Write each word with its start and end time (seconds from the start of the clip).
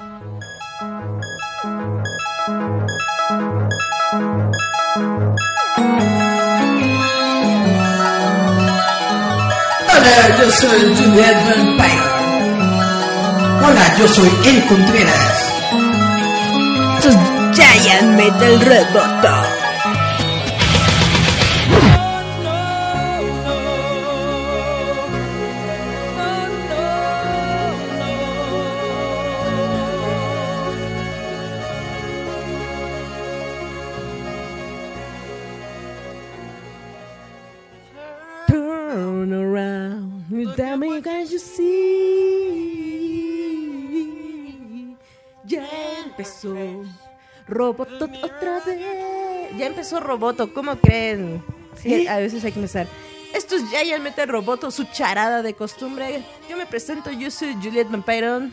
Hola, 0.00 0.16
yo 10.38 10.50
soy 10.52 10.96
Juliet 10.96 11.36
Vampire. 11.44 12.00
Hola, 13.62 13.94
yo 13.98 14.08
soy 14.08 14.30
El 14.46 14.66
Contreras. 14.68 15.52
Sus 17.02 17.16
Giant 17.52 18.16
Metal 18.16 18.58
Roboto. 18.58 19.59
Roboto 47.72 48.06
otra 48.22 48.60
vez. 48.64 49.56
Ya 49.56 49.66
empezó 49.66 50.00
Roboto, 50.00 50.52
¿cómo 50.52 50.76
creen? 50.76 51.42
Sí, 51.76 52.06
a 52.06 52.18
veces 52.18 52.44
hay 52.44 52.52
que 52.52 52.58
empezar. 52.58 52.86
Esto 53.32 53.54
es 53.56 53.62
Giant 53.70 54.02
Metal 54.02 54.28
Roboto, 54.28 54.70
su 54.70 54.84
charada 54.84 55.42
de 55.42 55.54
costumbre. 55.54 56.22
Yo 56.48 56.56
me 56.56 56.66
presento, 56.66 57.12
yo 57.12 57.30
soy 57.30 57.54
Juliet 57.54 57.88
Vampiron. 57.88 58.52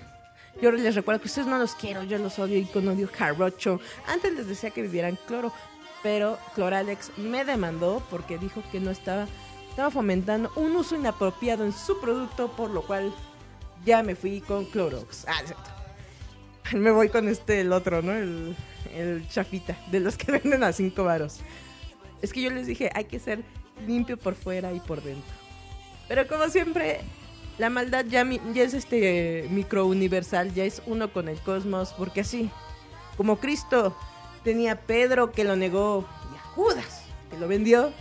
Yo 0.61 0.71
les 0.71 0.95
recuerdo 0.95 1.21
que 1.21 1.27
ustedes 1.27 1.47
no 1.47 1.57
los 1.57 1.75
quiero, 1.75 2.03
yo 2.03 2.17
los 2.17 2.37
odio 2.39 2.57
y 2.57 2.65
con 2.65 2.87
odio 2.87 3.09
jarocho. 3.11 3.79
Antes 4.07 4.33
les 4.33 4.47
decía 4.47 4.69
que 4.71 4.81
vivieran 4.81 5.17
cloro, 5.27 5.51
pero 6.03 6.37
Cloralex 6.55 7.17
me 7.17 7.45
demandó 7.45 8.03
porque 8.09 8.37
dijo 8.37 8.63
que 8.71 8.79
no 8.79 8.91
estaba, 8.91 9.27
estaba 9.69 9.91
fomentando 9.91 10.51
un 10.55 10.75
uso 10.75 10.95
inapropiado 10.95 11.63
en 11.63 11.73
su 11.73 11.99
producto, 11.99 12.49
por 12.49 12.71
lo 12.71 12.81
cual 12.81 13.13
ya 13.85 14.01
me 14.03 14.15
fui 14.15 14.41
con 14.41 14.65
Clorox. 14.65 15.25
Ah, 15.27 15.41
cierto. 15.45 15.77
Me 16.73 16.91
voy 16.91 17.09
con 17.09 17.27
este, 17.27 17.61
el 17.61 17.71
otro, 17.71 18.01
¿no? 18.01 18.13
El, 18.13 18.55
el 18.97 19.27
chafita, 19.29 19.77
de 19.91 19.99
los 19.99 20.17
que 20.17 20.31
venden 20.39 20.63
a 20.63 20.73
cinco 20.73 21.03
varos. 21.03 21.39
Es 22.21 22.33
que 22.33 22.41
yo 22.41 22.49
les 22.49 22.67
dije, 22.67 22.89
hay 22.93 23.05
que 23.05 23.19
ser 23.19 23.43
limpio 23.85 24.17
por 24.17 24.35
fuera 24.35 24.73
y 24.73 24.79
por 24.79 25.01
dentro. 25.03 25.33
Pero 26.07 26.27
como 26.27 26.47
siempre, 26.49 27.01
la 27.57 27.69
maldad 27.69 28.05
ya, 28.05 28.21
es 28.55 28.73
este 28.73 29.47
micro 29.49 29.85
universal, 29.85 30.53
ya 30.53 30.63
es 30.63 30.81
uno 30.85 31.11
con 31.11 31.27
el 31.27 31.39
cosmos, 31.39 31.93
porque 31.97 32.21
así, 32.21 32.49
como 33.17 33.39
Cristo 33.39 33.95
tenía 34.43 34.73
a 34.73 34.75
Pedro 34.75 35.31
que 35.31 35.43
lo 35.43 35.55
negó 35.55 36.07
y 36.33 36.37
a 36.37 36.41
Judas 36.41 37.03
que 37.29 37.37
lo 37.37 37.47
vendió, 37.47 37.91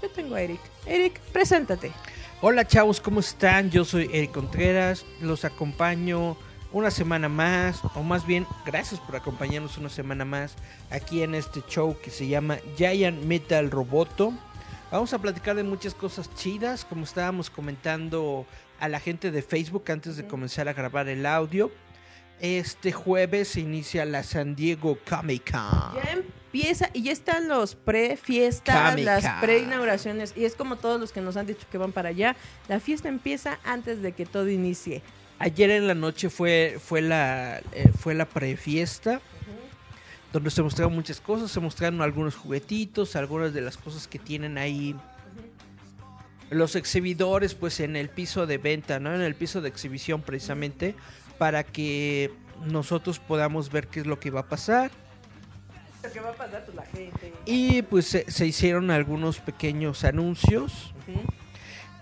yo 0.00 0.10
tengo 0.10 0.36
a 0.36 0.42
Eric. 0.42 0.60
Eric, 0.86 1.20
preséntate. 1.32 1.90
Hola 2.40 2.64
chavos, 2.66 3.00
¿cómo 3.00 3.20
están? 3.20 3.70
Yo 3.70 3.84
soy 3.84 4.08
Eric 4.12 4.30
Contreras, 4.30 5.04
los 5.20 5.44
acompaño 5.44 6.36
una 6.72 6.90
semana 6.90 7.28
más, 7.28 7.80
o 7.94 8.02
más 8.02 8.26
bien, 8.26 8.46
gracias 8.66 9.00
por 9.00 9.16
acompañarnos 9.16 9.78
una 9.78 9.88
semana 9.88 10.24
más 10.24 10.54
aquí 10.90 11.22
en 11.22 11.34
este 11.34 11.62
show 11.68 11.96
que 12.02 12.10
se 12.10 12.26
llama 12.26 12.58
Giant 12.76 13.24
Metal 13.24 13.70
Roboto. 13.70 14.32
Vamos 14.90 15.12
a 15.12 15.18
platicar 15.18 15.56
de 15.56 15.62
muchas 15.62 15.94
cosas 15.94 16.34
chidas, 16.34 16.84
como 16.84 17.04
estábamos 17.04 17.50
comentando 17.50 18.46
a 18.80 18.88
la 18.88 19.00
gente 19.00 19.30
de 19.30 19.42
Facebook 19.42 19.84
antes 19.90 20.16
de 20.16 20.26
comenzar 20.26 20.68
a 20.68 20.72
grabar 20.72 21.08
el 21.08 21.26
audio. 21.26 21.70
Este 22.40 22.92
jueves 22.92 23.48
se 23.48 23.60
inicia 23.60 24.04
la 24.04 24.22
San 24.22 24.54
Diego 24.54 24.98
Comic 25.08 25.50
Con. 25.50 25.94
Ya 26.02 26.12
empieza 26.12 26.88
y 26.92 27.02
ya 27.02 27.12
están 27.12 27.48
los 27.48 27.74
pre-fiestas, 27.74 28.98
las 29.00 29.24
pre-inauguraciones. 29.42 30.34
Y 30.36 30.44
es 30.44 30.54
como 30.54 30.76
todos 30.76 31.00
los 31.00 31.12
que 31.12 31.20
nos 31.20 31.36
han 31.36 31.46
dicho 31.46 31.66
que 31.70 31.78
van 31.78 31.92
para 31.92 32.10
allá. 32.10 32.36
La 32.68 32.78
fiesta 32.78 33.08
empieza 33.08 33.58
antes 33.64 34.02
de 34.02 34.12
que 34.12 34.24
todo 34.24 34.48
inicie. 34.48 35.02
Ayer 35.38 35.70
en 35.70 35.86
la 35.86 35.94
noche 35.94 36.30
fue, 36.30 36.78
fue 36.84 37.00
la, 37.00 37.58
eh, 37.72 37.90
fue 37.96 38.14
la 38.14 38.24
prefiesta, 38.24 39.20
donde 40.32 40.50
se 40.50 40.62
mostraron 40.62 40.94
muchas 40.94 41.20
cosas, 41.20 41.50
se 41.50 41.60
mostraron 41.60 42.02
algunos 42.02 42.34
juguetitos, 42.34 43.14
algunas 43.14 43.54
de 43.54 43.60
las 43.60 43.76
cosas 43.76 44.08
que 44.08 44.18
tienen 44.18 44.58
ahí 44.58 44.96
los 46.50 46.76
exhibidores, 46.76 47.54
pues 47.54 47.80
en 47.80 47.94
el 47.94 48.08
piso 48.08 48.46
de 48.46 48.58
venta, 48.58 48.98
¿no? 48.98 49.14
En 49.14 49.20
el 49.20 49.34
piso 49.34 49.60
de 49.60 49.68
exhibición 49.68 50.22
precisamente, 50.22 50.94
para 51.36 51.62
que 51.62 52.32
nosotros 52.66 53.18
podamos 53.18 53.70
ver 53.70 53.86
qué 53.86 54.00
es 54.00 54.06
lo 54.06 54.18
que 54.18 54.30
va 54.30 54.40
a 54.40 54.48
pasar. 54.48 54.90
¿Qué 56.12 56.20
va 56.20 56.30
a 56.30 56.34
pasar 56.34 56.64
pues, 56.64 56.76
la 56.76 56.84
gente? 56.84 57.32
Y 57.44 57.82
pues 57.82 58.06
se, 58.06 58.30
se 58.30 58.46
hicieron 58.46 58.90
algunos 58.90 59.40
pequeños 59.40 60.04
anuncios. 60.04 60.94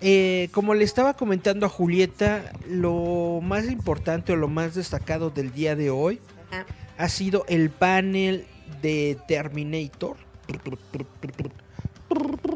Eh, 0.09 0.51
como 0.53 0.75
le 0.75 0.85
estaba 0.85 1.15
comentando 1.15 1.67
a 1.67 1.69
Julieta, 1.69 2.53
lo 2.69 3.41
más 3.43 3.69
importante 3.69 4.33
o 4.35 4.37
lo 4.37 4.47
más 4.47 4.77
destacado 4.77 5.31
del 5.31 5.53
día 5.53 5.75
de 5.75 5.91
hoy 5.91 6.21
Ajá. 6.53 6.65
ha 6.97 7.09
sido 7.09 7.45
el 7.49 7.71
panel 7.71 8.47
de 8.83 9.19
Terminator. 9.27 10.17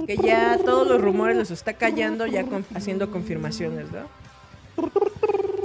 Que 0.06 0.16
ya 0.16 0.58
todos 0.64 0.86
los 0.86 1.00
rumores 1.02 1.36
los 1.36 1.50
está 1.50 1.72
callando, 1.72 2.24
ya 2.26 2.44
con- 2.44 2.64
haciendo 2.72 3.10
confirmaciones, 3.10 3.86
¿no? 3.90 4.06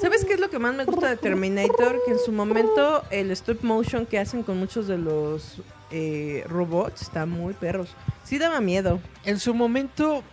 ¿Sabes 0.01 0.25
qué 0.25 0.34
es 0.34 0.40
lo 0.40 0.50
que 0.50 0.57
más 0.57 0.74
me 0.75 0.85
gusta 0.85 1.07
de 1.09 1.18
Terminator? 1.18 2.01
Que 2.06 2.13
en 2.13 2.19
su 2.19 2.31
momento 2.31 3.03
el 3.12 3.29
stop 3.29 3.62
motion 3.63 4.07
que 4.07 4.18
hacen 4.18 4.41
con 4.41 4.57
muchos 4.57 4.88
de 4.88 4.97
los 4.97 5.62
eh, 5.91 6.44
robots 6.47 7.03
está 7.03 7.28
muy 7.28 7.53
perros. 7.53 7.90
Sí 8.24 8.40
daba 8.40 8.59
miedo. 8.59 9.00
En 9.24 9.40
su 9.40 9.53
momento, 9.53 10.24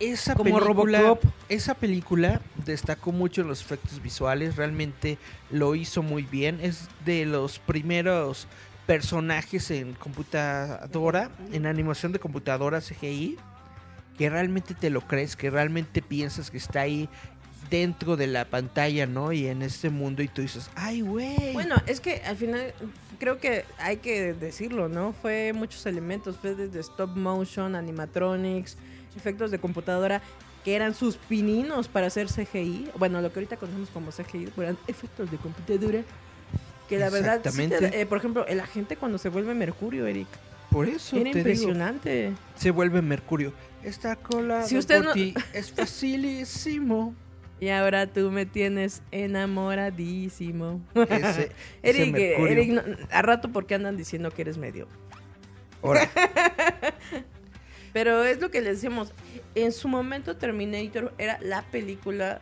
esa 0.00 0.34
Como 0.34 0.58
película, 0.58 1.00
Robocop. 1.00 1.24
esa 1.48 1.74
película 1.74 2.40
destacó 2.64 3.12
mucho 3.12 3.40
en 3.42 3.48
los 3.48 3.60
efectos 3.60 4.02
visuales, 4.02 4.56
realmente 4.56 5.18
lo 5.50 5.74
hizo 5.74 6.02
muy 6.02 6.22
bien. 6.22 6.58
Es 6.60 6.88
de 7.04 7.24
los 7.24 7.58
primeros 7.58 8.46
personajes 8.86 9.70
en 9.70 9.94
computadora, 9.94 11.30
en 11.52 11.66
animación 11.66 12.12
de 12.12 12.18
computadora 12.18 12.80
CGI, 12.80 13.36
que 14.16 14.30
realmente 14.30 14.74
te 14.74 14.90
lo 14.90 15.00
crees, 15.02 15.36
que 15.36 15.50
realmente 15.50 16.02
piensas 16.02 16.50
que 16.50 16.58
está 16.58 16.82
ahí 16.82 17.08
dentro 17.70 18.16
de 18.16 18.28
la 18.28 18.44
pantalla, 18.44 19.06
¿no? 19.06 19.32
Y 19.32 19.46
en 19.48 19.62
este 19.62 19.90
mundo 19.90 20.22
y 20.22 20.28
tú 20.28 20.42
dices, 20.42 20.70
ay, 20.76 21.00
güey. 21.00 21.52
Bueno, 21.52 21.74
es 21.86 22.00
que 22.00 22.22
al 22.24 22.36
final 22.36 22.72
creo 23.18 23.38
que 23.38 23.64
hay 23.78 23.96
que 23.96 24.34
decirlo, 24.34 24.88
¿no? 24.88 25.12
Fue 25.20 25.52
muchos 25.52 25.84
elementos, 25.86 26.36
fue 26.36 26.54
desde 26.54 26.80
stop 26.80 27.16
motion, 27.16 27.74
animatronics, 27.74 28.76
efectos 29.16 29.50
de 29.50 29.58
computadora 29.58 30.22
que 30.64 30.74
eran 30.74 30.94
sus 30.94 31.16
pininos 31.16 31.88
para 31.88 32.08
hacer 32.08 32.26
CGI. 32.26 32.90
Bueno, 32.98 33.20
lo 33.20 33.32
que 33.32 33.38
ahorita 33.38 33.56
conocemos 33.56 33.88
como 33.90 34.10
CGI, 34.10 34.48
eran 34.58 34.76
efectos 34.88 35.30
de 35.30 35.36
computadora. 35.36 36.02
Que 36.88 36.98
la 36.98 37.10
verdad, 37.10 37.40
sí 37.50 37.66
te 37.68 38.00
eh, 38.00 38.06
por 38.06 38.18
ejemplo, 38.18 38.46
el 38.46 38.60
agente 38.60 38.96
cuando 38.96 39.18
se 39.18 39.28
vuelve 39.28 39.54
Mercurio, 39.54 40.06
Eric, 40.06 40.28
por 40.70 40.88
eso 40.88 41.16
era 41.16 41.24
te 41.24 41.38
digo, 41.38 41.38
impresionante. 41.50 42.32
se 42.54 42.70
vuelve 42.70 43.02
Mercurio. 43.02 43.52
Esta 43.82 44.14
cola 44.16 44.62
Si 44.64 44.76
usted 44.78 45.02
no- 45.02 45.12
es 45.52 45.72
facilísimo. 45.72 47.14
Y 47.58 47.70
ahora 47.70 48.06
tú 48.06 48.30
me 48.30 48.44
tienes 48.46 49.02
enamoradísimo. 49.12 50.80
Ese, 50.94 51.50
ese 51.82 52.02
Eric, 52.02 52.16
eh. 52.16 52.36
Eric, 52.52 52.70
no- 52.70 52.82
a 53.10 53.22
rato 53.22 53.50
porque 53.50 53.74
andan 53.74 53.96
diciendo 53.96 54.30
que 54.30 54.42
eres 54.42 54.58
medio. 54.58 54.86
Ahora, 55.82 56.08
Pero 57.96 58.24
es 58.24 58.42
lo 58.42 58.50
que 58.50 58.60
les 58.60 58.82
decimos. 58.82 59.10
En 59.54 59.72
su 59.72 59.88
momento 59.88 60.36
Terminator 60.36 61.14
era 61.16 61.38
la 61.40 61.62
película 61.62 62.40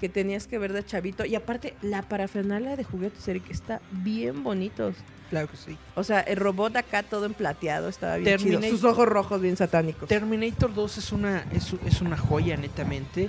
que 0.00 0.08
tenías 0.08 0.46
que 0.46 0.56
ver 0.56 0.72
de 0.72 0.82
chavito. 0.82 1.26
Y 1.26 1.34
aparte, 1.34 1.74
la 1.82 2.00
parafernalia 2.00 2.74
de 2.74 2.82
juguetes, 2.82 3.28
Eric, 3.28 3.50
está 3.50 3.82
bien 3.90 4.42
bonitos. 4.42 4.96
claro 5.28 5.48
que 5.50 5.58
sí. 5.58 5.76
O 5.94 6.02
sea, 6.04 6.20
el 6.20 6.38
robot 6.38 6.74
acá 6.76 7.02
todo 7.02 7.26
en 7.26 7.34
plateado 7.34 7.90
estaba 7.90 8.16
bien 8.16 8.38
chido. 8.38 8.60
Terminator- 8.60 8.70
Sus 8.70 8.84
ojos 8.84 9.06
rojos 9.06 9.42
bien 9.42 9.58
satánicos. 9.58 10.08
Terminator 10.08 10.72
2 10.72 10.96
es 10.98 11.12
una, 11.12 11.44
es, 11.52 11.74
es 11.84 12.00
una 12.00 12.16
joya, 12.16 12.56
netamente. 12.56 13.28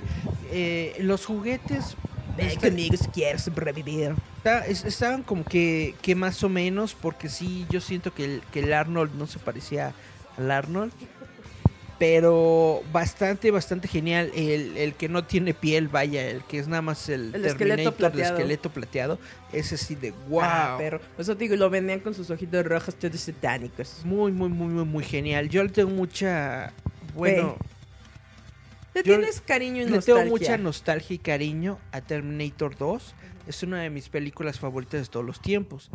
Eh, 0.50 0.96
los 1.00 1.26
juguetes 1.26 1.94
Ven 2.38 2.46
este, 2.46 2.68
conmigo 2.70 2.96
si 2.96 3.08
quieres 3.08 3.46
revivir. 3.54 4.14
está- 4.38 4.64
es- 4.66 4.86
estaban 4.86 5.22
como 5.22 5.44
que, 5.44 5.94
que 6.00 6.14
más 6.14 6.42
o 6.42 6.48
menos, 6.48 6.94
porque 6.94 7.28
sí, 7.28 7.66
yo 7.68 7.82
siento 7.82 8.14
que 8.14 8.24
el, 8.24 8.42
que 8.50 8.60
el 8.60 8.72
Arnold 8.72 9.14
no 9.14 9.26
se 9.26 9.38
parecía 9.38 9.92
al 10.36 10.50
Arnold. 10.50 10.92
Pero 11.98 12.82
bastante, 12.92 13.50
bastante 13.50 13.86
genial. 13.88 14.30
El, 14.34 14.76
el 14.76 14.94
que 14.94 15.08
no 15.08 15.24
tiene 15.24 15.54
piel, 15.54 15.88
vaya, 15.88 16.28
el 16.28 16.42
que 16.44 16.58
es 16.58 16.66
nada 16.66 16.82
más 16.82 17.08
el, 17.08 17.34
El 17.34 17.44
esqueleto 17.44 17.56
Terminator 17.58 17.92
de 17.92 17.98
plateado. 17.98 18.34
esqueleto 18.36 18.70
plateado. 18.70 19.18
Ese 19.52 19.76
sí 19.76 19.94
de 19.94 20.10
wow. 20.28 20.40
Ah, 20.42 20.74
pero 20.78 21.00
eso 21.18 21.34
digo, 21.36 21.54
lo 21.56 21.70
vendían 21.70 22.00
con 22.00 22.12
sus 22.14 22.30
ojitos 22.30 22.64
rojos 22.66 22.96
todos 22.96 23.20
satánicos. 23.20 24.00
Muy, 24.04 24.32
muy, 24.32 24.48
muy, 24.48 24.66
muy, 24.68 24.84
muy 24.84 25.04
genial. 25.04 25.48
Yo 25.48 25.62
le 25.62 25.68
tengo 25.70 25.90
mucha. 25.90 26.72
Bueno. 27.14 27.56
Le 28.94 29.02
Yo 29.02 29.16
tienes 29.16 29.40
cariño 29.40 29.82
y 29.82 29.86
Le 29.86 29.90
nostalgia. 29.92 30.22
tengo 30.24 30.36
mucha 30.36 30.56
nostalgia 30.58 31.14
y 31.14 31.18
cariño 31.18 31.78
a 31.92 32.00
Terminator 32.00 32.76
2. 32.76 33.14
Es 33.46 33.62
una 33.62 33.80
de 33.82 33.90
mis 33.90 34.08
películas 34.08 34.58
favoritas 34.58 35.02
de 35.02 35.06
todos 35.12 35.26
los 35.26 35.40
tiempos. 35.40 35.90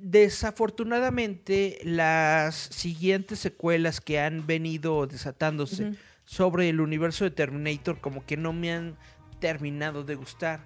Desafortunadamente, 0.00 1.78
las 1.84 2.54
siguientes 2.54 3.38
secuelas 3.38 4.00
que 4.00 4.18
han 4.20 4.46
venido 4.46 5.06
desatándose 5.06 5.92
sobre 6.24 6.68
el 6.68 6.80
universo 6.80 7.24
de 7.24 7.30
Terminator 7.30 8.00
como 8.00 8.24
que 8.24 8.36
no 8.36 8.52
me 8.52 8.72
han 8.72 8.96
terminado 9.40 10.04
de 10.04 10.14
gustar. 10.14 10.60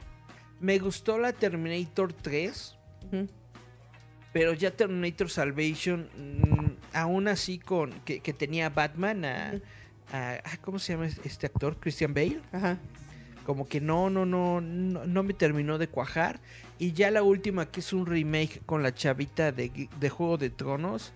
Me 0.60 0.78
gustó 0.78 1.18
la 1.18 1.32
Terminator 1.32 2.12
3, 2.12 2.76
Ujú. 3.06 3.28
pero 4.32 4.52
ya 4.52 4.70
Terminator 4.70 5.28
Salvation, 5.30 6.08
mm, 6.16 6.96
aún 6.96 7.28
así 7.28 7.58
con 7.58 7.92
que, 8.04 8.20
que 8.20 8.32
tenía 8.32 8.66
a 8.66 8.70
Batman, 8.70 9.24
a, 9.24 9.52
Ujú. 9.54 9.62
a- 10.12 10.34
ah, 10.44 10.56
¿cómo 10.60 10.78
se 10.78 10.92
llama 10.92 11.06
este 11.06 11.46
actor? 11.46 11.76
Christian 11.80 12.14
Bale. 12.14 12.40
Ajá. 12.52 12.78
Como 13.50 13.66
que 13.66 13.80
no, 13.80 14.10
no, 14.10 14.24
no, 14.24 14.60
no, 14.60 15.04
no 15.06 15.22
me 15.24 15.34
terminó 15.34 15.76
de 15.76 15.88
cuajar. 15.88 16.38
Y 16.78 16.92
ya 16.92 17.10
la 17.10 17.24
última, 17.24 17.66
que 17.68 17.80
es 17.80 17.92
un 17.92 18.06
remake 18.06 18.62
con 18.64 18.84
la 18.84 18.94
chavita 18.94 19.50
de, 19.50 19.88
de 19.98 20.08
Juego 20.08 20.38
de 20.38 20.50
Tronos, 20.50 21.12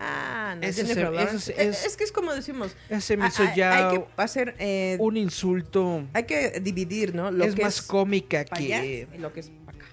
Ah, 0.00 0.56
no, 0.56 0.62
se- 0.64 0.68
ese 0.82 0.82
Es, 1.22 1.48
es- 1.48 1.86
es 1.86 1.96
que 1.96 2.02
es 2.02 2.10
como 2.10 2.34
decimos. 2.34 2.74
ese 2.90 3.16
me 3.16 3.28
hizo 3.28 3.44
ah, 3.44 3.54
ya 3.54 3.88
Hay 3.90 3.96
que 3.98 4.04
hacer. 4.16 4.56
eh, 4.58 4.96
un 4.98 5.16
insulto. 5.16 6.02
hay 6.12 6.24
que 6.24 6.58
dividir, 6.60 7.14
¿no? 7.14 7.30
Lo 7.30 7.44
es 7.44 7.54
que 7.54 7.62
más 7.62 7.76
es 7.76 7.82
cómica 7.82 8.40
allá 8.40 8.80
que. 8.80 9.06
y 9.14 9.18
lo 9.18 9.32
que 9.32 9.38
es 9.40 9.50
pa' 9.64 9.70
acá. 9.70 9.84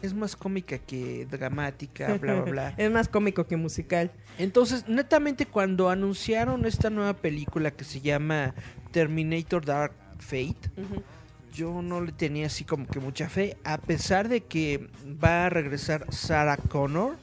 Es 0.00 0.14
más 0.14 0.36
cómica 0.36 0.78
que 0.78 1.26
dramática, 1.30 2.14
bla, 2.20 2.40
bla, 2.40 2.50
bla. 2.50 2.74
es 2.78 2.90
más 2.90 3.08
cómico 3.08 3.46
que 3.46 3.58
musical. 3.58 4.10
Entonces, 4.38 4.88
netamente, 4.88 5.44
cuando 5.44 5.90
anunciaron 5.90 6.64
esta 6.64 6.88
nueva 6.88 7.12
película 7.12 7.70
que 7.72 7.84
se 7.84 8.00
llama 8.00 8.54
Terminator 8.90 9.64
Dark 9.66 9.92
Fate, 10.18 10.70
Ujú. 10.76 11.02
Yo 11.52 11.82
no 11.82 12.00
le 12.00 12.12
tenía 12.12 12.46
así 12.46 12.64
como 12.64 12.86
que 12.86 12.98
mucha 13.00 13.28
fe, 13.28 13.56
a 13.64 13.78
pesar 13.78 14.28
de 14.28 14.40
que 14.42 14.88
va 15.22 15.46
a 15.46 15.50
regresar 15.50 16.06
Sarah 16.10 16.56
Connor. 16.56 17.16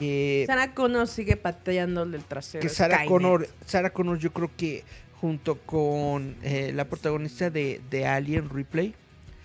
eh, 0.00 0.44
Sarah 0.46 0.74
Connor 0.74 1.06
sigue 1.08 1.36
pateándole 1.36 2.16
el 2.16 2.24
trasero. 2.24 2.62
que 2.62 2.68
Sarah 2.68 2.96
Skynet. 2.96 3.08
Connor, 3.08 3.48
Sarah 3.66 3.90
Connor 3.90 4.18
yo 4.18 4.32
creo 4.32 4.50
que 4.56 4.84
junto 5.20 5.58
con 5.60 6.36
eh, 6.42 6.72
la 6.74 6.84
protagonista 6.86 7.50
de, 7.50 7.80
de 7.90 8.06
Alien 8.06 8.48
Replay, 8.50 8.94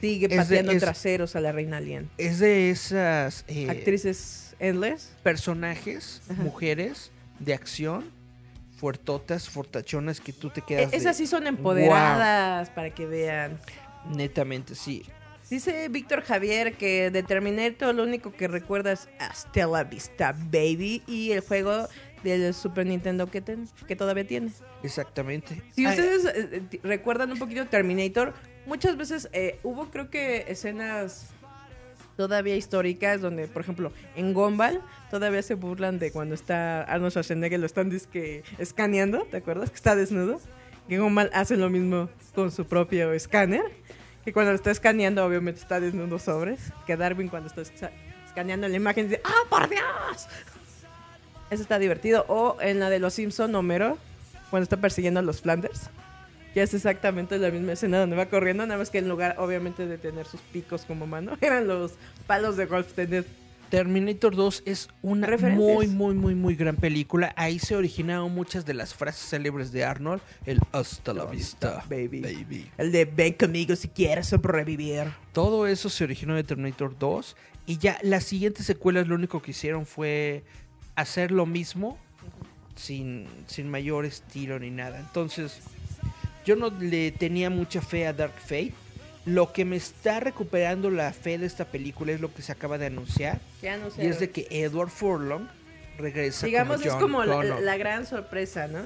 Sigue 0.01 0.27
de- 0.27 0.37
pateando 0.37 0.71
es- 0.71 0.79
traseros 0.79 1.35
a 1.35 1.41
la 1.41 1.51
reina 1.51 1.77
alien. 1.77 2.09
es 2.17 2.39
de 2.39 2.69
esas 2.69 3.43
eh, 3.47 3.69
Actrices 3.69 4.55
endless. 4.59 5.11
personajes, 5.23 6.21
Ajá. 6.29 6.41
mujeres 6.41 7.11
de 7.39 7.53
acción, 7.53 8.05
fuertotas, 8.79 9.49
fortachonas 9.49 10.19
que 10.21 10.33
tú 10.33 10.49
te 10.49 10.61
E- 10.61 10.63
quedas 10.63 10.91
de- 10.91 10.97
esas 10.97 11.17
sí 11.17 11.27
son 11.27 11.47
empoderadas 11.47 12.69
para 12.69 12.89
que 12.91 13.05
vean. 13.05 13.59
netamente 14.09 14.75
sí. 14.75 15.03
Dice 15.49 15.89
Víctor 15.89 16.21
Javier 16.21 16.73
que 16.77 17.09
de 17.09 17.23
Terminator 17.23 17.93
lo 17.93 18.03
único 18.03 18.31
que 18.31 18.47
recuerda 18.47 18.91
es 18.91 19.09
Hasta 19.19 19.65
la 19.67 19.83
vista, 19.83 20.31
baby. 20.51 21.01
Y 21.07 21.31
el 21.31 21.41
juego 21.41 21.87
del 22.23 22.53
Super 22.53 22.85
Nintendo 22.85 23.29
que, 23.31 23.41
ten- 23.41 23.67
que 23.87 23.95
todavía 23.95 24.27
tiene. 24.27 24.51
Exactamente. 24.83 25.61
Si 25.73 25.87
ustedes 25.87 26.25
eh, 26.25 26.61
eh, 26.71 26.79
recuerdan 26.83 27.31
un 27.31 27.39
poquito 27.39 27.65
Terminator, 27.65 28.33
muchas 28.67 28.95
veces 28.95 29.27
eh, 29.33 29.59
hubo 29.63 29.89
creo 29.89 30.09
que 30.11 30.45
escenas 30.47 31.31
todavía 32.19 32.57
históricas 32.57 33.21
donde, 33.21 33.47
por 33.47 33.61
ejemplo, 33.61 33.93
en 34.17 34.33
Gumball 34.33 34.81
todavía 35.09 35.41
se 35.41 35.53
burlan 35.55 35.99
de 35.99 36.11
cuando 36.11 36.35
está 36.35 36.81
Arnold 36.83 37.11
Schwarzenegger, 37.13 37.61
lo 37.61 37.65
están 37.65 37.89
disque 37.89 38.43
escaneando, 38.57 39.21
¿te 39.31 39.37
acuerdas? 39.37 39.69
Que 39.69 39.77
está 39.77 39.95
desnudo. 39.95 40.41
Que 40.89 40.99
Gumball 40.99 41.29
hace 41.33 41.55
lo 41.55 41.69
mismo 41.69 42.09
con 42.35 42.51
su 42.51 42.65
propio 42.65 43.13
escáner. 43.13 43.63
Que 44.25 44.33
cuando 44.33 44.51
lo 44.51 44.57
está 44.57 44.69
escaneando, 44.69 45.23
obviamente 45.25 45.61
está 45.61 45.79
desnudo 45.79 46.19
sobres. 46.19 46.59
Que 46.85 46.97
Darwin 46.97 47.29
cuando 47.29 47.47
está 47.47 47.61
esca- 47.61 47.91
escaneando 48.27 48.67
la 48.67 48.75
imagen 48.75 49.07
dice, 49.07 49.21
¡Ah, 49.23 49.43
por 49.49 49.69
Dios! 49.69 50.27
Eso 51.49 51.61
está 51.61 51.79
divertido. 51.79 52.25
O 52.27 52.57
en 52.59 52.81
la 52.81 52.89
de 52.89 52.99
los 52.99 53.13
Simpson, 53.13 53.55
Homero, 53.55 53.97
cuando 54.49 54.63
está 54.63 54.75
persiguiendo 54.75 55.21
a 55.21 55.23
los 55.23 55.39
Flanders. 55.39 55.89
Que 56.53 56.61
es 56.63 56.73
exactamente 56.73 57.37
la 57.37 57.51
misma 57.51 57.73
escena 57.73 57.99
donde 57.99 58.15
va 58.15 58.27
corriendo, 58.27 58.65
nada 58.65 58.79
más 58.79 58.89
que 58.89 58.97
en 58.97 59.07
lugar, 59.07 59.35
obviamente, 59.37 59.85
de 59.85 59.97
tener 59.97 60.25
sus 60.25 60.41
picos 60.41 60.83
como 60.85 61.07
mano, 61.07 61.37
eran 61.41 61.67
los 61.67 61.93
palos 62.27 62.57
de 62.57 62.65
golf 62.65 62.93
tener. 62.93 63.25
Terminator 63.69 64.35
2 64.35 64.63
es 64.65 64.89
una 65.03 65.37
muy, 65.37 65.85
muy, 65.85 66.15
muy, 66.15 66.33
muy 66.33 66.55
gran 66.55 66.75
película. 66.75 67.33
Ahí 67.35 67.59
se 67.59 67.75
originaron 67.75 68.33
muchas 68.33 68.65
de 68.65 68.73
las 68.73 68.95
frases 68.95 69.29
célebres 69.29 69.71
de 69.71 69.85
Arnold. 69.85 70.23
El 70.45 70.59
hasta 70.71 71.13
la 71.13 71.25
vista, 71.25 71.85
baby. 71.87 72.19
baby. 72.19 72.71
El 72.79 72.91
de 72.91 73.05
ven 73.05 73.33
conmigo 73.33 73.75
si 73.75 73.87
quieres 73.87 74.25
sobrevivir. 74.25 75.11
Todo 75.33 75.67
eso 75.67 75.87
se 75.89 76.03
originó 76.03 76.33
de 76.33 76.43
Terminator 76.43 76.97
2. 76.97 77.35
Y 77.67 77.77
ya 77.77 77.99
las 78.01 78.23
siguientes 78.23 78.65
secuelas 78.65 79.07
lo 79.07 79.13
único 79.13 79.39
que 79.43 79.51
hicieron 79.51 79.85
fue 79.85 80.43
hacer 80.95 81.29
lo 81.31 81.45
mismo 81.45 81.99
sin, 82.75 83.27
sin 83.45 83.69
mayor 83.69 84.05
estilo 84.05 84.57
ni 84.57 84.71
nada. 84.71 84.99
Entonces, 84.99 85.59
yo 86.45 86.55
no 86.55 86.69
le 86.69 87.11
tenía 87.11 87.49
mucha 87.49 87.81
fe 87.81 88.07
a 88.07 88.13
Dark 88.13 88.35
Fate. 88.39 88.73
Lo 89.25 89.51
que 89.51 89.65
me 89.65 89.75
está 89.75 90.19
recuperando 90.19 90.89
la 90.89 91.13
fe 91.13 91.37
de 91.37 91.45
esta 91.45 91.65
película 91.65 92.11
es 92.11 92.21
lo 92.21 92.33
que 92.33 92.41
se 92.41 92.51
acaba 92.51 92.77
de 92.77 92.87
anunciar. 92.87 93.39
Ya 93.61 93.77
no 93.77 93.91
sé. 93.91 94.03
Y 94.03 94.07
es 94.07 94.19
de 94.19 94.31
que 94.31 94.47
Edward 94.49 94.89
Furlong 94.89 95.47
regresa 95.97 96.45
Digamos, 96.45 96.77
como 96.77 96.87
es 96.87 96.93
John 96.93 97.01
como 97.01 97.23
la, 97.25 97.59
la 97.59 97.77
gran 97.77 98.05
sorpresa, 98.05 98.67
¿no? 98.67 98.79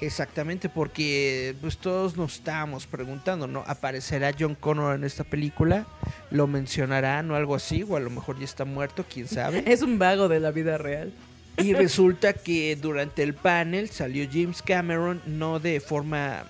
Exactamente, 0.00 0.68
porque 0.68 1.54
pues 1.60 1.78
todos 1.78 2.16
nos 2.16 2.34
estábamos 2.34 2.86
preguntando, 2.86 3.46
¿no? 3.46 3.62
¿Aparecerá 3.66 4.32
John 4.36 4.56
Connor 4.56 4.96
en 4.96 5.04
esta 5.04 5.22
película? 5.22 5.86
¿Lo 6.30 6.46
mencionarán 6.46 7.30
o 7.30 7.36
algo 7.36 7.54
así? 7.54 7.84
O 7.88 7.96
a 7.96 8.00
lo 8.00 8.10
mejor 8.10 8.38
ya 8.38 8.44
está 8.44 8.64
muerto, 8.64 9.04
quién 9.08 9.28
sabe. 9.28 9.62
Es 9.72 9.82
un 9.82 9.98
vago 9.98 10.28
de 10.28 10.40
la 10.40 10.50
vida 10.50 10.78
real. 10.78 11.12
Y 11.58 11.72
resulta 11.72 12.32
que 12.32 12.74
durante 12.74 13.22
el 13.22 13.34
panel 13.34 13.88
salió 13.88 14.28
James 14.30 14.60
Cameron, 14.60 15.22
no 15.26 15.60
de 15.60 15.78
forma 15.78 16.44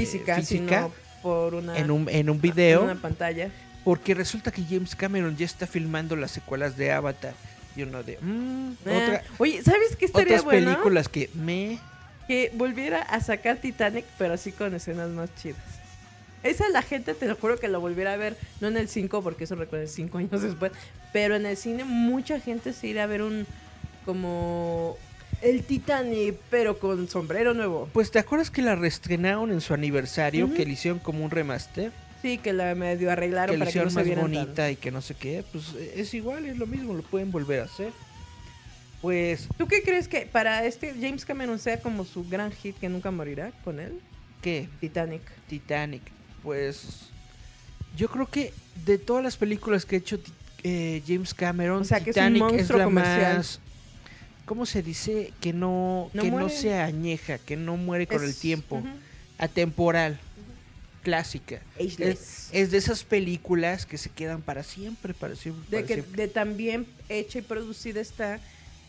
Física, 0.00 0.32
eh, 0.36 0.40
física 0.40 0.64
sino 0.82 0.92
por 1.22 1.54
una, 1.54 1.76
en 1.78 1.90
un, 1.90 2.08
en 2.08 2.30
un 2.30 2.40
video, 2.40 2.84
una 2.84 2.94
pantalla. 2.96 3.50
porque 3.84 4.14
resulta 4.14 4.50
que 4.52 4.62
James 4.64 4.94
Cameron 4.96 5.36
ya 5.36 5.44
está 5.46 5.66
filmando 5.66 6.16
las 6.16 6.30
secuelas 6.30 6.76
de 6.76 6.92
Avatar. 6.92 7.34
Y 7.76 7.82
uno 7.82 8.02
de... 8.02 8.18
mm, 8.20 8.70
Ah, 8.86 8.90
otra- 8.90 9.22
Oye, 9.38 9.62
¿sabes 9.62 9.96
qué 9.96 10.06
estaría 10.06 10.36
otras 10.36 10.44
bueno? 10.44 10.70
películas 10.72 11.08
que 11.08 11.28
me... 11.34 11.78
Que 12.26 12.50
volviera 12.54 13.02
a 13.02 13.20
sacar 13.20 13.58
Titanic, 13.58 14.04
pero 14.18 14.34
así 14.34 14.50
con 14.50 14.74
escenas 14.74 15.10
más 15.10 15.28
chidas. 15.40 15.60
Esa 16.42 16.68
la 16.70 16.82
gente, 16.82 17.14
te 17.14 17.26
lo 17.26 17.36
juro 17.36 17.58
que 17.58 17.68
lo 17.68 17.80
volviera 17.80 18.12
a 18.12 18.16
ver, 18.16 18.36
no 18.60 18.68
en 18.68 18.76
el 18.76 18.88
5, 18.88 19.22
porque 19.22 19.44
eso 19.44 19.56
recuerda 19.56 19.86
cinco 19.88 20.18
años 20.18 20.42
después, 20.42 20.72
pero 21.12 21.36
en 21.36 21.44
el 21.46 21.56
cine 21.56 21.84
mucha 21.84 22.40
gente 22.40 22.72
se 22.72 22.86
irá 22.88 23.02
a 23.04 23.06
ver 23.06 23.22
un, 23.22 23.46
como, 24.04 24.96
el 25.42 25.62
Titanic, 25.64 26.36
pero 26.50 26.78
con 26.78 27.08
sombrero 27.08 27.54
nuevo. 27.54 27.88
Pues 27.92 28.10
te 28.10 28.18
acuerdas 28.18 28.50
que 28.50 28.62
la 28.62 28.74
reestrenaron 28.74 29.50
en 29.50 29.60
su 29.60 29.74
aniversario, 29.74 30.52
que 30.52 30.64
le 30.64 30.72
hicieron 30.72 30.98
como 30.98 31.24
un 31.24 31.30
remaster, 31.30 31.92
Sí, 32.22 32.38
que 32.38 32.52
la 32.52 32.74
medio 32.74 33.10
arreglaron 33.10 33.54
que 33.54 33.58
para 33.58 33.70
que 33.70 33.78
no 33.78 33.90
se 33.90 34.04
más 34.04 34.16
bonita 34.16 34.70
y 34.70 34.76
que 34.76 34.90
no 34.90 35.00
sé 35.00 35.14
qué, 35.14 35.44
pues 35.52 35.74
es 35.94 36.12
igual, 36.14 36.46
es 36.46 36.56
lo 36.56 36.66
mismo, 36.66 36.94
lo 36.94 37.02
pueden 37.02 37.30
volver 37.30 37.60
a 37.60 37.64
hacer. 37.64 37.92
Pues, 39.02 39.46
¿Tú 39.58 39.68
qué 39.68 39.82
crees 39.82 40.08
que 40.08 40.22
para 40.22 40.64
este 40.64 40.94
James 41.00 41.24
Cameron 41.24 41.58
sea 41.58 41.78
como 41.78 42.04
su 42.04 42.28
gran 42.28 42.50
hit 42.50 42.76
que 42.78 42.88
nunca 42.88 43.10
morirá 43.10 43.52
con 43.62 43.78
él? 43.78 44.00
¿qué? 44.42 44.68
Titanic. 44.80 45.22
Titanic. 45.48 46.02
Pues, 46.42 47.10
yo 47.96 48.08
creo 48.08 48.26
que 48.26 48.52
de 48.84 48.98
todas 48.98 49.22
las 49.22 49.36
películas 49.36 49.84
que 49.84 49.96
ha 49.96 49.98
hecho 49.98 50.18
eh, 50.62 51.02
James 51.06 51.34
Cameron, 51.34 51.82
O 51.82 51.84
sea, 51.84 52.00
que 52.00 52.10
es 52.10 52.16
un 52.16 52.32
Titanic 52.34 52.60
es, 52.60 52.70
la 52.70 52.84
comercial. 52.84 53.36
más... 53.38 53.60
¿Cómo 54.46 54.64
se 54.64 54.82
dice? 54.82 55.32
Que 55.40 55.52
no, 55.52 56.10
No 56.14 56.22
que 56.22 56.30
no 56.30 56.48
se 56.48 56.74
añeja, 56.74 57.38
que 57.38 57.56
no 57.56 57.76
muere 57.76 58.06
con 58.06 58.24
el 58.24 58.34
tiempo. 58.34 58.82
Atemporal. 59.38 60.18
Clásica. 61.02 61.60
Es, 61.78 62.48
es 62.52 62.70
de 62.72 62.78
esas 62.78 63.04
películas 63.04 63.86
que 63.86 63.96
se 63.96 64.10
quedan 64.10 64.42
para 64.42 64.64
siempre, 64.64 65.14
para 65.14 65.36
siempre. 65.36 65.64
de 65.70 65.76
para 65.76 65.86
que 65.86 65.94
siempre. 65.94 66.22
de 66.22 66.28
tan 66.28 66.56
bien 66.56 66.86
hecha 67.08 67.38
y 67.38 67.42
producida 67.42 68.00
está 68.00 68.40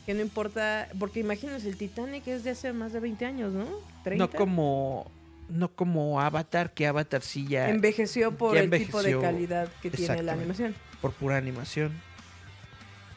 que 0.08 0.14
no 0.14 0.22
importa, 0.22 0.88
porque 0.98 1.20
imagínense, 1.20 1.68
el 1.68 1.76
Titanic 1.76 2.26
es 2.28 2.46
de 2.46 2.52
hace 2.52 2.72
más 2.72 2.94
de 2.94 3.02
20 3.02 3.26
años, 3.26 3.52
¿no? 3.52 3.68
30. 4.06 4.26
No 4.26 4.32
como 4.32 5.12
no 5.50 5.70
como 5.70 6.22
Avatar, 6.22 6.74
que 6.74 6.88
Avatar 6.88 7.22
sí 7.22 7.46
ya 7.48 7.70
envejeció 7.70 8.32
por 8.32 8.56
ya 8.56 8.62
el 8.62 8.70
tipo 8.70 9.04
de 9.04 9.20
calidad 9.20 9.70
que 9.82 9.92
tiene 9.92 10.24
la 10.24 10.34
animación. 10.34 10.76
por 11.02 11.12
pura 11.12 11.38
animación. 11.38 11.92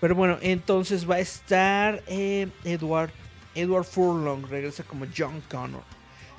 Pero 0.00 0.14
bueno, 0.14 0.38
entonces 0.40 1.08
va 1.08 1.16
a 1.16 1.20
estar 1.20 2.02
eh, 2.06 2.48
Edward 2.64 3.10
Edward 3.54 3.84
Furlong 3.84 4.46
regresa 4.48 4.84
como 4.84 5.06
John 5.16 5.42
Connor. 5.50 5.82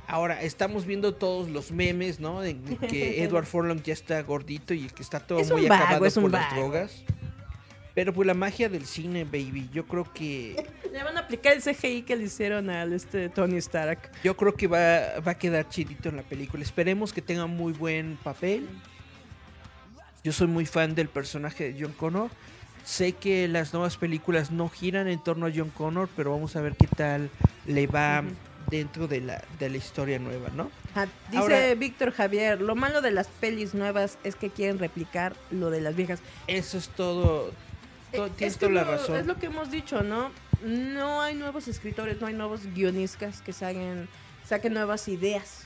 Ahora 0.07 0.41
estamos 0.41 0.85
viendo 0.85 1.13
todos 1.13 1.49
los 1.49 1.71
memes, 1.71 2.19
¿no? 2.19 2.41
De 2.41 2.57
que 2.89 3.23
Edward 3.23 3.45
Furlong 3.45 3.81
ya 3.81 3.93
está 3.93 4.21
gordito 4.21 4.73
y 4.73 4.87
que 4.87 5.03
está 5.03 5.19
todo 5.19 5.39
Es 5.39 5.51
muy 5.51 5.67
vago, 5.67 5.83
acabado 5.83 6.05
es 6.05 6.15
por 6.15 6.31
las 6.31 6.55
drogas. 6.55 7.03
Pero 7.93 8.13
pues 8.13 8.25
la 8.25 8.33
magia 8.33 8.69
del 8.69 8.85
cine, 8.85 9.25
baby. 9.25 9.69
Yo 9.73 9.85
creo 9.85 10.11
que. 10.13 10.65
Le 10.91 11.03
van 11.03 11.17
a 11.17 11.21
aplicar 11.21 11.53
el 11.53 11.61
CGI 11.61 12.01
que 12.03 12.15
le 12.17 12.25
hicieron 12.25 12.69
al 12.69 12.91
este 12.91 13.29
Tony 13.29 13.57
Stark. 13.57 14.11
Yo 14.23 14.35
creo 14.35 14.53
que 14.53 14.67
va, 14.67 15.19
va 15.25 15.31
a 15.31 15.37
quedar 15.37 15.69
chidito 15.69 16.09
en 16.09 16.17
la 16.17 16.23
película. 16.23 16.61
Esperemos 16.63 17.13
que 17.13 17.21
tenga 17.21 17.45
muy 17.47 17.71
buen 17.71 18.17
papel. 18.21 18.67
Yo 20.23 20.33
soy 20.33 20.47
muy 20.47 20.65
fan 20.65 20.95
del 20.95 21.07
personaje 21.07 21.71
de 21.71 21.81
John 21.81 21.93
Connor. 21.93 22.29
Sé 22.85 23.13
que 23.13 23.47
las 23.47 23.73
nuevas 23.73 23.97
películas 23.97 24.51
no 24.51 24.67
giran 24.69 25.07
en 25.07 25.19
torno 25.19 25.45
a 25.45 25.51
John 25.55 25.69
Connor, 25.69 26.09
pero 26.15 26.31
vamos 26.31 26.55
a 26.55 26.61
ver 26.61 26.75
qué 26.75 26.87
tal 26.87 27.29
le 27.65 27.87
va 27.87 28.23
dentro 28.69 29.07
de 29.07 29.21
la, 29.21 29.43
de 29.59 29.69
la 29.69 29.77
historia 29.77 30.17
nueva, 30.19 30.49
¿no? 30.55 30.71
Dice 31.29 31.37
Ahora- 31.37 31.73
Víctor 31.75 32.11
Javier, 32.11 32.59
lo 32.61 32.75
malo 32.75 33.01
de 33.01 33.11
las 33.11 33.27
pelis 33.27 33.73
nuevas 33.73 34.17
es 34.23 34.35
que 34.35 34.49
quieren 34.49 34.79
replicar 34.79 35.35
lo 35.51 35.69
de 35.69 35.81
las 35.81 35.95
viejas. 35.95 36.19
Eso 36.47 36.77
es 36.77 36.89
todo. 36.89 37.51
to- 38.13 38.25
Eh, 38.27 38.31
tienes 38.35 38.53
es 38.55 38.59
que 38.59 38.67
toda 38.67 38.71
la 38.71 38.83
razón. 38.83 39.15
Es 39.17 39.25
lo 39.25 39.37
que 39.37 39.45
hemos 39.45 39.71
dicho, 39.71 40.03
¿no? 40.03 40.31
No 40.63 41.21
hay 41.21 41.33
nuevos 41.35 41.67
escritores, 41.67 42.19
no 42.19 42.27
hay 42.27 42.33
nuevos 42.33 42.65
guionistas 42.73 43.41
que 43.41 43.53
saquen, 43.53 44.07
saquen 44.45 44.73
nuevas 44.73 45.07
ideas. 45.07 45.63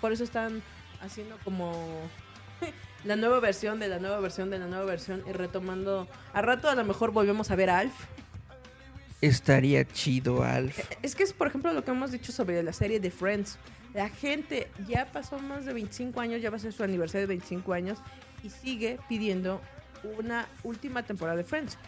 Por 0.00 0.12
eso 0.12 0.24
están 0.24 0.62
haciendo 1.00 1.36
como 1.44 2.00
la 3.04 3.16
nueva 3.16 3.40
versión 3.40 3.78
de 3.78 3.88
la 3.88 3.98
nueva 3.98 4.18
versión 4.20 4.50
de 4.50 4.58
la 4.58 4.66
nueva 4.66 4.84
versión 4.84 5.22
y 5.28 5.32
retomando. 5.32 6.08
A 6.32 6.42
rato 6.42 6.68
a 6.68 6.74
lo 6.74 6.84
mejor 6.84 7.12
volvemos 7.12 7.50
a 7.50 7.56
ver 7.56 7.70
a 7.70 7.78
Alf. 7.78 7.94
Estaría 9.20 9.86
chido, 9.86 10.42
Alf. 10.42 10.78
Es 11.02 11.14
que 11.14 11.22
es, 11.22 11.32
por 11.32 11.46
ejemplo, 11.46 11.72
lo 11.72 11.84
que 11.84 11.90
hemos 11.90 12.12
dicho 12.12 12.32
sobre 12.32 12.62
la 12.62 12.72
serie 12.72 13.00
de 13.00 13.10
Friends. 13.10 13.58
La 13.94 14.08
gente 14.08 14.68
ya 14.88 15.06
pasó 15.06 15.38
más 15.38 15.64
de 15.64 15.72
25 15.72 16.20
años, 16.20 16.42
ya 16.42 16.50
va 16.50 16.56
a 16.56 16.60
ser 16.60 16.72
su 16.72 16.82
aniversario 16.82 17.22
de 17.22 17.34
25 17.34 17.72
años 17.72 17.98
y 18.42 18.50
sigue 18.50 18.98
pidiendo 19.08 19.60
una 20.18 20.46
última 20.62 21.04
temporada 21.04 21.36
de 21.36 21.44
Friends. 21.44 21.78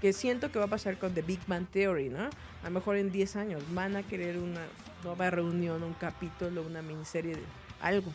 Que 0.00 0.12
siento 0.12 0.50
que 0.50 0.58
va 0.58 0.64
a 0.64 0.68
pasar 0.68 0.98
con 0.98 1.14
The 1.14 1.22
Big 1.22 1.38
Bang 1.46 1.66
Theory, 1.68 2.08
¿no? 2.08 2.24
A 2.24 2.64
lo 2.64 2.70
mejor 2.70 2.96
en 2.96 3.12
10 3.12 3.36
años 3.36 3.62
van 3.70 3.94
a 3.96 4.02
querer 4.02 4.36
una 4.38 4.62
nueva 5.04 5.30
reunión, 5.30 5.82
un 5.82 5.94
capítulo, 5.94 6.62
una 6.62 6.82
miniserie 6.82 7.36
de 7.36 7.42
algo. 7.80 8.12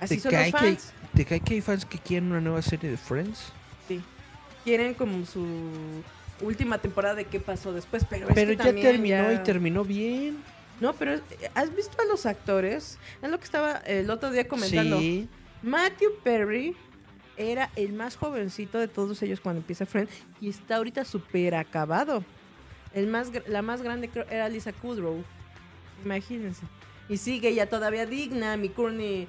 Así 0.00 0.16
¿Te 0.16 0.22
son 0.22 0.32
los 0.32 0.42
que, 0.44 0.52
fans. 0.52 0.92
¿Te 1.14 1.24
cae 1.24 1.40
que 1.40 1.54
hay 1.54 1.60
fans 1.60 1.84
que 1.84 1.98
quieren 1.98 2.30
una 2.30 2.40
nueva 2.40 2.62
serie 2.62 2.90
de 2.90 2.96
Friends? 2.96 3.52
Sí. 3.88 4.00
Quieren 4.64 4.94
como 4.94 5.24
su 5.26 5.46
última 6.40 6.78
temporada 6.78 7.14
de 7.16 7.24
qué 7.24 7.40
pasó 7.40 7.72
después, 7.72 8.04
pero, 8.08 8.28
es 8.28 8.34
Pero 8.34 8.50
que 8.50 8.56
ya 8.56 8.64
terminó 8.64 9.32
y 9.32 9.38
terminó 9.38 9.84
bien. 9.84 10.38
No, 10.80 10.92
pero 10.92 11.14
es- 11.14 11.22
¿has 11.54 11.74
visto 11.74 12.00
a 12.00 12.04
los 12.04 12.26
actores? 12.26 12.98
Es 13.20 13.30
lo 13.30 13.38
que 13.38 13.44
estaba 13.44 13.78
el 13.78 14.08
otro 14.10 14.30
día 14.30 14.46
comentando. 14.46 14.98
Sí. 15.00 15.28
Matthew 15.62 16.10
Perry 16.22 16.76
era 17.36 17.70
el 17.74 17.92
más 17.92 18.16
jovencito 18.16 18.78
de 18.78 18.86
todos 18.86 19.20
ellos 19.22 19.40
cuando 19.40 19.60
empieza 19.60 19.86
Friends 19.86 20.12
y 20.40 20.48
está 20.50 20.76
ahorita 20.76 21.04
súper 21.04 21.54
acabado. 21.56 22.24
El 22.94 23.08
más, 23.08 23.30
la 23.48 23.62
más 23.62 23.82
grande 23.82 24.08
creo 24.08 24.26
era 24.30 24.48
Lisa 24.48 24.72
Kudrow. 24.72 25.24
Imagínense. 26.04 26.62
Y 27.08 27.16
sigue 27.16 27.54
ya 27.54 27.66
todavía 27.66 28.06
digna, 28.06 28.56
mi 28.56 28.68
Courtney 28.68 29.26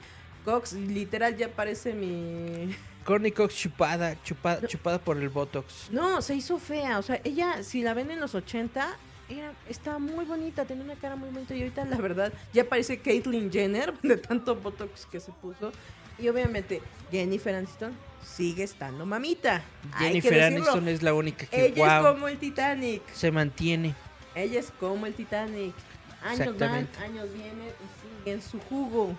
Cox, 0.49 0.73
literal 0.73 1.37
ya 1.37 1.49
parece 1.49 1.93
mi... 1.93 2.75
Courtney 3.05 3.31
Cox 3.31 3.55
chupada, 3.55 4.21
chupada, 4.23 4.67
chupada 4.67 4.99
por 4.99 5.17
el 5.17 5.29
Botox. 5.29 5.89
No, 5.91 6.21
se 6.21 6.35
hizo 6.35 6.59
fea. 6.59 6.99
O 6.99 7.01
sea, 7.01 7.19
ella, 7.23 7.63
si 7.63 7.81
la 7.81 7.93
ven 7.93 8.11
en 8.11 8.19
los 8.19 8.35
80, 8.35 8.97
era, 9.29 9.53
estaba 9.67 9.99
muy 9.99 10.25
bonita, 10.25 10.65
tenía 10.65 10.83
una 10.83 10.95
cara 10.95 11.15
muy 11.15 11.29
bonita. 11.29 11.55
Y 11.55 11.61
ahorita, 11.61 11.85
la 11.85 11.97
verdad, 11.97 12.33
ya 12.53 12.67
parece 12.67 12.99
Caitlyn 12.99 13.51
Jenner 13.51 13.93
de 14.01 14.17
tanto 14.17 14.55
botox 14.55 15.05
que 15.05 15.19
se 15.19 15.31
puso. 15.31 15.71
Y 16.17 16.27
obviamente, 16.27 16.81
Jennifer 17.11 17.55
Aniston 17.55 17.93
sigue 18.23 18.63
estando 18.63 19.05
mamita. 19.05 19.63
Jennifer. 19.97 20.41
Aniston 20.43 20.87
es 20.87 21.01
la 21.01 21.13
única 21.13 21.45
que, 21.45 21.67
Ella 21.67 21.99
wow, 21.99 22.07
es 22.07 22.13
como 22.13 22.27
el 22.27 22.37
Titanic. 22.37 23.01
se 23.13 23.31
mantiene. 23.31 23.95
Ella 24.35 24.59
es 24.59 24.71
como 24.79 25.05
el 25.05 25.13
Titanic. 25.13 25.73
Años 26.21 26.57
van, 26.59 26.89
años 27.01 27.33
vienen 27.33 27.69
y 27.69 28.23
sigue 28.23 28.33
en 28.33 28.41
su 28.41 28.59
jugo. 28.59 29.15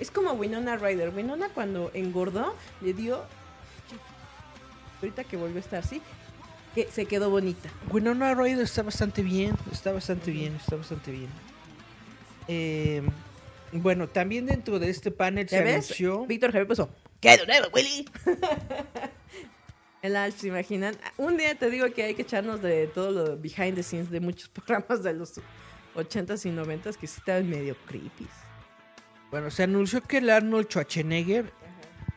Es 0.00 0.10
como 0.10 0.32
Winona 0.32 0.76
Ryder. 0.76 1.14
Winona 1.14 1.48
cuando 1.50 1.90
engordó 1.94 2.54
le 2.80 2.92
dio... 2.92 3.24
Ahorita 5.00 5.24
que 5.24 5.36
volvió 5.36 5.58
a 5.58 5.60
estar 5.60 5.78
así, 5.78 6.02
que 6.74 6.88
se 6.90 7.06
quedó 7.06 7.30
bonita. 7.30 7.68
Winona 7.90 8.34
Ryder 8.34 8.64
está 8.64 8.82
bastante 8.82 9.22
bien, 9.22 9.56
está 9.70 9.92
bastante 9.92 10.32
bien, 10.32 10.56
está 10.56 10.74
bastante 10.74 11.12
bien. 11.12 11.28
Eh, 12.48 13.02
bueno, 13.70 14.08
también 14.08 14.46
dentro 14.46 14.78
de 14.80 14.90
este 14.90 15.10
panel 15.10 15.46
¿Ya 15.46 15.58
se 15.58 15.64
ves? 15.64 15.74
anunció... 15.74 16.26
Víctor 16.26 16.50
Javier 16.50 16.66
puso, 16.66 16.88
¿qué 17.20 17.36
de 17.36 17.46
nuevo, 17.46 17.68
Willy? 17.72 18.08
El 20.02 20.16
Alf, 20.16 20.40
¿se 20.40 20.48
imaginan? 20.48 20.96
Un 21.16 21.36
día 21.36 21.54
te 21.56 21.70
digo 21.70 21.90
que 21.92 22.04
hay 22.04 22.14
que 22.14 22.22
echarnos 22.22 22.62
de 22.62 22.86
todo 22.86 23.10
lo 23.10 23.36
behind 23.36 23.74
the 23.74 23.82
scenes 23.82 24.10
de 24.10 24.20
muchos 24.20 24.48
programas 24.48 25.02
de 25.02 25.12
los 25.12 25.40
80s 25.94 26.46
y 26.46 26.50
90s 26.50 26.96
que 26.96 27.06
sí 27.06 27.18
estaban 27.18 27.48
medio 27.48 27.76
creepy. 27.86 28.26
Bueno, 29.30 29.50
se 29.50 29.62
anunció 29.62 30.02
que 30.02 30.18
el 30.18 30.30
Arnold 30.30 30.66
Schwarzenegger 30.68 31.52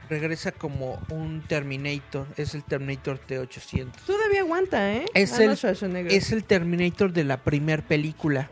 regresa 0.09 0.51
como 0.51 1.01
un 1.09 1.41
Terminator, 1.47 2.27
es 2.37 2.53
el 2.55 2.63
Terminator 2.63 3.17
T-800. 3.19 3.91
Todavía 4.05 4.41
aguanta, 4.41 4.91
¿eh? 4.93 5.05
Es 5.13 5.33
Arnold 5.33 5.51
el- 5.51 5.57
Schwarzenegger. 5.57 6.11
Es 6.13 6.31
el 6.31 6.43
Terminator 6.43 7.11
de 7.11 7.23
la 7.23 7.37
primer 7.37 7.83
película. 7.83 8.49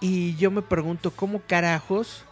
Y 0.00 0.34
yo 0.36 0.50
me 0.50 0.62
pregunto, 0.62 1.10
¿cómo 1.10 1.40
carajos? 1.40 2.24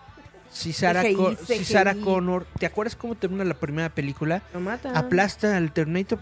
Si 0.51 0.73
Sarah, 0.73 1.03
CGI, 1.03 1.37
si. 1.47 1.65
Sarah 1.65 1.95
Connor, 1.95 2.45
¿te 2.59 2.67
acuerdas 2.67 2.97
cómo 2.97 3.15
termina 3.15 3.45
la 3.45 3.55
primera 3.55 3.89
película? 3.91 4.43
Lo 4.53 4.59
mata. 4.61 4.99
Aplasta 4.99 5.57
al 5.57 5.73
Terminator. 5.73 6.19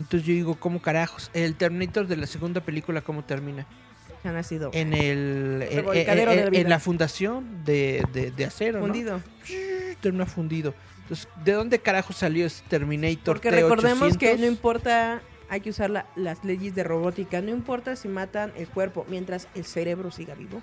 Entonces 0.00 0.26
yo 0.26 0.32
digo, 0.34 0.54
¿cómo 0.58 0.80
carajos? 0.80 1.30
El 1.34 1.54
Terminator 1.56 2.06
de 2.06 2.16
la 2.16 2.26
segunda 2.26 2.60
película, 2.62 3.02
¿cómo 3.02 3.22
termina? 3.24 3.66
Ha 4.24 4.32
nacido 4.32 4.70
En 4.72 4.94
el 4.94 5.66
en- 5.70 5.84
de 5.86 6.04
la 6.14 6.58
en- 6.60 6.68
la 6.70 6.78
fundación 6.80 7.64
de, 7.64 8.02
de, 8.12 8.30
de 8.30 8.44
acero, 8.46 8.78
¿no? 8.80 8.86
fundido. 8.86 9.20
Termina 10.00 10.26
fundido. 10.26 10.74
Entonces, 11.02 11.28
¿de 11.44 11.52
dónde 11.52 11.78
carajo 11.78 12.12
salió 12.14 12.46
ese 12.46 12.62
Terminator 12.68 13.36
Porque 13.36 13.50
recordemos 13.50 14.16
que 14.16 14.34
T800? 14.34 14.38
no 14.40 14.46
importa, 14.46 15.20
hay 15.50 15.60
que 15.60 15.68
usar 15.70 15.90
la- 15.90 16.06
las 16.16 16.42
leyes 16.44 16.74
de 16.74 16.82
robótica, 16.84 17.42
no 17.42 17.50
importa 17.50 17.96
si 17.96 18.08
matan 18.08 18.52
el 18.56 18.66
cuerpo, 18.66 19.04
mientras 19.10 19.46
el 19.54 19.66
cerebro 19.66 20.10
siga 20.10 20.34
vivo, 20.34 20.62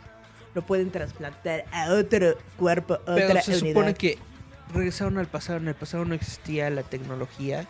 lo 0.56 0.64
pueden 0.64 0.90
trasplantar 0.90 1.66
a 1.72 1.94
otro 1.94 2.36
cuerpo, 2.58 2.96
a 2.96 3.16
Pero 3.16 3.28
otra 3.28 3.42
se 3.44 3.52
unidad. 3.52 3.68
supone 3.70 3.94
que 3.94 4.18
regresaron 4.74 5.20
al 5.20 5.28
pasado. 5.28 5.60
En 5.60 5.68
el 5.68 5.76
pasado 5.76 6.04
no 6.06 6.16
existía 6.16 6.70
la 6.72 6.82
tecnología 6.84 7.68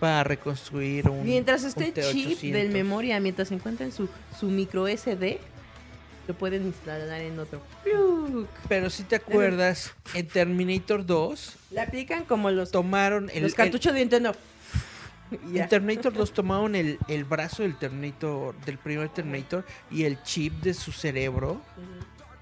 para 0.00 0.24
reconstruir 0.24 1.08
un. 1.08 1.24
Mientras 1.24 1.62
esté 1.62 1.86
un 1.86 2.12
chip 2.12 2.38
T800. 2.40 2.52
del 2.52 2.70
memoria, 2.70 3.20
mientras 3.20 3.52
encuentren 3.52 3.92
su, 3.92 4.08
su 4.38 4.46
micro 4.46 4.86
SD, 4.88 5.38
lo 6.26 6.34
pueden 6.34 6.66
instalar 6.66 7.20
en 7.20 7.38
otro. 7.38 7.60
Pero 8.68 8.90
si 8.90 9.04
te 9.04 9.16
acuerdas, 9.16 9.94
en 10.14 10.26
Terminator 10.26 11.04
2 11.04 11.56
Le 11.70 11.80
aplican 11.80 12.24
como 12.24 12.50
los, 12.50 12.70
tomaron 12.70 13.30
el. 13.32 13.42
los 13.42 13.54
cartuchos 13.54 13.92
de 13.92 14.00
Nintendo. 14.00 14.34
En 15.54 15.68
Terminator 15.68 16.12
2 16.12 16.32
tomaron 16.32 16.74
el, 16.74 16.98
el 17.06 17.24
brazo 17.24 17.62
del 17.62 17.78
Terminator, 17.78 18.58
del 18.62 18.78
primer 18.78 19.10
Terminator, 19.10 19.64
y 19.88 20.02
el 20.02 20.20
chip 20.24 20.54
de 20.54 20.74
su 20.74 20.90
cerebro 20.90 21.60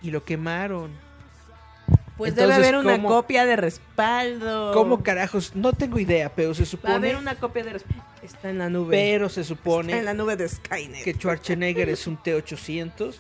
y 0.01 0.11
lo 0.11 0.25
quemaron. 0.25 1.08
Pues 2.19 2.33
Entonces, 2.33 2.57
debe 2.57 2.69
haber 2.69 2.81
una 2.85 2.97
¿cómo- 2.97 3.09
copia 3.09 3.47
de 3.47 3.57
respaldo. 3.57 4.73
¿Cómo 4.75 5.03
carajos? 5.03 5.55
No 5.55 5.73
tengo 5.73 5.99
idea, 6.01 6.35
pero 6.35 6.53
se 6.53 6.63
Va 6.63 6.65
a 6.65 6.71
supone. 6.71 6.95
haber 6.95 7.17
una 7.17 7.37
copia 7.37 7.63
de 7.65 7.75
respaldo. 7.75 8.05
Está 8.23 8.51
en 8.51 8.59
la 8.59 8.69
nube. 8.69 8.91
Pero 8.91 9.29
se 9.29 9.43
Está 9.43 9.55
supone 9.55 9.97
en 9.99 10.05
la 10.05 10.15
nube 10.15 10.37
de 10.37 10.49
Skynet. 10.49 11.05
que 11.05 11.13
Schwarzenegger 11.15 11.89
es 11.89 12.07
un 12.09 12.17
T-800. 12.17 13.15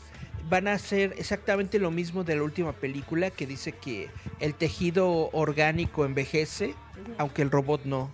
Van 0.50 0.67
a 0.67 0.73
hacer 0.73 1.14
exactamente 1.17 1.78
lo 1.78 1.90
mismo 1.93 2.25
de 2.25 2.35
la 2.37 2.43
última 2.43 2.73
película 2.73 3.31
que 3.31 3.47
dice 3.47 3.73
que 3.73 4.09
el 4.40 4.55
tejido 4.55 5.31
orgánico 5.33 6.05
envejece, 6.05 6.75
aunque 7.19 7.43
el 7.43 7.50
robot 7.50 7.85
no. 7.85 8.11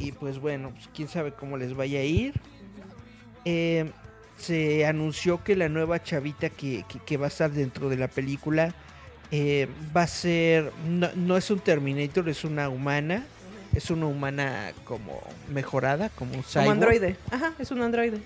Y 0.00 0.10
pues 0.12 0.40
bueno, 0.40 0.70
pues, 0.70 0.88
quién 0.94 1.06
sabe 1.08 1.32
cómo 1.32 1.56
les 1.58 1.74
vaya 1.76 2.00
a 2.00 2.02
ir. 2.04 2.34
Eh, 3.44 3.90
se 4.38 4.84
anunció 4.86 5.44
que 5.44 5.54
la 5.56 5.68
nueva 5.68 6.02
chavita 6.02 6.50
que, 6.50 6.84
que- 6.88 6.98
que 6.98 7.16
va 7.16 7.26
a 7.26 7.28
estar 7.28 7.50
dentro 7.52 7.88
de 7.88 7.96
la 7.96 8.08
película 8.08 8.74
eh, 9.30 9.68
va 9.96 10.02
a 10.02 10.06
ser, 10.06 10.72
no, 10.86 11.08
no 11.14 11.36
es 11.36 11.50
un 11.50 11.60
Terminator, 11.60 12.28
es 12.28 12.44
una 12.44 12.68
humana. 12.68 13.24
Es 13.74 13.90
una 13.90 14.06
humana 14.06 14.72
como 14.84 15.20
mejorada, 15.52 16.08
como 16.10 16.30
un 16.30 16.42
Como 16.42 16.48
cyborg 16.48 16.70
androide. 16.70 17.16
Ajá, 17.30 17.52
es 17.58 17.70
un 17.70 17.82
androide. 17.82 18.18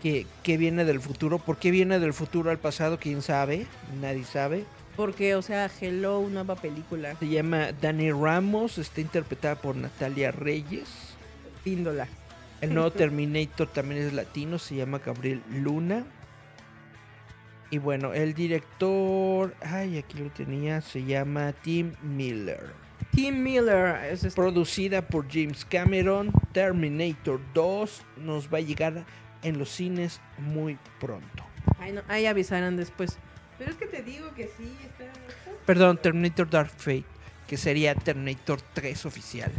que, 0.00 0.26
que 0.44 0.56
viene 0.56 0.84
del 0.84 1.00
futuro. 1.00 1.38
¿Por 1.40 1.56
qué 1.56 1.72
viene 1.72 1.98
del 1.98 2.12
futuro 2.12 2.50
al 2.50 2.58
pasado? 2.58 2.98
¿Quién 3.00 3.20
sabe? 3.20 3.66
Nadie 4.00 4.24
sabe. 4.24 4.64
Porque, 4.94 5.34
o 5.34 5.42
sea, 5.42 5.70
Hello, 5.80 6.24
nueva 6.30 6.54
película. 6.54 7.16
Se 7.18 7.26
llama 7.26 7.72
Dani 7.72 8.12
Ramos, 8.12 8.78
está 8.78 9.00
interpretada 9.00 9.56
por 9.56 9.74
Natalia 9.74 10.30
Reyes. 10.30 10.88
Píndola. 11.64 12.06
El 12.60 12.74
nuevo 12.74 12.90
Terminator 12.92 13.68
también 13.68 14.02
es 14.02 14.12
latino, 14.12 14.58
se 14.58 14.76
llama 14.76 15.00
Gabriel 15.04 15.42
Luna. 15.50 16.04
Y 17.72 17.78
bueno, 17.78 18.12
el 18.12 18.34
director, 18.34 19.54
ay, 19.62 19.96
aquí 19.96 20.18
lo 20.18 20.28
tenía, 20.30 20.82
se 20.82 21.02
llama 21.04 21.54
Tim 21.54 21.94
Miller. 22.02 22.70
Tim 23.12 23.42
Miller. 23.42 23.96
Es 24.12 24.24
este- 24.24 24.38
Producida 24.38 25.00
por 25.00 25.26
James 25.32 25.64
Cameron, 25.64 26.30
Terminator 26.52 27.40
2 27.54 28.02
nos 28.18 28.52
va 28.52 28.58
a 28.58 28.60
llegar 28.60 29.06
en 29.42 29.58
los 29.58 29.70
cines 29.70 30.20
muy 30.36 30.78
pronto. 31.00 31.46
Ahí, 31.78 31.92
no- 31.92 32.02
ahí 32.08 32.26
avisarán 32.26 32.76
después. 32.76 33.16
Pero 33.58 33.70
es 33.70 33.76
que 33.78 33.86
te 33.86 34.02
digo 34.02 34.34
que 34.34 34.50
sí, 34.54 34.76
está... 34.84 35.04
Perdón, 35.64 35.96
Terminator 35.96 36.50
Dark 36.50 36.70
Fate, 36.76 37.04
que 37.46 37.56
sería 37.56 37.94
Terminator 37.94 38.60
3 38.74 39.06
oficial. 39.06 39.50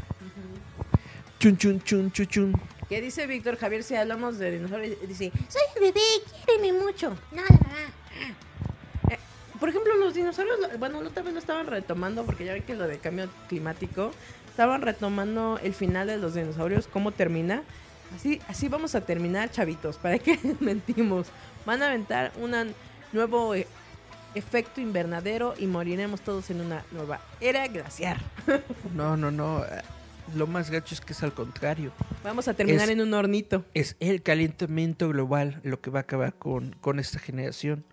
Chun 1.40 1.58
chun 1.58 1.82
chun 1.82 2.12
chun 2.12 2.28
chun. 2.28 2.62
¿Qué 2.88 3.02
dice 3.02 3.26
Víctor 3.26 3.58
Javier 3.58 3.82
si 3.82 3.96
hablamos 3.96 4.38
de 4.38 4.52
dinosaurios? 4.52 4.98
Dice, 5.08 5.32
Soy 5.50 5.62
el 5.78 5.82
bebé, 5.82 6.02
quiéreme 6.46 6.80
mucho. 6.80 7.18
No. 7.32 7.42
Eh, 9.10 9.18
por 9.60 9.70
ejemplo, 9.70 9.96
los 9.98 10.14
dinosaurios, 10.14 10.58
bueno, 10.80 11.00
otra 11.00 11.24
vez 11.24 11.34
lo 11.34 11.40
estaban 11.40 11.68
retomando 11.68 12.26
porque 12.26 12.46
ya 12.46 12.54
ven 12.54 12.64
que 12.64 12.76
lo 12.76 12.88
del 12.88 13.00
cambio 13.00 13.30
climático, 13.50 14.12
estaban 14.50 14.82
retomando 14.82 15.60
el 15.64 15.74
final 15.74 16.08
de 16.08 16.18
los 16.18 16.34
dinosaurios, 16.36 16.88
cómo 16.88 17.12
termina. 17.12 17.64
Así, 18.16 18.40
así 18.48 18.68
vamos 18.68 18.94
a 18.96 19.02
terminar, 19.02 19.50
chavitos, 19.52 19.98
¿para 19.98 20.20
qué 20.20 20.38
mentimos? 20.60 21.28
Van 21.66 21.82
a 21.82 21.88
aventar 21.88 22.32
un 22.40 22.54
nuevo 23.12 23.56
eh, 23.56 23.66
efecto 24.36 24.82
invernadero 24.82 25.56
y 25.58 25.66
moriremos 25.66 26.22
todos 26.22 26.50
en 26.52 26.62
una 26.62 26.84
nueva 26.92 27.20
era 27.42 27.68
glaciar. 27.68 28.18
No, 28.94 29.18
no, 29.18 29.32
no. 29.32 29.64
eh, 29.66 29.82
Lo 30.36 30.46
más 30.46 30.70
gacho 30.70 30.94
es 30.94 31.02
que 31.02 31.14
es 31.14 31.24
al 31.24 31.34
contrario. 31.34 31.92
Vamos 32.24 32.48
a 32.48 32.54
terminar 32.54 32.84
Es- 32.84 32.90
en 32.92 33.02
un 33.02 33.14
hornito. 33.16 33.66
Es 33.74 33.96
el 34.00 34.22
calentamiento 34.22 35.10
global 35.10 35.60
lo 35.64 35.82
que 35.82 35.90
va 35.90 36.00
a 36.00 36.02
acabar 36.04 36.34
con, 36.36 36.76
con 36.82 37.00
esta 37.00 37.18
generación. 37.18 37.84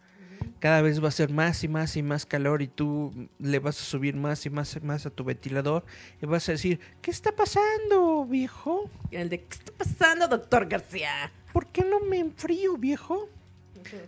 Cada 0.58 0.82
vez 0.82 1.02
va 1.02 1.08
a 1.08 1.12
ser 1.12 1.30
más 1.30 1.64
y 1.64 1.68
más 1.68 1.96
y 1.96 2.02
más 2.02 2.26
calor 2.26 2.60
y 2.62 2.68
tú 2.68 3.28
le 3.38 3.58
vas 3.58 3.80
a 3.80 3.84
subir 3.84 4.14
más 4.16 4.44
y 4.46 4.50
más 4.50 4.76
y 4.76 4.80
más 4.80 5.06
a 5.06 5.10
tu 5.10 5.24
ventilador 5.24 5.84
y 6.20 6.26
vas 6.26 6.48
a 6.48 6.52
decir, 6.52 6.80
¿qué 7.00 7.10
está 7.10 7.32
pasando, 7.32 8.24
viejo? 8.26 8.90
El 9.10 9.28
de, 9.30 9.40
¿qué 9.44 9.54
está 9.56 9.72
pasando, 9.72 10.28
doctor 10.28 10.66
García? 10.68 11.32
¿Por 11.52 11.66
qué 11.68 11.82
no 11.84 12.00
me 12.00 12.18
enfrío, 12.18 12.76
viejo? 12.76 13.28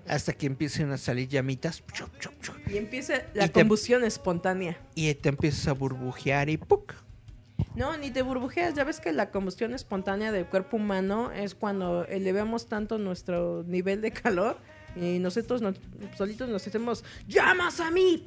Hasta 0.07 0.33
que 0.35 0.47
empiecen 0.47 0.91
a 0.93 0.99
salir 0.99 1.29
llamitas 1.29 1.83
Y 2.71 2.77
empieza 2.77 3.15
la 3.35 3.47
Y 3.47 3.49
te- 3.49 3.53
combustión 3.61 4.05
espontánea. 4.05 4.79
y 4.95 5.13
te 5.15 5.31
empiezas 5.31 5.67
a 5.69 5.73
burbujear 5.73 6.51
y 6.51 6.59
¡puc! 6.59 6.95
No, 7.75 7.97
ni 7.97 8.11
te 8.11 8.21
burbujeas. 8.23 8.75
Ya 8.75 8.85
ves 8.85 9.01
que 9.01 9.13
la 9.13 9.31
combustión 9.31 9.73
espontánea 9.73 10.31
del 10.31 10.45
cuerpo 10.47 10.77
humano 10.77 11.33
es 11.33 11.55
cuando 11.55 12.05
elevamos 12.07 12.69
tanto 12.69 12.99
nuestro 12.99 13.65
nivel 13.67 14.03
de 14.03 14.11
calor 14.13 14.59
y 14.97 15.19
nosotros 15.19 15.63
nos- 15.63 15.77
solitos 16.17 16.49
nos 16.49 16.67
hacemos 16.67 17.05
llamas 17.27 17.81
a 17.81 17.91
mí. 17.91 18.25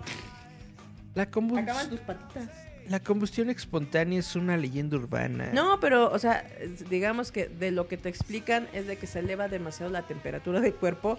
La, 1.14 1.24
Acaban 1.24 1.90
tus 1.90 2.00
patitas. 2.02 2.50
la 2.90 3.00
combustión 3.00 3.50
espontánea 3.50 4.20
es 4.20 4.36
una 4.36 4.58
leyenda 4.58 4.98
urbana. 4.98 5.52
No, 5.54 5.80
pero, 5.80 6.12
o 6.12 6.20
sea, 6.20 6.46
digamos 6.90 7.32
que 7.32 7.48
de 7.48 7.72
lo 7.72 7.88
que 7.88 7.98
te 7.98 8.10
explican 8.10 8.68
es 8.74 8.86
de 8.88 8.98
que 8.98 9.08
se 9.08 9.20
eleva 9.20 9.48
demasiado 9.48 9.92
la 9.92 10.02
temperatura 10.02 10.60
del 10.60 10.74
cuerpo 10.74 11.18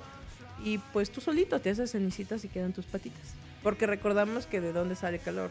y 0.64 0.78
pues 0.78 1.10
tú 1.10 1.20
solito 1.20 1.60
te 1.60 1.70
haces 1.70 1.92
cenicitas 1.92 2.44
y 2.44 2.48
quedan 2.48 2.72
tus 2.72 2.84
patitas. 2.86 3.34
Porque 3.62 3.86
recordamos 3.86 4.46
que 4.46 4.60
de 4.60 4.72
dónde 4.72 4.96
sale 4.96 5.16
el 5.16 5.22
calor, 5.22 5.50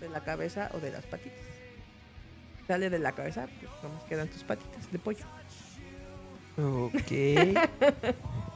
de 0.00 0.08
la 0.08 0.20
cabeza 0.24 0.70
o 0.74 0.80
de 0.80 0.90
las 0.90 1.04
patitas. 1.04 1.38
Sale 2.66 2.90
de 2.90 2.98
la 2.98 3.12
cabeza, 3.12 3.46
pues 3.60 4.02
quedan 4.08 4.26
tus 4.28 4.42
patitas 4.42 4.90
de 4.90 4.98
pollo. 4.98 5.24
Ok. 6.56 7.12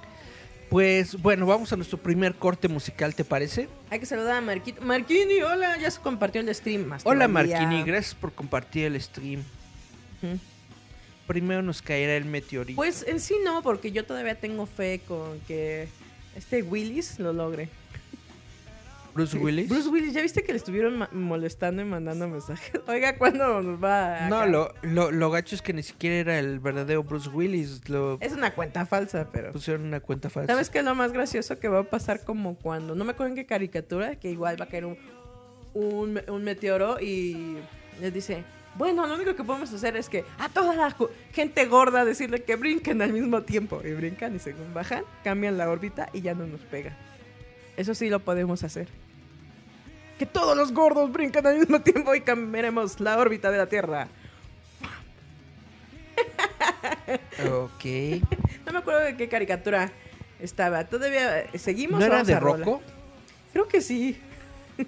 pues 0.69 1.21
bueno, 1.21 1.47
vamos 1.47 1.73
a 1.73 1.77
nuestro 1.77 1.99
primer 1.99 2.35
corte 2.35 2.69
musical, 2.69 3.15
¿te 3.15 3.25
parece? 3.25 3.69
Hay 3.91 3.99
que 3.99 4.07
saludar 4.07 4.37
a 4.37 4.41
Marquito. 4.41 4.83
Marquini, 4.83 5.41
hola, 5.43 5.79
ya 5.79 5.91
se 5.91 6.01
compartió 6.01 6.41
el 6.41 6.55
stream. 6.55 6.87
Más 6.87 7.03
Hola. 7.05 7.29
Marquini, 7.29 7.83
gracias 7.83 8.15
por 8.15 8.33
compartir 8.33 8.87
el 8.87 9.01
stream. 9.01 9.43
Primero 11.27 11.63
nos 11.63 11.83
caerá 11.83 12.17
el 12.17 12.25
meteorito. 12.25 12.77
Pues 12.77 13.05
en 13.07 13.21
sí 13.21 13.35
no, 13.45 13.63
porque 13.63 13.93
yo 13.93 14.05
todavía 14.05 14.35
tengo 14.35 14.67
fe 14.67 15.01
con 15.07 15.41
que 15.41 15.89
este 16.37 16.63
Willis 16.63 17.19
lo 17.19 17.33
logre. 17.33 17.69
Bruce 19.19 19.37
Willis. 19.37 19.69
Bruce 19.69 19.89
Willis, 19.89 20.15
¿ya 20.15 20.23
viste 20.23 20.45
que 20.45 20.53
le 20.53 20.59
estuvieron 20.59 21.09
molestando 21.11 21.83
y 21.83 21.85
mandando 21.85 22.29
mensajes? 22.29 22.81
Oiga, 22.87 23.19
¿cuándo 23.19 23.61
nos 23.61 23.83
va 23.83 24.29
No, 24.29 24.47
lo, 24.47 24.73
lo, 24.83 25.11
lo 25.11 25.31
gacho 25.33 25.57
es 25.57 25.63
que 25.63 25.73
ni 25.73 25.83
siquiera 25.83 26.15
era 26.15 26.39
el 26.39 26.61
verdadero 26.61 27.03
Bruce 27.03 27.29
Willis. 27.29 27.89
Lo 27.89 28.19
Es 28.21 28.33
una 28.33 28.55
cuenta 28.55 28.87
falsa, 28.87 29.29
pero... 29.33 29.50
pusieron 29.50 29.87
una 29.87 29.99
cuenta 29.99 30.31
falsa. 30.31 30.52
¿Sabes 30.52 30.71
qué 30.71 30.78
es 30.78 30.85
lo 30.85 30.95
más 30.95 31.13
gracioso 31.13 31.59
que 31.59 31.67
va 31.67 31.81
a 31.81 31.83
pasar 31.83 32.23
como 32.23 32.54
cuando... 32.54 32.95
No 32.95 33.04
me 33.04 33.11
acuerdo 33.11 33.31
en 33.31 33.35
qué 33.35 33.45
caricatura, 33.45 34.15
que 34.15 34.31
igual 34.31 34.61
va 34.61 34.67
a 34.67 34.69
caer 34.69 34.85
un, 34.85 34.97
un, 35.75 36.21
un 36.28 36.45
meteoro 36.45 37.00
y 37.00 37.57
les 38.00 38.15
dice... 38.15 38.45
Bueno, 38.76 39.04
lo 39.09 39.17
único 39.17 39.35
que 39.35 39.43
podemos 39.43 39.73
hacer 39.73 39.97
es 39.97 40.09
que 40.09 40.25
a 40.39 40.49
toda 40.49 40.76
la 40.76 40.95
gente 41.33 41.67
gorda 41.67 42.04
decirle 42.04 42.45
que 42.45 42.54
brinquen 42.54 43.02
al 43.02 43.13
mismo 43.13 43.43
tiempo. 43.43 43.83
Y 43.85 43.93
brincan 43.95 44.37
y 44.37 44.39
según 44.39 44.73
bajan, 44.73 45.02
cambian 45.25 45.59
la 45.59 45.69
órbita 45.69 46.09
y 46.13 46.21
ya 46.21 46.35
no 46.35 46.47
nos 46.47 46.61
pega. 46.61 46.97
Eso 47.76 47.97
sí 47.97 48.09
lo 48.09 48.21
podemos 48.21 48.63
hacer. 48.63 48.87
Que 50.19 50.26
todos 50.26 50.57
los 50.57 50.73
gordos 50.73 51.13
brincan 51.13 51.47
al 51.47 51.59
mismo 51.59 51.81
tiempo 51.81 52.15
y 52.15 52.21
cambiaremos 52.21 52.99
la 53.00 53.19
órbita 53.19 53.50
de 53.50 53.59
la 53.59 53.67
Tierra. 53.67 54.09
Ok. 57.52 57.85
No 58.67 58.73
me 58.73 58.78
acuerdo 58.78 59.00
de 59.00 59.17
qué 59.17 59.28
caricatura 59.28 59.93
estaba. 60.41 60.85
¿Todavía 60.85 61.47
seguimos? 61.57 62.00
¿No 62.00 62.07
era 62.07 62.25
de? 62.25 62.39
Rocco? 62.39 62.83
Creo 63.52 63.69
que 63.69 63.81
sí. 63.81 64.21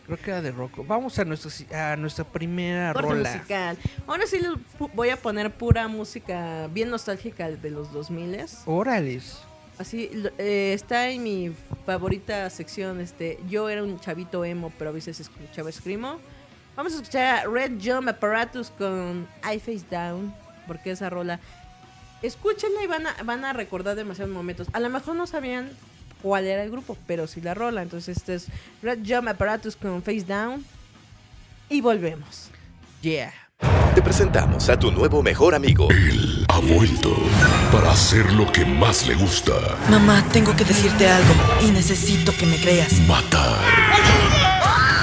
Creo 0.06 0.18
que 0.18 0.30
era 0.30 0.42
de 0.42 0.52
Rocco. 0.52 0.84
Vamos 0.84 1.18
a 1.18 1.22
a 1.22 1.96
nuestra 1.96 2.24
primera 2.24 2.92
Corte 2.92 3.08
rola. 3.08 3.32
musical. 3.32 3.78
Ahora 4.06 4.26
sí 4.26 4.38
les 4.38 4.50
voy 4.94 5.10
a 5.10 5.16
poner 5.16 5.50
pura 5.52 5.88
música 5.88 6.68
bien 6.68 6.90
nostálgica 6.90 7.50
de 7.50 7.70
los 7.70 7.92
2000 7.92 8.46
Órales. 8.66 9.42
Así 9.80 10.10
eh, 10.36 10.72
está 10.74 11.08
en 11.08 11.22
mi 11.22 11.52
favorita 11.86 12.50
sección. 12.50 13.00
Este, 13.00 13.38
yo 13.48 13.70
era 13.70 13.82
un 13.82 13.98
chavito 13.98 14.44
emo, 14.44 14.70
pero 14.76 14.90
a 14.90 14.92
veces 14.92 15.18
escuchaba 15.20 15.72
screamo. 15.72 16.20
Vamos 16.76 16.92
a 16.92 16.96
escuchar 16.96 17.46
a 17.46 17.48
Red 17.48 17.80
Jump 17.82 18.06
Apparatus 18.06 18.68
con 18.76 19.26
I 19.42 19.58
Face 19.58 19.86
Down, 19.90 20.34
porque 20.66 20.90
esa 20.90 21.08
rola. 21.08 21.40
Escúchenla 22.20 22.84
y 22.84 22.88
van 22.88 23.06
a, 23.06 23.22
van 23.24 23.42
a 23.46 23.54
recordar 23.54 23.96
demasiados 23.96 24.34
momentos. 24.34 24.68
A 24.74 24.80
lo 24.80 24.90
mejor 24.90 25.16
no 25.16 25.26
sabían 25.26 25.70
cuál 26.20 26.44
era 26.44 26.62
el 26.62 26.70
grupo, 26.70 26.98
pero 27.06 27.26
sí 27.26 27.40
la 27.40 27.54
rola. 27.54 27.80
Entonces, 27.80 28.18
este 28.18 28.34
es 28.34 28.48
Red 28.82 28.98
Jump 29.06 29.28
Apparatus 29.28 29.76
con 29.76 30.02
Face 30.02 30.24
Down. 30.24 30.62
Y 31.70 31.80
volvemos. 31.80 32.50
Yeah. 33.00 33.32
Te 33.94 34.02
presentamos 34.02 34.68
a 34.68 34.78
tu 34.78 34.90
nuevo 34.90 35.22
mejor 35.22 35.54
amigo. 35.54 35.88
Ha 36.48 36.58
vuelto 36.60 37.14
para 37.72 37.92
hacer 37.92 38.32
lo 38.32 38.50
que 38.50 38.64
más 38.64 39.06
le 39.06 39.14
gusta, 39.14 39.52
Mamá, 39.90 40.24
tengo 40.32 40.54
que 40.56 40.64
decirte 40.64 41.08
algo 41.08 41.34
y 41.62 41.70
necesito 41.70 42.32
que 42.36 42.46
me 42.46 42.56
creas. 42.56 42.92
matar. 43.06 43.58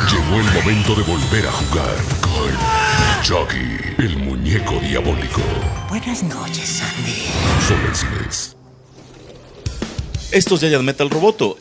Llegó 0.09 0.39
el 0.39 0.53
momento 0.53 0.95
de 0.95 1.03
volver 1.03 1.47
a 1.47 1.51
jugar 1.51 1.95
con 2.21 3.23
Chucky, 3.23 4.01
el 4.03 4.17
muñeco 4.17 4.79
diabólico. 4.79 5.41
Buenas 5.89 6.23
noches, 6.23 6.67
Sandy. 6.79 7.25
Solo 7.67 7.87
en 7.87 7.95
cines. 7.95 8.55
Esto 10.31 10.55
es 10.55 10.61
Giant 10.61 10.83
Metal 10.83 11.09
Roboto. 11.09 11.57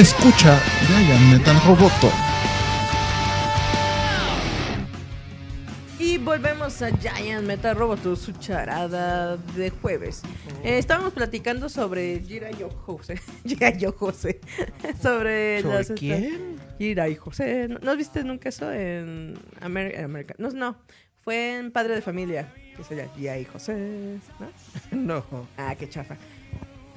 Escucha 0.00 0.58
Giant 0.86 1.30
Metal 1.30 1.60
Roboto. 1.66 2.10
Y 5.98 6.16
volvemos 6.16 6.80
a 6.80 6.88
Giant 6.96 7.46
Metal 7.46 7.76
Robot, 7.76 8.16
su 8.16 8.32
charada 8.32 9.36
de 9.36 9.68
jueves. 9.68 10.22
Eh, 10.64 10.78
estábamos 10.78 11.12
platicando 11.12 11.68
sobre 11.68 12.18
Jira 12.20 12.50
y 12.50 12.64
Jose. 12.86 13.20
Jira 13.46 13.74
y 13.78 13.84
Jose. 13.94 14.40
sobre 15.02 15.60
¿Sobre 15.60 15.62
las 15.64 15.90
quién? 15.90 16.56
Gira 16.78 17.06
y 17.10 17.16
José. 17.16 17.68
¿No, 17.68 17.78
no 17.80 17.94
viste 17.94 18.24
nunca 18.24 18.48
eso 18.48 18.72
en 18.72 19.38
América? 19.60 20.34
No, 20.38 20.48
no. 20.48 20.78
Fue 21.20 21.58
en 21.58 21.72
Padre 21.72 21.96
de 21.96 22.00
Familia. 22.00 22.50
Que 22.74 22.84
se 22.84 22.96
llama 22.96 23.12
Gira 23.14 23.38
y 23.38 23.44
José. 23.44 24.18
¿no? 24.38 24.48
No. 24.96 25.46
Ah, 25.58 25.74
qué 25.78 25.90
chafa. 25.90 26.16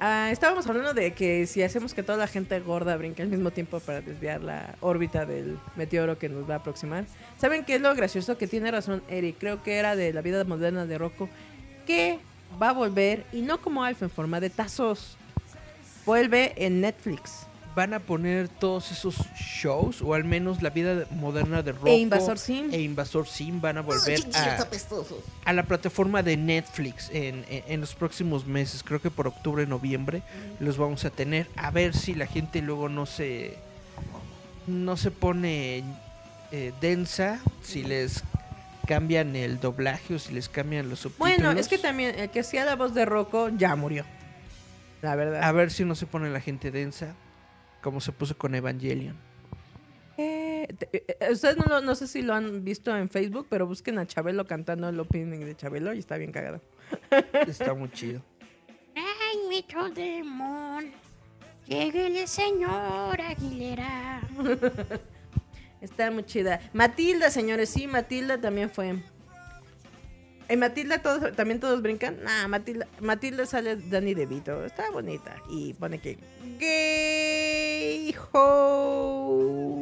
Ah, 0.00 0.28
estábamos 0.30 0.66
hablando 0.66 0.92
de 0.92 1.12
que 1.12 1.46
si 1.46 1.62
hacemos 1.62 1.94
que 1.94 2.02
toda 2.02 2.18
la 2.18 2.26
gente 2.26 2.58
gorda 2.60 2.96
brinque 2.96 3.22
al 3.22 3.28
mismo 3.28 3.50
tiempo 3.52 3.80
para 3.80 4.00
desviar 4.00 4.42
la 4.42 4.74
órbita 4.80 5.24
del 5.24 5.58
meteoro 5.76 6.18
que 6.18 6.28
nos 6.28 6.48
va 6.48 6.54
a 6.54 6.58
aproximar. 6.58 7.04
¿Saben 7.38 7.64
qué 7.64 7.76
es 7.76 7.80
lo 7.80 7.94
gracioso? 7.94 8.36
Que 8.36 8.46
tiene 8.46 8.70
razón 8.70 9.02
Eric. 9.08 9.36
Creo 9.38 9.62
que 9.62 9.76
era 9.76 9.96
de 9.96 10.12
la 10.12 10.20
vida 10.20 10.44
moderna 10.44 10.84
de 10.84 10.98
Rocco. 10.98 11.28
Que 11.86 12.18
va 12.60 12.70
a 12.70 12.72
volver, 12.72 13.24
y 13.32 13.42
no 13.42 13.60
como 13.60 13.84
Alf 13.84 14.02
en 14.02 14.10
forma 14.10 14.40
de 14.40 14.50
tazos. 14.50 15.16
Vuelve 16.04 16.52
en 16.56 16.80
Netflix. 16.80 17.46
Van 17.74 17.92
a 17.92 17.98
poner 17.98 18.48
todos 18.48 18.92
esos 18.92 19.16
shows, 19.36 20.00
o 20.00 20.14
al 20.14 20.22
menos 20.24 20.62
la 20.62 20.70
vida 20.70 21.06
moderna 21.10 21.62
de 21.62 21.72
Rocco 21.72 21.88
E 21.88 21.96
Invasor 21.98 22.38
Sim. 22.38 22.68
e 22.72 22.80
Invasor 22.82 23.26
Sim 23.26 23.60
van 23.60 23.78
a 23.78 23.80
volver 23.82 24.20
a, 24.32 24.58
a 25.44 25.52
la 25.52 25.62
plataforma 25.64 26.22
de 26.22 26.36
Netflix 26.36 27.10
en, 27.12 27.44
en- 27.48 27.64
en 27.66 27.80
los 27.80 27.94
próximos 27.96 28.46
meses. 28.46 28.82
Creo 28.84 29.00
que 29.02 29.10
por 29.10 29.26
octubre, 29.26 29.66
noviembre 29.66 30.22
los 30.60 30.76
vamos 30.76 31.04
a 31.04 31.10
tener. 31.10 31.48
A 31.56 31.70
ver 31.72 31.94
si 31.96 32.14
la 32.14 32.26
gente 32.26 32.62
luego 32.62 32.88
no 32.88 33.06
se 33.06 33.56
no 34.68 34.96
se 34.96 35.10
pone 35.10 35.82
eh, 36.52 36.72
densa, 36.80 37.40
si 37.62 37.82
les 37.82 38.22
cambian 38.86 39.34
el 39.34 39.58
doblaje 39.60 40.14
o 40.14 40.18
si 40.18 40.32
les 40.32 40.48
cambian 40.48 40.88
los 40.88 41.00
subtítulos. 41.00 41.36
Bueno, 41.38 41.58
es 41.58 41.68
que 41.68 41.78
también 41.78 42.18
el 42.18 42.30
que 42.30 42.40
hacía 42.40 42.64
la 42.64 42.76
voz 42.76 42.94
de 42.94 43.04
Rocco 43.04 43.48
ya 43.48 43.74
murió. 43.76 44.04
La 45.02 45.16
verdad. 45.16 45.42
A 45.42 45.52
ver 45.52 45.70
si 45.70 45.84
no 45.84 45.94
se 45.94 46.06
pone 46.06 46.30
la 46.30 46.40
gente 46.40 46.70
densa, 46.70 47.14
como 47.84 48.00
se 48.00 48.10
puso 48.12 48.36
con 48.36 48.54
Evangelion. 48.54 49.14
Eh, 50.16 50.66
te- 50.78 51.04
eh, 51.20 51.32
ustedes 51.32 51.56
no, 51.58 51.66
lo- 51.66 51.80
no 51.82 51.94
sé 51.94 52.06
si 52.06 52.22
lo 52.22 52.32
han 52.34 52.64
visto 52.64 52.96
en 52.96 53.10
Facebook, 53.10 53.46
pero 53.50 53.66
busquen 53.66 53.98
a 53.98 54.06
Chabelo 54.06 54.46
cantando 54.46 54.88
el 54.88 54.98
opening 54.98 55.40
de 55.40 55.54
Chabelo 55.54 55.92
y 55.92 55.98
está 55.98 56.16
bien 56.16 56.32
cagado. 56.32 56.60
Está 57.46 57.74
muy 57.74 57.90
chido. 57.90 58.22
Ay, 58.96 59.38
mi 59.48 59.64
demon. 59.94 60.92
Lléguele, 61.66 62.26
señor 62.26 63.20
Aguilera. 63.20 64.20
Está 65.80 66.10
muy 66.10 66.24
chida. 66.24 66.60
Matilda, 66.72 67.30
señores, 67.30 67.68
sí, 67.68 67.86
Matilda 67.86 68.40
también 68.40 68.70
fue. 68.70 68.96
En 70.48 70.58
Matilda 70.58 70.98
todos, 70.98 71.34
también 71.34 71.60
todos 71.60 71.80
brincan. 71.80 72.22
Nah, 72.22 72.48
Matilda, 72.48 72.86
Matilda 73.00 73.46
sale 73.46 73.76
Danny 73.76 74.14
DeVito. 74.14 74.64
Está 74.64 74.90
bonita. 74.90 75.36
Y 75.48 75.72
pone 75.74 75.98
que. 75.98 76.18
Gay 76.58 78.14
ho. 78.32 79.74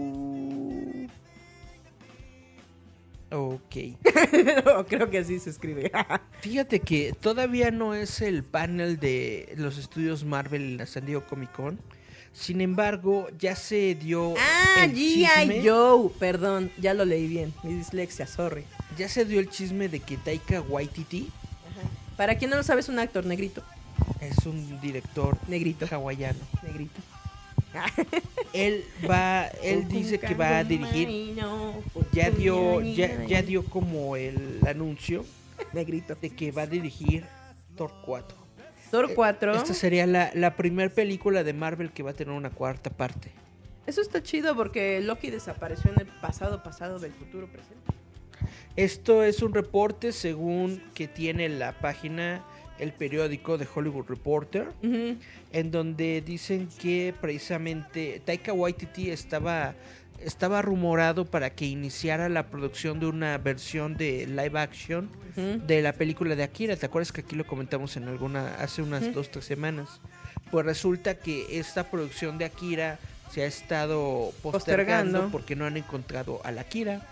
Ok. 3.33 3.77
No, 4.64 4.87
creo 4.87 5.11
que 5.11 5.18
así 5.18 5.38
se 5.38 5.51
escribe. 5.51 5.90
Fíjate 6.40 6.81
que 6.81 7.12
todavía 7.18 7.70
no 7.70 7.94
es 7.94 8.20
el 8.20 8.44
panel 8.44 8.98
de 8.98 9.53
los 9.57 9.79
estudios 9.79 10.25
Marvel 10.25 10.62
en 10.62 10.77
la 10.79 10.87
San 10.87 11.07
Diego 11.07 11.25
Comic 11.27 11.53
Con. 11.53 11.79
Sin 12.33 12.61
embargo, 12.62 13.29
ya 13.38 13.55
se 13.57 13.94
dio 13.94 14.35
ah, 14.38 14.87
G.I. 14.87 15.66
Joe. 15.66 16.11
Perdón, 16.18 16.70
ya 16.79 16.94
lo 16.94 17.05
leí 17.05 17.27
bien. 17.27 17.53
Mi 17.62 17.75
dislexia, 17.75 18.27
sorry. 18.27 18.64
Ya 18.96 19.09
se 19.09 19.24
dio 19.24 19.40
el 19.40 19.48
chisme 19.48 19.88
de 19.88 20.00
que 20.00 20.16
Taika 20.16 20.61
Waititi 20.61 21.28
Para 22.16 22.37
quien 22.37 22.50
no 22.50 22.57
lo 22.57 22.62
sabe, 22.62 22.81
es 22.81 22.88
un 22.88 22.98
actor 22.98 23.24
negrito. 23.24 23.62
es 24.20 24.46
un 24.46 24.81
director 24.81 25.37
Negrito. 25.48 25.87
hawaiano. 25.90 26.38
Negrito. 26.62 27.00
Él 28.52 28.85
va, 29.09 29.46
él 29.62 29.88
dice 29.88 30.18
que 30.18 30.35
va 30.35 30.59
a 30.59 30.64
dirigir. 30.64 31.35
Ya 32.12 32.31
dio, 32.31 32.81
ya, 32.83 33.24
ya 33.24 33.42
dio 33.42 33.64
como 33.64 34.16
el 34.16 34.61
anuncio 34.66 35.24
Negrito. 35.72 36.14
de 36.16 36.31
que 36.31 36.52
va 36.52 36.62
a 36.62 36.66
dirigir 36.66 37.24
Thor 37.76 37.92
4. 38.05 38.37
Thor 38.90 39.14
4. 39.14 39.55
Esta 39.55 39.72
sería 39.74 40.07
la, 40.07 40.31
la 40.35 40.55
primera 40.57 40.92
película 40.92 41.42
de 41.44 41.55
Marvel 41.55 41.92
que 41.92 42.02
va 42.02 42.11
a 42.11 42.14
tener 42.14 42.35
una 42.35 42.50
cuarta 42.50 42.90
parte. 42.90 43.33
Eso 43.87 44.00
está 44.02 44.22
chido 44.22 44.55
porque 44.55 45.00
Loki 45.00 45.31
desapareció 45.31 45.90
en 45.92 46.00
el 46.00 46.07
pasado, 46.20 46.62
pasado 46.62 46.98
del 46.98 47.12
futuro 47.12 47.46
presente. 47.46 47.90
Esto 48.76 49.22
es 49.22 49.42
un 49.42 49.52
reporte 49.52 50.12
según 50.12 50.82
que 50.94 51.06
tiene 51.08 51.48
la 51.48 51.72
página, 51.72 52.42
el 52.78 52.92
periódico 52.92 53.58
de 53.58 53.68
Hollywood 53.72 54.06
Reporter, 54.08 54.68
Ujú. 54.82 55.16
en 55.52 55.70
donde 55.70 56.22
dicen 56.24 56.68
que 56.80 57.14
precisamente 57.20 58.22
Taika 58.24 58.52
Waititi 58.54 59.11
estaba, 59.11 59.74
estaba 60.20 60.62
rumorado 60.62 61.26
para 61.26 61.50
que 61.50 61.66
iniciara 61.66 62.28
la 62.30 62.46
producción 62.48 62.98
de 62.98 63.06
una 63.06 63.37
versión 63.38 63.96
de 63.96 64.26
live 64.26 64.58
action 64.58 65.11
de 65.37 65.80
la 65.82 65.92
película 65.92 66.35
de 66.35 66.42
Akira. 66.42 66.76
¿Te 66.76 66.87
acuerdas 66.87 67.12
que 67.12 67.20
aquí 67.22 67.37
lo 67.37 67.46
comentamos 67.46 67.96
en 67.96 68.08
alguna 68.08 68.54
hace 68.56 68.80
unas 68.82 69.02
Ujú. 69.02 69.12
dos 69.12 69.30
tres 69.30 69.44
semanas? 69.44 70.00
Pues 70.50 70.64
resulta 70.64 71.14
que 71.18 71.58
esta 71.58 71.90
producción 71.90 72.38
de 72.38 72.46
Akira 72.46 72.98
se 73.30 73.42
ha 73.42 73.46
estado 73.46 74.32
postergando, 74.42 74.50
Postergando. 75.20 75.28
porque 75.30 75.56
no 75.56 75.64
han 75.66 75.76
encontrado 75.78 76.40
a 76.44 76.52
la 76.52 76.62
Akira, 76.62 77.06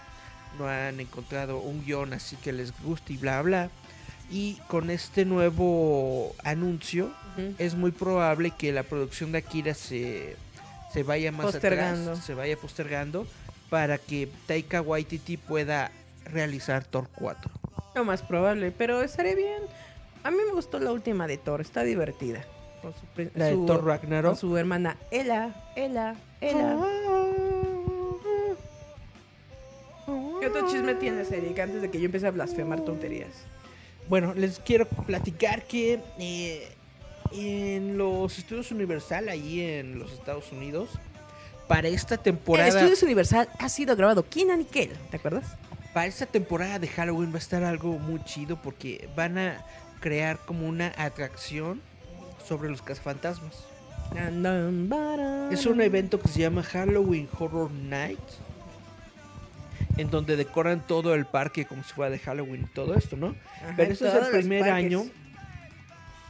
no 0.61 0.69
han 0.69 1.01
encontrado 1.01 1.59
un 1.59 1.85
guion 1.85 2.13
así 2.13 2.37
que 2.37 2.53
les 2.53 2.73
guste 2.83 3.15
y 3.15 3.17
bla 3.17 3.41
bla. 3.43 3.71
Y 4.31 4.59
con 4.69 4.91
este 4.91 5.25
nuevo 5.25 6.35
anuncio 6.45 7.11
es 7.59 7.75
muy 7.75 7.91
probable 7.91 8.51
que 8.53 8.71
la 8.73 8.83
producción 8.83 9.33
de 9.33 9.39
Akira 9.39 9.73
se, 9.75 10.37
se 10.93 11.03
vaya 11.03 11.33
más 11.33 11.47
Postergando. 11.47 12.11
atrás, 12.13 12.25
se 12.27 12.35
vaya 12.35 12.57
postergando 12.57 13.27
para 13.71 13.97
que 13.99 14.29
Taika 14.47 14.83
Waititi 14.83 15.37
pueda 15.37 15.91
realizar 16.27 16.85
Thor 16.85 17.09
4. 17.15 17.51
Lo 17.95 18.05
más 18.05 18.23
probable, 18.23 18.71
pero 18.73 19.01
estaría 19.03 19.35
bien. 19.35 19.63
A 20.23 20.31
mí 20.31 20.37
me 20.47 20.53
gustó 20.53 20.79
la 20.79 20.93
última 20.93 21.27
de 21.27 21.39
Thor, 21.39 21.61
está 21.63 21.83
divertida. 21.83 22.45
Con 22.83 22.93
su, 22.93 23.01
pri- 23.15 23.31
La 23.35 23.47
de 23.47 23.55
su- 23.55 23.67
Thor 23.67 23.85
Ragnarok. 23.85 24.33
Con 24.33 24.39
su 24.39 24.57
hermana 24.57 24.97
Ella, 25.11 25.55
Ella, 25.77 26.15
Ella. 26.41 26.77
¿Qué 30.41 30.47
otro 30.47 30.71
chisme 30.71 30.95
tienes, 30.95 31.31
Eric, 31.33 31.59
antes 31.59 31.83
de 31.83 31.91
que 31.91 31.99
yo 31.99 32.07
empiece 32.07 32.27
a 32.27 32.31
blasfemar 32.31 32.81
tonterías? 32.85 33.31
Bueno, 34.09 34.35
les 34.35 34.59
quiero 34.59 34.87
platicar 34.87 35.65
que 35.65 36.01
eh, 36.19 36.69
en 37.33 37.99
los 37.99 38.39
estudios 38.39 38.71
Universal, 38.73 39.29
ahí 39.29 39.61
en 39.61 39.99
los 39.99 40.13
Estados 40.13 40.51
Unidos, 40.53 40.91
para 41.69 41.89
esta 41.89 42.17
En 42.17 42.23
temporada, 42.23 42.69
Estudios 42.69 43.03
Universal 43.03 43.49
ha 43.59 43.69
sido 43.69 43.95
grabado 43.95 44.29
Keenan 44.29 44.63
y 44.63 44.65
Kel, 44.65 44.91
¿te 45.11 45.19
acuerdas? 45.19 45.57
para 45.93 46.07
esta 46.07 46.27
temporada 46.27 46.79
de 46.79 46.89
Halloween 46.89 47.31
va 47.31 47.37
a 47.37 47.39
estar 47.39 47.65
algo 47.65 47.99
muy 47.99 48.23
chido 48.25 48.61
porque 48.63 49.09
van 49.17 49.39
a 49.39 49.65
crear 50.01 50.39
como 50.39 50.69
una 50.69 50.93
atracción 50.97 51.81
sobre 52.47 52.71
los 52.71 52.83
cazafantasmas. 52.83 53.65
Es 55.51 55.67
un 55.67 55.81
evento 55.81 56.21
que 56.21 56.29
se 56.29 56.41
llama 56.41 56.63
Halloween 56.63 57.29
Horror 57.39 57.71
Night. 57.71 58.19
En 60.01 60.11
donde 60.11 60.37
decoran 60.37 60.87
todo 60.87 61.15
el 61.15 61.27
parque 61.27 61.67
como 61.67 61.83
si 61.85 61.93
fuera 61.93 62.11
de 62.11 62.19
Halloween 62.19 62.63
y 62.63 62.75
todo 62.75 62.95
esto, 62.95 63.17
¿no? 63.17 63.35
Ajá, 63.57 63.75
Pero 63.77 63.93
este 63.93 64.09
es 64.09 64.15
el 64.15 64.31
primer 64.31 64.71
año 64.71 65.05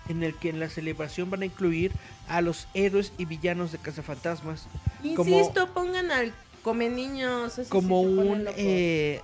en 0.09 0.23
el 0.25 0.35
que 0.35 0.49
en 0.51 0.59
la 0.59 0.69
celebración 0.69 1.31
van 1.31 1.43
a 1.43 1.45
incluir 1.45 1.93
a 2.29 2.41
los 2.41 2.67
héroes 2.75 3.13
y 3.17 3.25
villanos 3.27 3.71
de 3.73 3.79
Cazafantasmas 3.79 4.67
como, 5.15 5.39
Insisto, 5.39 5.73
pongan 5.73 6.11
al 6.11 6.33
come 6.63 6.89
niños. 6.89 7.61
como 7.69 8.01
un... 8.01 8.47
eh, 8.57 9.21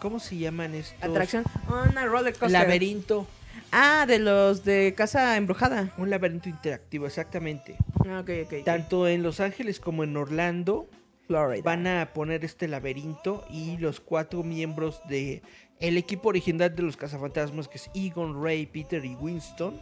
¿Cómo 0.00 0.20
se 0.20 0.36
llaman 0.38 0.74
estos? 0.74 1.02
Atracción. 1.02 1.44
Una 1.68 2.06
roller 2.06 2.32
coaster. 2.32 2.50
Laberinto. 2.50 3.26
Ah, 3.72 4.06
de 4.06 4.18
los 4.18 4.64
de 4.64 4.94
Casa 4.96 5.36
Embrujada. 5.36 5.92
Un 5.98 6.08
laberinto 6.08 6.48
interactivo, 6.48 7.06
exactamente. 7.06 7.76
Ah, 8.08 8.20
ok. 8.20 8.30
ok. 8.46 8.64
Tanto 8.64 9.08
en 9.08 9.22
Los 9.22 9.40
Ángeles 9.40 9.80
como 9.80 10.04
en 10.04 10.16
Orlando 10.16 10.88
Florida. 11.28 11.62
van 11.64 11.86
a 11.86 12.12
poner 12.12 12.44
este 12.44 12.66
laberinto 12.66 13.44
y 13.48 13.76
los 13.76 14.00
cuatro 14.00 14.42
miembros 14.42 15.00
de 15.08 15.42
el 15.78 15.96
equipo 15.96 16.30
original 16.30 16.74
de 16.74 16.82
los 16.82 16.96
cazafantasmas 16.96 17.68
que 17.68 17.78
es 17.78 17.88
Egon, 17.94 18.42
Ray, 18.42 18.66
Peter 18.66 19.04
y 19.04 19.14
Winston 19.14 19.80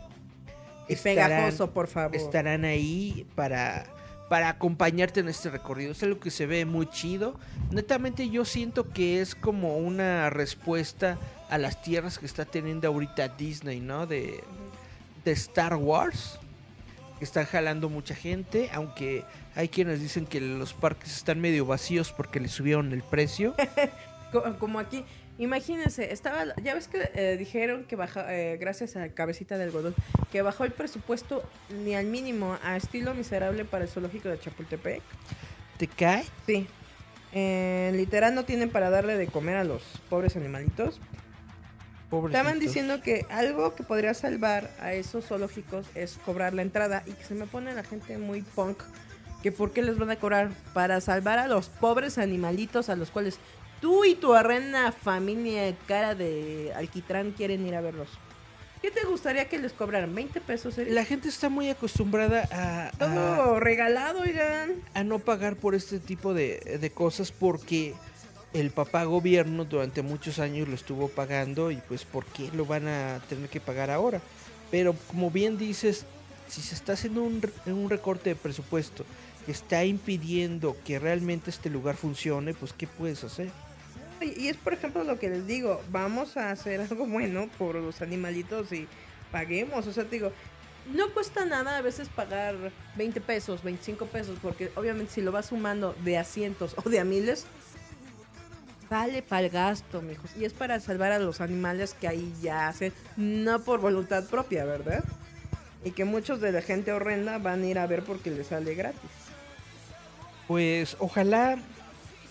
Y 0.89 0.97
pegajoso, 0.97 1.71
por 1.71 1.87
favor. 1.87 2.15
estarán 2.15 2.67
ahí 2.67 3.27
para 3.35 3.87
para 4.29 4.49
acompañarte 4.49 5.21
en 5.21 5.29
este 5.29 5.51
recorrido. 5.51 5.93
Es 5.93 6.03
algo 6.03 6.19
que 6.19 6.31
se 6.31 6.47
ve 6.47 6.65
muy 6.65 6.89
chido. 6.91 7.39
Netamente 7.71 8.29
yo 8.29 8.45
siento 8.45 8.91
que 8.93 9.21
es 9.21 9.35
como 9.35 9.77
una 9.77 10.31
respuesta 10.31 11.17
a 11.49 11.59
las 11.59 11.81
tierras 11.81 12.19
que 12.19 12.27
está 12.27 12.45
teniendo 12.45 12.89
ahorita 12.89 13.29
Disney, 13.29 13.81
¿no? 13.81 14.07
De, 14.07 14.43
de 15.25 15.31
Star 15.33 15.77
Wars. 15.77 16.41
Que 17.19 17.25
están 17.25 17.47
jalando 17.47 17.89
mucha 17.89 18.15
gente, 18.15 18.69
aunque 18.73 19.25
hay 19.55 19.69
quienes 19.69 20.01
dicen 20.01 20.27
que 20.27 20.41
los 20.41 20.75
parques 20.75 21.17
están 21.17 21.41
medio 21.41 21.65
vacíos 21.67 22.13
porque 22.13 22.41
le 22.41 22.49
subieron 22.49 22.93
el 22.93 23.03
precio. 23.03 23.55
Co- 24.33 24.59
Como 24.59 24.79
aquí, 24.81 25.05
imagínense, 25.39 26.13
estaba, 26.13 26.45
ya 26.63 26.75
ves 26.75 26.89
que 26.89 27.11
eh, 27.15 27.37
dijeron 27.39 27.85
que 27.85 27.97
baja, 27.97 28.27
eh, 28.35 28.57
gracias 28.59 28.97
a 28.97 29.09
Cabecita 29.11 29.57
de 29.57 29.65
Algodón, 29.65 29.95
que 30.33 30.43
bajó 30.43 30.65
el 30.65 30.73
presupuesto 30.73 31.43
ni 31.85 31.95
al 31.95 32.07
mínimo 32.07 32.59
a 32.63 32.77
estilo 32.77 33.15
miserable 33.15 33.65
para 33.65 33.85
el 33.85 33.91
zoológico 33.91 34.29
de 34.29 34.39
Chapultepec. 34.41 35.03
¿Te 35.79 35.87
cae? 35.87 36.25
Sí. 36.47 36.67
Eh, 37.33 37.93
literal 37.95 38.35
no 38.35 38.45
tienen 38.45 38.71
para 38.71 38.89
darle 38.91 39.17
de 39.17 39.27
comer 39.27 39.57
a 39.57 39.65
los 39.65 39.83
pobres 40.09 40.37
animalitos. 40.37 41.01
Estaban 42.27 42.59
diciendo 42.61 43.01
que 43.03 43.27
algo 43.31 43.75
que 43.75 43.83
podría 43.83 44.15
salvar 44.15 44.71
a 44.81 44.93
esos 44.95 45.27
zoológicos 45.27 45.87
es 45.95 46.19
cobrar 46.25 46.55
la 46.55 46.63
entrada 46.63 47.03
y 47.07 47.13
que 47.13 47.25
se 47.25 47.35
me 47.35 47.47
pone 47.47 47.75
la 47.75 47.83
gente 47.83 48.17
muy 48.19 48.43
punk. 48.43 48.83
Que 49.43 49.53
por 49.53 49.73
qué 49.73 49.83
les 49.83 49.99
van 49.99 50.11
a 50.11 50.17
cobrar 50.17 50.51
para 50.73 51.01
salvar 51.01 51.39
a 51.39 51.47
los 51.49 51.69
pobres 51.69 52.19
animalitos 52.19 52.89
a 52.89 52.97
los 52.97 53.11
cuales 53.11 53.39
tú 53.81 54.05
y 54.05 54.15
tu 54.15 54.35
arrena 54.35 54.93
familia 54.93 55.75
cara 55.87 56.15
de 56.15 56.73
alquitrán 56.77 57.33
quieren 57.33 57.67
ir 57.67 57.75
a 57.75 57.81
verlos. 57.81 58.09
¿Qué 58.83 58.91
te 58.91 59.05
gustaría 59.07 59.49
que 59.49 59.59
les 59.59 59.73
cobraran? 59.73 60.15
¿20 60.15 60.41
pesos? 60.43 60.79
Eric? 60.79 60.93
La 60.93 61.05
gente 61.05 61.29
está 61.29 61.49
muy 61.49 61.69
acostumbrada 61.71 62.47
a, 62.53 62.89
a- 62.89 62.91
Todo 62.93 63.59
regalado, 63.61 64.21
oigan. 64.21 64.75
a 64.95 65.03
no 65.03 65.19
pagar 65.19 65.57
por 65.57 65.75
este 65.75 65.99
tipo 65.99 66.35
de, 66.35 66.79
de 66.81 66.91
cosas 66.91 67.33
porque 67.33 67.95
el 68.61 68.71
papá 68.71 69.05
gobierno 69.05 69.65
durante 69.67 70.03
muchos 70.03 70.39
años 70.39 70.67
lo 70.67 70.75
estuvo 70.75 71.09
pagando 71.09 71.71
y 71.71 71.77
pues 71.77 72.05
¿por 72.05 72.25
qué 72.25 72.51
lo 72.55 72.65
van 72.65 72.89
a 72.89 73.21
tener 73.29 73.51
que 73.51 73.61
pagar 73.61 73.91
ahora? 73.91 74.21
Pero 74.71 74.95
como 75.09 75.31
bien 75.31 75.59
dices, 75.59 76.07
si 76.49 76.63
se 76.63 76.75
está 76.75 76.95
haciendo 76.95 77.23
un, 77.23 77.43
un 77.67 77.91
recorte 77.91 78.31
de 78.31 78.37
presupuesto 78.37 79.05
que 79.45 79.53
está 79.53 79.85
impidiendo 79.85 80.75
que 80.85 80.99
realmente 80.99 81.51
este 81.51 81.69
lugar 81.69 81.97
funcione, 81.97 82.55
pues 82.55 82.73
¿qué 82.73 82.87
puedes 82.87 83.23
hacer? 83.25 83.51
Y 84.23 84.49
es 84.49 84.57
por 84.57 84.73
ejemplo 84.73 85.05
lo 85.05 85.19
que 85.19 85.29
les 85.29 85.47
digo, 85.47 85.83
vamos 85.91 86.39
a 86.39 86.51
hacer 86.51 86.81
algo 86.81 87.07
bueno 87.07 87.51
por 87.59 87.75
los 87.75 88.01
animalitos 88.01 88.73
y 88.73 88.89
paguemos, 89.31 89.87
o 89.87 89.93
sea, 89.93 90.05
te 90.05 90.17
digo, 90.17 90.33
no 90.95 91.13
cuesta 91.13 91.45
nada 91.45 91.77
a 91.77 91.83
veces 91.83 92.09
pagar 92.09 92.55
20 92.97 93.21
pesos, 93.21 93.63
25 93.63 94.07
pesos, 94.07 94.39
porque 94.41 94.71
obviamente 94.77 95.13
si 95.13 95.21
lo 95.21 95.33
vas 95.33 95.47
sumando 95.47 95.95
de 96.05 96.17
a 96.17 96.25
cientos 96.25 96.75
o 96.83 96.89
de 96.89 97.01
a 97.01 97.05
miles, 97.05 97.45
vale 98.91 99.23
para 99.23 99.43
el 99.47 99.51
gasto, 99.51 100.03
mijos. 100.03 100.31
Y 100.37 100.45
es 100.45 100.53
para 100.53 100.81
salvar 100.81 101.13
a 101.13 101.19
los 101.19 101.41
animales 101.41 101.95
que 101.95 102.09
ahí 102.09 102.33
ya 102.43 102.69
hacen, 102.69 102.93
no 103.17 103.61
por 103.61 103.81
voluntad 103.81 104.25
propia, 104.25 104.65
¿verdad? 104.65 105.05
Y 105.85 105.93
que 105.93 106.05
muchos 106.05 106.41
de 106.41 106.53
la 106.53 106.63
gente 106.63 106.93
horrenda 106.93 107.39
van 107.39 107.63
a 107.63 107.67
ir 107.67 107.79
a 107.79 107.87
ver 107.87 108.03
porque 108.03 108.31
les 108.31 108.49
sale 108.49 108.75
gratis. 108.75 109.01
Pues 110.49 110.97
ojalá, 110.99 111.59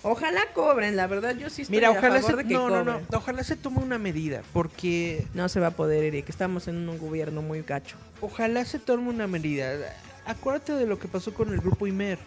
Ojalá 0.08 0.42
cobren, 0.54 0.96
la 0.96 1.08
verdad 1.08 1.36
yo 1.36 1.50
sí 1.50 1.64
estoy 1.64 1.78
mira, 1.78 1.88
a 1.88 1.92
ojalá 1.92 2.22
favor 2.22 2.30
se, 2.30 2.38
de 2.38 2.48
que 2.48 2.54
no, 2.54 2.70
no, 2.70 2.84
no, 2.84 2.92
cobren. 3.00 3.08
ojalá 3.16 3.44
se 3.44 3.56
tome 3.56 3.80
una 3.80 3.98
medida 3.98 4.44
porque 4.54 5.26
No 5.34 5.50
se 5.50 5.60
va 5.60 5.68
a 5.68 5.72
poder, 5.72 6.04
Eric. 6.04 6.30
Estamos 6.30 6.68
en 6.68 6.88
un 6.88 7.00
gobierno 7.00 7.42
muy 7.42 7.64
gacho. 7.64 7.98
Ojalá 8.22 8.64
se 8.66 8.78
tome 8.78 9.10
una 9.10 9.26
medida. 9.26 9.72
Acuérdate 10.28 10.74
de 10.74 10.86
lo 10.86 11.00
que 11.00 11.08
pasó 11.08 11.34
con 11.34 11.52
el 11.52 11.60
grupo 11.60 11.88
Imer. 11.88 12.20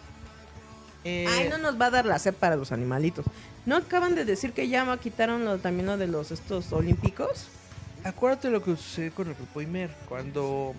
Eh, 1.03 1.25
Ay, 1.29 1.49
no 1.49 1.57
nos 1.57 1.79
va 1.79 1.87
a 1.87 1.91
dar 1.91 2.05
la 2.05 2.19
sed 2.19 2.33
para 2.33 2.55
los 2.55 2.71
animalitos. 2.71 3.25
¿No 3.65 3.77
acaban 3.77 4.15
de 4.15 4.25
decir 4.25 4.53
que 4.53 4.67
ya 4.67 4.97
quitaron 4.97 5.45
lo, 5.45 5.57
también 5.59 5.85
lo 5.85 5.97
de 5.97 6.07
los 6.07 6.31
estos 6.31 6.71
olímpicos? 6.73 7.47
Acuérdate 8.03 8.49
lo 8.49 8.61
que 8.61 8.75
sucedió 8.75 9.13
con 9.13 9.27
el 9.29 9.35
grupo 9.35 9.61
Imer. 9.61 9.95
Cuando 10.07 10.73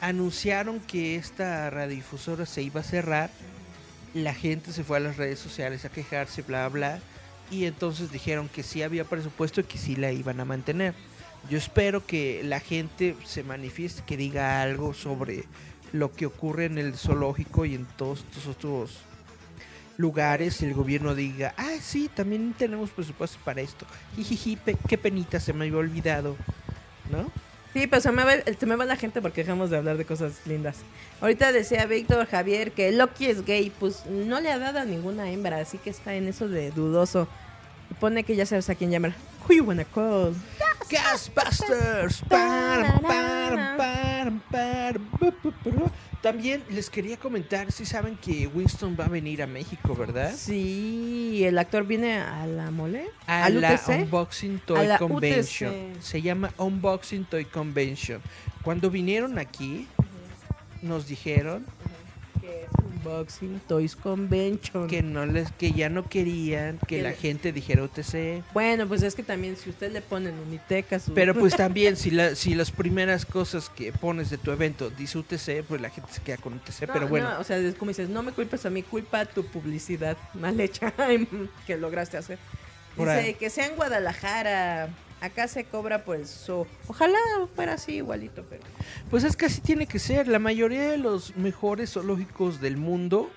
anunciaron 0.00 0.80
que 0.80 1.16
esta 1.16 1.70
radiodifusora 1.70 2.46
se 2.46 2.62
iba 2.62 2.80
a 2.80 2.84
cerrar, 2.84 3.30
la 4.14 4.34
gente 4.34 4.72
se 4.72 4.84
fue 4.84 4.98
a 4.98 5.00
las 5.00 5.16
redes 5.16 5.38
sociales 5.38 5.84
a 5.84 5.90
quejarse, 5.90 6.42
bla, 6.42 6.68
bla. 6.68 7.00
Y 7.50 7.64
entonces 7.64 8.10
dijeron 8.10 8.48
que 8.48 8.62
sí 8.62 8.82
había 8.82 9.04
presupuesto 9.04 9.60
y 9.60 9.64
que 9.64 9.78
sí 9.78 9.96
la 9.96 10.12
iban 10.12 10.40
a 10.40 10.44
mantener. 10.44 10.94
Yo 11.48 11.58
espero 11.58 12.04
que 12.04 12.42
la 12.42 12.60
gente 12.60 13.14
se 13.24 13.44
manifieste, 13.44 14.02
que 14.04 14.16
diga 14.16 14.62
algo 14.62 14.94
sobre 14.94 15.44
lo 15.92 16.12
que 16.12 16.26
ocurre 16.26 16.64
en 16.64 16.78
el 16.78 16.96
zoológico 16.96 17.64
y 17.64 17.74
en 17.74 17.86
todos 17.96 18.20
estos 18.20 18.46
otros 18.48 19.05
lugares. 19.96 20.62
El 20.62 20.74
gobierno 20.74 21.14
diga, 21.14 21.54
ah, 21.56 21.74
sí, 21.80 22.10
también 22.14 22.54
tenemos 22.56 22.90
presupuesto 22.90 23.38
para 23.44 23.60
esto. 23.60 23.86
Jijiji, 24.16 24.56
pe- 24.56 24.76
qué 24.88 24.98
penita, 24.98 25.40
se 25.40 25.52
me 25.52 25.66
había 25.66 25.78
olvidado. 25.78 26.36
¿No? 27.10 27.30
Sí, 27.72 27.86
pero 27.86 28.00
se 28.00 28.10
me, 28.10 28.24
va, 28.24 28.32
se 28.58 28.64
me 28.66 28.74
va 28.74 28.84
la 28.86 28.96
gente 28.96 29.20
porque 29.20 29.42
dejamos 29.42 29.68
de 29.68 29.76
hablar 29.76 29.98
de 29.98 30.04
cosas 30.06 30.32
lindas. 30.46 30.76
Ahorita 31.20 31.52
decía 31.52 31.84
Víctor 31.86 32.26
Javier 32.26 32.72
que 32.72 32.90
Loki 32.90 33.26
es 33.26 33.44
gay. 33.44 33.70
Pues 33.78 34.06
no 34.06 34.40
le 34.40 34.50
ha 34.50 34.58
dado 34.58 34.78
a 34.78 34.84
ninguna 34.86 35.30
hembra, 35.30 35.58
así 35.58 35.76
que 35.78 35.90
está 35.90 36.14
en 36.14 36.26
eso 36.26 36.48
de 36.48 36.70
dudoso. 36.70 37.28
Y 37.90 37.94
pone 37.94 38.24
que 38.24 38.34
ya 38.34 38.46
sabes 38.46 38.70
a 38.70 38.74
quién 38.74 38.90
llamar. 38.90 39.12
Who 39.46 39.54
you 39.54 39.64
wanna 39.64 39.84
call? 39.84 40.34
Ghostbusters. 40.90 42.22
Pam, 42.28 43.00
pam, 43.02 43.76
También 46.22 46.62
les 46.70 46.90
quería 46.90 47.16
comentar, 47.16 47.70
si 47.70 47.84
saben 47.84 48.16
que 48.16 48.46
Winston 48.46 48.96
va 48.98 49.04
a 49.04 49.08
venir 49.08 49.42
a 49.42 49.46
México, 49.46 49.94
¿verdad? 49.94 50.34
Sí, 50.36 51.42
el 51.44 51.58
actor 51.58 51.86
viene 51.86 52.18
a 52.18 52.46
la 52.46 52.70
mole. 52.70 53.08
A 53.26 53.44
¿Al 53.44 53.60
la 53.60 53.74
UTC? 53.74 53.88
Unboxing 54.02 54.58
Toy 54.60 54.86
la 54.86 54.98
Convention. 54.98 55.72
UTC. 55.92 56.02
Se 56.02 56.22
llama 56.22 56.50
Unboxing 56.58 57.24
Toy 57.26 57.44
Convention. 57.44 58.20
Cuando 58.62 58.90
vinieron 58.90 59.38
aquí, 59.38 59.86
nos 60.82 61.06
dijeron 61.06 61.64
Unboxing 63.06 63.60
Toys 63.68 63.94
Convention. 63.96 64.88
que 64.88 65.02
no 65.02 65.26
les, 65.26 65.50
que 65.52 65.72
ya 65.72 65.88
no 65.88 66.08
querían 66.08 66.78
que 66.78 66.96
Que 66.96 67.02
la 67.02 67.10
le- 67.10 67.16
gente 67.16 67.52
dijera 67.52 67.82
UTC. 67.82 68.42
Bueno, 68.52 68.86
pues 68.88 69.02
es 69.02 69.14
que 69.14 69.22
también 69.22 69.56
si 69.56 69.70
usted 69.70 69.92
le 69.92 70.00
ponen 70.00 70.34
Uniteca 70.38 70.98
su... 70.98 71.14
Pero 71.14 71.34
pues 71.34 71.56
también 71.56 71.96
si 71.96 72.10
la, 72.10 72.34
si 72.34 72.54
las 72.54 72.70
primeras 72.70 73.24
cosas 73.26 73.68
que 73.70 73.92
pones 73.92 74.30
de 74.30 74.38
tu 74.38 74.50
evento 74.50 74.90
dice 74.90 75.18
UTC, 75.18 75.62
pues 75.66 75.80
la 75.80 75.90
gente 75.90 76.12
se 76.12 76.20
queda 76.22 76.36
con 76.38 76.54
UTC. 76.54 76.86
No, 76.88 76.92
pero 76.92 77.08
bueno, 77.08 77.32
no, 77.34 77.40
o 77.40 77.44
sea, 77.44 77.56
es 77.58 77.74
como 77.74 77.90
dices, 77.90 78.08
no 78.08 78.22
me 78.22 78.32
culpes 78.32 78.64
a 78.66 78.70
mí, 78.70 78.82
culpa 78.82 79.24
tu 79.26 79.44
publicidad 79.46 80.16
mal 80.34 80.58
hecha 80.60 80.92
que 81.66 81.76
lograste 81.76 82.16
hacer. 82.16 82.38
Dice 82.96 83.34
que 83.38 83.50
sea 83.50 83.66
en 83.66 83.76
Guadalajara, 83.76 84.88
acá 85.20 85.48
se 85.48 85.64
cobra 85.64 86.04
por 86.04 86.16
el 86.16 86.26
zoo. 86.26 86.66
Ojalá 86.88 87.18
fuera 87.54 87.74
así 87.74 87.96
igualito, 87.96 88.44
pero... 88.48 88.62
pues 89.10 89.24
es 89.24 89.36
que 89.36 89.46
así 89.46 89.60
tiene 89.60 89.86
que 89.86 89.98
ser. 89.98 90.28
La 90.28 90.38
mayoría 90.38 90.90
de 90.90 90.98
los 90.98 91.36
mejores 91.36 91.92
zoológicos 91.92 92.60
del 92.60 92.76
mundo 92.76 93.30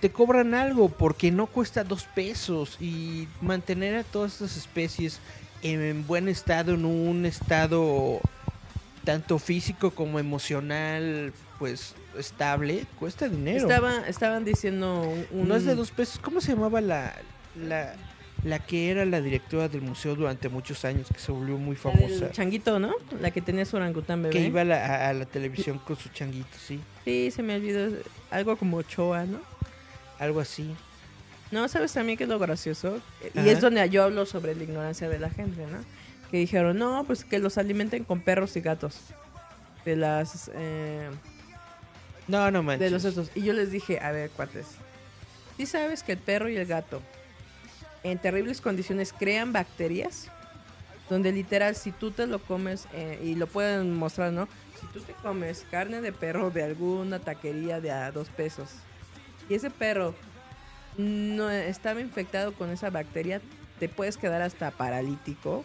te 0.00 0.10
cobran 0.10 0.54
algo 0.54 0.88
porque 0.88 1.30
no 1.30 1.46
cuesta 1.46 1.84
dos 1.84 2.04
pesos 2.04 2.76
y 2.80 3.28
mantener 3.40 3.96
a 3.96 4.04
todas 4.04 4.32
estas 4.32 4.56
especies 4.56 5.20
en 5.62 6.06
buen 6.06 6.28
estado, 6.28 6.74
en 6.74 6.84
un 6.84 7.24
estado 7.24 8.20
tanto 9.04 9.38
físico 9.38 9.92
como 9.92 10.18
emocional, 10.18 11.32
pues 11.58 11.94
estable, 12.18 12.86
cuesta 12.98 13.28
dinero. 13.28 13.68
Estaba, 13.68 14.06
estaban 14.08 14.44
diciendo 14.44 15.08
un... 15.30 15.48
No 15.48 15.54
es 15.54 15.64
de 15.64 15.74
dos 15.74 15.90
pesos. 15.92 16.18
¿Cómo 16.18 16.40
se 16.40 16.52
llamaba 16.52 16.80
la, 16.80 17.14
la, 17.56 17.94
la 18.44 18.58
que 18.58 18.90
era 18.90 19.04
la 19.04 19.20
directora 19.20 19.68
del 19.68 19.82
museo 19.82 20.14
durante 20.16 20.48
muchos 20.48 20.84
años, 20.84 21.06
que 21.12 21.18
se 21.20 21.30
volvió 21.30 21.56
muy 21.58 21.76
famosa? 21.76 22.30
changuito, 22.32 22.78
¿no? 22.78 22.92
La 23.20 23.30
que 23.30 23.40
tenía 23.40 23.64
su 23.64 23.76
orangután 23.76 24.22
bebé. 24.22 24.32
Que 24.34 24.40
iba 24.46 24.62
a 24.62 24.64
la, 24.64 24.84
a- 24.84 25.08
a 25.10 25.12
la 25.12 25.24
televisión 25.26 25.78
con 25.78 25.96
su 25.96 26.08
changuito, 26.08 26.56
sí. 26.66 26.80
Sí, 27.04 27.30
se 27.30 27.42
me 27.42 27.54
olvidó. 27.56 27.96
Algo 28.30 28.56
como 28.56 28.78
Ochoa, 28.78 29.24
¿no? 29.24 29.38
Algo 30.18 30.40
así. 30.40 30.74
No, 31.52 31.68
¿sabes 31.68 31.92
también 31.92 32.16
qué 32.18 32.24
es 32.24 32.30
lo 32.30 32.38
gracioso? 32.38 33.00
Y 33.34 33.48
es 33.48 33.60
donde 33.60 33.88
yo 33.90 34.02
hablo 34.04 34.24
sobre 34.26 34.54
la 34.54 34.62
ignorancia 34.64 35.08
de 35.08 35.18
la 35.18 35.28
gente, 35.30 35.66
¿no? 35.66 35.78
Que 36.30 36.38
dijeron, 36.38 36.78
no, 36.78 37.04
pues 37.06 37.24
que 37.24 37.38
los 37.38 37.58
alimenten 37.58 38.04
con 38.04 38.20
perros 38.22 38.56
y 38.56 38.60
gatos. 38.60 38.98
De 39.84 39.96
las... 39.96 40.50
eh, 40.54 41.10
No, 42.26 42.50
no 42.50 42.62
manches. 42.62 42.80
de 42.80 42.90
los 42.90 43.04
estos. 43.04 43.30
Y 43.34 43.42
yo 43.42 43.52
les 43.52 43.70
dije, 43.70 44.00
a 44.00 44.12
ver, 44.12 44.30
cuates. 44.30 44.66
¿Sí 45.58 45.66
sabes 45.66 46.02
que 46.02 46.12
el 46.12 46.18
perro 46.18 46.48
y 46.48 46.56
el 46.56 46.66
gato 46.66 47.02
en 48.02 48.18
terribles 48.18 48.60
condiciones 48.60 49.12
crean 49.12 49.52
bacterias? 49.52 50.28
Donde 51.08 51.32
literal, 51.32 51.74
si 51.76 51.92
tú 51.92 52.10
te 52.10 52.26
lo 52.26 52.38
comes, 52.38 52.86
eh, 52.92 53.20
y 53.22 53.34
lo 53.34 53.46
pueden 53.46 53.94
mostrar, 53.94 54.32
¿no? 54.32 54.48
Si 54.80 54.86
tú 54.86 55.00
te 55.00 55.12
comes 55.14 55.66
carne 55.70 56.00
de 56.00 56.12
perro 56.12 56.50
de 56.50 56.62
alguna 56.62 57.18
taquería 57.18 57.80
de 57.80 57.90
a 57.90 58.10
dos 58.12 58.28
pesos, 58.30 58.70
y 59.48 59.54
ese 59.54 59.70
perro 59.70 60.14
no 60.96 61.50
estaba 61.50 62.00
infectado 62.00 62.52
con 62.54 62.70
esa 62.70 62.90
bacteria, 62.90 63.40
te 63.78 63.88
puedes 63.88 64.16
quedar 64.16 64.42
hasta 64.42 64.70
paralítico. 64.70 65.64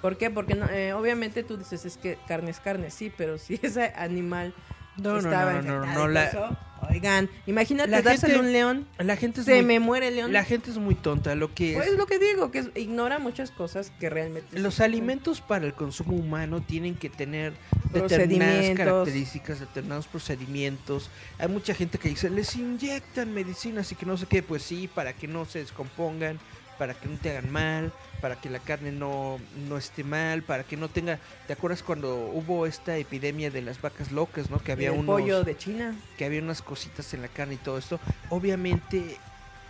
¿Por 0.00 0.16
qué? 0.16 0.30
Porque 0.30 0.54
no- 0.54 0.68
eh, 0.68 0.92
obviamente 0.94 1.44
tú 1.44 1.56
dices, 1.56 1.84
es 1.84 1.96
que 1.96 2.18
carne 2.26 2.50
es 2.50 2.58
carne, 2.60 2.90
sí, 2.90 3.12
pero 3.16 3.38
si 3.38 3.54
ese 3.62 3.92
animal 3.94 4.52
No, 4.96 5.12
no, 5.12 5.18
estaba 5.18 5.52
no, 5.54 5.62
no, 5.62 5.86
no, 5.86 5.94
no, 5.94 6.08
la- 6.08 6.58
Oigan, 6.90 7.30
imagínate 7.46 7.88
La 7.92 8.02
dárselo 8.02 8.32
gente- 8.34 8.46
un 8.48 8.52
león. 8.52 8.88
La 8.98 9.16
gente 9.16 9.38
es 9.40 9.46
Se 9.46 9.54
muy, 9.54 9.64
me 9.64 9.78
muere 9.78 10.08
el 10.08 10.16
león. 10.16 10.32
la 10.32 10.42
gente 10.42 10.68
es 10.72 10.78
muy 10.78 10.96
tonta, 10.96 11.36
lo 11.36 11.54
que 11.54 11.70
es- 11.70 11.76
Pues 11.76 11.92
lo 11.96 12.06
que 12.06 12.18
digo, 12.18 12.50
que 12.50 12.58
es- 12.58 12.70
ignora 12.74 13.20
muchas 13.20 13.52
cosas 13.52 13.92
que 14.00 14.10
realmente... 14.10 14.58
Los 14.58 14.80
alimentos 14.80 15.40
para 15.40 15.64
el 15.64 15.74
consumo 15.74 16.16
humano 16.16 16.60
tienen 16.60 16.96
que 16.96 17.08
tener 17.08 17.52
determinadas 17.92 18.70
características, 18.76 19.60
determinados 19.60 20.08
procedimientos. 20.08 21.08
Hay 21.38 21.46
mucha 21.48 21.72
gente 21.72 21.98
que 21.98 22.08
dice, 22.08 22.28
les 22.30 22.56
inyectan 22.56 23.32
medicinas 23.32 23.92
y 23.92 23.94
que 23.94 24.04
no 24.04 24.16
sé 24.16 24.26
qué, 24.26 24.42
pues 24.42 24.62
sí, 24.64 24.88
para 24.92 25.12
que 25.12 25.28
no 25.28 25.44
se 25.44 25.60
descompongan, 25.60 26.40
para 26.78 26.94
que 26.94 27.08
no 27.08 27.16
te 27.18 27.30
hagan 27.30 27.50
mal, 27.50 27.92
para 28.20 28.36
que 28.40 28.48
la 28.50 28.58
carne 28.58 28.92
no, 28.92 29.38
no 29.68 29.76
esté 29.76 30.04
mal, 30.04 30.42
para 30.42 30.64
que 30.64 30.76
no 30.76 30.88
tenga... 30.88 31.18
¿Te 31.46 31.52
acuerdas 31.52 31.82
cuando 31.82 32.16
hubo 32.32 32.66
esta 32.66 32.96
epidemia 32.96 33.50
de 33.50 33.62
las 33.62 33.80
vacas 33.80 34.10
locas, 34.12 34.50
no? 34.50 34.58
Que 34.58 34.72
había 34.72 34.92
unos 34.92 35.06
pollo 35.06 35.44
de 35.44 35.56
China. 35.56 35.94
que 36.18 36.24
había 36.24 36.40
unas 36.40 36.62
cositas 36.62 37.12
en 37.14 37.22
la 37.22 37.28
carne 37.28 37.54
y 37.54 37.58
todo 37.58 37.78
esto. 37.78 38.00
Obviamente 38.30 39.16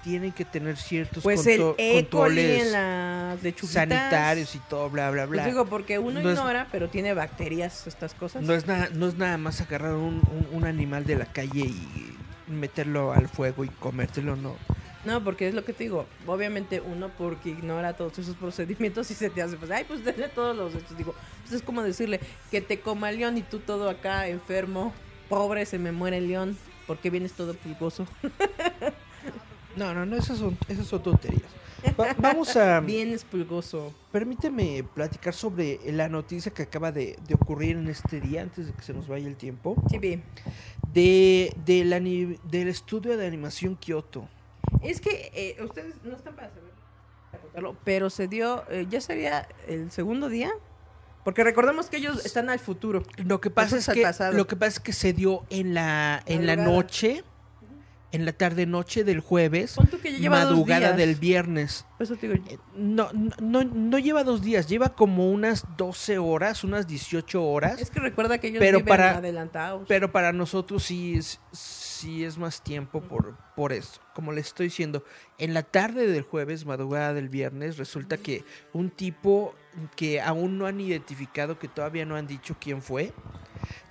tienen 0.04 0.32
que 0.32 0.44
tener 0.44 0.76
ciertos 0.76 1.22
Pues 1.22 1.40
conto- 1.44 1.76
E. 1.78 1.94
controles 1.94 2.74
en 2.74 3.66
sanitarios 3.68 4.54
y 4.54 4.58
todo, 4.68 4.90
bla, 4.90 5.10
bla, 5.10 5.26
Pues 5.26 5.30
bla. 5.38 5.46
digo, 5.46 5.66
porque 5.66 5.98
uno 6.00 6.20
No 6.20 6.30
es- 6.30 6.36
ignora, 6.38 6.66
pero 6.72 6.88
tiene 6.88 7.14
bacterias 7.14 7.86
estas 7.86 8.12
cosas. 8.14 8.42
No 8.42 8.52
es 8.54 8.66
nada, 8.66 8.88
no 8.92 9.06
es 9.08 9.14
nada 9.16 9.38
más 9.38 9.60
agarrar 9.60 9.94
un, 9.94 10.14
un- 10.30 10.48
un 10.52 10.64
animal 10.64 11.04
de 11.04 11.16
la 11.16 11.26
calle 11.26 11.60
y 11.66 12.16
meterlo 12.48 13.12
al 13.12 13.28
fuego 13.28 13.64
y 13.64 13.68
comértelo, 13.68 14.34
no. 14.36 14.56
No, 15.04 15.22
porque 15.24 15.48
es 15.48 15.54
lo 15.54 15.64
que 15.64 15.72
te 15.72 15.84
digo. 15.84 16.06
Obviamente 16.26 16.80
uno 16.80 17.10
porque 17.18 17.50
ignora 17.50 17.94
todos 17.96 18.18
esos 18.18 18.36
procedimientos 18.36 19.10
y 19.10 19.14
se 19.14 19.30
te 19.30 19.42
hace, 19.42 19.56
pues, 19.56 19.70
ay, 19.70 19.84
pues 19.86 20.04
denle 20.04 20.28
todos 20.28 20.56
los 20.56 20.74
hechos. 20.74 20.96
Digo, 20.96 21.14
pues 21.42 21.52
es 21.54 21.62
como 21.62 21.82
decirle 21.82 22.20
que 22.50 22.60
te 22.60 22.78
coma 22.80 23.10
el 23.10 23.16
león 23.18 23.36
y 23.36 23.42
tú 23.42 23.58
todo 23.58 23.88
acá 23.90 24.28
enfermo, 24.28 24.92
pobre, 25.28 25.66
se 25.66 25.78
me 25.78 25.90
muere 25.90 26.18
el 26.18 26.28
león, 26.28 26.56
porque 26.86 27.10
vienes 27.10 27.32
todo 27.32 27.54
pulgoso. 27.54 28.06
No, 29.74 29.94
no, 29.94 30.04
no, 30.04 30.16
esas 30.16 30.36
son, 30.38 30.58
esas 30.68 30.86
son 30.86 31.02
tonterías. 31.02 31.50
Va- 31.98 32.14
vamos 32.18 32.54
a... 32.56 32.80
Vienes 32.82 33.24
pulgoso. 33.24 33.94
Permíteme 34.12 34.84
platicar 34.94 35.32
sobre 35.32 35.80
la 35.90 36.10
noticia 36.10 36.52
que 36.52 36.62
acaba 36.64 36.92
de, 36.92 37.18
de 37.26 37.34
ocurrir 37.34 37.78
en 37.78 37.88
este 37.88 38.20
día, 38.20 38.42
antes 38.42 38.66
de 38.66 38.72
que 38.74 38.82
se 38.82 38.92
nos 38.92 39.08
vaya 39.08 39.26
el 39.26 39.36
tiempo, 39.36 39.74
Sí, 39.88 39.96
vi. 39.98 40.20
de, 40.92 41.54
del 41.64 41.92
ani- 41.94 42.36
del 42.50 42.68
estudio 42.68 43.16
de 43.16 43.26
animación 43.26 43.76
Kyoto. 43.76 44.28
Es 44.82 45.00
que 45.00 45.30
eh, 45.34 45.62
ustedes 45.64 45.94
no 46.04 46.16
están 46.16 46.34
para 46.34 46.48
saber, 46.50 46.72
pero 47.84 48.10
se 48.10 48.28
dio, 48.28 48.64
eh, 48.70 48.86
ya 48.88 49.00
sería 49.00 49.48
el 49.68 49.90
segundo 49.90 50.28
día, 50.28 50.50
porque 51.24 51.44
recordemos 51.44 51.88
que 51.88 51.98
ellos 51.98 52.24
están 52.26 52.50
al 52.50 52.58
futuro. 52.58 53.02
Lo 53.18 53.40
que 53.40 53.50
pasa 53.50 53.76
es 53.76 53.88
que 53.88 54.02
pasado. 54.02 54.32
lo 54.32 54.46
que 54.46 54.56
pasa 54.56 54.78
es 54.78 54.80
que 54.80 54.92
se 54.92 55.12
dio 55.12 55.44
en 55.50 55.72
la 55.74 56.22
en 56.26 56.46
la 56.46 56.56
noche, 56.56 57.22
en 58.10 58.24
la 58.26 58.32
tarde 58.32 58.66
noche 58.66 59.04
del 59.04 59.20
jueves, 59.20 59.76
que 60.02 60.28
madrugada 60.28 60.92
del 60.92 61.14
viernes. 61.14 61.86
Eso 61.98 62.16
te 62.16 62.28
digo, 62.28 62.44
Eh, 62.50 62.58
No, 62.76 63.08
no, 63.12 63.30
no, 63.40 63.64
no 63.64 63.98
lleva 63.98 64.24
dos 64.24 64.42
días, 64.42 64.66
lleva 64.68 64.90
como 64.94 65.30
unas 65.30 65.64
12 65.78 66.18
horas, 66.18 66.64
unas 66.64 66.86
18 66.86 67.42
horas. 67.42 67.80
es 67.80 67.90
que 67.90 68.00
recuerda 68.00 68.36
que 68.38 68.48
ellos 68.48 68.58
Pero 68.60 68.78
viven 68.80 68.88
para- 68.90 69.16
adelantados. 69.16 69.86
Pero 69.88 70.12
para 70.12 70.32
nosotros 70.32 70.82
sí 70.82 71.14
es, 71.14 71.40
sí 71.52 72.24
es 72.24 72.36
más 72.36 72.62
tiempo 72.62 73.00
por, 73.00 73.36
por 73.56 73.72
eso. 73.72 74.01
Como 74.14 74.32
les 74.32 74.48
estoy 74.48 74.66
diciendo, 74.66 75.04
en 75.38 75.54
la 75.54 75.62
tarde 75.62 76.06
del 76.06 76.22
jueves, 76.22 76.66
madrugada 76.66 77.14
del 77.14 77.28
viernes, 77.28 77.78
resulta 77.78 78.16
que 78.18 78.44
un 78.72 78.90
tipo 78.90 79.54
que 79.96 80.20
aún 80.20 80.58
no 80.58 80.66
han 80.66 80.80
identificado, 80.80 81.58
que 81.58 81.68
todavía 81.68 82.04
no 82.04 82.16
han 82.16 82.26
dicho 82.26 82.56
quién 82.60 82.82
fue, 82.82 83.12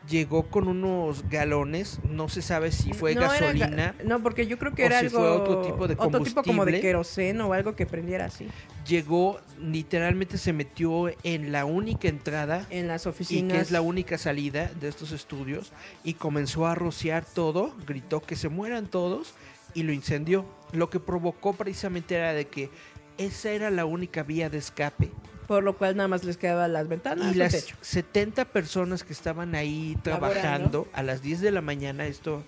llegó 0.08 0.50
con 0.50 0.68
unos 0.68 1.28
galones, 1.30 2.00
no 2.04 2.28
se 2.30 2.42
sabe 2.42 2.72
si 2.72 2.94
fue 2.94 3.14
No, 3.16 3.22
era 3.22 3.30
ga- 3.52 3.60
gasolina, 3.60 3.96
no, 4.04 4.22
porque 4.22 4.46
yo 4.48 4.58
creo 4.58 4.74
que 4.74 4.86
era 4.86 5.00
si 5.00 5.06
algo. 5.08 5.20
fue 5.20 5.28
otro 5.30 5.58
tipo 5.60 5.88
de 5.88 5.94
Otro 5.98 6.22
tipo 6.24 6.44
como 6.44 6.66
de 6.66 6.72
combustible. 6.74 6.82
queroseno 6.82 7.48
o 7.48 7.54
algo 7.54 7.76
que 7.76 7.86
prendiera 7.86 8.26
así. 8.26 8.48
llegó, 8.88 9.40
literalmente 9.60 10.38
se 10.40 10.54
metió 10.54 11.10
en 11.24 11.52
la 11.52 11.66
única 11.66 12.08
entrada 12.08 12.66
En 12.72 12.88
las 12.88 13.06
y 13.06 13.10
oficinas. 13.10 13.54
que 13.54 13.62
es 13.62 13.72
la 13.72 13.82
única 13.82 14.18
salida 14.18 14.72
de 14.80 14.88
estos 14.88 15.12
estudios 15.12 15.72
y 16.04 16.16
comenzó 16.16 16.66
a 16.66 16.74
rociar 16.76 17.24
todo, 17.24 17.76
gritó 17.86 18.22
que 18.22 18.36
se 18.36 18.50
mueran 18.50 18.88
todos 18.88 19.34
y 19.74 19.84
lo 19.84 19.94
incendió. 19.94 20.46
Lo 20.72 20.90
que 20.90 21.00
provocó 21.00 21.54
precisamente 21.54 22.16
era 22.16 22.34
de 22.34 22.48
que 22.48 22.70
esa 23.18 23.52
era 23.52 23.70
la 23.70 23.86
única 23.86 24.24
vía 24.24 24.50
de 24.50 24.58
escape 24.58 25.12
Por 25.48 25.64
lo 25.64 25.78
cual 25.78 25.98
nada 25.98 26.08
más 26.08 26.24
les 26.24 26.38
quedaban 26.38 26.72
las 26.74 26.88
ventanas 26.88 27.36
y 27.36 27.38
las 27.38 27.52
techo. 27.52 27.76
70 27.82 28.46
personas 28.46 29.04
que 29.04 29.12
estaban 29.14 29.54
ahí 29.54 29.98
trabajando 30.02 30.36
Laborando. 30.42 30.88
a 30.94 31.04
las 31.04 31.22
10 31.22 31.42
de 31.42 31.52
la 31.52 31.62
mañana, 31.62 32.06
esto 32.08 32.44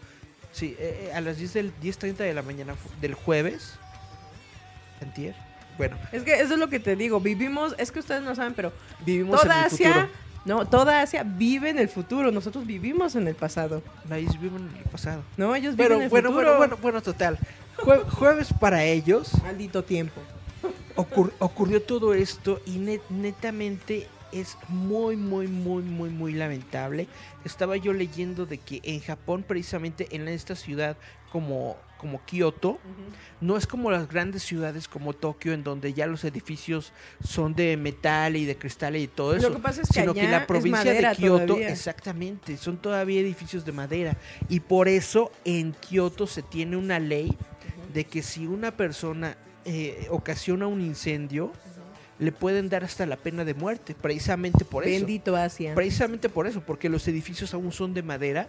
sí, 0.53 0.75
eh, 0.79 1.09
eh, 1.09 1.13
a 1.13 1.19
las 1.21 1.37
10 1.37 1.53
del 1.53 1.73
10:30 1.81 2.17
de 2.23 2.33
la 2.33 2.41
mañana 2.43 2.75
del 3.01 3.13
jueves. 3.13 3.73
Antier. 5.01 5.35
Bueno, 5.77 5.97
Es 6.11 6.23
que 6.23 6.35
eso 6.39 6.53
es 6.53 6.59
lo 6.59 6.69
que 6.69 6.79
te 6.79 6.95
digo. 6.95 7.19
Vivimos, 7.19 7.73
es 7.77 7.91
que 7.91 7.99
ustedes 7.99 8.21
no 8.21 8.35
saben, 8.35 8.53
pero 8.53 8.71
vivimos 9.05 9.41
toda 9.41 9.55
en 9.55 9.59
el 9.59 9.65
Asia, 9.65 9.93
futuro. 9.93 10.09
No, 10.45 10.65
toda 10.65 11.01
Asia 11.01 11.23
vive 11.23 11.69
en 11.69 11.79
el 11.79 11.87
futuro. 11.89 12.31
Nosotros 12.31 12.65
vivimos 12.65 13.15
en 13.15 13.27
el 13.27 13.35
pasado. 13.35 13.81
País 14.09 14.39
vive 14.39 14.57
en 14.57 14.69
el 14.77 14.83
pasado. 14.91 15.21
No, 15.37 15.55
ellos 15.55 15.75
viven 15.75 15.93
en 15.93 16.01
el 16.03 16.09
bueno, 16.09 16.29
futuro. 16.29 16.57
bueno, 16.57 16.57
bueno, 16.57 16.77
bueno, 16.81 17.01
total. 17.01 17.37
Jue- 17.77 18.03
jueves 18.09 18.49
para 18.59 18.83
ellos. 18.83 19.31
Maldito 19.41 19.83
tiempo. 19.83 20.21
Ocur- 20.95 21.31
ocurrió 21.39 21.81
todo 21.81 22.13
esto 22.13 22.61
y 22.65 22.77
net- 22.77 23.01
netamente 23.09 24.07
es 24.33 24.57
muy, 24.67 25.15
muy, 25.15 25.47
muy, 25.47 25.83
muy, 25.83 26.09
muy 26.09 26.33
lamentable. 26.33 27.07
Estaba 27.45 27.77
yo 27.77 27.93
leyendo 27.93 28.45
de 28.45 28.57
que 28.57 28.81
en 28.83 28.99
Japón, 28.99 29.43
precisamente 29.47 30.07
en 30.11 30.27
esta 30.27 30.55
ciudad 30.55 30.97
como, 31.31 31.77
como 31.97 32.23
Kioto, 32.25 32.79
no 33.41 33.57
es 33.57 33.65
como 33.65 33.89
las 33.91 34.07
grandes 34.07 34.43
ciudades 34.43 34.87
como 34.87 35.13
Tokio, 35.13 35.53
en 35.53 35.63
donde 35.63 35.93
ya 35.93 36.05
los 36.05 36.23
edificios 36.23 36.93
son 37.23 37.55
de 37.55 37.75
metal 37.77 38.35
y 38.35 38.45
de 38.45 38.55
cristal 38.55 38.95
y 38.95 39.07
todo 39.07 39.33
Lo 39.33 39.37
eso. 39.39 39.53
que 39.53 39.59
pasa 39.59 39.81
es 39.81 39.89
que 39.89 40.01
sino 40.01 40.13
que 40.13 40.27
la 40.27 40.45
provincia 40.45 40.93
de 40.93 41.15
Kioto, 41.15 41.45
todavía. 41.45 41.69
exactamente, 41.69 42.57
son 42.57 42.77
todavía 42.77 43.19
edificios 43.19 43.65
de 43.65 43.71
madera. 43.71 44.17
Y 44.49 44.59
por 44.59 44.87
eso 44.87 45.31
en 45.43 45.73
Kioto 45.73 46.27
se 46.27 46.43
tiene 46.43 46.77
una 46.77 46.99
ley 46.99 47.35
de 47.93 48.05
que 48.05 48.21
si 48.21 48.45
una 48.47 48.71
persona 48.71 49.37
eh, 49.65 50.07
ocasiona 50.09 50.67
un 50.67 50.81
incendio, 50.81 51.51
le 52.19 52.31
pueden 52.31 52.69
dar 52.69 52.83
hasta 52.83 53.05
la 53.05 53.17
pena 53.17 53.43
de 53.43 53.53
muerte, 53.53 53.95
precisamente 53.99 54.65
por 54.65 54.83
eso. 54.85 54.91
Bendito 54.97 55.35
Asia. 55.35 55.73
Precisamente 55.75 56.29
por 56.29 56.47
eso, 56.47 56.61
porque 56.61 56.89
los 56.89 57.07
edificios 57.07 57.53
aún 57.53 57.71
son 57.71 57.93
de 57.93 58.03
madera 58.03 58.47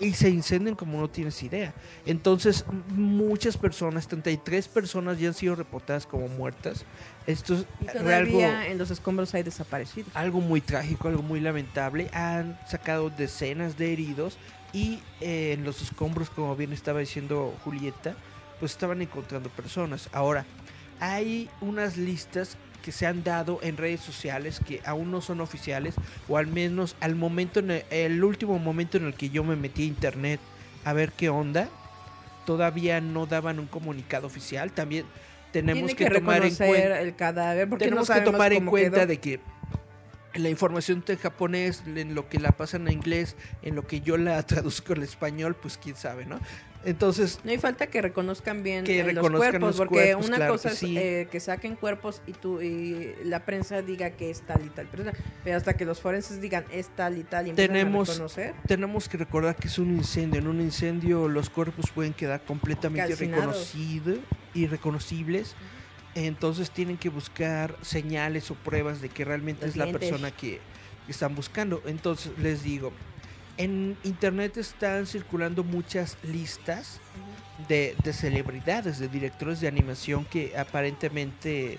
y 0.00 0.12
se 0.14 0.28
incendian 0.28 0.74
como 0.74 1.00
no 1.00 1.08
tienes 1.08 1.40
idea. 1.44 1.72
Entonces, 2.04 2.64
muchas 2.88 3.56
personas, 3.56 4.08
33 4.08 4.66
personas 4.66 5.18
ya 5.20 5.28
han 5.28 5.34
sido 5.34 5.54
reportadas 5.54 6.04
como 6.06 6.26
muertas. 6.28 6.84
Esto 7.28 7.54
es 7.54 7.66
Y 7.80 7.88
algo, 7.88 8.00
todavía 8.02 8.66
en 8.66 8.78
los 8.78 8.90
escombros 8.90 9.32
hay 9.34 9.44
desaparecidos. 9.44 10.10
algo 10.14 10.40
muy 10.40 10.60
trágico, 10.60 11.08
algo 11.08 11.22
muy 11.22 11.40
lamentable. 11.40 12.10
Han 12.12 12.58
sacado 12.68 13.08
decenas 13.10 13.78
de 13.78 13.92
heridos 13.92 14.36
y 14.72 14.98
eh, 15.20 15.52
en 15.52 15.62
los 15.64 15.80
escombros, 15.80 16.28
como 16.28 16.56
bien 16.56 16.72
estaba 16.72 16.98
diciendo 16.98 17.54
Julieta, 17.62 18.16
pues 18.58 18.72
estaban 18.72 19.00
encontrando 19.00 19.48
personas. 19.50 20.08
Ahora, 20.12 20.44
hay 20.98 21.48
unas 21.60 21.96
listas 21.96 22.56
que 22.84 22.92
se 22.92 23.06
han 23.06 23.24
dado 23.24 23.60
en 23.62 23.78
redes 23.78 24.00
sociales 24.00 24.60
que 24.66 24.82
aún 24.84 25.10
no 25.10 25.22
son 25.22 25.40
oficiales 25.40 25.94
o 26.28 26.36
al 26.36 26.46
menos 26.46 26.96
al 27.00 27.16
momento 27.16 27.60
en 27.60 27.70
el, 27.70 27.84
el 27.90 28.22
último 28.22 28.58
momento 28.58 28.98
en 28.98 29.06
el 29.06 29.14
que 29.14 29.30
yo 29.30 29.42
me 29.42 29.56
metí 29.56 29.84
a 29.84 29.86
internet 29.86 30.40
a 30.84 30.92
ver 30.92 31.12
qué 31.12 31.30
onda 31.30 31.70
todavía 32.44 33.00
no 33.00 33.24
daban 33.24 33.58
un 33.58 33.66
comunicado 33.66 34.26
oficial 34.26 34.70
también 34.70 35.06
tenemos 35.50 35.94
que, 35.94 36.04
que, 36.04 36.10
tomar 36.10 36.44
en 36.44 36.54
cuenta 36.54 37.00
el 37.00 37.16
cadáver 37.16 37.68
porque 37.70 37.86
tenemos 37.86 38.06
no 38.06 38.14
que 38.14 38.20
tomar 38.20 38.52
en 38.52 38.66
cuenta 38.66 38.98
quedó. 38.98 39.06
de 39.06 39.18
que 39.18 39.40
la 40.34 40.48
información 40.48 41.04
en 41.06 41.16
japonés, 41.16 41.84
en 41.86 42.14
lo 42.16 42.28
que 42.28 42.40
la 42.40 42.50
pasan 42.50 42.88
a 42.88 42.92
inglés, 42.92 43.36
en 43.62 43.76
lo 43.76 43.86
que 43.86 44.00
yo 44.00 44.16
la 44.16 44.42
traduzco 44.46 44.92
al 44.92 45.04
español, 45.04 45.54
pues 45.54 45.78
quién 45.78 45.94
sabe, 45.94 46.26
¿no? 46.26 46.40
Entonces, 46.84 47.40
No 47.44 47.50
hay 47.50 47.58
falta 47.58 47.86
que 47.86 48.02
reconozcan 48.02 48.62
bien 48.62 48.84
Que 48.84 49.00
eh, 49.00 49.12
los 49.12 49.28
cuerpos, 49.30 49.60
los 49.60 49.76
porque 49.76 49.94
cuerpos, 49.94 50.26
una 50.26 50.36
claro 50.36 50.52
cosa 50.54 50.68
es 50.70 50.78
sí. 50.78 50.96
eh, 50.98 51.28
que 51.30 51.40
saquen 51.40 51.76
cuerpos 51.76 52.20
y 52.26 52.32
tú 52.32 52.60
y 52.60 53.14
la 53.24 53.44
prensa 53.44 53.82
diga 53.82 54.10
que 54.10 54.30
es 54.30 54.42
tal 54.42 54.64
y 54.66 54.68
tal 54.70 54.86
persona, 54.86 55.12
pero 55.42 55.56
hasta 55.56 55.74
que 55.76 55.84
los 55.84 56.00
forenses 56.00 56.40
digan 56.40 56.64
es 56.70 56.88
tal 56.88 57.16
y 57.18 57.24
tal 57.24 57.48
y 57.48 57.52
Tenemos- 57.52 58.08
a 58.10 58.12
reconocer, 58.12 58.54
tenemos 58.66 59.08
que 59.08 59.16
recordar 59.16 59.56
que 59.56 59.68
es 59.68 59.78
un 59.78 59.90
incendio. 59.96 60.40
En 60.40 60.46
un 60.46 60.60
incendio 60.60 61.28
los 61.28 61.48
cuerpos 61.50 61.90
pueden 61.90 62.12
quedar 62.12 62.44
completamente 62.44 63.14
reconocidos 63.14 64.18
y 64.52 64.66
reconocibles. 64.66 65.54
Entonces 66.14 66.70
tienen 66.70 66.96
que 66.96 67.08
buscar 67.08 67.76
señales 67.82 68.50
o 68.50 68.54
pruebas 68.54 69.00
de 69.00 69.08
que 69.08 69.24
realmente 69.24 69.62
Los 69.66 69.70
es 69.70 69.76
la 69.76 69.90
persona 69.90 70.30
que 70.30 70.60
están 71.08 71.34
buscando. 71.34 71.82
Entonces 71.86 72.32
les 72.38 72.62
digo, 72.62 72.92
en 73.56 73.96
internet 74.04 74.56
están 74.56 75.06
circulando 75.06 75.62
muchas 75.64 76.16
listas 76.22 77.00
de, 77.68 77.94
de 78.02 78.12
celebridades, 78.12 78.98
de 78.98 79.08
directores 79.08 79.60
de 79.60 79.68
animación 79.68 80.24
que 80.24 80.56
aparentemente 80.58 81.78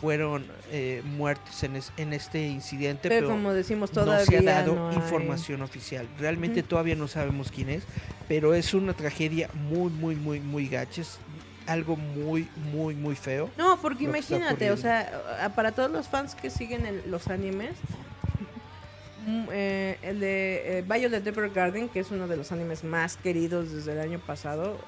fueron 0.00 0.44
eh, 0.70 1.00
muertos 1.04 1.62
en, 1.62 1.76
es- 1.76 1.92
en 1.96 2.12
este 2.12 2.46
incidente, 2.48 3.08
Pero, 3.08 3.26
pero, 3.26 3.36
como 3.36 3.52
decimos, 3.52 3.90
no 3.92 4.02
todavía 4.04 4.24
se 4.26 4.36
ha 4.38 4.42
dado 4.42 4.74
no 4.74 4.92
información 4.92 5.62
oficial. 5.62 6.08
Realmente 6.18 6.62
todavía 6.62 6.96
no 6.96 7.06
sabemos 7.08 7.50
quién 7.52 7.68
es, 7.68 7.84
pero 8.28 8.54
es 8.54 8.74
una 8.74 8.94
tragedia 8.94 9.48
muy, 9.54 9.90
muy, 9.92 10.16
muy, 10.16 10.40
muy 10.40 10.68
gacha. 10.68 11.02
Es 11.02 11.18
algo 11.66 11.94
muy, 11.96 12.48
muy, 12.72 12.96
muy 12.96 13.14
feo. 13.14 13.48
No, 13.56 13.80
porque 13.80 14.02
imagínate, 14.04 14.72
o 14.72 14.76
sea, 14.76 15.52
para 15.54 15.70
todos 15.70 15.90
los 15.92 16.08
fans 16.08 16.34
que 16.34 16.50
siguen 16.50 16.84
el- 16.86 17.02
los 17.08 17.28
animes, 17.28 17.76
eh, 19.52 19.98
el 20.02 20.20
de 20.20 20.78
eh, 20.78 20.82
Violet 20.82 21.26
Evergarden, 21.26 21.88
que 21.88 22.00
es 22.00 22.10
uno 22.10 22.26
de 22.28 22.36
los 22.36 22.52
animes 22.52 22.84
más 22.84 23.16
queridos 23.16 23.72
desde 23.72 23.92
el 23.92 24.00
año 24.00 24.18
pasado, 24.18 24.78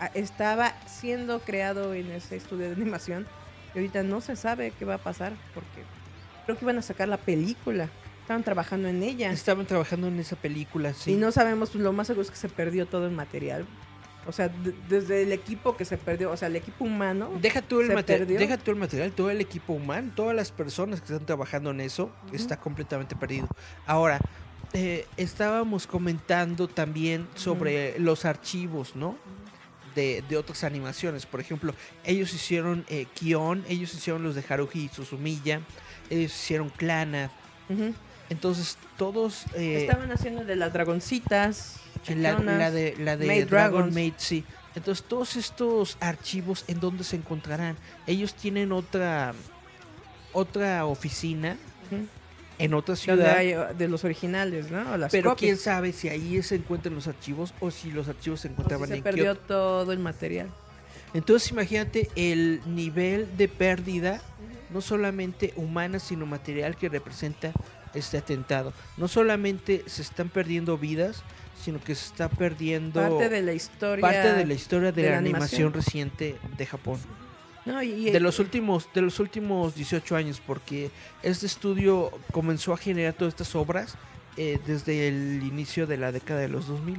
a- 0.00 0.06
estaba 0.08 0.74
siendo 0.86 1.40
creado 1.40 1.94
en 1.94 2.10
ese 2.10 2.36
estudio 2.36 2.66
de 2.68 2.74
animación 2.74 3.26
y 3.74 3.78
ahorita 3.78 4.02
no 4.02 4.20
se 4.20 4.36
sabe 4.36 4.72
qué 4.78 4.84
va 4.84 4.94
a 4.94 4.98
pasar 4.98 5.32
porque 5.54 5.82
creo 6.44 6.58
que 6.58 6.64
iban 6.64 6.78
a 6.78 6.82
sacar 6.82 7.08
la 7.08 7.16
película. 7.18 7.88
Estaban 8.20 8.44
trabajando 8.44 8.88
en 8.88 9.02
ella. 9.02 9.32
Estaban 9.32 9.66
trabajando 9.66 10.06
en 10.06 10.18
esa 10.20 10.36
película, 10.36 10.94
sí. 10.94 11.12
Y 11.12 11.16
no 11.16 11.32
sabemos, 11.32 11.70
pues 11.70 11.82
lo 11.82 11.92
más 11.92 12.06
seguro 12.06 12.22
es 12.22 12.30
que 12.30 12.36
se 12.36 12.48
perdió 12.48 12.86
todo 12.86 13.06
el 13.06 13.12
material. 13.12 13.66
O 14.26 14.32
sea, 14.32 14.48
de- 14.48 14.74
desde 14.88 15.22
el 15.22 15.32
equipo 15.32 15.76
que 15.76 15.84
se 15.84 15.98
perdió, 15.98 16.30
o 16.30 16.36
sea, 16.36 16.48
el 16.48 16.56
equipo 16.56 16.84
humano. 16.84 17.30
Deja 17.40 17.60
tú 17.60 17.80
el 17.80 17.92
material, 17.92 18.28
deja 18.28 18.56
tú 18.56 18.70
el 18.70 18.76
material, 18.76 19.10
todo 19.12 19.30
el 19.30 19.40
equipo 19.40 19.72
humano, 19.72 20.12
todas 20.14 20.34
las 20.36 20.52
personas 20.52 21.00
que 21.00 21.12
están 21.12 21.26
trabajando 21.26 21.70
en 21.72 21.80
eso 21.80 22.10
está 22.32 22.56
completamente 22.58 23.16
perdido. 23.16 23.48
Ahora, 23.86 24.20
eh, 24.74 25.06
estábamos 25.16 25.86
comentando 25.86 26.68
también 26.68 27.26
sobre 27.34 27.98
los 27.98 28.24
archivos, 28.24 28.94
¿no? 28.96 29.16
De, 29.96 30.22
de 30.28 30.36
otras 30.38 30.64
animaciones. 30.64 31.26
Por 31.26 31.40
ejemplo, 31.40 31.74
ellos 32.04 32.32
hicieron 32.32 32.84
eh, 32.88 33.06
Kion, 33.14 33.64
ellos 33.68 33.92
hicieron 33.92 34.22
los 34.22 34.34
de 34.34 34.44
Haruhi 34.48 34.84
y 34.84 34.88
Suzumiya, 34.88 35.60
ellos 36.08 36.32
hicieron 36.32 36.70
Clana. 36.70 37.30
Entonces, 38.30 38.78
todos. 38.96 39.44
eh, 39.54 39.82
Estaban 39.86 40.10
haciendo 40.12 40.44
de 40.44 40.56
las 40.56 40.72
dragoncitas. 40.72 41.80
La, 42.08 42.38
la 42.38 42.70
de, 42.70 42.96
la 42.98 43.16
de 43.16 43.26
Maid 43.26 43.48
Dragon. 43.48 43.92
Maid, 43.94 44.14
sí. 44.16 44.44
Entonces, 44.74 45.04
todos 45.06 45.36
estos 45.36 45.96
archivos, 46.00 46.64
¿en 46.66 46.80
dónde 46.80 47.04
se 47.04 47.16
encontrarán? 47.16 47.76
Ellos 48.06 48.34
tienen 48.34 48.72
otra 48.72 49.34
otra 50.32 50.86
oficina 50.86 51.58
Ujú. 51.90 52.06
en 52.58 52.74
otra 52.74 52.96
ciudad, 52.96 53.36
hay, 53.36 53.54
uh, 53.54 53.74
de 53.76 53.86
los 53.88 54.02
originales, 54.04 54.70
¿no? 54.70 54.92
O 54.92 54.96
las 54.96 55.12
pero 55.12 55.30
copias. 55.30 55.40
quién 55.40 55.56
sabe 55.58 55.92
si 55.92 56.08
ahí 56.08 56.42
se 56.42 56.54
encuentran 56.54 56.94
los 56.94 57.06
archivos 57.06 57.52
o 57.60 57.70
si 57.70 57.90
los 57.90 58.08
archivos 58.08 58.40
se 58.40 58.48
O 58.48 58.50
si 58.50 58.52
encontraban 58.54 58.88
se 58.88 58.96
en 58.96 59.02
perdió 59.02 59.24
Kioto. 59.34 59.40
todo 59.46 59.92
el 59.92 59.98
material. 59.98 60.48
Entonces, 61.12 61.50
imagínate 61.50 62.08
el 62.16 62.62
nivel 62.64 63.36
de 63.36 63.48
pérdida, 63.48 64.22
no 64.70 64.80
solamente 64.80 65.52
humana, 65.56 65.98
sino 65.98 66.24
material 66.24 66.76
que 66.76 66.88
representa 66.88 67.52
este 67.92 68.16
atentado. 68.16 68.72
No 68.96 69.06
solamente 69.08 69.84
se 69.86 70.00
están 70.00 70.30
perdiendo 70.30 70.78
vidas, 70.78 71.22
sino 71.62 71.80
que 71.80 71.94
se 71.94 72.06
está 72.06 72.28
perdiendo 72.28 73.00
Parte 73.00 73.28
de 73.28 73.42
la 73.42 73.52
historia. 73.52 74.02
parte 74.02 74.32
de 74.34 74.44
la 74.46 74.54
historia 74.54 74.92
de, 74.92 75.00
de 75.02 75.08
la, 75.08 75.14
la 75.14 75.18
animación, 75.18 75.72
reciente 75.72 76.36
de 76.56 76.66
Japón. 76.66 76.98
No, 77.64 77.80
y- 77.82 78.10
De 78.10 78.18
los 78.20 78.38
últimos 78.40 78.88
de 78.92 79.02
los 79.02 79.20
últimos 79.20 79.74
18 79.76 80.16
años 80.16 80.42
porque 80.44 80.90
este 81.22 81.46
estudio 81.46 82.10
comenzó 82.32 82.72
a 82.72 82.76
generar 82.76 83.14
todas 83.14 83.32
estas 83.34 83.54
obras 83.54 83.94
eh, 84.36 84.58
desde 84.66 85.06
el 85.08 85.42
inicio 85.44 85.86
de 85.86 85.96
la 85.98 86.10
década 86.10 86.40
de 86.40 86.48
los 86.48 86.66
2000. 86.66 86.98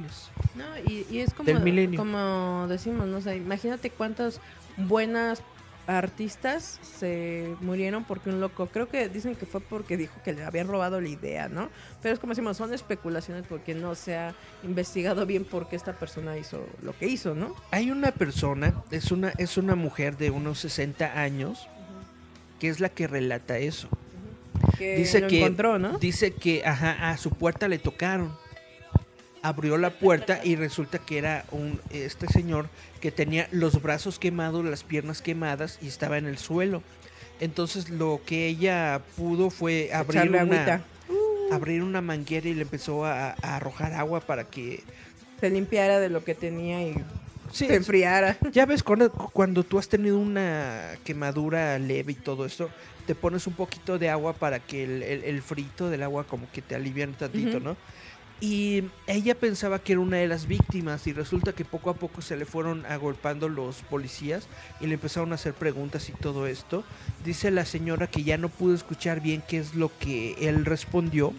No, 0.54 0.64
y, 0.86 1.04
y 1.10 1.18
es 1.18 1.34
como, 1.34 1.52
como 1.96 2.66
decimos, 2.68 3.06
¿no? 3.06 3.18
O 3.18 3.20
sea, 3.20 3.34
imagínate 3.34 3.90
cuántas 3.90 4.40
buenas 4.78 5.42
artistas 5.86 6.80
se 6.98 7.54
murieron 7.60 8.04
porque 8.04 8.30
un 8.30 8.40
loco, 8.40 8.66
creo 8.66 8.88
que 8.88 9.08
dicen 9.08 9.34
que 9.34 9.46
fue 9.46 9.60
porque 9.60 9.96
dijo 9.96 10.14
que 10.24 10.32
le 10.32 10.44
habían 10.44 10.68
robado 10.68 11.00
la 11.00 11.08
idea, 11.08 11.48
¿no? 11.48 11.68
Pero 12.02 12.14
es 12.14 12.20
como 12.20 12.32
decimos, 12.32 12.56
son 12.56 12.72
especulaciones 12.72 13.44
porque 13.48 13.74
no 13.74 13.94
se 13.94 14.16
ha 14.16 14.34
investigado 14.62 15.26
bien 15.26 15.44
por 15.44 15.68
qué 15.68 15.76
esta 15.76 15.92
persona 15.92 16.36
hizo 16.38 16.66
lo 16.82 16.96
que 16.96 17.06
hizo, 17.06 17.34
¿no? 17.34 17.54
Hay 17.70 17.90
una 17.90 18.12
persona, 18.12 18.82
es 18.90 19.12
una 19.12 19.30
es 19.38 19.56
una 19.56 19.74
mujer 19.74 20.16
de 20.16 20.30
unos 20.30 20.60
60 20.60 21.20
años 21.20 21.68
que 22.60 22.68
es 22.68 22.80
la 22.80 22.88
que 22.88 23.06
relata 23.06 23.58
eso. 23.58 23.88
Que 24.78 24.96
dice 24.96 25.20
lo 25.20 25.28
que 25.28 25.38
encontró, 25.38 25.78
¿no? 25.78 25.98
dice 25.98 26.32
que 26.32 26.64
ajá, 26.64 27.10
a 27.10 27.16
su 27.16 27.30
puerta 27.30 27.68
le 27.68 27.78
tocaron. 27.78 28.43
Abrió 29.44 29.76
la 29.76 29.90
puerta 29.90 30.40
y 30.42 30.56
resulta 30.56 30.98
que 30.98 31.18
era 31.18 31.44
un 31.52 31.78
este 31.90 32.26
señor 32.28 32.68
que 33.00 33.12
tenía 33.12 33.46
los 33.52 33.82
brazos 33.82 34.18
quemados, 34.18 34.64
las 34.64 34.84
piernas 34.84 35.20
quemadas 35.20 35.78
y 35.82 35.86
estaba 35.88 36.16
en 36.16 36.24
el 36.24 36.38
suelo. 36.38 36.82
Entonces 37.40 37.90
lo 37.90 38.22
que 38.24 38.46
ella 38.46 39.02
pudo 39.16 39.50
fue 39.50 39.90
abrir 39.92 40.22
Echarle 40.22 40.42
una 40.44 40.56
agüita. 40.62 40.84
abrir 41.52 41.82
una 41.82 42.00
manguera 42.00 42.48
y 42.48 42.54
le 42.54 42.62
empezó 42.62 43.04
a, 43.04 43.32
a 43.42 43.56
arrojar 43.56 43.92
agua 43.92 44.20
para 44.20 44.44
que 44.44 44.82
Se 45.40 45.50
limpiara 45.50 46.00
de 46.00 46.08
lo 46.08 46.24
que 46.24 46.34
tenía 46.34 46.82
y 46.82 46.94
Sí, 47.52 47.66
se 47.66 47.74
enfriara. 47.76 48.36
Ya 48.50 48.66
ves, 48.66 48.82
cuando, 48.82 49.12
cuando 49.12 49.62
tú 49.62 49.78
has 49.78 49.88
tenido 49.88 50.18
una 50.18 50.92
quemadura 51.04 51.78
leve 51.78 52.12
y 52.12 52.14
todo 52.16 52.46
esto, 52.46 52.70
te 53.06 53.14
pones 53.14 53.46
un 53.46 53.52
poquito 53.52 53.98
de 53.98 54.08
agua 54.08 54.32
para 54.32 54.58
que 54.58 54.82
el, 54.84 55.02
el, 55.02 55.22
el 55.24 55.42
frito 55.42 55.90
del 55.90 56.02
agua 56.02 56.24
como 56.24 56.50
que 56.50 56.62
te 56.62 56.74
alivian 56.74 57.12
tantito. 57.12 57.60
¿no? 57.60 57.76
Y 58.40 58.84
ella 59.06 59.34
pensaba 59.34 59.78
que 59.78 59.92
era 59.92 60.00
una 60.00 60.18
de 60.18 60.26
las 60.26 60.46
víctimas 60.46 61.06
y 61.06 61.12
resulta 61.12 61.52
que 61.52 61.64
poco 61.64 61.90
a 61.90 61.94
poco 61.94 62.20
se 62.20 62.36
le 62.36 62.44
fueron 62.44 62.84
agolpando 62.86 63.48
los 63.48 63.76
policías 63.82 64.48
y 64.80 64.86
le 64.86 64.94
empezaron 64.94 65.32
a 65.32 65.36
hacer 65.36 65.54
preguntas 65.54 66.08
y 66.08 66.12
todo 66.12 66.46
esto. 66.46 66.84
Dice 67.24 67.50
la 67.50 67.64
señora 67.64 68.06
que 68.08 68.24
ya 68.24 68.36
no 68.36 68.48
pudo 68.48 68.74
escuchar 68.74 69.20
bien 69.20 69.42
qué 69.46 69.58
es 69.58 69.74
lo 69.74 69.90
que 69.98 70.34
él 70.48 70.64
respondió, 70.64 71.32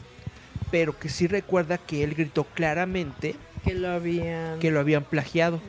pero 0.71 0.97
que 0.97 1.09
sí 1.09 1.27
recuerda 1.27 1.77
que 1.77 2.03
él 2.03 2.15
gritó 2.15 2.43
claramente 2.43 3.35
Que 3.63 3.75
lo 3.75 3.89
habían... 3.89 4.59
que 4.59 4.71
lo 4.71 4.79
habían 4.79 5.03
plagiado, 5.03 5.61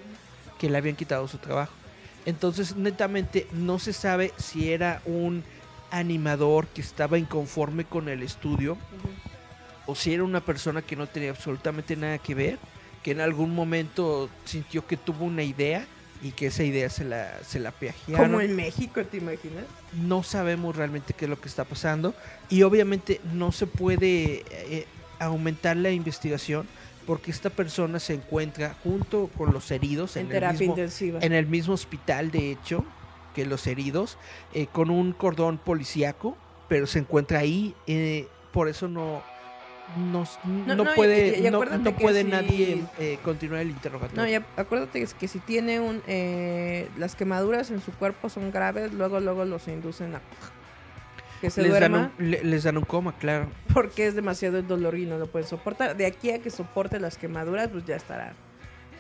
que 0.59 0.71
le 0.71 0.79
habían 0.79 0.97
quitado 0.97 1.27
su 1.29 1.39
trabajo. 1.39 1.73
Entonces, 2.25 2.77
netamente, 2.77 3.47
no 3.53 3.79
se 3.79 3.93
sabe 3.93 4.33
si 4.37 4.73
era 4.73 5.03
un 5.05 5.45
animador 5.91 6.67
que 6.69 6.81
estaba 6.81 7.19
inconforme 7.19 7.85
con 7.85 8.09
el 8.09 8.23
estudio 8.23 8.77
o 9.87 9.95
si 9.95 10.15
era 10.15 10.25
una 10.25 10.41
persona 10.41 10.83
que 10.83 10.97
no 10.97 11.07
tenía 11.07 11.31
absolutamente 11.31 11.97
nada 11.97 12.19
que 12.19 12.35
ver, 12.35 12.59
que 13.03 13.13
en 13.13 13.21
algún 13.21 13.55
momento 13.55 14.29
sintió 14.45 14.87
que 14.87 14.97
tuvo 14.97 15.25
una 15.25 15.43
idea 15.43 15.87
y 16.23 16.33
que 16.33 16.47
esa 16.47 16.65
idea 16.65 16.89
se 16.91 17.05
la, 17.05 17.39
se 17.45 17.61
la. 17.61 17.73
Como 18.17 18.41
en 18.41 18.57
México, 18.57 19.05
¿te 19.05 19.19
imaginas? 19.19 19.65
No 19.93 20.23
sabemos 20.23 20.75
realmente 20.75 21.15
qué 21.15 21.27
es 21.27 21.29
lo 21.29 21.41
que 21.41 21.49
está 21.49 21.65
pasando 21.65 22.15
y 22.49 22.63
obviamente 22.63 23.21
no 23.33 23.53
se 23.53 23.67
puede 23.67 24.45
eh, 24.51 24.87
aumentar 25.19 25.77
la 25.77 25.91
investigación 25.91 26.67
porque 27.07 27.31
esta 27.31 27.51
persona 27.51 28.01
se 28.01 28.15
encuentra 28.15 28.75
junto 28.83 29.29
con 29.39 29.53
los 29.53 29.71
heridos 29.71 30.17
En 30.17 30.23
en, 30.23 30.27
el, 30.27 30.33
terapia 30.33 30.59
mismo, 30.59 30.75
intensiva. 30.75 31.21
en 31.23 31.33
el 31.33 31.47
mismo 31.47 31.75
hospital, 31.75 32.31
de 32.31 32.51
hecho, 32.51 32.85
que 33.35 33.47
los 33.47 33.67
heridos, 33.67 34.19
eh, 34.53 34.67
con 34.67 34.91
un 34.91 35.13
cordón 35.13 35.59
policíaco, 35.59 36.37
pero 36.69 36.87
se 36.87 36.99
encuentra 36.99 37.39
ahí, 37.39 37.75
eh, 37.87 38.27
por 38.53 38.69
eso 38.69 38.89
no... 38.89 39.23
No, 39.97 40.27
no, 40.45 40.75
no, 40.75 40.95
puede, 40.95 41.39
y- 41.39 41.47
y 41.47 41.51
no, 41.51 41.65
no 41.65 41.93
puede 41.97 42.23
si- 42.23 42.29
nadie 42.29 42.85
eh, 42.99 43.19
continuar 43.23 43.61
el 43.63 43.71
interrogatorio. 43.71 44.23
No, 44.23 44.29
y 44.29 44.35
ac- 44.35 44.45
acuérdate 44.57 44.99
que 44.99 45.05
es 45.05 45.15
que 45.15 45.29
si 45.29 45.39
tiene 45.39 45.81
un... 45.81 46.03
eh, 46.07 46.89
las 46.99 47.15
quemaduras 47.15 47.71
en 47.71 47.81
su 47.81 47.93
cuerpo 47.93 48.29
son 48.29 48.51
graves, 48.51 48.93
luego 48.93 49.21
luego 49.21 49.45
los 49.45 49.69
inducen 49.69 50.17
a... 50.17 50.21
Que 51.41 51.51
se 51.51 51.63
les, 51.63 51.71
dan 51.71 51.93
duerma 51.93 52.13
un, 52.19 52.31
le- 52.31 52.43
les 52.45 52.65
dan 52.65 52.79
un 52.79 52.85
coma, 52.85 53.13
claro. 53.19 53.49
porque 53.75 54.07
es 54.07 54.15
demasiado 54.15 54.59
el 54.59 54.67
dolor 54.67 54.97
y 54.99 55.05
no 55.07 55.19
lo 55.19 55.27
pueden 55.27 55.47
soportar. 55.49 55.97
De 55.97 56.07
aquí 56.07 56.31
a 56.31 56.41
que 56.41 56.51
soporte 56.51 56.99
las 56.99 57.17
quemaduras, 57.19 57.69
pues 57.69 57.85
ya 57.85 57.95
estará. 57.97 58.33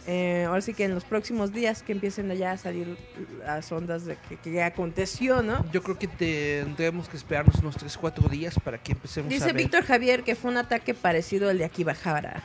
Eh, 0.06 0.44
ahora 0.46 0.60
sí 0.60 0.72
que 0.72 0.84
en 0.84 0.94
los 0.94 1.04
próximos 1.04 1.52
días 1.52 1.82
que 1.82 1.92
empiecen 1.92 2.32
ya 2.36 2.52
a 2.52 2.56
salir 2.56 2.96
las 3.44 3.70
ondas 3.72 4.04
de 4.04 4.16
que, 4.28 4.36
que 4.36 4.62
aconteció, 4.62 5.42
¿no? 5.42 5.64
Yo 5.72 5.82
creo 5.82 5.98
que 5.98 6.06
tendremos 6.06 7.08
que 7.08 7.16
esperarnos 7.16 7.56
unos 7.56 7.76
3 7.76 7.96
4 7.96 8.28
días 8.28 8.54
para 8.62 8.78
que 8.78 8.92
empecemos 8.92 9.30
a 9.30 9.34
Dice 9.34 9.46
ver. 9.46 9.56
Víctor 9.56 9.84
Javier 9.84 10.22
que 10.22 10.36
fue 10.36 10.50
un 10.52 10.58
ataque 10.58 10.94
parecido 10.94 11.50
al 11.50 11.58
de 11.58 11.64
Akibahara. 11.64 12.42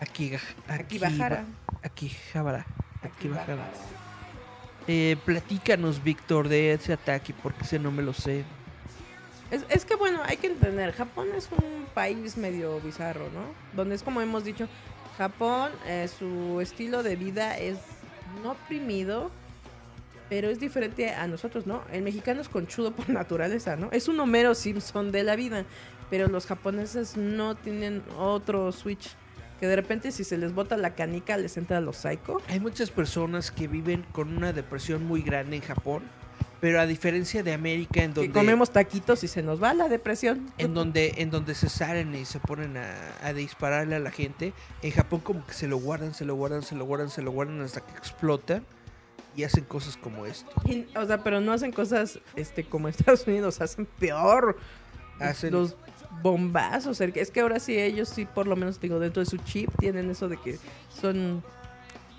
Aquí. 0.00 0.32
Aquí, 0.68 0.98
Bajara. 0.98 1.44
Eh, 4.86 5.16
platícanos, 5.24 6.02
Víctor, 6.02 6.48
de 6.48 6.72
ese 6.72 6.92
ataque, 6.92 7.34
porque 7.42 7.62
ese 7.62 7.78
no 7.78 7.90
me 7.90 8.02
lo 8.02 8.12
sé. 8.12 8.44
Es, 9.50 9.64
es 9.68 9.84
que 9.84 9.94
bueno, 9.94 10.20
hay 10.24 10.36
que 10.36 10.48
entender, 10.48 10.92
Japón 10.92 11.28
es 11.36 11.48
un 11.50 11.86
país 11.94 12.36
medio 12.36 12.80
bizarro, 12.80 13.30
¿no? 13.30 13.46
Donde 13.74 13.94
es 13.94 14.02
como 14.02 14.20
hemos 14.20 14.44
dicho, 14.44 14.68
Japón, 15.16 15.70
eh, 15.86 16.08
su 16.08 16.60
estilo 16.60 17.02
de 17.02 17.16
vida 17.16 17.56
es 17.56 17.78
no 18.42 18.52
oprimido, 18.52 19.30
pero 20.28 20.48
es 20.48 20.58
diferente 20.58 21.10
a 21.10 21.26
nosotros, 21.26 21.66
¿no? 21.66 21.82
El 21.92 22.02
mexicano 22.02 22.40
es 22.40 22.48
conchudo 22.48 22.92
por 22.92 23.08
naturaleza, 23.10 23.76
¿no? 23.76 23.90
Es 23.92 24.08
un 24.08 24.18
Homero 24.20 24.54
Simpson 24.54 25.12
de 25.12 25.22
la 25.22 25.36
vida, 25.36 25.64
pero 26.10 26.28
los 26.28 26.46
japoneses 26.46 27.16
no 27.16 27.54
tienen 27.54 28.02
otro 28.18 28.72
switch. 28.72 29.10
Que 29.60 29.68
de 29.68 29.76
repente 29.76 30.10
si 30.10 30.24
se 30.24 30.36
les 30.36 30.52
bota 30.52 30.76
la 30.76 30.94
canica 30.94 31.36
les 31.36 31.56
entra 31.56 31.80
los 31.80 31.98
psycho. 31.98 32.42
Hay 32.48 32.58
muchas 32.58 32.90
personas 32.90 33.52
que 33.52 33.68
viven 33.68 34.04
con 34.10 34.36
una 34.36 34.52
depresión 34.52 35.06
muy 35.06 35.22
grande 35.22 35.56
en 35.56 35.62
Japón, 35.62 36.02
Pero 36.64 36.80
a 36.80 36.86
diferencia 36.86 37.42
de 37.42 37.52
América, 37.52 38.02
en 38.02 38.14
donde 38.14 38.28
Que 38.28 38.32
comemos 38.32 38.70
taquitos 38.70 39.22
y 39.22 39.28
se 39.28 39.42
nos 39.42 39.62
va 39.62 39.74
la 39.74 39.86
depresión. 39.90 40.50
en 40.56 40.72
donde 40.72 41.12
en 41.18 41.28
donde 41.30 41.54
se 41.54 41.68
salen 41.68 42.14
y 42.14 42.24
se 42.24 42.40
ponen 42.40 42.78
a, 42.78 42.94
a 43.22 43.34
dispararle 43.34 43.96
a 43.96 43.98
la 43.98 44.10
gente, 44.10 44.54
en 44.80 44.90
Japón 44.90 45.20
como 45.20 45.46
que 45.46 45.52
se 45.52 45.68
lo 45.68 45.76
guardan, 45.76 46.14
se 46.14 46.24
lo 46.24 46.34
guardan, 46.36 46.62
se 46.62 46.74
lo 46.74 46.86
guardan, 46.86 47.10
se 47.10 47.20
lo 47.20 47.32
guardan 47.32 47.60
hasta 47.60 47.82
que 47.82 47.92
explotan 47.98 48.64
y 49.36 49.42
hacen 49.44 49.64
cosas 49.64 49.98
como 49.98 50.24
esto. 50.24 50.50
Y- 50.64 50.86
o 50.96 51.04
sea, 51.04 51.18
pero 51.22 51.42
no 51.42 51.52
hacen 51.52 51.70
cosas 51.70 52.18
este 52.34 52.64
como 52.64 52.88
Estados 52.88 53.26
Unidos, 53.26 53.60
hacen 53.60 53.84
peor. 53.98 54.56
Hacen- 55.20 55.52
los 55.52 55.76
bombazos. 56.22 56.98
Es 57.02 57.30
que 57.30 57.40
ahora 57.40 57.60
sí 57.60 57.78
ellos 57.78 58.08
sí, 58.08 58.24
por 58.24 58.46
lo 58.46 58.56
menos 58.56 58.80
digo, 58.80 58.98
dentro 59.00 59.20
de 59.22 59.26
su 59.28 59.36
chip 59.36 59.68
tienen 59.78 60.08
eso 60.08 60.30
de 60.30 60.38
que 60.38 60.58
son... 60.88 61.44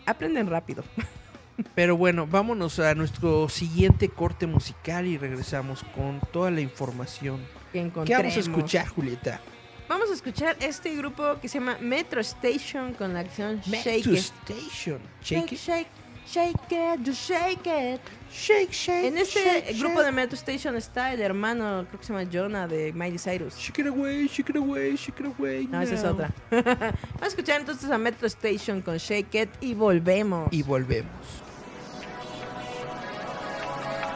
Aprenden 0.05 0.47
rápido. 0.51 0.83
Pero 1.73 1.95
bueno, 1.97 2.27
vámonos 2.27 2.79
a 2.79 2.93
nuestro 2.95 3.47
siguiente 3.49 4.09
corte 4.09 4.47
musical 4.47 5.07
y 5.07 5.17
regresamos 5.17 5.83
con 5.95 6.19
toda 6.31 6.51
la 6.51 6.61
información. 6.61 7.39
Que 7.71 7.91
¿Qué 8.05 8.15
vamos 8.15 8.37
a 8.37 8.39
escuchar, 8.39 8.87
Julieta? 8.87 9.41
Vamos 9.87 10.09
a 10.09 10.13
escuchar 10.13 10.55
este 10.61 10.95
grupo 10.95 11.37
que 11.41 11.47
se 11.47 11.59
llama 11.59 11.77
Metro 11.79 12.19
Station 12.21 12.93
con 12.93 13.13
la 13.13 13.23
canción 13.23 13.61
Shake 13.61 14.07
It. 14.07 14.17
Station. 14.17 14.99
Shake, 15.21 15.51
Shake 15.51 15.51
it. 15.51 15.59
shake, 15.59 15.87
shake 16.25 16.71
it, 16.71 17.13
shake 17.13 17.67
it. 17.67 18.01
Shake, 18.31 18.71
shake. 18.71 19.07
En 19.07 19.17
este 19.17 19.39
shake, 19.39 19.77
grupo 19.79 20.01
de 20.01 20.11
Metro 20.11 20.35
Station 20.35 20.75
está 20.75 21.13
el 21.13 21.21
hermano, 21.21 21.85
creo 21.87 21.99
que 21.99 22.05
se 22.05 22.13
llama 22.13 22.27
Jonah, 22.31 22.67
de 22.67 22.91
Miley 22.93 23.19
Cyrus. 23.19 23.55
Shake 23.57 23.79
it 23.79 23.87
away, 23.87 24.27
shake 24.27 24.49
it 24.49 24.55
away, 24.55 24.95
shake 24.97 25.19
it 25.19 25.27
away. 25.37 25.67
No, 25.67 25.81
esa 25.81 25.93
es 25.95 26.03
otra. 26.03 26.33
Vamos 26.49 26.95
a 27.21 27.27
escuchar 27.27 27.59
entonces 27.59 27.89
a 27.91 27.97
Metro 27.97 28.25
Station 28.27 28.81
con 28.81 28.97
Shake 28.97 29.35
It 29.35 29.49
y 29.61 29.73
volvemos. 29.75 30.47
Y 30.51 30.63
volvemos. 30.63 31.44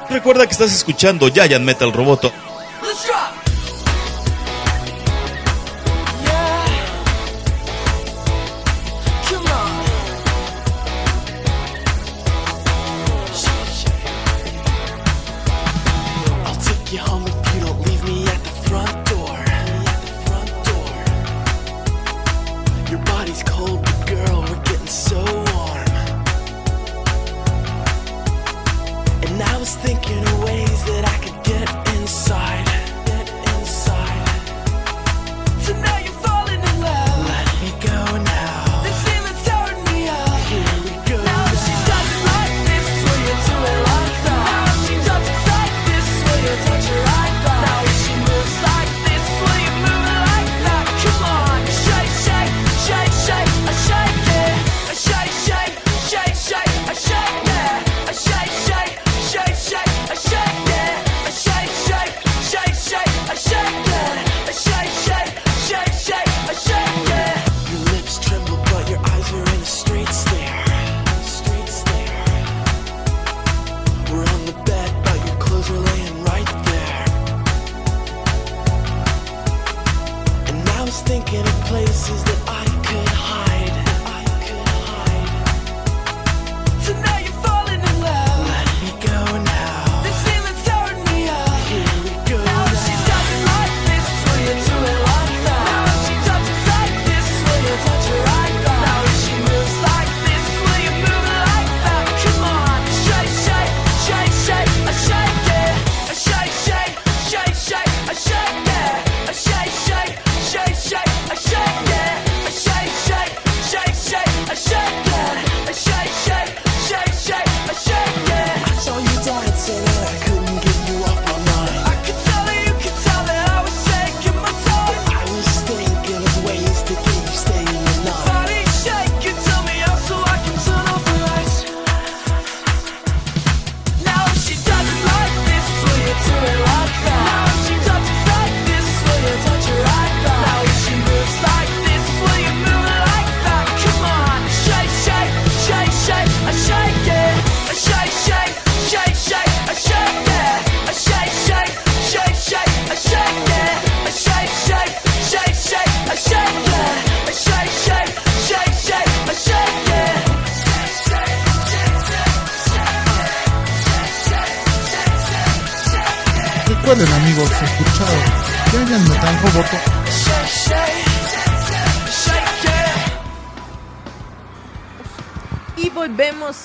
Recuerda 0.10 0.46
que 0.48 0.54
estás 0.54 0.74
escuchando 0.74 1.30
Giant 1.30 1.64
Metal 1.64 1.94
Roboto. 1.94 2.32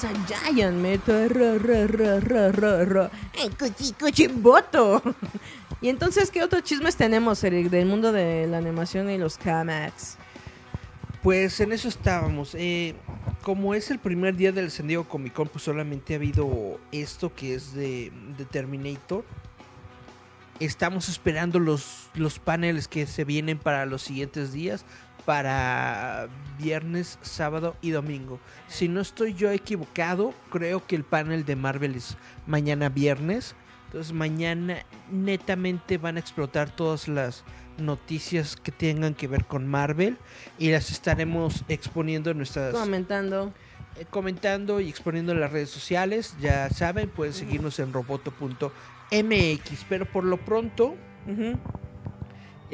A 0.04 0.50
Giant 0.52 0.76
Metal 0.76 1.28
voto. 4.34 5.02
Y 5.80 5.90
entonces, 5.90 6.30
¿qué 6.30 6.42
otros 6.42 6.62
chismes 6.62 6.96
tenemos, 6.96 7.44
Eric, 7.44 7.68
del 7.68 7.84
mundo 7.84 8.10
de 8.10 8.46
la 8.46 8.56
animación 8.56 9.10
y 9.10 9.18
los 9.18 9.36
comics? 9.36 10.16
Pues 11.22 11.60
en 11.60 11.72
eso 11.72 11.88
estábamos. 11.88 12.54
Eh, 12.54 12.94
como 13.42 13.74
es 13.74 13.90
el 13.90 13.98
primer 13.98 14.34
día 14.34 14.50
del 14.50 14.70
San 14.70 14.86
Diego 14.86 15.04
Comic 15.04 15.34
Con, 15.34 15.48
pues 15.48 15.64
solamente 15.64 16.14
ha 16.14 16.16
habido 16.16 16.80
esto 16.90 17.34
que 17.34 17.54
es 17.54 17.74
de, 17.74 18.10
de 18.38 18.46
Terminator. 18.46 19.26
Estamos 20.58 21.10
esperando 21.10 21.58
los, 21.58 22.08
los 22.14 22.38
paneles 22.38 22.88
que 22.88 23.06
se 23.06 23.24
vienen 23.24 23.58
para 23.58 23.84
los 23.84 24.00
siguientes 24.00 24.54
días, 24.54 24.86
para 25.24 26.28
viernes, 26.58 27.18
sábado 27.22 27.76
y 27.82 27.90
domingo. 27.90 28.38
Si 28.68 28.88
no 28.88 29.00
estoy 29.00 29.34
yo 29.34 29.50
equivocado, 29.50 30.34
creo 30.50 30.86
que 30.86 30.96
el 30.96 31.04
panel 31.04 31.44
de 31.44 31.56
Marvel 31.56 31.94
es 31.96 32.16
mañana 32.46 32.88
viernes. 32.88 33.54
Entonces 33.86 34.12
mañana 34.12 34.78
netamente 35.10 35.98
van 35.98 36.16
a 36.16 36.20
explotar 36.20 36.70
todas 36.70 37.06
las 37.08 37.44
noticias 37.78 38.56
que 38.56 38.72
tengan 38.72 39.14
que 39.14 39.26
ver 39.28 39.44
con 39.46 39.66
Marvel 39.66 40.16
y 40.58 40.70
las 40.70 40.90
estaremos 40.90 41.64
exponiendo 41.68 42.30
en 42.30 42.36
nuestras 42.38 42.72
Comentando. 42.74 43.52
eh, 43.96 44.04
comentando 44.10 44.80
y 44.80 44.88
exponiendo 44.88 45.32
en 45.32 45.40
las 45.40 45.52
redes 45.52 45.70
sociales. 45.70 46.36
Ya 46.40 46.68
saben, 46.70 47.08
pueden 47.08 47.32
seguirnos 47.34 47.78
en 47.78 47.92
roboto.mx, 47.92 49.84
pero 49.88 50.06
por 50.06 50.24
lo 50.24 50.36
pronto 50.38 50.94
Ujú. 51.26 51.58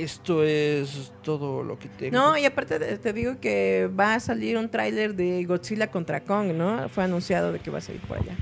Esto 0.02 0.42
es 0.44 1.12
todo 1.22 1.62
lo 1.62 1.78
que 1.78 1.88
tengo. 1.88 2.16
No, 2.16 2.36
y 2.38 2.44
aparte 2.44 2.78
te 2.98 3.12
digo 3.12 3.38
que 3.40 3.88
va 3.98 4.14
a 4.14 4.20
salir 4.20 4.56
un 4.56 4.68
tráiler 4.68 5.14
de 5.14 5.44
Godzilla 5.44 5.90
contra 5.90 6.20
Kong, 6.20 6.52
¿no? 6.52 6.88
Fue 6.88 7.04
anunciado 7.04 7.52
de 7.52 7.58
que 7.60 7.70
va 7.70 7.78
a 7.78 7.82
salir 7.82 8.00
por 8.02 8.18
allá. 8.18 8.34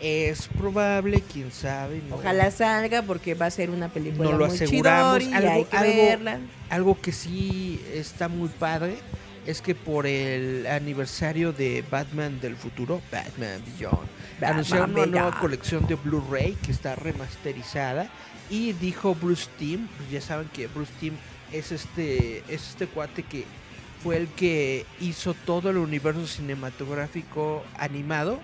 Es 0.00 0.48
probable, 0.48 1.22
quién 1.32 1.50
sabe. 1.50 2.02
no- 2.08 2.16
Ojalá 2.16 2.50
salga 2.50 3.02
porque 3.02 3.34
va 3.34 3.46
a 3.46 3.50
ser 3.50 3.70
una 3.70 3.88
película 3.88 4.30
no 4.30 4.36
lo 4.36 4.46
muy 4.46 4.54
aseguramos. 4.54 5.18
chidori 5.20 5.34
Algo, 5.34 5.50
hay 5.52 5.64
que 5.64 5.76
algo- 5.76 5.96
verla. 5.96 6.38
algo 6.68 7.00
que 7.00 7.12
sí 7.12 7.80
está 7.94 8.28
muy 8.28 8.48
padre 8.50 8.96
es 9.46 9.62
que 9.62 9.74
por 9.74 10.06
el 10.06 10.66
aniversario 10.66 11.52
de 11.52 11.82
Batman 11.90 12.40
del 12.40 12.56
futuro, 12.56 13.00
Batman 13.10 13.62
Beyond, 13.78 14.08
anunciaron 14.42 14.90
una 14.92 15.06
nueva 15.06 15.38
colección 15.40 15.86
de 15.86 15.94
Blu-ray 15.94 16.56
que 16.62 16.72
está 16.72 16.94
remasterizada 16.96 18.10
y 18.50 18.72
dijo 18.72 19.14
Bruce 19.14 19.48
Timm, 19.58 19.86
pues 19.96 20.10
ya 20.10 20.20
saben 20.20 20.48
que 20.48 20.66
Bruce 20.68 20.92
Timm 21.00 21.14
es 21.52 21.72
este 21.72 22.38
es 22.48 22.70
este 22.70 22.86
cuate 22.86 23.22
que 23.22 23.44
fue 24.02 24.16
el 24.16 24.28
que 24.28 24.84
hizo 25.00 25.34
todo 25.34 25.70
el 25.70 25.78
universo 25.78 26.26
cinematográfico 26.26 27.64
animado 27.78 28.40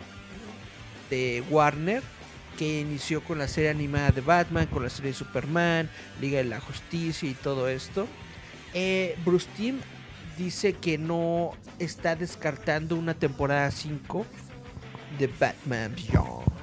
de 1.10 1.42
Warner 1.50 2.02
que 2.58 2.80
inició 2.80 3.22
con 3.22 3.38
la 3.38 3.48
serie 3.48 3.70
animada 3.70 4.10
de 4.10 4.20
Batman, 4.20 4.66
con 4.66 4.82
la 4.82 4.90
serie 4.90 5.12
de 5.12 5.16
Superman, 5.16 5.88
Liga 6.20 6.38
de 6.38 6.44
la 6.44 6.60
Justicia 6.60 7.28
y 7.28 7.34
todo 7.34 7.68
esto. 7.68 8.06
Eh, 8.74 9.16
Bruce 9.24 9.48
Timm 9.56 9.78
dice 10.36 10.74
que 10.74 10.98
no 10.98 11.52
está 11.78 12.16
descartando 12.16 12.96
una 12.96 13.14
temporada 13.14 13.70
5 13.70 14.26
de 15.18 15.26
Batman 15.26 15.94
Beyond. 15.94 16.61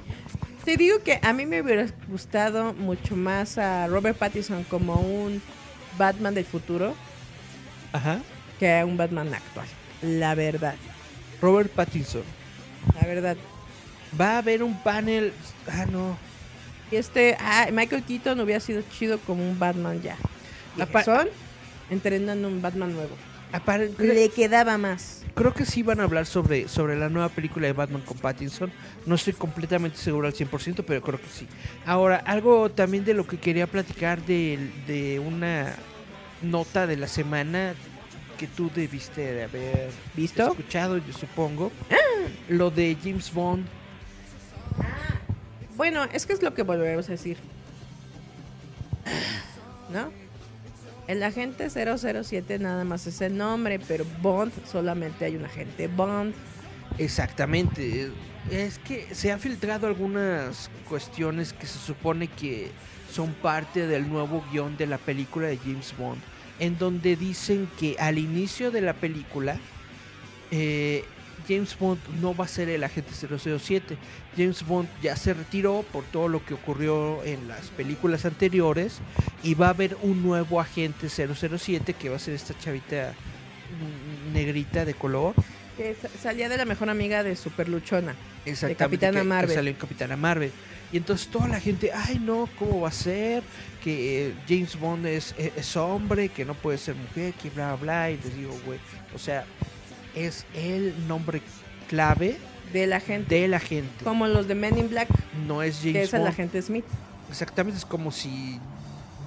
Te 0.70 0.76
digo 0.76 1.02
que 1.02 1.18
a 1.20 1.32
mí 1.32 1.46
me 1.46 1.62
hubiera 1.62 1.84
gustado 2.06 2.72
mucho 2.74 3.16
más 3.16 3.58
a 3.58 3.88
Robert 3.88 4.16
Pattinson 4.16 4.62
como 4.62 4.94
un 5.00 5.42
Batman 5.98 6.32
del 6.32 6.44
futuro 6.44 6.94
Ajá. 7.92 8.20
que 8.60 8.78
a 8.78 8.86
un 8.86 8.96
Batman 8.96 9.34
actual. 9.34 9.66
La 10.00 10.36
verdad, 10.36 10.76
Robert 11.42 11.72
Pattinson. 11.72 12.22
la 13.00 13.04
verdad. 13.04 13.36
Va 14.18 14.34
a 14.36 14.38
haber 14.38 14.62
un 14.62 14.80
panel. 14.80 15.32
Ah, 15.66 15.86
no. 15.90 16.16
Y 16.92 16.94
este, 16.94 17.36
ah, 17.40 17.66
Michael 17.72 18.04
Keaton 18.04 18.38
hubiera 18.38 18.60
sido 18.60 18.82
chido 18.96 19.18
como 19.18 19.42
un 19.42 19.58
Batman 19.58 20.00
ya. 20.00 20.16
Apa- 20.78 21.02
Son 21.02 21.28
entrenando 21.90 22.46
un 22.46 22.62
Batman 22.62 22.92
nuevo. 22.92 23.16
Le 23.98 24.28
quedaba 24.28 24.78
más. 24.78 25.19
Creo 25.40 25.54
que 25.54 25.64
sí 25.64 25.82
van 25.82 26.00
a 26.00 26.02
hablar 26.02 26.26
sobre, 26.26 26.68
sobre 26.68 26.98
la 26.98 27.08
nueva 27.08 27.30
película 27.30 27.66
de 27.66 27.72
Batman 27.72 28.02
con 28.02 28.18
Pattinson. 28.18 28.70
No 29.06 29.14
estoy 29.14 29.32
completamente 29.32 29.96
seguro 29.96 30.26
al 30.26 30.34
100%, 30.34 30.84
pero 30.86 31.00
creo 31.00 31.18
que 31.18 31.28
sí. 31.28 31.48
Ahora, 31.86 32.16
algo 32.26 32.70
también 32.70 33.06
de 33.06 33.14
lo 33.14 33.26
que 33.26 33.38
quería 33.38 33.66
platicar 33.66 34.20
de, 34.26 34.70
de 34.86 35.18
una 35.18 35.76
nota 36.42 36.86
de 36.86 36.98
la 36.98 37.08
semana 37.08 37.72
que 38.38 38.48
tú 38.48 38.70
debiste 38.74 39.32
de 39.32 39.44
haber 39.44 39.88
¿Visto? 40.14 40.46
escuchado, 40.46 40.98
yo 40.98 41.12
supongo. 41.14 41.72
Lo 42.50 42.70
de 42.70 42.94
James 43.02 43.32
Bond. 43.32 43.64
Bueno, 45.74 46.04
es 46.12 46.26
que 46.26 46.34
es 46.34 46.42
lo 46.42 46.52
que 46.52 46.64
volvemos 46.64 47.08
a 47.08 47.12
decir. 47.12 47.38
¿No? 49.90 50.19
El 51.08 51.22
agente 51.22 51.68
007 51.70 52.58
nada 52.58 52.84
más 52.84 53.06
es 53.06 53.20
el 53.20 53.36
nombre, 53.36 53.80
pero 53.86 54.04
Bond 54.22 54.52
solamente 54.70 55.24
hay 55.24 55.36
un 55.36 55.44
agente 55.44 55.88
Bond. 55.88 56.34
Exactamente. 56.98 58.10
Es 58.50 58.78
que 58.78 59.14
se 59.14 59.32
han 59.32 59.40
filtrado 59.40 59.86
algunas 59.86 60.70
cuestiones 60.88 61.52
que 61.52 61.66
se 61.66 61.78
supone 61.78 62.28
que 62.28 62.70
son 63.12 63.32
parte 63.34 63.86
del 63.86 64.08
nuevo 64.08 64.44
guion 64.52 64.76
de 64.76 64.86
la 64.86 64.98
película 64.98 65.48
de 65.48 65.56
James 65.58 65.94
Bond, 65.98 66.20
en 66.58 66.78
donde 66.78 67.16
dicen 67.16 67.68
que 67.78 67.96
al 67.98 68.18
inicio 68.18 68.70
de 68.70 68.80
la 68.80 68.94
película 68.94 69.58
eh, 70.50 71.04
James 71.48 71.76
Bond 71.78 72.00
no 72.20 72.34
va 72.34 72.44
a 72.44 72.48
ser 72.48 72.68
el 72.68 72.82
agente 72.84 73.10
007. 73.14 73.96
James 74.36 74.64
Bond 74.66 74.88
ya 75.02 75.16
se 75.16 75.34
retiró 75.34 75.84
por 75.92 76.04
todo 76.04 76.28
lo 76.28 76.44
que 76.44 76.54
ocurrió 76.54 77.22
en 77.24 77.48
las 77.48 77.68
películas 77.68 78.24
anteriores 78.24 78.98
y 79.42 79.54
va 79.54 79.66
a 79.66 79.70
haber 79.70 79.96
un 80.02 80.22
nuevo 80.22 80.60
agente 80.60 81.08
007 81.08 81.94
que 81.94 82.08
va 82.08 82.16
a 82.16 82.20
ser 82.20 82.34
esta 82.34 82.58
chavita 82.58 83.14
negrita 84.32 84.84
de 84.84 84.94
color. 84.94 85.34
Que 85.76 85.94
sa- 86.00 86.08
salía 86.20 86.48
de 86.48 86.56
la 86.56 86.64
mejor 86.64 86.90
amiga 86.90 87.22
de 87.22 87.36
Super 87.36 87.68
Luchona. 87.68 88.14
Exactamente, 88.44 88.76
Capitana 88.78 89.12
que- 89.12 89.18
que 89.24 89.28
Marvel. 89.28 89.54
salió 89.54 89.70
en 89.70 89.76
Capitana 89.76 90.16
Marvel. 90.16 90.52
Y 90.92 90.96
entonces 90.96 91.28
toda 91.28 91.46
la 91.46 91.60
gente, 91.60 91.92
ay 91.94 92.18
no, 92.18 92.48
¿cómo 92.58 92.80
va 92.80 92.88
a 92.88 92.92
ser? 92.92 93.42
Que 93.82 94.26
eh, 94.28 94.34
James 94.48 94.78
Bond 94.78 95.06
es, 95.06 95.34
es, 95.38 95.52
es 95.56 95.76
hombre, 95.76 96.28
que 96.30 96.44
no 96.44 96.54
puede 96.54 96.78
ser 96.78 96.96
mujer, 96.96 97.32
que 97.34 97.48
bla, 97.50 97.76
bla. 97.76 98.10
Y 98.10 98.16
les 98.16 98.36
digo, 98.36 98.58
güey, 98.66 98.78
o 99.14 99.18
sea, 99.18 99.44
es 100.14 100.44
el 100.54 100.94
nombre 101.08 101.42
clave 101.88 102.36
De 102.72 102.86
la 102.86 103.00
gente. 103.00 103.34
de 103.40 103.48
la 103.48 103.60
gente. 103.60 104.04
Como 104.04 104.26
los 104.26 104.46
de 104.48 104.54
Men 104.54 104.78
in 104.78 104.88
Black, 104.90 105.08
No 105.46 105.62
es 105.62 105.78
que 105.78 105.92
James 105.92 106.08
es 106.08 106.14
el 106.14 106.20
Bond. 106.20 106.32
agente 106.32 106.62
Smith. 106.62 106.84
Exactamente, 107.28 107.78
es 107.78 107.84
como 107.84 108.10
si 108.12 108.58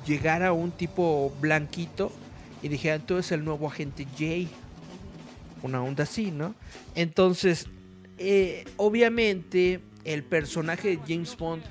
llegara 0.05 0.51
un 0.53 0.71
tipo 0.71 1.33
blanquito 1.39 2.11
y 2.61 2.67
dijeran, 2.67 3.01
tú 3.01 3.15
eres 3.15 3.31
el 3.31 3.43
nuevo 3.45 3.67
agente 3.67 4.05
J. 4.17 4.49
Una 5.61 5.81
onda 5.81 6.03
así, 6.03 6.31
¿no? 6.31 6.55
Entonces, 6.95 7.67
eh, 8.17 8.65
obviamente, 8.77 9.79
el 10.05 10.23
personaje 10.23 10.89
de 10.89 10.99
James 11.07 11.35
Bond 11.37 11.63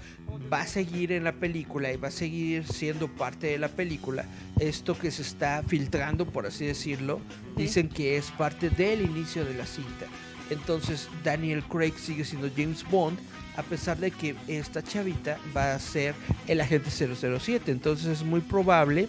va 0.52 0.62
a 0.62 0.66
seguir 0.66 1.12
en 1.12 1.24
la 1.24 1.32
película 1.32 1.92
y 1.92 1.96
va 1.96 2.08
a 2.08 2.12
seguir 2.12 2.66
siendo 2.66 3.08
parte 3.08 3.48
de 3.48 3.58
la 3.58 3.68
película. 3.68 4.24
Esto 4.58 4.98
que 4.98 5.10
se 5.10 5.22
está 5.22 5.62
filtrando, 5.66 6.26
por 6.26 6.46
así 6.46 6.66
decirlo, 6.66 7.20
dicen 7.56 7.88
que 7.88 8.16
es 8.16 8.30
parte 8.30 8.70
del 8.70 9.02
inicio 9.02 9.44
de 9.44 9.54
la 9.54 9.66
cinta. 9.66 10.06
Entonces 10.50 11.08
Daniel 11.24 11.62
Craig 11.64 11.94
sigue 11.96 12.24
siendo 12.24 12.50
James 12.54 12.84
Bond 12.90 13.18
a 13.56 13.62
pesar 13.62 13.98
de 13.98 14.10
que 14.10 14.34
esta 14.48 14.82
chavita 14.82 15.38
va 15.54 15.74
a 15.74 15.78
ser 15.78 16.14
el 16.48 16.60
agente 16.60 16.90
007. 16.90 17.70
Entonces 17.70 18.06
es 18.06 18.22
muy 18.22 18.40
probable 18.40 19.08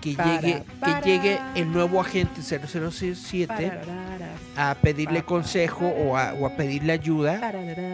que 0.00 0.14
Para, 0.14 0.40
llegue 0.40 0.62
para. 0.80 1.00
que 1.00 1.10
llegue 1.10 1.38
el 1.54 1.70
nuevo 1.72 2.00
agente 2.00 2.40
007 2.42 3.46
Pararara, 3.46 4.28
a 4.56 4.74
pedirle 4.76 5.22
consejo 5.22 5.86
o 5.88 6.16
a, 6.16 6.32
o 6.34 6.46
a 6.46 6.56
pedirle 6.56 6.92
ayuda 6.92 7.40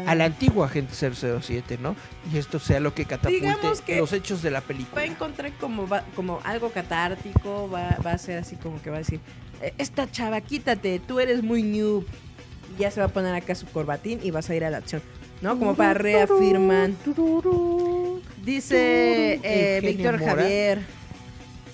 al 0.06 0.20
antiguo 0.20 0.64
agente 0.64 0.94
007, 0.94 1.78
¿no? 1.80 1.96
Y 2.32 2.38
esto 2.38 2.58
sea 2.58 2.80
lo 2.80 2.94
que 2.94 3.04
catapulte 3.04 3.46
que 3.84 3.96
los 3.96 4.12
hechos 4.12 4.42
de 4.42 4.50
la 4.50 4.60
va 4.60 4.64
a 4.64 4.68
película. 4.68 5.04
encontrar 5.04 5.52
como, 5.60 5.88
va- 5.88 6.04
como 6.14 6.40
algo 6.44 6.70
catártico, 6.70 7.68
va, 7.70 7.96
va 8.04 8.12
a 8.12 8.18
ser 8.18 8.38
así 8.38 8.56
como 8.56 8.80
que 8.82 8.90
va 8.90 8.96
a 8.96 9.00
decir, 9.00 9.20
"Eh, 9.62 9.74
esta 9.78 10.10
chava, 10.10 10.40
quítate, 10.40 11.00
tú 11.00 11.20
eres 11.20 11.42
muy 11.42 11.62
noob. 11.62 12.04
Y 12.76 12.80
ya 12.82 12.90
se 12.90 13.00
va 13.00 13.06
a 13.06 13.10
poner 13.10 13.34
acá 13.34 13.54
su 13.54 13.66
corbatín 13.66 14.20
y 14.22 14.30
vas 14.32 14.50
a 14.50 14.54
ir 14.54 14.64
a 14.64 14.70
la 14.70 14.78
acción, 14.78 15.00
¿no? 15.40 15.58
Como 15.58 15.74
para 15.76 15.94
reafirmar. 15.94 16.90
Dice 18.44 19.40
eh, 19.42 19.80
Víctor. 19.82 20.18
Javier. 20.24 20.80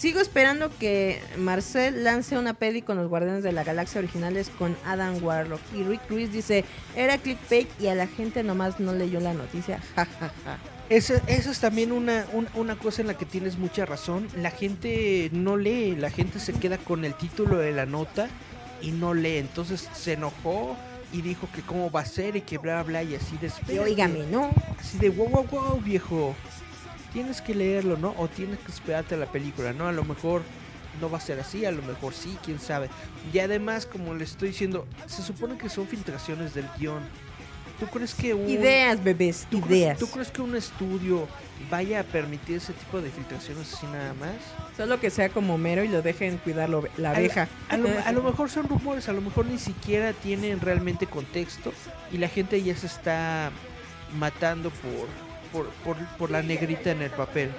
Sigo 0.02 0.18
esperando 0.18 0.68
que 0.80 1.22
Marcel 1.38 2.02
lance 2.02 2.36
una 2.36 2.54
peli 2.54 2.82
con 2.82 2.96
los 2.96 3.08
Guardianes 3.08 3.44
de 3.44 3.52
la 3.52 3.62
Galaxia 3.62 4.00
originales 4.00 4.50
con 4.58 4.76
Adam 4.84 5.22
Warlock. 5.22 5.60
Y 5.76 5.84
Rick 5.84 6.10
Ruiz 6.10 6.32
dice, 6.32 6.64
era 6.96 7.18
clickbait 7.18 7.68
y 7.80 7.86
a 7.86 7.94
la 7.94 8.08
gente 8.08 8.42
nomás 8.42 8.80
no 8.80 8.92
leyó 8.94 9.20
la 9.20 9.32
noticia. 9.32 9.78
Ja, 9.94 10.04
ja, 10.06 10.32
ja. 10.44 10.58
Esa, 10.88 11.22
esa 11.28 11.52
es 11.52 11.60
también 11.60 11.92
una, 11.92 12.26
un- 12.32 12.48
una 12.54 12.74
cosa 12.76 13.00
en 13.02 13.06
la 13.06 13.16
que 13.16 13.26
tienes 13.26 13.56
mucha 13.58 13.86
razón. 13.86 14.26
La 14.36 14.50
gente 14.50 15.30
no 15.32 15.56
lee, 15.56 15.94
la 15.94 16.10
gente 16.10 16.40
se 16.40 16.52
queda 16.52 16.78
con 16.78 17.04
el 17.04 17.14
título 17.14 17.58
de 17.58 17.70
la 17.70 17.86
nota 17.86 18.28
y 18.82 18.90
no 18.90 19.14
lee. 19.14 19.36
Entonces 19.36 19.88
se 19.94 20.14
enojó 20.14 20.76
y 21.12 21.22
dijo 21.22 21.48
que 21.54 21.62
cómo 21.62 21.92
va 21.92 22.00
a 22.00 22.06
ser 22.06 22.34
y 22.34 22.40
que 22.40 22.58
bla 22.58 22.82
bla 22.82 23.04
y 23.04 23.14
así 23.14 23.36
de 23.38 23.46
Y 23.46 23.50
espérate. 23.50 23.78
óigame, 23.78 24.26
¿no? 24.32 24.50
Así 24.80 24.98
de 24.98 25.10
wow 25.10 25.28
wow 25.28 25.46
wow 25.48 25.80
viejo. 25.80 26.34
Tienes 27.12 27.40
que 27.42 27.54
leerlo, 27.54 27.96
¿no? 27.98 28.14
O 28.18 28.28
tienes 28.28 28.58
que 28.60 28.72
esperarte 28.72 29.14
a 29.14 29.18
la 29.18 29.26
película, 29.26 29.72
¿no? 29.72 29.86
A 29.88 29.92
lo 29.92 30.04
mejor 30.04 30.42
no 31.00 31.10
va 31.10 31.18
a 31.18 31.20
ser 31.20 31.40
así, 31.40 31.64
a 31.64 31.70
lo 31.72 31.82
mejor 31.82 32.14
sí, 32.14 32.36
quién 32.44 32.58
sabe. 32.58 32.88
Y 33.32 33.38
además, 33.38 33.86
como 33.86 34.14
le 34.14 34.24
estoy 34.24 34.48
diciendo, 34.48 34.86
se 35.06 35.22
supone 35.22 35.56
que 35.58 35.68
son 35.68 35.86
filtraciones 35.86 36.54
del 36.54 36.66
guion. 36.78 37.02
¿Tú 37.80 37.86
crees 37.88 38.14
que 38.14 38.32
un... 38.32 38.48
Ideas, 38.48 39.02
bebés, 39.02 39.46
¿Tú 39.50 39.60
crees, 39.60 39.80
ideas. 39.80 39.98
¿Tú 39.98 40.06
crees 40.06 40.30
que 40.30 40.40
un 40.40 40.54
estudio 40.54 41.26
vaya 41.70 42.00
a 42.00 42.04
permitir 42.04 42.58
ese 42.58 42.72
tipo 42.74 43.00
de 43.00 43.10
filtraciones 43.10 43.72
así 43.74 43.86
nada 43.86 44.14
más? 44.14 44.36
Solo 44.76 45.00
que 45.00 45.10
sea 45.10 45.30
como 45.30 45.58
mero 45.58 45.82
y 45.82 45.88
lo 45.88 46.00
dejen 46.00 46.38
cuidar 46.38 46.68
lo- 46.68 46.84
la 46.96 47.10
A 47.10 47.12
lo- 47.14 47.18
abeja. 47.18 47.48
A, 47.68 47.76
lo, 47.76 47.88
a 48.06 48.12
lo 48.12 48.22
mejor 48.30 48.50
son 48.50 48.68
rumores, 48.68 49.08
a 49.08 49.12
lo 49.12 49.20
mejor 49.20 49.46
ni 49.46 49.58
siquiera 49.58 50.12
tienen 50.12 50.60
realmente 50.60 51.06
contexto 51.06 51.72
y 52.12 52.18
la 52.18 52.28
gente 52.28 52.62
ya 52.62 52.76
se 52.76 52.86
está 52.86 53.50
matando 54.16 54.70
por, 54.70 55.08
por, 55.52 55.68
por, 55.84 55.96
por 56.16 56.30
la 56.30 56.42
negrita 56.42 56.90
en 56.90 57.02
el 57.02 57.10
papel. 57.10 57.50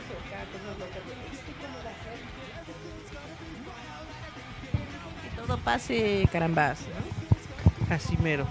Que 5.21 5.41
todo 5.41 5.57
pase, 5.59 6.27
carambas. 6.31 6.79
¿no? 6.81 7.95
Así 7.95 8.17
mero. 8.17 8.47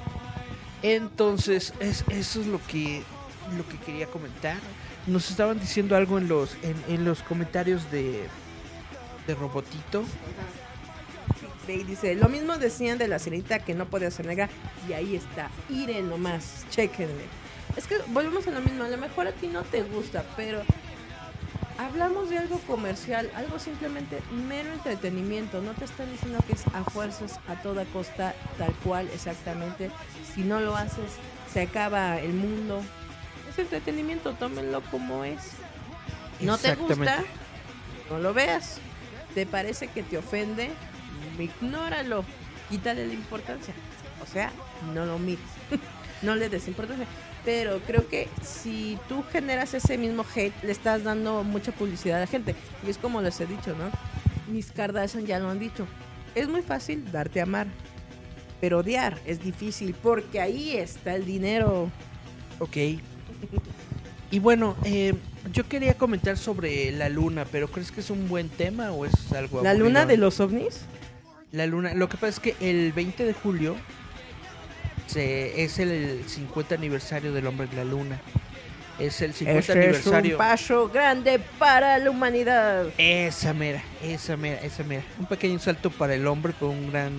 Entonces, 0.83 1.75
es, 1.81 2.05
eso 2.09 2.41
es 2.41 2.47
lo 2.47 2.61
que, 2.67 3.03
lo 3.57 3.67
que 3.69 3.77
quería 3.79 4.07
comentar. 4.07 4.57
Nos 5.07 5.31
estaban 5.31 5.59
diciendo 5.59 5.97
algo 5.97 6.19
en 6.19 6.29
los, 6.29 6.57
en, 6.63 6.77
en 6.89 7.05
los 7.05 7.23
comentarios 7.23 7.91
de, 7.91 8.29
de 9.27 9.35
Robotito. 9.35 10.05
Y 11.69 11.85
dice, 11.85 12.15
lo 12.17 12.29
mismo 12.29 12.59
decían 12.59 12.99
de 12.99 13.07
la 13.07 13.19
sirenita 13.19 13.61
que 13.61 13.75
no 13.75 13.87
podía 13.87 14.11
ser 14.11 14.27
negra. 14.27 14.49
Y 14.89 14.93
ahí 14.93 15.15
está, 15.15 15.51
Iren 15.71 16.09
nomás, 16.11 16.67
chequenle. 16.71 17.42
Es 17.77 17.87
que 17.87 17.97
volvemos 18.09 18.47
a 18.47 18.51
lo 18.51 18.61
mismo, 18.61 18.85
a 18.85 18.89
lo 18.89 18.99
mejor 18.99 19.27
a 19.27 19.33
ti 19.33 19.47
no 19.47 19.63
te 19.63 19.83
gusta, 19.83 20.25
pero 20.37 20.63
hablamos 21.79 22.29
de 22.29 22.39
algo 22.39 22.59
comercial, 22.61 23.31
algo 23.35 23.59
simplemente 23.59 24.21
mero 24.31 24.73
entretenimiento, 24.73 25.61
no 25.63 25.73
te 25.73 25.85
están 25.85 26.11
diciendo 26.11 26.39
que 26.47 26.53
es 26.53 26.67
a 26.69 26.85
fuerzas, 26.85 27.41
a 27.49 27.61
toda 27.63 27.85
costa, 27.87 28.35
tal 28.59 28.73
cual, 28.85 29.09
exactamente. 29.13 29.91
Si 30.35 30.43
no 30.43 30.61
lo 30.61 30.77
haces, 30.77 31.13
se 31.53 31.63
acaba 31.63 32.19
el 32.19 32.35
mundo. 32.35 32.83
Es 33.51 33.59
entretenimiento, 33.59 34.33
tómenlo 34.35 34.83
como 34.91 35.25
es. 35.25 35.41
No 36.41 36.59
te 36.59 36.75
gusta, 36.75 37.25
no 38.11 38.19
lo 38.19 38.35
veas. 38.35 38.79
¿Te 39.35 39.47
parece 39.47 39.89
que 39.89 40.03
te 40.03 40.19
ofende? 40.19 40.71
Ignóralo. 41.39 42.25
Quítale 42.69 43.07
la 43.07 43.15
importancia. 43.15 43.75
O 44.23 44.27
sea, 44.27 44.51
no 44.95 45.07
lo 45.07 45.19
mires. 45.19 45.45
no 46.23 46.35
le 46.35 46.49
des 46.49 46.69
importancia. 46.69 47.07
Pero 47.45 47.81
creo 47.81 48.09
que 48.09 48.29
si 48.43 48.97
tú 49.09 49.25
generas 49.33 49.75
ese 49.75 49.99
mismo 49.99 50.25
hate, 50.35 50.55
le 50.63 50.71
estás 50.73 51.03
dando 51.03 51.43
mucha 51.43 51.73
publicidad 51.73 52.19
a 52.19 52.21
la 52.21 52.27
gente. 52.27 52.55
Y 52.87 52.91
es 52.91 52.99
como 52.99 53.21
les 53.21 53.41
he 53.41 53.47
dicho, 53.47 53.75
¿no? 53.77 53.91
Mis 54.53 54.71
Kardashian 54.71 55.27
ya 55.27 55.39
lo 55.41 55.51
han 55.51 55.59
dicho. 55.59 55.87
Es 56.35 56.49
muy 56.49 56.63
fácil 56.63 57.11
darte 57.11 57.41
a 57.41 57.43
amar. 57.45 57.67
Pero 58.61 58.79
odiar 58.79 59.19
es 59.27 59.43
difícil 59.43 59.93
porque 60.01 60.41
ahí 60.41 60.77
está 60.77 61.17
el 61.17 61.25
dinero. 61.25 61.91
Ok. 62.61 62.77
Y 64.31 64.39
bueno, 64.39 64.77
eh, 64.85 65.15
yo 65.53 65.69
quería 65.69 65.95
comentar 65.99 66.39
sobre 66.39 66.93
la 66.93 67.09
luna, 67.09 67.45
pero 67.51 67.69
¿crees 67.69 67.91
que 67.91 68.01
es 68.01 68.09
un 68.11 68.29
buen 68.29 68.49
tema 68.49 68.93
o 68.93 69.05
es 69.05 69.33
algo 69.33 69.63
La 69.63 69.75
luna 69.75 70.03
aburrido? 70.03 70.07
de 70.07 70.17
los 70.17 70.41
ovnis. 70.41 70.81
La 71.51 71.67
luna, 71.67 71.93
lo 71.95 72.09
que 72.09 72.17
pasa 72.17 72.29
es 72.29 72.41
que 72.41 72.57
el 72.61 72.93
20 72.93 73.25
de 73.25 73.33
julio 73.35 73.75
se, 75.13 75.63
es 75.63 75.79
el 75.79 76.25
50 76.27 76.75
aniversario 76.75 77.33
del 77.33 77.47
hombre 77.47 77.69
en 77.71 77.77
la 77.77 77.85
luna. 77.85 78.21
Es 78.99 79.21
el 79.23 79.33
50 79.33 79.59
Ese 79.59 79.73
es 79.73 79.77
aniversario. 79.77 80.37
un 80.37 80.39
paso 80.39 80.89
grande 80.89 81.41
para 81.59 81.99
la 81.99 82.11
humanidad. 82.11 82.87
Esa 82.99 83.53
mera, 83.53 83.83
esa 84.03 84.37
mera, 84.37 84.61
esa 84.61 84.85
mera. 84.85 85.03
Un 85.19 85.27
pequeño 85.27 85.59
salto 85.59 85.91
para 85.91 86.15
el 86.15 86.27
hombre, 86.27 86.53
pero 86.59 86.71
un 86.71 86.91
gran... 86.91 87.13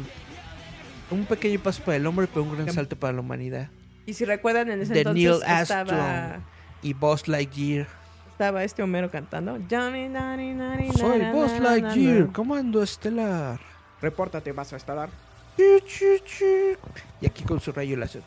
Un 1.11 1.25
pequeño 1.25 1.59
paso 1.59 1.83
para 1.83 1.97
el 1.97 2.05
hombre, 2.07 2.27
pero 2.27 2.43
un 2.43 2.55
gran 2.55 2.71
salto 2.73 2.95
para 2.95 3.13
la 3.13 3.19
humanidad. 3.19 3.69
Y 4.05 4.13
si 4.13 4.25
recuerdan, 4.25 4.71
en 4.71 4.81
ese 4.81 4.93
De 4.93 4.99
entonces 5.01 5.23
Neil 5.23 5.61
estaba, 5.61 5.81
Armstrong 5.81 6.43
y 6.81 6.93
Buzz 6.93 7.27
Lightyear. 7.27 7.87
estaba 8.31 8.63
este 8.63 8.81
Homero 8.83 9.09
cantando. 9.11 9.57
Johnny, 9.69 10.09
nani, 10.09 10.53
nani, 10.53 10.91
Soy 10.91 11.21
Buzz 11.31 11.59
Lightyear, 11.59 12.31
comando 12.31 12.81
estelar. 12.81 13.59
Repórtate, 14.01 14.51
vas 14.51 14.73
a 14.73 14.77
estar. 14.77 15.09
Y 15.57 17.25
aquí 17.25 17.43
con 17.43 17.59
su 17.59 17.71
rayo 17.71 17.95
láser. 17.95 18.21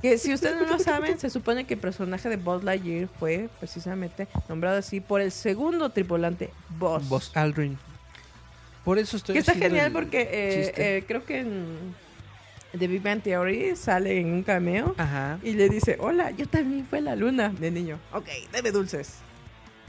Que 0.00 0.16
si 0.16 0.32
ustedes 0.32 0.56
no 0.56 0.66
lo 0.66 0.78
saben, 0.78 1.18
se 1.18 1.28
supone 1.28 1.66
que 1.66 1.74
el 1.74 1.80
personaje 1.80 2.28
de 2.28 2.36
Buzz 2.36 2.64
Lightyear 2.64 3.08
fue 3.18 3.48
precisamente 3.58 4.28
nombrado 4.48 4.78
así 4.78 5.00
por 5.00 5.20
el 5.20 5.32
segundo 5.32 5.90
tripulante, 5.90 6.50
Buzz. 6.78 7.08
Buzz 7.08 7.36
Aldrin. 7.36 7.78
Por 8.84 8.98
eso 8.98 9.18
estoy 9.18 9.34
Que 9.34 9.40
está 9.40 9.54
genial 9.54 9.92
porque 9.92 10.22
eh, 10.22 10.72
eh, 10.76 11.04
creo 11.06 11.24
que 11.24 11.40
en 11.40 11.94
The 12.78 12.86
Big 12.86 13.02
Bang 13.02 13.22
Theory 13.22 13.76
sale 13.76 14.18
en 14.18 14.32
un 14.32 14.42
cameo 14.42 14.94
Ajá, 14.96 15.38
y 15.42 15.52
le 15.52 15.68
dice, 15.68 15.96
hola, 16.00 16.30
yo 16.30 16.46
también 16.46 16.86
fui 16.86 16.98
a 16.98 17.02
la 17.02 17.16
luna 17.16 17.50
de 17.50 17.70
niño. 17.70 17.98
Ok, 18.12 18.28
debe 18.52 18.72
dulces. 18.72 19.16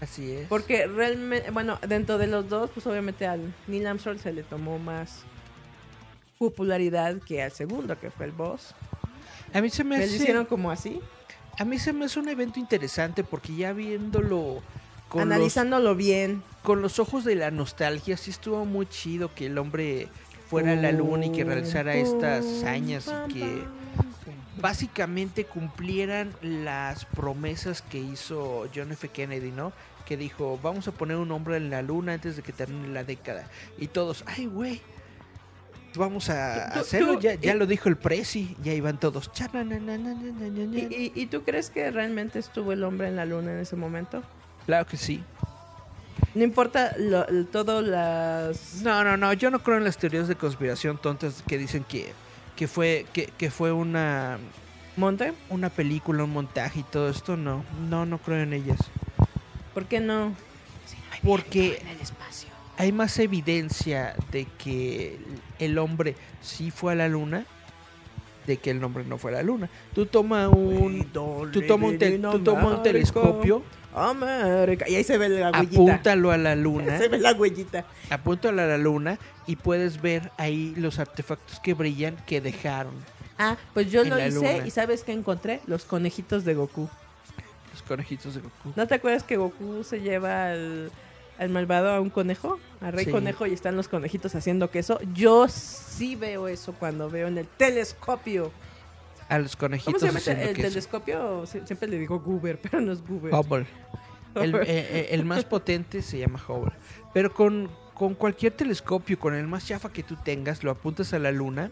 así 0.01 0.31
es. 0.31 0.47
Porque 0.47 0.87
realmente, 0.87 1.51
bueno, 1.51 1.79
dentro 1.87 2.17
de 2.17 2.27
los 2.27 2.49
dos, 2.49 2.71
pues 2.73 2.85
obviamente 2.87 3.25
al 3.25 3.53
Neil 3.67 3.87
Armstrong 3.87 4.19
se 4.19 4.33
le 4.33 4.43
tomó 4.43 4.79
más 4.79 5.23
popularidad 6.39 7.17
que 7.21 7.43
al 7.43 7.51
segundo, 7.51 7.99
que 7.99 8.09
fue 8.09 8.25
el 8.25 8.31
boss. 8.31 8.73
A 9.53 9.61
mí 9.61 9.69
se 9.69 9.83
me 9.83 9.97
Me 9.97 9.97
lo 9.99 10.03
hace... 10.05 10.15
hicieron 10.15 10.45
como 10.45 10.71
así, 10.71 10.99
A 11.59 11.65
mí 11.65 11.77
se 11.77 11.91
me 11.93 12.05
hace 12.05 12.19
un 12.19 12.29
evento 12.29 12.59
interesante 12.59 13.23
porque 13.23 13.53
ya 13.55 13.73
viéndolo 13.73 14.61
con, 15.09 15.27
los, 15.27 15.35
analizándolo 15.35 15.95
bien. 15.95 16.41
con 16.63 16.81
los 16.81 16.97
ojos 16.99 17.25
de 17.25 17.35
la 17.35 17.51
nostalgia, 17.51 18.15
sí 18.15 18.31
estuvo 18.31 18.63
muy 18.65 18.87
chido 18.87 19.33
que 19.35 19.47
el 19.47 19.57
hombre 19.57 20.07
fuera 20.49 20.71
a 20.71 20.75
la 20.75 20.91
luna 20.93 21.25
y 21.25 21.31
que 21.31 21.43
realizara 21.43 21.93
estas 21.95 22.45
hazañas 22.45 23.11
y 23.27 23.33
que 23.33 23.63
básicamente 24.61 25.43
cumplieran 25.45 26.33
las 26.41 27.05
promesas 27.05 27.81
que 27.81 27.99
hizo 27.99 28.67
John 28.73 28.91
F. 28.93 29.09
Kennedy, 29.09 29.51
¿no? 29.51 29.73
Que 30.05 30.15
dijo, 30.15 30.57
vamos 30.63 30.87
a 30.87 30.91
poner 30.91 31.17
un 31.17 31.31
hombre 31.31 31.57
en 31.57 31.69
la 31.69 31.81
luna 31.81 32.13
antes 32.13 32.35
de 32.35 32.41
que 32.41 32.53
termine 32.53 32.87
la 32.87 33.03
década. 33.03 33.47
Y 33.77 33.87
todos, 33.87 34.23
ay, 34.25 34.45
güey 34.45 34.81
vamos 35.99 36.29
a 36.29 36.71
tú, 36.73 36.79
hacerlo. 36.79 37.13
Tú, 37.13 37.19
ya, 37.19 37.35
ya 37.35 37.53
y, 37.53 37.57
lo 37.57 37.67
dijo 37.67 37.89
el 37.89 37.97
presi, 37.97 38.55
ya 38.63 38.73
iban 38.73 38.99
todos. 38.99 39.29
¿Y, 40.73 41.11
y, 41.13 41.25
tú 41.27 41.43
crees 41.43 41.69
que 41.69 41.91
realmente 41.91 42.39
estuvo 42.39 42.71
el 42.71 42.83
hombre 42.83 43.07
en 43.09 43.15
la 43.15 43.25
luna 43.25 43.53
en 43.53 43.59
ese 43.59 43.75
momento? 43.75 44.23
Claro 44.65 44.87
que 44.87 44.97
sí. 44.97 45.23
No 46.35 46.43
importa 46.43 46.95
lo, 46.97 47.25
todo 47.45 47.81
las. 47.81 48.81
No, 48.81 49.03
no, 49.03 49.17
no. 49.17 49.33
Yo 49.33 49.51
no 49.51 49.59
creo 49.61 49.77
en 49.77 49.83
las 49.83 49.97
teorías 49.97 50.27
de 50.27 50.35
conspiración 50.35 50.97
tontas 50.97 51.43
que 51.47 51.57
dicen 51.57 51.83
que, 51.83 52.13
que 52.55 52.67
fue 52.67 53.05
que, 53.13 53.27
que 53.37 53.49
fue 53.51 53.71
una 53.71 54.37
monte, 54.95 55.33
una 55.49 55.69
película, 55.69 56.23
un 56.23 56.31
montaje 56.31 56.81
y 56.81 56.83
todo 56.83 57.09
esto. 57.09 57.35
No, 57.35 57.63
no, 57.89 58.05
no 58.05 58.17
creo 58.19 58.41
en 58.41 58.53
ellas. 58.53 58.79
¿Por 59.73 59.85
qué 59.85 59.99
no? 59.99 60.29
No 60.29 60.35
hay 61.11 61.19
Porque 61.23 61.79
en 61.81 61.87
el 61.87 62.01
espacio 62.01 62.28
hay 62.79 62.91
más 62.91 63.19
evidencia 63.19 64.15
de 64.31 64.45
que 64.57 65.19
el 65.59 65.77
hombre 65.77 66.15
sí 66.41 66.71
fue 66.71 66.93
a 66.93 66.95
la 66.95 67.07
luna 67.07 67.45
de 68.47 68.57
que 68.57 68.71
el 68.71 68.83
hombre 68.83 69.03
no 69.03 69.19
fue 69.19 69.29
a 69.29 69.35
la 69.35 69.43
luna. 69.43 69.69
Tú 69.93 70.07
toma 70.07 70.47
un 70.49 71.03
tú 71.11 71.61
toma 71.67 71.85
un, 71.87 71.99
te- 71.99 72.17
tú 72.17 72.39
toma 72.39 72.77
un 72.77 72.81
telescopio, 72.81 73.61
América. 73.93 74.85
Y 74.89 74.95
ahí 74.95 75.03
se 75.03 75.19
ve 75.19 75.29
la 75.29 75.51
huellita. 75.51 75.75
apúntalo 75.81 76.31
a 76.31 76.37
la 76.37 76.55
luna, 76.55 76.97
Se 76.97 77.09
ve 77.09 77.19
la 77.19 77.33
huellita. 77.33 77.85
apúntalo 78.09 78.61
a 78.61 78.65
la 78.65 78.77
luna 78.79 79.19
y 79.45 79.55
puedes 79.55 80.01
ver 80.01 80.31
ahí 80.37 80.73
los 80.77 80.97
artefactos 80.97 81.59
que 81.59 81.73
brillan 81.75 82.15
que 82.25 82.41
dejaron 82.41 82.93
Ah, 83.37 83.55
pues 83.73 83.91
yo 83.91 84.03
lo 84.03 84.17
hice 84.17 84.31
luna. 84.31 84.65
y 84.65 84.71
¿sabes 84.71 85.03
qué 85.03 85.11
encontré? 85.11 85.59
Los 85.67 85.85
conejitos 85.85 86.43
de 86.43 86.55
Goku. 86.55 86.89
los 87.71 87.83
conejitos 87.83 88.33
de 88.35 88.41
Goku. 88.41 88.73
¿No 88.75 88.87
te 88.87 88.95
acuerdas 88.95 89.23
que 89.23 89.37
Goku 89.37 89.83
se 89.83 89.99
lleva 90.01 90.51
al, 90.51 90.91
al 91.39 91.49
malvado 91.49 91.89
a 91.89 91.99
un 91.99 92.09
conejo? 92.11 92.59
Al 92.81 92.93
rey 92.93 93.05
Sí. 93.05 93.11
conejo 93.11 93.47
y 93.47 93.53
están 93.53 93.75
los 93.75 93.87
conejitos 93.87 94.35
haciendo 94.35 94.69
queso. 94.69 94.99
Yo 95.13 95.47
sí 95.47 96.15
veo 96.15 96.47
eso 96.47 96.73
cuando 96.73 97.09
veo 97.09 97.27
en 97.27 97.37
el 97.39 97.47
telescopio. 97.47 98.51
A 99.29 99.39
los 99.39 99.55
¿Cómo 99.55 99.69
conejitos 99.69 100.01
se 100.01 100.07
llama 100.35 100.43
el 100.43 100.55
telescopio? 100.55 101.43
Sie- 101.45 101.65
Siempre 101.65 101.87
le 101.87 101.97
digo 101.99 102.19
Goober, 102.19 102.59
pero 102.61 102.81
no 102.81 102.91
es 102.91 103.01
Goober. 103.05 103.33
Hubble. 103.33 103.65
El, 104.35 104.53
eh, 104.55 104.61
eh, 104.67 105.07
el 105.11 105.25
más 105.25 105.43
potente 105.45 106.01
se 106.01 106.19
llama 106.19 106.39
Hubble. 106.47 106.71
Pero 107.13 107.33
con, 107.33 107.69
con 107.93 108.13
cualquier 108.15 108.53
telescopio, 108.53 109.17
con 109.19 109.33
el 109.33 109.47
más 109.47 109.65
chafa 109.65 109.91
que 109.91 110.03
tú 110.03 110.15
tengas, 110.23 110.63
lo 110.63 110.71
apuntas 110.71 111.13
a 111.13 111.19
la 111.19 111.31
luna 111.31 111.71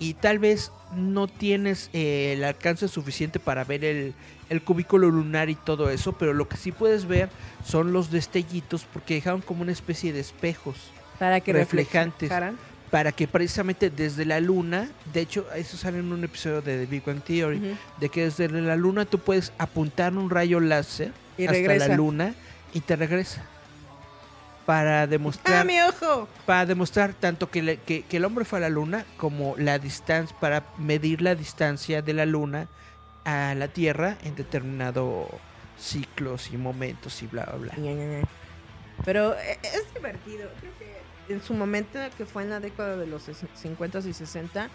y 0.00 0.14
tal 0.14 0.40
vez 0.40 0.72
no 0.96 1.28
tienes 1.28 1.88
eh, 1.92 2.32
el 2.36 2.42
alcance 2.42 2.88
suficiente 2.88 3.38
para 3.38 3.62
ver 3.62 3.84
el, 3.84 4.14
el 4.48 4.62
cubículo 4.62 5.08
lunar 5.08 5.48
y 5.50 5.54
todo 5.54 5.88
eso, 5.90 6.12
pero 6.14 6.32
lo 6.34 6.48
que 6.48 6.56
sí 6.56 6.72
puedes 6.72 7.06
ver 7.06 7.28
son 7.64 7.92
los 7.92 8.10
destellitos 8.10 8.84
porque 8.92 9.14
dejaron 9.14 9.40
como 9.42 9.62
una 9.62 9.70
especie 9.72 10.12
de 10.12 10.18
espejos 10.18 10.76
Para 11.20 11.40
que 11.40 11.52
reflejantes. 11.52 12.28
para 12.90 13.12
que 13.12 13.28
precisamente 13.28 13.88
desde 13.90 14.24
la 14.24 14.40
luna, 14.40 14.88
de 15.12 15.20
hecho 15.20 15.46
eso 15.54 15.76
sale 15.76 15.98
en 15.98 16.10
un 16.12 16.24
episodio 16.24 16.60
de 16.60 16.78
The 16.80 16.86
Big 16.86 17.04
Bang 17.04 17.22
Theory, 17.22 17.76
de 18.00 18.08
que 18.08 18.24
desde 18.24 18.48
la 18.48 18.74
luna 18.74 19.04
tú 19.04 19.20
puedes 19.20 19.52
apuntar 19.58 20.12
un 20.16 20.28
rayo 20.28 20.58
láser 20.58 21.12
Y 21.38 21.42
hasta 21.44 21.52
regresa. 21.52 21.86
la 21.88 21.94
luna 21.96 22.34
y 22.74 22.80
te 22.80 22.96
regresa. 22.96 23.44
Para 24.70 25.02
¡Ah, 25.02 25.06
demostrar, 25.08 25.66
mi 25.66 25.80
ojo! 25.80 26.28
para 26.46 26.64
demostrar 26.64 27.12
tanto 27.12 27.50
que, 27.50 27.60
le- 27.60 27.78
que, 27.78 28.02
que 28.02 28.18
el 28.18 28.24
hombre 28.24 28.44
fue 28.44 28.58
a 28.60 28.62
la 28.62 28.68
luna 28.68 29.04
como 29.16 29.56
la 29.58 29.80
distancia, 29.80 30.36
para 30.38 30.62
medir 30.78 31.22
la 31.22 31.34
distancia 31.34 32.02
de 32.02 32.12
la 32.12 32.24
luna 32.24 32.68
a 33.24 33.54
la 33.56 33.66
Tierra 33.66 34.16
en 34.22 34.36
determinado 34.36 35.26
ciclos 35.76 36.52
y 36.52 36.56
momentos 36.56 37.20
y 37.20 37.26
bla 37.26 37.46
bla 37.46 37.72
bla. 37.74 37.74
Pero 39.04 39.34
eh, 39.34 39.58
es 39.62 39.92
divertido. 39.92 40.48
Creo 40.60 40.72
que 40.78 41.32
en 41.34 41.42
su 41.42 41.52
momento, 41.54 41.98
que 42.16 42.24
fue 42.24 42.44
en 42.44 42.50
la 42.50 42.60
década 42.60 42.96
de 42.96 43.08
los 43.08 43.24
50 43.54 43.98
y 43.98 44.12
60, 44.12 44.68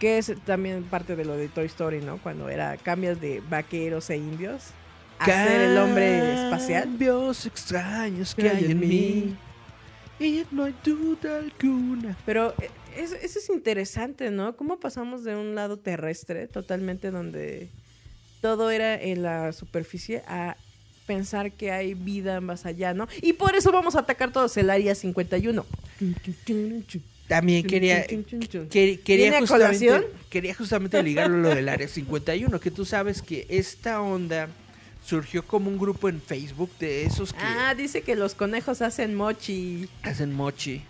que 0.00 0.18
es 0.18 0.32
también 0.44 0.82
parte 0.82 1.14
de 1.14 1.24
lo 1.24 1.36
de 1.36 1.48
Toy 1.48 1.66
Story, 1.66 2.00
¿no? 2.00 2.18
Cuando 2.18 2.48
era 2.48 2.76
cambias 2.78 3.20
de 3.20 3.40
vaqueros 3.48 4.10
e 4.10 4.16
indios 4.16 4.70
a 5.22 5.46
ser 5.46 5.60
el 5.60 5.78
hombre 5.78 6.44
espacial. 6.44 6.82
Cambios 6.84 7.46
extraños 7.46 8.34
que 8.34 8.48
hay 8.48 8.64
en 8.66 8.80
mí. 8.80 9.36
Y 10.20 10.44
no 10.50 10.64
hay 10.64 10.74
duda 10.84 11.38
alguna. 11.38 12.16
Pero 12.24 12.54
eh, 12.60 12.70
eso, 12.96 13.16
eso 13.16 13.38
es 13.38 13.48
interesante, 13.50 14.30
¿no? 14.30 14.56
¿Cómo 14.56 14.78
pasamos 14.78 15.24
de 15.24 15.34
un 15.36 15.54
lado 15.54 15.78
terrestre, 15.78 16.46
totalmente 16.46 17.10
donde 17.10 17.70
todo 18.40 18.70
era 18.70 19.00
en 19.00 19.22
la 19.22 19.52
superficie, 19.52 20.22
a 20.26 20.56
pensar 21.06 21.52
que 21.52 21.70
hay 21.72 21.94
vida 21.94 22.40
más 22.40 22.66
allá, 22.66 22.94
¿no? 22.94 23.08
Y 23.20 23.32
por 23.34 23.54
eso 23.56 23.72
vamos 23.72 23.96
a 23.96 24.00
atacar 24.00 24.32
todos 24.32 24.56
el 24.56 24.70
área 24.70 24.94
51. 24.94 25.64
También 27.28 27.66
quería, 27.66 28.06
quería, 28.06 28.98
¿Viene 29.06 29.36
a 29.36 29.40
justamente, 29.40 29.46
colación? 29.46 30.04
quería 30.28 30.54
justamente 30.54 31.02
ligarlo 31.02 31.36
a 31.36 31.40
lo 31.40 31.54
del 31.54 31.68
Área 31.68 31.88
51, 31.88 32.60
que 32.60 32.70
tú 32.70 32.84
sabes 32.84 33.22
que 33.22 33.46
esta 33.48 34.02
onda 34.02 34.48
surgió 35.04 35.44
como 35.46 35.68
un 35.70 35.78
grupo 35.78 36.08
en 36.08 36.20
Facebook 36.20 36.70
de 36.78 37.04
esos 37.04 37.32
que 37.32 37.40
Ah, 37.42 37.74
dice 37.74 38.02
que 38.02 38.14
los 38.16 38.34
conejos 38.34 38.82
hacen 38.82 39.14
mochi. 39.14 39.88
hacen 40.02 40.32
mochi. 40.34 40.82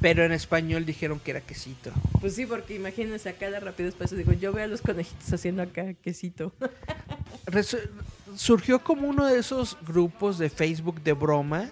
Pero 0.00 0.24
en 0.24 0.32
español 0.32 0.84
dijeron 0.84 1.18
que 1.20 1.30
era 1.30 1.40
quesito. 1.40 1.90
Pues 2.20 2.34
sí, 2.34 2.44
porque 2.44 2.74
imagínense 2.74 3.30
acá 3.30 3.50
de 3.50 3.58
rápido 3.60 3.88
espacio. 3.88 4.16
Digo, 4.16 4.32
yo 4.34 4.52
veo 4.52 4.64
a 4.64 4.66
los 4.68 4.82
conejitos 4.82 5.32
haciendo 5.32 5.62
acá 5.62 5.94
quesito. 5.94 6.52
Resu- 7.46 7.78
surgió 8.36 8.80
como 8.84 9.08
uno 9.08 9.24
de 9.26 9.38
esos 9.38 9.76
grupos 9.86 10.38
de 10.38 10.50
Facebook 10.50 11.02
de 11.02 11.12
broma. 11.14 11.70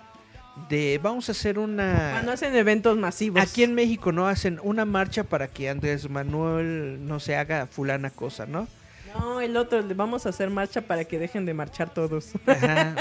De 0.70 0.98
vamos 1.02 1.28
a 1.28 1.32
hacer 1.32 1.58
una. 1.58 2.10
Cuando 2.12 2.32
hacen 2.32 2.54
eventos 2.54 2.96
masivos. 2.96 3.42
Aquí 3.42 3.62
en 3.64 3.74
México 3.74 4.12
no 4.12 4.26
hacen 4.28 4.58
una 4.62 4.84
marcha 4.84 5.24
para 5.24 5.48
que 5.48 5.68
Andrés 5.68 6.08
Manuel 6.08 7.04
no 7.06 7.18
se 7.20 7.36
haga 7.36 7.66
fulana 7.66 8.08
cosa, 8.10 8.46
¿no? 8.46 8.68
No, 9.14 9.40
el 9.40 9.56
otro, 9.56 9.82
vamos 9.94 10.26
a 10.26 10.30
hacer 10.30 10.50
marcha 10.50 10.80
para 10.82 11.04
que 11.04 11.18
dejen 11.18 11.46
de 11.46 11.54
marchar 11.54 11.92
todos. 11.92 12.32
Ajá. 12.46 12.96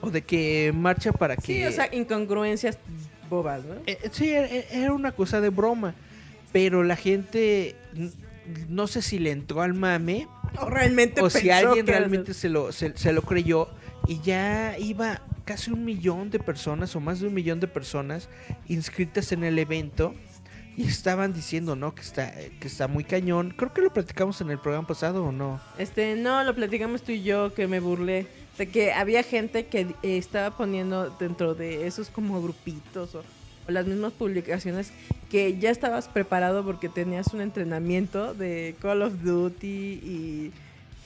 o 0.00 0.10
de 0.10 0.22
que 0.22 0.72
marcha 0.74 1.12
para 1.12 1.36
que. 1.36 1.42
Sí, 1.42 1.64
o 1.64 1.72
sea, 1.72 1.88
incongruencias 1.94 2.78
bobas, 3.28 3.64
¿no? 3.64 3.74
Eh, 3.86 3.98
sí, 4.10 4.30
era, 4.30 4.46
era 4.48 4.92
una 4.92 5.12
cosa 5.12 5.40
de 5.40 5.50
broma. 5.50 5.94
Pero 6.52 6.82
la 6.82 6.96
gente. 6.96 7.76
No 8.68 8.86
sé 8.88 9.02
si 9.02 9.18
le 9.18 9.30
entró 9.30 9.62
al 9.62 9.74
mame. 9.74 10.26
O 10.60 10.68
realmente 10.68 11.22
o 11.22 11.30
si 11.30 11.50
alguien 11.50 11.86
que 11.86 11.92
realmente 11.92 12.34
se 12.34 12.48
lo, 12.48 12.72
se, 12.72 12.96
se 12.96 13.12
lo 13.12 13.22
creyó. 13.22 13.68
Y 14.08 14.20
ya 14.20 14.76
iba 14.78 15.20
casi 15.44 15.70
un 15.70 15.84
millón 15.84 16.30
de 16.30 16.40
personas 16.40 16.96
o 16.96 17.00
más 17.00 17.20
de 17.20 17.28
un 17.28 17.34
millón 17.34 17.60
de 17.60 17.68
personas 17.68 18.28
inscritas 18.66 19.30
en 19.30 19.44
el 19.44 19.58
evento. 19.58 20.14
Y 20.80 20.86
estaban 20.86 21.34
diciendo, 21.34 21.76
¿no? 21.76 21.94
Que 21.94 22.00
está, 22.00 22.32
que 22.32 22.66
está 22.66 22.88
muy 22.88 23.04
cañón. 23.04 23.52
Creo 23.54 23.70
que 23.70 23.82
lo 23.82 23.92
platicamos 23.92 24.40
en 24.40 24.50
el 24.50 24.58
programa 24.58 24.88
pasado 24.88 25.26
o 25.26 25.30
no. 25.30 25.60
Este, 25.76 26.16
no, 26.16 26.42
lo 26.42 26.54
platicamos 26.54 27.02
tú 27.02 27.12
y 27.12 27.22
yo, 27.22 27.52
que 27.52 27.66
me 27.66 27.80
burlé. 27.80 28.26
De 28.56 28.66
que 28.66 28.90
había 28.90 29.22
gente 29.22 29.66
que 29.66 29.80
eh, 29.80 30.16
estaba 30.16 30.56
poniendo 30.56 31.10
dentro 31.18 31.54
de 31.54 31.86
esos 31.86 32.08
como 32.08 32.40
grupitos 32.42 33.14
o, 33.14 33.22
o 33.68 33.70
las 33.70 33.86
mismas 33.86 34.14
publicaciones 34.14 34.90
que 35.30 35.58
ya 35.58 35.68
estabas 35.68 36.08
preparado 36.08 36.64
porque 36.64 36.88
tenías 36.88 37.34
un 37.34 37.42
entrenamiento 37.42 38.32
de 38.32 38.74
Call 38.80 39.02
of 39.02 39.22
Duty 39.22 39.66
y 39.66 40.52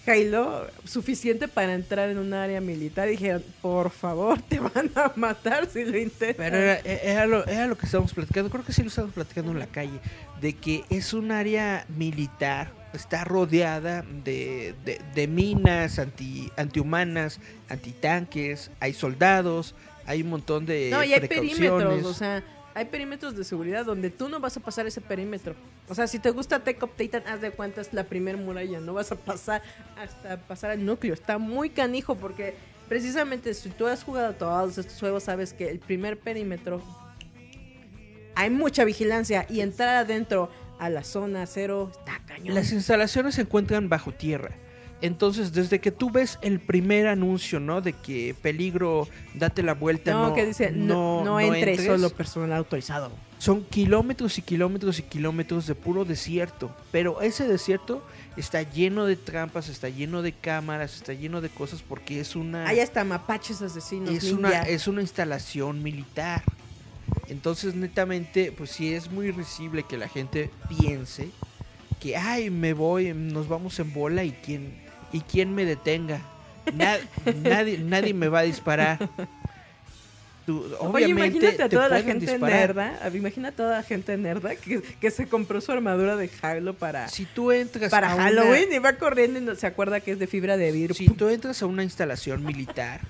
Halo 0.07 0.67
suficiente 0.85 1.49
para 1.49 1.75
entrar 1.75 2.11
en 2.11 2.19
un 2.19 2.35
área 2.35 2.61
militar. 2.61 3.09
Dijeron, 3.09 3.43
por 3.63 3.91
favor, 3.91 4.41
te 4.43 4.59
van 4.61 4.91
a 4.95 5.13
matar 5.17 5.67
si 5.67 5.85
lo 5.85 5.99
intentas. 5.99 6.37
Pero 6.37 6.57
era, 6.57 6.79
era 6.81 7.27
lo, 7.27 7.47
era 7.47 7.67
lo 7.67 7.77
que 7.79 7.87
estábamos 7.87 8.13
platicando, 8.13 8.51
creo 8.51 8.65
que 8.65 8.73
sí 8.73 8.83
lo 8.83 8.89
estábamos 8.89 9.15
platicando 9.15 9.53
en 9.53 9.59
la 9.59 9.67
calle, 9.67 9.99
de 10.41 10.53
que 10.55 10.85
es 10.91 11.15
un 11.15 11.33
área 11.33 11.87
militar, 11.97 12.73
está 12.93 13.25
rodeada 13.25 14.03
de, 14.25 14.75
de, 14.85 15.01
de 15.15 15.27
minas 15.27 15.99
anti, 15.99 16.51
antihumanas, 16.57 17.41
antitanques, 17.69 18.71
hay 18.81 18.93
soldados, 18.93 19.75
hay 20.07 20.23
un 20.23 20.29
montón 20.31 20.67
de 20.67 20.91
No, 20.91 21.03
y 21.03 21.13
hay 21.15 21.21
precauciones. 21.21 21.59
perímetros, 21.59 22.05
o 22.05 22.15
sea, 22.15 22.43
hay 22.75 22.87
perímetros 22.87 23.37
de 23.37 23.45
seguridad 23.45 23.85
donde 23.85 24.11
tú 24.11 24.29
no 24.29 24.41
vas 24.41 24.57
a 24.57 24.61
pasar 24.61 24.87
ese 24.87 25.01
perímetro. 25.01 25.55
O 25.89 25.95
sea, 25.95 26.07
si 26.07 26.19
te 26.19 26.31
gusta 26.31 26.61
Tech 26.61 26.83
of 26.83 26.91
Titan, 26.97 27.23
haz 27.27 27.41
de 27.41 27.53
cuenta 27.53 27.83
la 27.93 28.05
primer 28.05 28.37
muralla, 28.37 28.81
no 28.81 28.95
vas 28.95 29.13
a 29.13 29.17
pasar 29.17 29.63
hasta 29.97 30.39
pasar 30.39 30.73
al 30.73 30.85
núcleo. 30.85 31.15
Está 31.15 31.39
muy 31.39 31.71
canijo 31.71 32.17
porque 32.17 32.55
precisamente 32.89 33.55
si 33.55 33.71
tú 33.71 33.87
has 33.87 34.03
jugado 34.03 34.35
todos 34.35 34.77
estos 34.77 34.99
juegos, 34.99 35.23
sabes 35.23 35.53
que 35.53 35.71
el 35.71 35.79
primer 35.79 36.19
perímetro 36.19 36.83
hay 38.35 38.51
mucha 38.51 38.85
vigilancia 38.85 39.47
y 39.49 39.61
entrar 39.61 39.95
adentro 39.97 40.51
a 40.81 40.91
la 40.91 41.05
zona 41.05 41.47
cero 41.47 41.93
está 41.93 42.21
cañón. 42.27 42.55
Las 42.55 42.73
instalaciones 42.73 43.37
se 43.37 43.43
encuentran 43.43 43.89
bajo 43.89 44.13
tierra. 44.13 44.51
Entonces, 45.05 45.53
desde 45.53 45.81
que 45.81 45.93
tú 45.93 46.11
ves 46.11 46.39
el 46.41 46.61
primer 46.61 47.09
anuncio, 47.09 47.61
¿no? 47.61 47.83
De 47.83 47.93
que 47.93 48.35
peligro, 48.41 49.07
date 49.35 49.63
la 49.63 49.75
vuelta, 49.75 50.13
no, 50.13 50.31
no, 50.31 50.35
que 50.35 50.47
dice, 50.47 50.73
no, 50.73 51.23
no, 51.23 51.41
entre 51.41 51.73
entres", 51.73 51.87
solo 51.87 52.09
personal 52.09 52.55
autorizado. 52.55 53.13
Son 53.37 53.65
kilómetros 53.65 54.39
y 54.39 54.43
kilómetros 54.43 54.99
y 55.01 55.03
kilómetros 55.03 55.67
de 55.67 55.75
puro 55.75 56.07
desierto. 56.07 56.75
Pero 56.91 57.21
ese 57.21 57.47
desierto 57.47 58.03
está 58.39 58.63
lleno 58.63 59.05
de 59.05 59.17
trampas, 59.17 59.69
está 59.69 59.91
lleno 59.91 60.23
de 60.23 60.33
cámaras, 60.33 60.97
está 60.97 61.13
lleno 61.13 61.43
de 61.43 61.51
cosas 61.51 61.83
porque 61.87 62.19
es 62.21 62.35
una 62.35 62.67
Hay 62.67 62.81
hasta 62.81 63.05
mapaches 63.05 63.61
asesinos. 63.61 64.09
es 64.09 64.25
ninja. 64.25 64.39
una 64.39 64.63
es 64.63 64.89
una 64.89 65.03
instalación 65.03 65.83
militar. 65.83 66.43
Entonces, 67.29 67.75
netamente, 67.75 68.53
pues 68.53 68.71
sí 68.71 68.95
es 68.95 69.11
muy 69.11 69.31
risible 69.33 69.83
que 69.83 69.99
la 69.99 70.09
gente 70.09 70.49
piense 70.71 71.29
que 72.01 72.17
ay, 72.17 72.51
me 72.51 72.73
voy, 72.73 73.13
nos 73.15 73.49
vamos 73.49 73.79
en 73.81 73.93
bola 73.93 74.25
y 74.25 74.33
quién 74.33 74.84
y 75.15 75.21
quién 75.23 75.55
me 75.55 75.65
detenga. 75.65 76.21
Na- 76.75 76.99
nadie 77.43 77.79
nadie 77.79 78.13
me 78.15 78.29
va 78.29 78.41
a 78.41 78.43
disparar. 78.43 78.99
Tú, 80.47 80.59
Oye, 80.63 81.07
obviamente 81.07 81.39
imagínate 81.39 81.63
a 81.63 81.69
te 81.71 81.77
toda 81.77 81.89
la 81.89 82.03
gente 82.03 82.27
disparar. 82.27 82.75
nerda. 82.77 83.11
Imagina 83.15 83.49
a 83.49 83.53
toda 83.53 83.77
la 83.79 83.83
gente 83.83 84.15
nerda 84.19 84.55
que, 84.57 84.83
que 84.83 85.11
se 85.11 85.27
compró 85.27 85.59
su 85.63 85.73
armadura 85.73 86.17
de 86.17 86.29
Halo 86.43 86.75
para, 86.75 87.09
Si 87.09 87.25
tú 87.25 87.51
entras 87.51 87.91
para 87.91 88.13
a 88.13 88.15
una- 88.15 88.25
Halloween 88.25 88.71
y 88.71 88.79
va 88.79 88.93
corriendo 88.95 89.39
y 89.39 89.43
no, 89.43 89.55
se 89.55 89.67
acuerda 89.67 90.01
que 90.01 90.11
es 90.13 90.19
de 90.19 90.27
fibra 90.27 90.59
de 90.59 90.71
vidrio. 90.71 90.95
si 90.95 91.09
tú 91.09 91.31
entras 91.31 91.63
a 91.63 91.67
una 91.67 91.83
instalación 91.83 92.45
militar, 92.45 93.01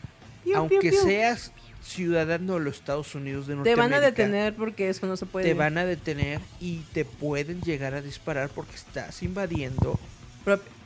Piu, 0.45 0.57
aunque 0.57 0.79
piu, 0.79 0.91
piu. 0.93 1.01
seas 1.03 1.51
ciudadano 1.83 2.55
de 2.55 2.61
los 2.61 2.77
Estados 2.77 3.13
Unidos 3.17 3.47
de 3.49 3.55
Te 3.55 3.57
Norteamérica, 3.57 3.83
van 3.83 3.93
a 3.95 4.07
detener 4.07 4.55
porque 4.55 4.89
eso 4.89 5.05
no 5.07 5.17
se 5.17 5.27
puede. 5.27 5.45
te 5.47 5.55
van 5.55 5.77
a 5.77 5.85
detener 5.85 6.41
y 6.61 6.79
te 6.93 7.05
pueden 7.05 7.61
llegar 7.63 7.95
a 7.95 8.01
disparar 8.01 8.49
porque 8.49 8.77
estás 8.77 9.23
invadiendo. 9.25 9.99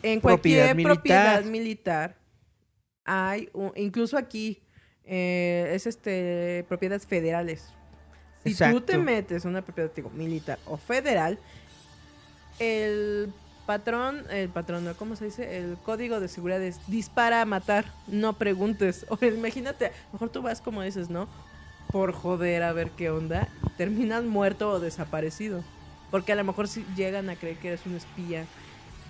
En 0.03 0.21
propiedad 0.21 0.75
cualquier 0.75 0.77
militar. 0.77 0.95
propiedad 0.97 1.45
militar 1.45 2.17
hay, 3.05 3.49
un- 3.53 3.73
incluso 3.77 4.17
aquí, 4.19 4.61
eh, 5.05 5.71
es 5.75 5.87
este 5.87 6.65
propiedades 6.69 7.07
federales. 7.07 7.73
Si 8.45 8.51
tú 8.55 8.65
Exacto. 8.65 8.83
te 8.83 8.99
metes 8.99 9.45
en 9.45 9.51
una 9.51 9.63
propiedad 9.63 9.91
digo, 9.95 10.11
militar 10.11 10.59
o 10.67 10.77
federal, 10.77 11.39
el 12.59 13.33
patrón, 13.67 14.25
el 14.31 14.49
patrón, 14.49 14.85
¿no? 14.85 14.97
¿cómo 14.97 15.17
se 15.17 15.27
dice? 15.27 15.59
El 15.59 15.77
código 15.79 16.21
de 16.21 16.29
seguridad 16.29 16.63
es 16.63 16.81
dispara 16.87 17.43
a 17.43 17.45
matar, 17.45 17.93
no 18.07 18.35
preguntes. 18.39 19.07
O 19.11 19.19
imagínate, 19.25 19.87
a 19.87 19.91
lo 19.91 20.13
mejor 20.15 20.31
tú 20.31 20.43
vas 20.43 20.61
como 20.61 20.83
dices, 20.83 21.11
¿no? 21.11 21.29
Por 21.91 22.13
joder 22.13 22.63
a 22.63 22.73
ver 22.73 22.91
qué 22.91 23.11
onda, 23.11 23.49
terminas 23.77 24.25
muerto 24.25 24.71
o 24.71 24.81
desaparecido. 24.81 25.63
Porque 26.11 26.33
a 26.33 26.37
lo 26.37 26.45
mejor 26.45 26.69
si 26.69 26.85
llegan 26.97 27.29
a 27.31 27.37
creer 27.37 27.57
que 27.59 27.69
eres 27.69 27.85
un 27.87 27.95
espía 27.95 28.45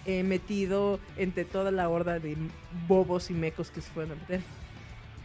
eh, 0.09 0.23
metido 0.23 0.99
entre 1.19 1.45
toda 1.45 1.71
la 1.71 1.87
horda 1.91 2.19
de 2.19 2.35
bobos 2.89 3.31
y 3.31 3.35
mecos 3.35 3.71
que 3.71 3.83
se 3.83 3.91
fueron 3.91 4.13
a 4.13 4.15
meter. 4.15 4.41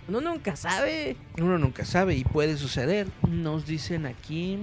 Uno 0.10 0.20
nunca 0.20 0.58
sabe. 0.58 1.16
Uno 1.38 1.58
nunca 1.58 1.86
sabe 1.86 2.16
y 2.16 2.26
puede 2.26 2.58
suceder. 2.58 3.08
Nos 3.26 3.66
dicen 3.66 4.06
aquí, 4.06 4.60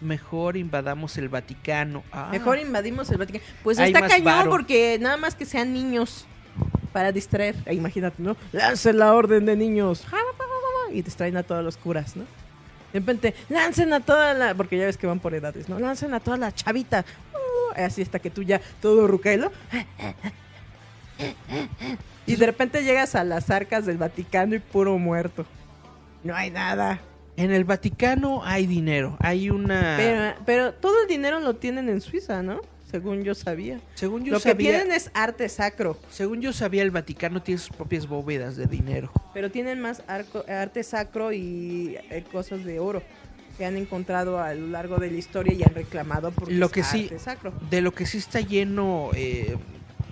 mejor 0.00 0.56
invadamos 0.56 1.18
el 1.18 1.28
Vaticano. 1.28 2.02
Ah, 2.10 2.28
Mejor 2.32 2.58
invadimos 2.58 3.10
el 3.10 3.18
Vaticano. 3.18 3.44
Pues 3.62 3.78
Hay 3.78 3.92
está 3.92 4.08
cañón 4.08 4.24
varo. 4.24 4.50
porque 4.50 4.96
nada 4.98 5.18
más 5.18 5.34
que 5.34 5.44
sean 5.44 5.74
niños 5.74 6.24
para 6.94 7.12
distraer. 7.12 7.54
Eh, 7.66 7.74
Imagínate, 7.74 8.22
¿no? 8.22 8.38
Lancen 8.52 8.98
la 8.98 9.12
orden 9.12 9.44
de 9.44 9.56
niños. 9.56 10.06
Y 10.90 11.02
distraen 11.02 11.36
a 11.36 11.42
todos 11.42 11.62
los 11.62 11.76
curas, 11.76 12.16
¿no? 12.16 12.24
De 12.94 12.98
repente, 12.98 13.34
lancen 13.50 13.92
a 13.92 14.00
toda 14.00 14.32
la... 14.32 14.54
Porque 14.54 14.78
ya 14.78 14.86
ves 14.86 14.96
que 14.96 15.06
van 15.06 15.20
por 15.20 15.34
edades, 15.34 15.68
¿no? 15.68 15.78
Lancen 15.78 16.14
a 16.14 16.20
toda 16.20 16.38
la 16.38 16.50
chavita. 16.52 17.04
Así 17.76 18.02
hasta 18.02 18.18
que 18.18 18.30
tú 18.30 18.42
ya 18.42 18.60
todo 18.80 19.06
rucailo. 19.06 19.50
Y 22.26 22.36
de 22.36 22.46
repente 22.46 22.82
llegas 22.84 23.14
a 23.14 23.24
las 23.24 23.50
arcas 23.50 23.86
del 23.86 23.98
Vaticano 23.98 24.54
y 24.54 24.58
puro 24.58 24.96
muerto. 24.98 25.44
No 26.22 26.34
hay 26.34 26.50
nada. 26.50 27.00
En 27.36 27.50
el 27.50 27.64
Vaticano 27.64 28.42
hay 28.44 28.66
dinero, 28.66 29.16
hay 29.20 29.48
una... 29.50 29.94
Pero, 29.96 30.34
pero 30.44 30.74
todo 30.74 31.00
el 31.02 31.08
dinero 31.08 31.40
lo 31.40 31.56
tienen 31.56 31.88
en 31.88 32.00
Suiza, 32.02 32.42
¿no? 32.42 32.60
Según 32.90 33.22
yo 33.22 33.34
sabía. 33.34 33.80
según 33.94 34.24
yo 34.24 34.32
Lo 34.32 34.40
sabía, 34.40 34.56
que 34.56 34.78
tienen 34.78 34.92
es 34.92 35.10
arte 35.14 35.48
sacro, 35.48 35.96
según 36.10 36.40
yo 36.42 36.52
sabía, 36.52 36.82
el 36.82 36.90
Vaticano 36.90 37.40
tiene 37.40 37.58
sus 37.60 37.74
propias 37.74 38.06
bóvedas 38.06 38.56
de 38.56 38.66
dinero. 38.66 39.10
pero 39.32 39.48
tienen 39.50 39.80
más 39.80 40.02
arco- 40.08 40.44
arte 40.48 40.82
sacro 40.82 41.32
y 41.32 41.96
eh, 42.10 42.24
cosas 42.32 42.64
de 42.64 42.80
oro 42.80 43.00
que 43.60 43.66
han 43.66 43.76
encontrado 43.76 44.40
a 44.42 44.54
lo 44.54 44.68
largo 44.68 44.96
de 44.96 45.10
la 45.10 45.18
historia 45.18 45.52
y 45.52 45.62
han 45.62 45.74
reclamado 45.74 46.30
porque 46.30 46.54
Lo 46.54 46.70
que 46.70 46.82
sí- 46.82 47.10
sacro. 47.18 47.52
De 47.68 47.82
lo 47.82 47.92
que 47.92 48.06
sí 48.06 48.16
está 48.16 48.40
lleno 48.40 49.10
eh, 49.14 49.54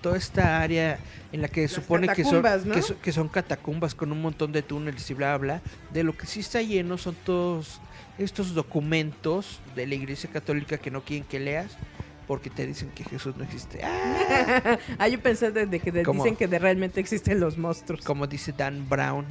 toda 0.03 0.19
esta 0.19 0.61
área 0.61 0.99
en 1.33 1.41
la 1.41 1.49
que 1.49 1.67
se 1.67 1.77
supone 1.77 2.09
que 2.09 2.25
son, 2.25 2.43
catacumbas, 2.43 2.67
¿no? 2.67 2.75
que, 2.75 3.01
que 3.01 3.11
son 3.11 3.29
catacumbas 3.31 3.95
con 3.95 4.13
un 4.13 4.21
montón 4.21 4.53
de 4.53 4.61
túneles 4.61 5.11
y 5.11 5.15
bla 5.15 5.35
bla, 5.39 5.63
de 5.95 6.03
lo 6.05 6.15
que 6.15 6.27
sí 6.27 6.41
está 6.41 6.61
lleno 6.61 6.99
son 6.99 7.17
todos 7.25 7.81
estos 8.19 8.53
documentos 8.53 9.61
de 9.75 9.87
la 9.87 9.95
Iglesia 9.95 10.29
Católica 10.31 10.77
que 10.77 10.91
no 10.91 11.01
quieren 11.01 11.27
que 11.27 11.41
leas 11.41 11.79
porque 12.27 12.51
te 12.51 12.67
dicen 12.67 12.91
que 12.95 13.03
Jesús 13.05 13.35
no 13.39 13.45
existe. 13.45 13.81
Ah, 13.83 14.79
ah, 14.99 15.09
yo 15.09 15.19
pensé 15.21 15.53
desde 15.53 15.81
que 15.81 15.91
de- 15.91 16.05
dicen 16.05 16.37
que 16.37 16.47
de 16.49 16.59
realmente 16.59 17.01
existen 17.01 17.41
los 17.41 17.57
monstruos. 17.57 18.05
como 18.05 18.27
dice 18.27 18.53
Dan 18.55 18.87
Brown. 18.91 19.25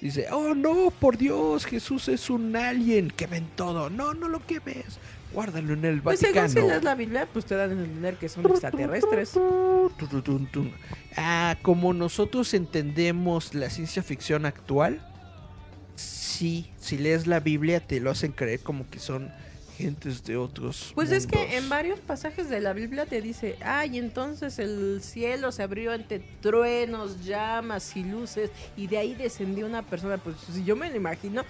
Dice, 0.00 0.26
oh 0.30 0.54
no, 0.54 0.92
por 1.00 1.18
Dios, 1.18 1.64
Jesús 1.66 2.08
es 2.08 2.30
un 2.30 2.54
alien, 2.54 3.10
quemen 3.10 3.48
todo. 3.56 3.90
No, 3.90 4.14
no 4.14 4.28
lo 4.28 4.44
quemes. 4.46 4.98
Guárdalo 5.32 5.74
en 5.74 5.84
el 5.84 6.00
Pues 6.00 6.20
según 6.20 6.36
Vaticano. 6.36 6.62
si 6.62 6.68
lees 6.68 6.84
la 6.84 6.94
Biblia, 6.94 7.28
pues 7.32 7.44
te 7.44 7.54
dan 7.56 7.70
a 7.70 7.72
entender 7.72 8.16
que 8.16 8.28
son 8.28 8.46
extraterrestres. 8.46 9.34
Ah, 11.16 11.56
como 11.62 11.92
nosotros 11.92 12.54
entendemos 12.54 13.54
la 13.54 13.70
ciencia 13.70 14.02
ficción 14.02 14.46
actual, 14.46 15.04
sí, 15.96 16.70
si 16.78 16.96
lees 16.96 17.26
la 17.26 17.40
Biblia 17.40 17.80
te 17.80 18.00
lo 18.00 18.10
hacen 18.10 18.32
creer 18.32 18.60
como 18.60 18.88
que 18.88 19.00
son 19.00 19.30
gentes 19.78 20.24
de 20.24 20.36
otros. 20.36 20.92
Pues 20.94 21.12
es 21.12 21.26
que 21.26 21.56
en 21.56 21.68
varios 21.68 22.00
pasajes 22.00 22.50
de 22.50 22.60
la 22.60 22.72
Biblia 22.72 23.06
te 23.06 23.22
dice, 23.22 23.56
ay, 23.64 23.96
entonces 23.96 24.58
el 24.58 25.00
cielo 25.02 25.52
se 25.52 25.62
abrió 25.62 25.92
ante 25.92 26.18
truenos, 26.40 27.24
llamas 27.24 27.96
y 27.96 28.02
luces, 28.02 28.50
y 28.76 28.88
de 28.88 28.98
ahí 28.98 29.14
descendió 29.14 29.66
una 29.66 29.82
persona. 29.82 30.18
Pues 30.18 30.36
si 30.52 30.64
yo 30.64 30.74
me 30.74 30.90
lo 30.90 30.96
imagino, 30.96 31.44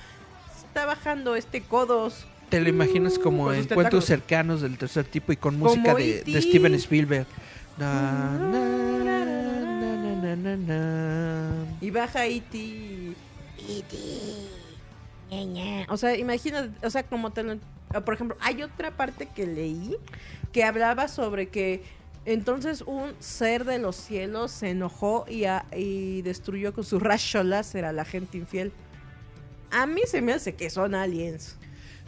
está 0.66 0.84
bajando 0.84 1.36
este 1.36 1.62
codos. 1.62 2.26
Te 2.50 2.60
lo 2.60 2.68
imaginas 2.68 3.18
como 3.18 3.44
con 3.44 3.56
sus 3.56 3.70
encuentros 3.70 4.04
cercanos 4.04 4.60
del 4.60 4.76
tercer 4.76 5.06
tipo 5.06 5.32
y 5.32 5.36
con 5.36 5.58
Como 5.58 5.70
música 5.70 5.94
de, 5.94 6.18
E.T.. 6.18 6.30
de 6.30 6.42
Steven 6.42 6.74
Spielberg. 6.74 7.26
Na, 7.78 8.38
na, 8.38 8.60
na, 9.04 9.24
na, 9.24 10.36
na, 10.36 10.36
na, 10.36 10.56
na. 10.56 11.66
Y 11.80 11.90
baja 11.90 12.26
E.T. 12.26 13.14
O 15.88 15.96
sea, 15.96 16.16
imagínate, 16.16 16.70
o 16.86 16.90
sea, 16.90 17.02
como 17.02 17.30
te 17.32 17.42
lo... 17.42 17.58
Por 18.04 18.14
ejemplo, 18.14 18.36
hay 18.40 18.62
otra 18.62 18.90
parte 18.96 19.28
que 19.34 19.46
leí 19.46 19.96
que 20.52 20.64
hablaba 20.64 21.08
sobre 21.08 21.48
que 21.48 21.82
entonces 22.24 22.82
un 22.82 23.12
ser 23.18 23.64
de 23.64 23.78
los 23.78 23.96
cielos 23.96 24.50
se 24.50 24.70
enojó 24.70 25.24
y, 25.28 25.44
a- 25.44 25.64
y 25.74 26.20
destruyó 26.22 26.74
con 26.74 26.84
su 26.84 26.98
rayo 26.98 27.42
láser 27.42 27.84
a 27.84 27.92
la 27.92 28.04
gente 28.04 28.36
infiel. 28.38 28.72
A 29.70 29.86
mí 29.86 30.02
se 30.06 30.20
me 30.22 30.32
hace 30.32 30.54
que 30.54 30.68
son 30.70 30.94
aliens. 30.94 31.56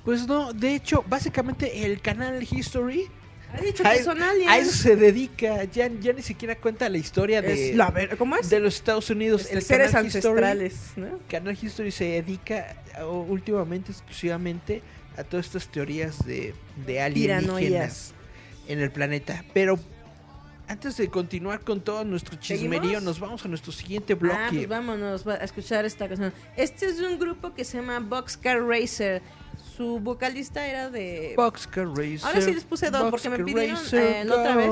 Pues 0.05 0.27
no, 0.27 0.53
de 0.53 0.75
hecho, 0.75 1.05
básicamente 1.09 1.85
el 1.85 2.01
canal 2.01 2.43
History 2.43 3.09
Ha 3.53 3.61
dicho 3.63 3.83
a, 3.87 3.93
que 3.93 4.03
son 4.05 4.23
aliens. 4.23 4.51
a 4.51 4.59
eso 4.59 4.73
se 4.73 4.97
dedica. 4.97 5.65
Ya, 5.65 5.89
ya 5.89 6.13
ni 6.13 6.23
siquiera 6.23 6.55
cuenta 6.57 6.89
la 6.89 6.99
historia 6.99 7.43
de, 7.43 7.71
Es 7.71 7.77
la 7.77 7.91
ver- 7.91 8.17
¿Cómo 8.17 8.37
es? 8.37 8.49
de 8.51 8.61
los 8.61 8.75
Estados 8.77 9.11
Unidos. 9.11 9.49
El 9.51 9.63
seres 9.63 9.91
canal 9.91 10.07
History- 10.07 10.17
ancestrales, 10.19 10.75
¿no? 10.97 11.19
Canal 11.29 11.59
History 11.61 11.91
se 11.91 12.05
dedica 12.05 12.77
a- 12.97 13.07
últimamente 13.07 13.93
exclusivamente 13.93 14.83
a 15.17 15.25
todas 15.25 15.47
estas 15.47 15.69
teorías 15.69 16.25
de, 16.25 16.55
de 16.87 17.01
alienígenas 17.01 18.15
en 18.69 18.79
el 18.81 18.91
planeta. 18.93 19.45
Pero 19.53 19.79
antes 20.69 20.97
de 20.97 21.09
continuar 21.09 21.61
con 21.61 21.81
todo 21.81 22.05
nuestro 22.05 22.37
chismerío, 22.37 22.81
¿Seguimos? 22.83 23.03
nos 23.03 23.19
vamos 23.21 23.45
a 23.45 23.49
nuestro 23.49 23.73
siguiente 23.73 24.15
bloque. 24.15 24.39
Ah, 24.39 24.49
pues 24.53 24.69
vámonos 24.69 25.27
a 25.27 25.35
escuchar 25.39 25.85
esta 25.85 26.07
canción. 26.09 26.33
Este 26.57 26.87
es 26.87 26.99
de 26.99 27.07
un 27.09 27.19
grupo 27.19 27.53
que 27.55 27.65
se 27.65 27.79
llama 27.79 27.99
Boxcar 27.99 28.63
Racer. 28.63 29.21
Su 29.77 29.99
vocalista 30.01 30.67
era 30.67 30.91
de... 30.91 31.35
Boxcar 31.37 31.89
Racer. 31.89 32.21
Ahora 32.25 32.41
sí 32.41 32.53
les 32.53 32.65
puse 32.65 32.91
dos 32.91 33.11
porque 33.11 33.31
me 33.31 33.39
pidieron 33.39 33.79
eh, 33.93 34.25
la 34.27 34.35
otra 34.37 34.57
vez 34.57 34.71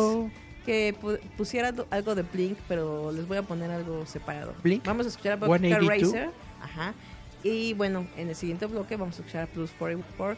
que 0.67 0.95
pu- 1.01 1.19
pusiera 1.37 1.73
algo 1.91 2.15
de 2.15 2.23
Blink, 2.23 2.59
pero 2.69 3.11
les 3.13 3.27
voy 3.27 3.39
a 3.39 3.43
poner 3.43 3.71
algo 3.71 4.05
separado. 4.07 4.55
Blink, 4.63 4.85
Vamos 4.85 5.07
a 5.07 5.09
escuchar 5.09 5.33
a 5.33 5.37
Boxcar 5.37 5.61
182. 5.61 6.13
Racer. 6.13 6.31
Ajá. 6.61 6.95
Y 7.43 7.73
bueno, 7.75 8.07
en 8.17 8.29
el 8.29 8.35
siguiente 8.35 8.67
bloque 8.67 8.97
vamos 8.97 9.17
a 9.17 9.21
escuchar 9.23 9.45
a 9.45 9.47
Plus 9.47 9.71
44. 9.79 10.37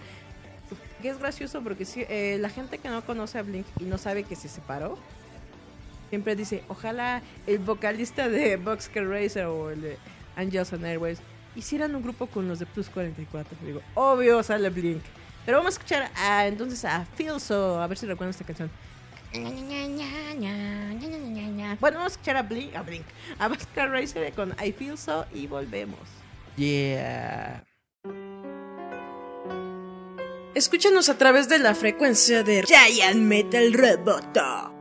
Que 1.03 1.09
es 1.09 1.19
gracioso 1.19 1.63
porque 1.63 1.85
sí, 1.85 2.05
eh, 2.09 2.37
la 2.41 2.51
gente 2.51 2.79
que 2.79 2.89
no 2.89 3.03
conoce 3.05 3.39
a 3.39 3.43
Blink 3.43 3.67
y 3.81 3.85
no 3.85 3.97
sabe 3.99 4.23
que 4.23 4.37
se 4.37 4.49
separó, 4.49 4.99
siempre 6.11 6.37
dice, 6.37 6.63
ojalá 6.69 7.23
el 7.47 7.59
vocalista 7.59 8.29
de 8.29 8.57
Boxcar 8.57 9.07
Racer 9.09 9.47
o 9.47 9.71
el 9.71 9.81
de 9.81 9.97
Angels 10.37 10.73
and 10.75 10.85
Airways 10.85 11.19
hicieran 11.57 11.95
un 11.95 12.03
grupo 12.03 12.27
con 12.27 12.49
los 12.49 12.59
de 12.59 12.67
Plus 12.67 12.89
44. 12.89 13.57
Digo, 13.65 13.81
obvio 13.95 14.43
sale 14.43 14.71
Blink. 14.71 15.03
Pero 15.45 15.59
vamos 15.59 15.75
a 15.75 15.77
escuchar 15.79 16.11
a, 16.17 16.47
entonces 16.47 16.85
a 16.85 17.07
Feel 17.17 17.41
So, 17.41 17.81
a 17.81 17.87
ver 17.87 17.99
si 17.99 18.07
recuerdan 18.07 18.31
esta 18.31 18.45
canción. 18.45 18.71
Bueno, 21.81 21.99
vamos 21.99 22.13
a 22.13 22.15
escuchar 22.15 22.37
a 22.37 22.43
Blink, 22.43 22.75
a 22.75 22.83
Blink, 22.83 23.05
a 23.39 23.49
Boxcar 23.49 23.91
Racer 23.91 24.33
con 24.33 24.55
I 24.65 24.73
Feel 24.73 24.99
So 24.99 25.27
y 25.33 25.47
volvemos. 25.47 26.01
Yeah. 26.57 27.65
Escúchanos 30.55 31.09
a 31.09 31.17
través 31.17 31.49
de 31.49 31.61
la 31.61 31.75
frecuencia 31.75 32.43
de 32.43 32.65
Giant 32.65 33.17
Metal 33.17 33.73
Roboto. 33.73 34.80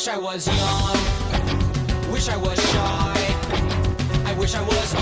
Wish 0.00 0.08
I 0.08 0.16
was 0.16 0.46
young. 0.46 2.10
Wish 2.10 2.30
I 2.30 2.36
was 2.38 2.58
shy. 2.72 3.36
I 4.24 4.34
wish 4.38 4.54
I 4.54 4.62
was 4.62 4.99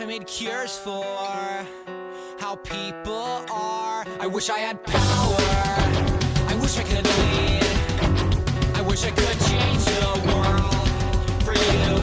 I 0.00 0.06
made 0.06 0.26
cures 0.26 0.78
for 0.78 1.04
how 2.38 2.56
people 2.56 3.44
are. 3.52 4.02
I 4.18 4.26
wish 4.26 4.48
I 4.48 4.58
had 4.58 4.82
power. 4.82 5.36
I 6.48 6.58
wish 6.58 6.78
I 6.78 6.84
could 6.84 7.04
lead. 7.04 8.76
I 8.76 8.80
wish 8.80 9.04
I 9.04 9.10
could 9.10 9.38
change 9.50 9.84
the 9.84 10.22
world 10.26 10.88
for 11.44 11.52
you 11.52 11.99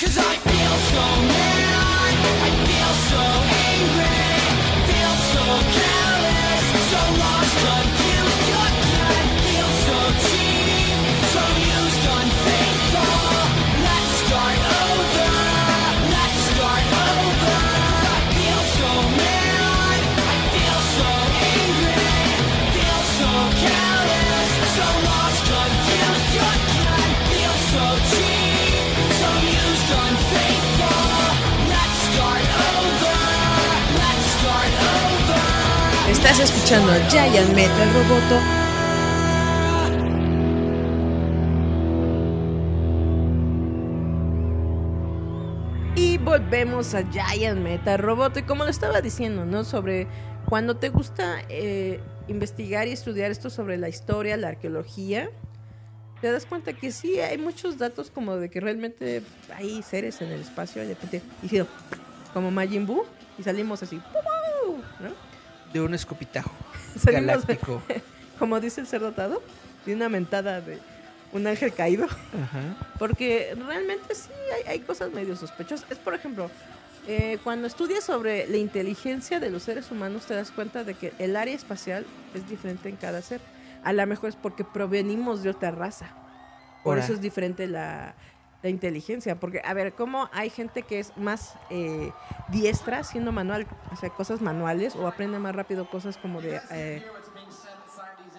Cause 0.00 0.16
I 0.16 0.29
escuchando 36.28 36.92
Giant 37.10 37.54
Metal 37.54 37.88
Roboto. 37.92 38.40
Y 45.96 46.18
volvemos 46.18 46.94
a 46.94 47.02
Giant 47.10 47.60
Metal 47.60 47.98
Roboto. 47.98 48.38
Y 48.38 48.42
como 48.44 48.64
lo 48.64 48.70
estaba 48.70 49.00
diciendo, 49.00 49.44
¿no? 49.44 49.64
Sobre 49.64 50.06
cuando 50.48 50.76
te 50.76 50.88
gusta 50.88 51.42
eh, 51.48 52.00
investigar 52.28 52.86
y 52.88 52.92
estudiar 52.92 53.30
esto 53.30 53.50
sobre 53.50 53.76
la 53.76 53.88
historia, 53.88 54.36
la 54.36 54.48
arqueología, 54.48 55.30
te 56.20 56.30
das 56.30 56.46
cuenta 56.46 56.72
que 56.72 56.92
sí 56.92 57.20
hay 57.20 57.38
muchos 57.38 57.76
datos 57.76 58.10
como 58.10 58.36
de 58.36 58.48
que 58.50 58.60
realmente 58.60 59.22
hay 59.54 59.82
seres 59.82 60.20
en 60.22 60.30
el 60.30 60.40
espacio 60.40 60.82
y 60.82 60.86
de 60.86 60.94
repente 60.94 61.22
hicieron 61.42 61.68
como 62.32 62.50
Majin 62.50 62.86
Buu 62.86 63.04
y 63.38 63.42
salimos 63.42 63.82
así, 63.82 63.96
¡pum! 63.96 64.29
De 65.72 65.80
un 65.80 65.94
escopitajo 65.94 66.50
galáctico. 67.04 67.82
como 68.38 68.60
dice 68.60 68.80
el 68.80 68.86
ser 68.86 69.00
dotado, 69.00 69.42
de 69.86 69.94
una 69.94 70.08
mentada 70.08 70.60
de 70.60 70.78
un 71.32 71.46
ángel 71.46 71.72
caído. 71.72 72.06
Ajá. 72.06 72.92
Porque 72.98 73.54
realmente 73.66 74.14
sí 74.14 74.30
hay, 74.54 74.72
hay 74.72 74.80
cosas 74.80 75.12
medio 75.12 75.36
sospechosas. 75.36 75.90
Es, 75.90 75.98
por 75.98 76.14
ejemplo, 76.14 76.50
eh, 77.06 77.38
cuando 77.42 77.66
estudias 77.66 78.04
sobre 78.04 78.46
la 78.46 78.56
inteligencia 78.58 79.40
de 79.40 79.50
los 79.50 79.62
seres 79.62 79.90
humanos, 79.90 80.26
te 80.26 80.34
das 80.34 80.50
cuenta 80.50 80.84
de 80.84 80.94
que 80.94 81.12
el 81.18 81.36
área 81.36 81.54
espacial 81.54 82.04
es 82.34 82.48
diferente 82.48 82.88
en 82.88 82.96
cada 82.96 83.22
ser. 83.22 83.40
A 83.82 83.92
lo 83.92 84.06
mejor 84.06 84.28
es 84.28 84.36
porque 84.36 84.64
provenimos 84.64 85.42
de 85.42 85.50
otra 85.50 85.70
raza. 85.70 86.14
Por 86.84 86.98
eso 86.98 87.12
es 87.12 87.20
diferente 87.20 87.66
la, 87.66 88.14
la 88.62 88.68
inteligencia. 88.68 89.36
Porque, 89.38 89.60
a 89.64 89.72
ver, 89.74 89.92
¿cómo 89.94 90.28
hay 90.32 90.50
gente 90.50 90.82
que 90.82 90.98
es 91.00 91.16
más 91.16 91.54
eh, 91.70 92.12
diestra 92.48 92.98
haciendo 92.98 93.32
manual, 93.32 93.66
o 93.92 93.96
sea, 93.96 94.10
cosas 94.10 94.40
manuales, 94.40 94.94
o 94.96 95.06
aprende 95.06 95.38
más 95.38 95.54
rápido 95.54 95.88
cosas 95.88 96.16
como 96.16 96.40
de. 96.40 96.60
Eh, 96.70 97.02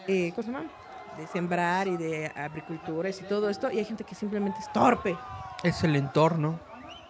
eh, 0.08 0.32
¿Cómo 0.36 0.44
se 0.46 0.52
llama? 0.52 0.70
De 1.18 1.28
sembrar 1.28 1.88
y 1.88 1.98
de 1.98 2.28
agriculturas 2.36 3.20
y 3.22 3.24
todo 3.26 3.50
esto. 3.50 3.72
Y 3.72 3.80
hay 3.80 3.86
gente 3.86 4.04
que 4.04 4.16
simplemente 4.16 4.60
es 4.60 4.72
torpe. 4.72 5.18
Es 5.64 5.84
el 5.84 5.96
entorno. 5.96 6.60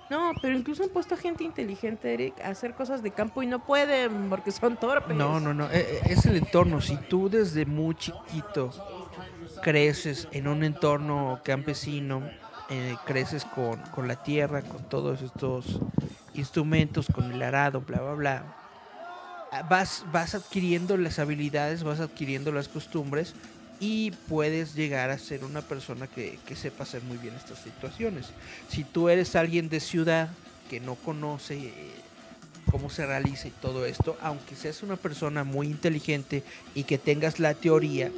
No, 0.09 0.31
pero 0.41 0.57
incluso 0.57 0.83
han 0.83 0.89
puesto 0.89 1.15
a 1.15 1.17
gente 1.17 1.45
inteligente, 1.45 2.13
Eric, 2.13 2.41
a 2.41 2.49
hacer 2.49 2.73
cosas 2.73 3.01
de 3.01 3.11
campo 3.11 3.43
y 3.43 3.47
no 3.47 3.59
pueden 3.63 4.29
porque 4.29 4.51
son 4.51 4.75
torpes. 4.75 5.15
No, 5.15 5.39
no, 5.39 5.53
no. 5.53 5.67
eh, 5.67 5.71
eh, 5.89 6.01
Es 6.05 6.25
el 6.25 6.35
entorno. 6.35 6.81
Si 6.81 6.97
tú 6.97 7.29
desde 7.29 7.65
muy 7.65 7.95
chiquito 7.95 8.71
creces 9.61 10.27
en 10.33 10.47
un 10.49 10.63
entorno 10.65 11.39
campesino, 11.45 12.23
eh, 12.71 12.95
creces 13.05 13.45
con, 13.45 13.79
con 13.91 14.07
la 14.07 14.23
tierra, 14.23 14.61
con 14.61 14.81
todos 14.87 15.21
estos 15.21 15.79
instrumentos, 16.33 17.07
con 17.13 17.31
el 17.31 17.43
arado, 17.43 17.81
bla, 17.81 17.99
bla, 17.99 18.13
bla, 18.13 18.55
vas, 19.69 20.05
vas 20.11 20.35
adquiriendo 20.35 20.95
las 20.95 21.19
habilidades, 21.19 21.83
vas 21.83 21.99
adquiriendo 21.99 22.51
las 22.51 22.69
costumbres 22.69 23.33
y 23.81 24.11
puedes 24.29 24.73
llegar 24.73 25.09
a 25.09 25.17
ser 25.17 25.43
una 25.43 25.61
persona 25.61 26.07
que, 26.07 26.39
que 26.45 26.55
sepa 26.55 26.83
hacer 26.83 27.03
muy 27.03 27.17
bien 27.17 27.35
estas 27.35 27.59
situaciones. 27.59 28.27
Si 28.69 28.83
tú 28.83 29.09
eres 29.09 29.35
alguien 29.35 29.67
de 29.67 29.79
ciudad 29.79 30.29
que 30.69 30.79
no 30.79 30.95
conoce 30.95 31.57
eh, 31.57 31.73
cómo 32.69 32.89
se 32.89 33.05
realiza 33.05 33.49
y 33.49 33.51
todo 33.51 33.85
esto, 33.85 34.17
aunque 34.21 34.55
seas 34.55 34.81
una 34.83 34.95
persona 34.95 35.43
muy 35.43 35.67
inteligente 35.67 36.43
y 36.73 36.83
que 36.83 36.97
tengas 36.97 37.39
la 37.39 37.53
teoría, 37.53 38.11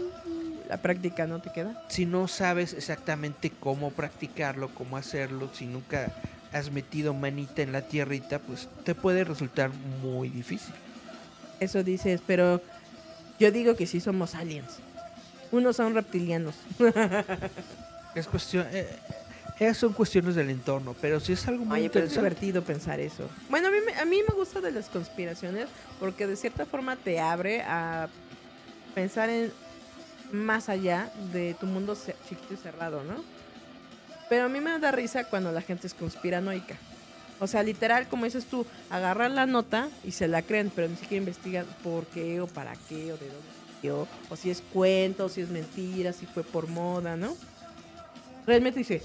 La 0.67 0.77
práctica 0.77 1.27
no 1.27 1.39
te 1.39 1.51
queda. 1.51 1.83
si 1.87 2.05
no 2.05 2.27
sabes 2.27 2.73
exactamente 2.73 3.51
cómo 3.51 3.91
practicarlo, 3.91 4.69
cómo 4.73 4.97
hacerlo, 4.97 5.49
si 5.53 5.65
nunca 5.65 6.11
has 6.53 6.71
metido 6.71 7.13
manita 7.13 7.61
en 7.61 7.71
la 7.71 7.81
tierrita, 7.81 8.39
pues 8.39 8.69
te 8.83 8.95
puede 8.95 9.23
resultar 9.23 9.71
muy 10.01 10.29
difícil. 10.29 10.73
Eso 11.59 11.83
dices, 11.83 12.21
pero 12.25 12.61
yo 13.39 13.51
digo 13.51 13.75
que 13.75 13.87
sí 13.87 13.99
somos 13.99 14.35
aliens. 14.35 14.79
Unos 15.51 15.75
son 15.75 15.93
reptilianos. 15.93 16.55
Es 18.15 18.27
cuestión, 18.27 18.67
eh, 18.71 18.87
esas 19.59 19.77
son 19.77 19.93
cuestiones 19.93 20.35
del 20.35 20.51
entorno, 20.51 20.95
pero 21.01 21.19
si 21.19 21.33
es 21.33 21.47
algo 21.47 21.65
muy 21.65 21.79
Oye, 21.79 21.89
pero 21.89 22.05
es 22.05 22.13
divertido 22.13 22.63
pensar 22.63 22.99
eso. 22.99 23.27
Bueno, 23.49 23.69
a 23.69 23.71
mí, 23.71 23.77
a 23.99 24.05
mí 24.05 24.21
me 24.27 24.35
gusta 24.35 24.61
de 24.61 24.71
las 24.71 24.87
conspiraciones 24.87 25.67
porque 25.99 26.27
de 26.27 26.35
cierta 26.35 26.67
forma 26.67 26.95
te 26.95 27.19
abre 27.19 27.61
a 27.61 28.07
pensar 28.93 29.29
en 29.29 29.51
más 30.33 30.67
allá 30.67 31.11
de 31.31 31.53
tu 31.59 31.65
mundo 31.67 31.95
chiquito 32.27 32.53
y 32.53 32.57
cerrado, 32.57 33.03
¿no? 33.03 33.23
Pero 34.29 34.45
a 34.45 34.49
mí 34.49 34.59
me 34.59 34.77
da 34.79 34.91
risa 34.91 35.25
cuando 35.25 35.51
la 35.51 35.61
gente 35.61 35.87
es 35.87 35.93
conspiranoica. 35.93 36.75
O 37.39 37.47
sea, 37.47 37.61
literal, 37.61 38.07
como 38.07 38.25
dices 38.25 38.45
tú, 38.45 38.65
agarran 38.89 39.35
la 39.35 39.45
nota 39.45 39.89
y 40.03 40.11
se 40.11 40.27
la 40.27 40.41
creen, 40.41 40.71
pero 40.73 40.87
ni 40.87 40.95
siquiera 40.95 41.17
investigan 41.21 41.65
por 41.83 42.05
qué 42.07 42.41
o 42.41 42.47
para 42.47 42.73
qué 42.89 43.13
o 43.13 43.17
de 43.17 43.27
dónde 43.27 43.47
salió, 43.75 44.07
o 44.29 44.35
si 44.35 44.49
es 44.49 44.61
cuento, 44.73 45.25
o 45.25 45.29
si 45.29 45.41
es 45.41 45.49
mentira, 45.49 46.13
si 46.13 46.25
fue 46.25 46.43
por 46.43 46.67
moda, 46.67 47.15
¿no? 47.15 47.35
Realmente 48.47 48.79
dice, 48.79 49.01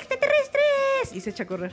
¡extraterrestres! 0.00 1.14
Y 1.14 1.20
se 1.20 1.30
echa 1.30 1.44
a 1.44 1.46
correr. 1.46 1.72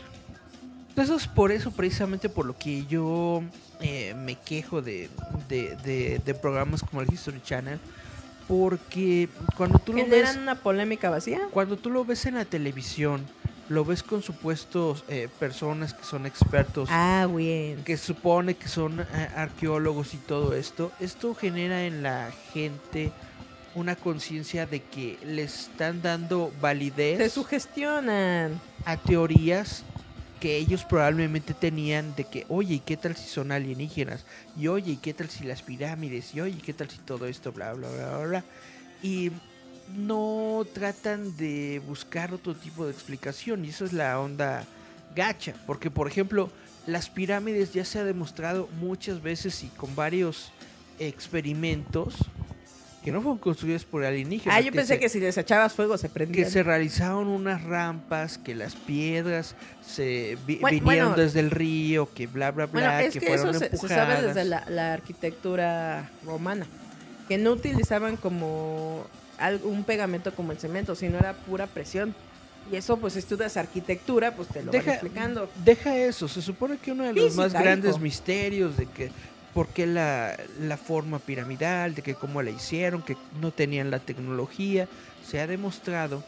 Eso 0.96 1.16
es 1.16 1.28
por 1.28 1.52
eso, 1.52 1.72
precisamente 1.72 2.30
por 2.30 2.46
lo 2.46 2.58
que 2.58 2.86
yo 2.86 3.44
eh, 3.82 4.14
me 4.16 4.36
quejo 4.36 4.82
de, 4.82 5.10
de, 5.50 5.76
de- 5.84 6.22
de 6.24 6.34
programas 6.34 6.82
como 6.82 7.02
el 7.02 7.12
History 7.12 7.42
Channel, 7.42 7.80
porque 8.48 9.30
cuando 9.58 9.80
tú 9.80 9.94
lo 9.94 10.06
ves, 10.06 10.36
una 10.38 10.56
polémica 10.56 11.10
vacía. 11.10 11.42
cuando 11.52 11.78
tú 11.78 11.90
lo 11.90 12.06
ves 12.06 12.26
en 12.26 12.36
la 12.36 12.46
televisión, 12.46 13.26
lo 13.70 13.84
ves 13.84 14.04
con 14.04 14.22
supuestos 14.22 15.04
eh, 15.08 15.28
personas 15.40 15.94
que 15.94 16.04
son 16.04 16.26
expertos, 16.26 16.90
Ah, 16.92 17.28
bien. 17.34 17.84
que 17.84 17.98
supone 17.98 18.56
que 18.56 18.68
son 18.68 19.00
eh, 19.00 19.06
arqueólogos 19.36 20.14
y 20.14 20.18
todo 20.18 20.54
esto, 20.54 20.92
esto 21.00 21.34
genera 21.34 21.86
en 21.86 22.04
la 22.04 22.32
gente 22.54 23.12
una 23.74 23.96
conciencia 23.96 24.66
de 24.68 24.82
que 24.84 25.18
le 25.26 25.44
están 25.44 26.02
dando 26.02 26.52
validez 26.62 27.18
Se 27.18 27.30
sugestionan. 27.30 28.62
a 28.86 28.98
teorías 28.98 29.84
que 30.46 30.58
ellos 30.58 30.86
probablemente 30.86 31.56
tenían 31.56 32.16
de 32.16 32.26
que, 32.26 32.46
oye, 32.50 32.76
¿y 32.76 32.80
qué 32.80 32.98
tal 32.98 33.16
si 33.16 33.28
son 33.28 33.52
alienígenas? 33.52 34.28
Y 34.56 34.68
oye, 34.68 34.92
¿y 34.92 34.98
qué 34.98 35.12
tal 35.12 35.28
si 35.28 35.44
las 35.44 35.64
pirámides? 35.64 36.36
Y 36.36 36.42
oye, 36.42 36.58
¿y 36.60 36.62
qué 36.62 36.72
tal 36.72 36.88
si 36.88 37.00
todo 37.00 37.26
esto? 37.26 37.52
Bla, 37.52 37.74
bla, 37.74 37.90
bla, 37.90 38.10
bla, 38.10 38.28
bla. 38.28 38.44
Y 39.02 39.32
no 39.96 40.64
tratan 40.72 41.36
de 41.36 41.82
buscar 41.88 42.32
otro 42.32 42.54
tipo 42.54 42.86
de 42.86 42.92
explicación. 42.92 43.66
Y 43.66 43.70
eso 43.70 43.86
es 43.86 43.94
la 43.94 44.20
onda 44.20 44.66
gacha. 45.16 45.56
Porque, 45.66 45.90
por 45.90 46.08
ejemplo, 46.08 46.52
las 46.86 47.10
pirámides 47.10 47.74
ya 47.74 47.84
se 47.84 47.98
ha 47.98 48.04
demostrado 48.04 48.70
muchas 48.80 49.24
veces 49.24 49.64
y 49.64 49.70
con 49.70 49.96
varios 49.96 50.52
experimentos 51.00 52.18
que 53.06 53.12
no 53.12 53.22
fueron 53.22 53.38
construidas 53.38 53.86
por 53.86 54.04
alienígenas. 54.04 54.58
Ah, 54.58 54.62
yo 54.62 54.72
pensé 54.74 54.96
se- 54.96 55.00
que 55.00 55.08
si 55.08 55.20
les 55.22 55.38
echabas 55.38 55.72
fuego 55.74 55.98
se 55.98 56.10
prendían. 56.10 56.44
que 56.44 56.52
se 56.52 56.64
realizaron 56.64 57.28
unas 57.28 57.64
rampas, 57.64 58.38
que 58.38 58.56
las 58.56 58.76
piedras 58.76 59.56
se 59.86 60.38
vi- 60.46 60.58
Bueno, 60.58 60.80
vinieron 60.84 61.10
bueno. 61.12 61.24
desde 61.24 61.40
el 61.40 61.52
río, 61.52 62.10
que 62.14 62.28
bla 62.28 62.52
bla 62.52 62.66
Bueno, 62.66 62.88
bla, 62.88 63.04
es 63.04 63.14
que, 63.14 63.20
que, 63.22 63.28
fueron 63.28 63.50
eso 63.52 63.60
se, 63.60 63.70
se 63.70 63.76
empujadas. 63.76 64.16
sabe 64.16 64.28
desde 64.28 64.44
la, 64.44 64.66
la 64.70 64.94
arquitectura 64.94 66.10
romana. 66.26 66.66
Que 67.30 67.38
no 67.38 67.52
utilizaban 67.52 68.18
como 68.18 69.06
un 69.64 69.84
pegamento 69.84 70.34
como 70.34 70.52
el 70.52 70.58
cemento, 70.58 70.96
sino 70.96 71.18
era 71.18 71.34
pura 71.34 71.68
presión. 71.68 72.14
Y 72.72 72.78
eso, 72.78 72.98
pues, 72.98 73.16
estudias 73.16 73.58
arquitectura, 73.58 74.36
pues 74.36 74.48
te 74.48 74.64
lo 74.64 74.72
van 74.72 74.80
Deja, 74.82 74.94
explicando. 74.94 75.50
deja 75.64 75.96
eso, 75.98 76.28
se 76.28 76.42
supone 76.42 76.78
que 76.78 76.92
uno 76.92 77.04
de 77.04 77.14
los 77.14 77.36
más 77.36 77.54
grandes 77.54 77.92
hijo. 77.92 78.00
misterios 78.00 78.76
de 78.78 78.88
que 78.88 79.12
por 79.56 79.70
qué 79.70 79.88
la, 79.88 80.38
la 80.60 80.78
forma 80.78 81.18
piramidal, 81.18 81.96
de 81.96 82.02
que 82.04 82.14
cómo 82.14 82.44
la 82.44 82.52
hicieron, 82.52 83.02
que 83.02 83.18
no 83.42 83.52
tenían 83.52 83.90
la 83.90 84.00
tecnología, 84.00 84.88
se 85.28 85.40
ha 85.40 85.48
demostrado 85.48 86.24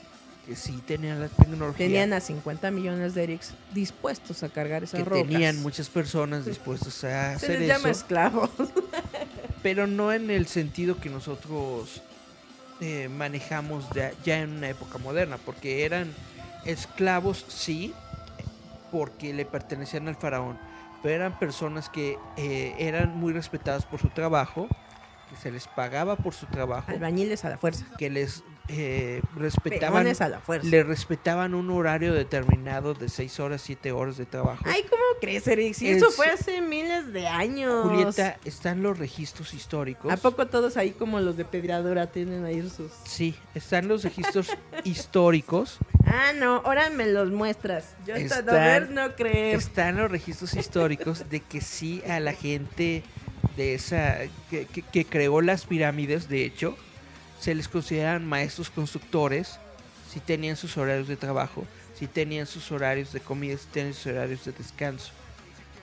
que 0.47 0.55
sí 0.55 0.81
tenían 0.87 1.19
la 1.19 1.27
tecnología. 1.27 1.85
Tenían 1.85 2.13
a 2.13 2.21
50 2.21 2.71
millones 2.71 3.13
de 3.13 3.23
Erics 3.25 3.53
dispuestos 3.73 4.43
a 4.43 4.49
cargar 4.49 4.83
esas 4.83 4.99
que 4.99 5.03
rocas. 5.09 5.27
tenían 5.27 5.61
muchas 5.61 5.89
personas 5.89 6.45
dispuestas 6.45 7.03
a 7.03 7.31
Se 7.37 7.45
hacer 7.47 7.59
les 7.59 7.67
llama 7.67 7.89
eso. 7.89 7.99
esclavos. 7.99 8.49
pero 9.61 9.87
no 9.87 10.13
en 10.13 10.29
el 10.31 10.47
sentido 10.47 10.97
que 10.97 11.09
nosotros 11.09 12.01
eh, 12.79 13.09
manejamos 13.09 13.89
de- 13.89 14.13
ya 14.23 14.39
en 14.39 14.51
una 14.51 14.69
época 14.69 14.97
moderna, 14.99 15.37
porque 15.37 15.83
eran 15.83 16.13
esclavos, 16.63 17.43
sí, 17.49 17.93
porque 18.91 19.33
le 19.33 19.43
pertenecían 19.45 20.07
al 20.07 20.15
faraón, 20.15 20.57
eran 21.07 21.37
personas 21.39 21.89
que 21.89 22.17
eh, 22.37 22.75
eran 22.79 23.17
muy 23.17 23.33
respetadas 23.33 23.85
por 23.85 23.99
su 23.99 24.09
trabajo, 24.09 24.67
que 25.29 25.35
se 25.35 25.51
les 25.51 25.67
pagaba 25.67 26.15
por 26.15 26.33
su 26.33 26.45
trabajo, 26.45 26.89
Albañiles 26.91 27.43
a 27.45 27.49
la 27.49 27.57
fuerza. 27.57 27.85
que 27.97 28.09
les 28.09 28.43
eh, 28.69 29.21
respetaban, 29.35 30.05
a 30.07 30.27
la 30.29 30.39
fuerza. 30.39 30.67
le 30.67 30.83
respetaban 30.83 31.53
un 31.55 31.69
horario 31.71 32.13
determinado 32.13 32.93
de 32.93 33.07
6 33.09 33.39
horas, 33.39 33.61
7 33.61 33.91
horas 33.91 34.17
de 34.17 34.25
trabajo. 34.25 34.63
Ay, 34.67 34.83
¿cómo 34.89 35.01
crees, 35.21 35.47
Eric? 35.47 35.73
Si 35.73 35.89
eso 35.89 36.09
Es- 36.09 36.15
fue 36.15 36.27
hace 36.27 36.61
miles 36.61 37.13
de 37.13 37.27
años. 37.27 37.87
Julieta, 37.87 38.37
están 38.45 38.83
los 38.83 38.97
registros 38.99 39.53
históricos. 39.53 40.11
¿A 40.11 40.17
poco 40.17 40.47
todos 40.47 40.75
ahí 40.77 40.91
como 40.91 41.19
los 41.19 41.37
de 41.37 41.45
Pedradora 41.45 42.07
tienen 42.11 42.43
ahí 42.45 42.61
sus... 42.69 42.91
Sí, 43.05 43.35
están 43.55 43.87
los 43.87 44.03
registros 44.03 44.49
históricos. 44.83 45.77
Ah, 46.05 46.31
no, 46.35 46.57
ahora 46.65 46.89
me 46.89 47.05
los 47.07 47.31
muestras. 47.31 47.95
Yo 48.05 48.15
hasta 48.15 48.39
Están- 48.39 48.45
ver, 48.55 48.89
no 48.91 49.15
creer. 49.15 49.55
Están 49.55 49.97
los 49.97 50.11
registros 50.11 50.53
históricos 50.55 51.29
de 51.29 51.39
que 51.39 51.61
sí 51.61 52.01
a 52.09 52.19
la 52.19 52.33
gente 52.33 53.03
de 53.55 53.73
esa 53.75 54.17
que, 54.49 54.65
que- 54.65 54.81
que 54.81 55.05
creó 55.05 55.41
las 55.41 55.65
pirámides, 55.65 56.27
de 56.29 56.43
hecho, 56.45 56.77
se 57.39 57.53
les 57.55 57.67
consideran 57.67 58.25
maestros 58.25 58.69
constructores 58.69 59.59
si 60.11 60.19
tenían 60.19 60.55
sus 60.55 60.77
horarios 60.77 61.07
de 61.07 61.15
trabajo, 61.15 61.65
si 61.95 62.07
tenían 62.07 62.47
sus 62.47 62.71
horarios 62.71 63.13
de 63.13 63.19
comida, 63.19 63.57
si 63.57 63.67
tenían 63.67 63.93
sus 63.93 64.07
horarios 64.07 64.45
de 64.45 64.51
descanso. 64.51 65.11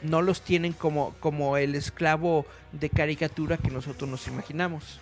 No 0.02 0.22
los 0.22 0.42
tienen 0.42 0.72
como, 0.72 1.14
como 1.20 1.56
el 1.56 1.74
esclavo 1.74 2.46
de 2.72 2.90
caricatura 2.90 3.56
que 3.56 3.70
nosotros 3.70 4.10
nos 4.10 4.26
imaginamos. 4.26 4.98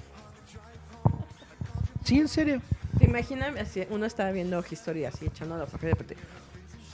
Sí, 2.05 2.19
en 2.19 2.29
serio. 2.29 2.61
¿Te 2.99 3.07
imaginas? 3.07 3.55
Uno 3.91 4.07
estaba 4.07 4.31
viendo 4.33 4.63
historia 4.71 5.09
así, 5.09 5.27
echando 5.27 5.57
la 5.57 5.65
y 5.65 5.79
de 5.79 5.91
repente 5.91 6.17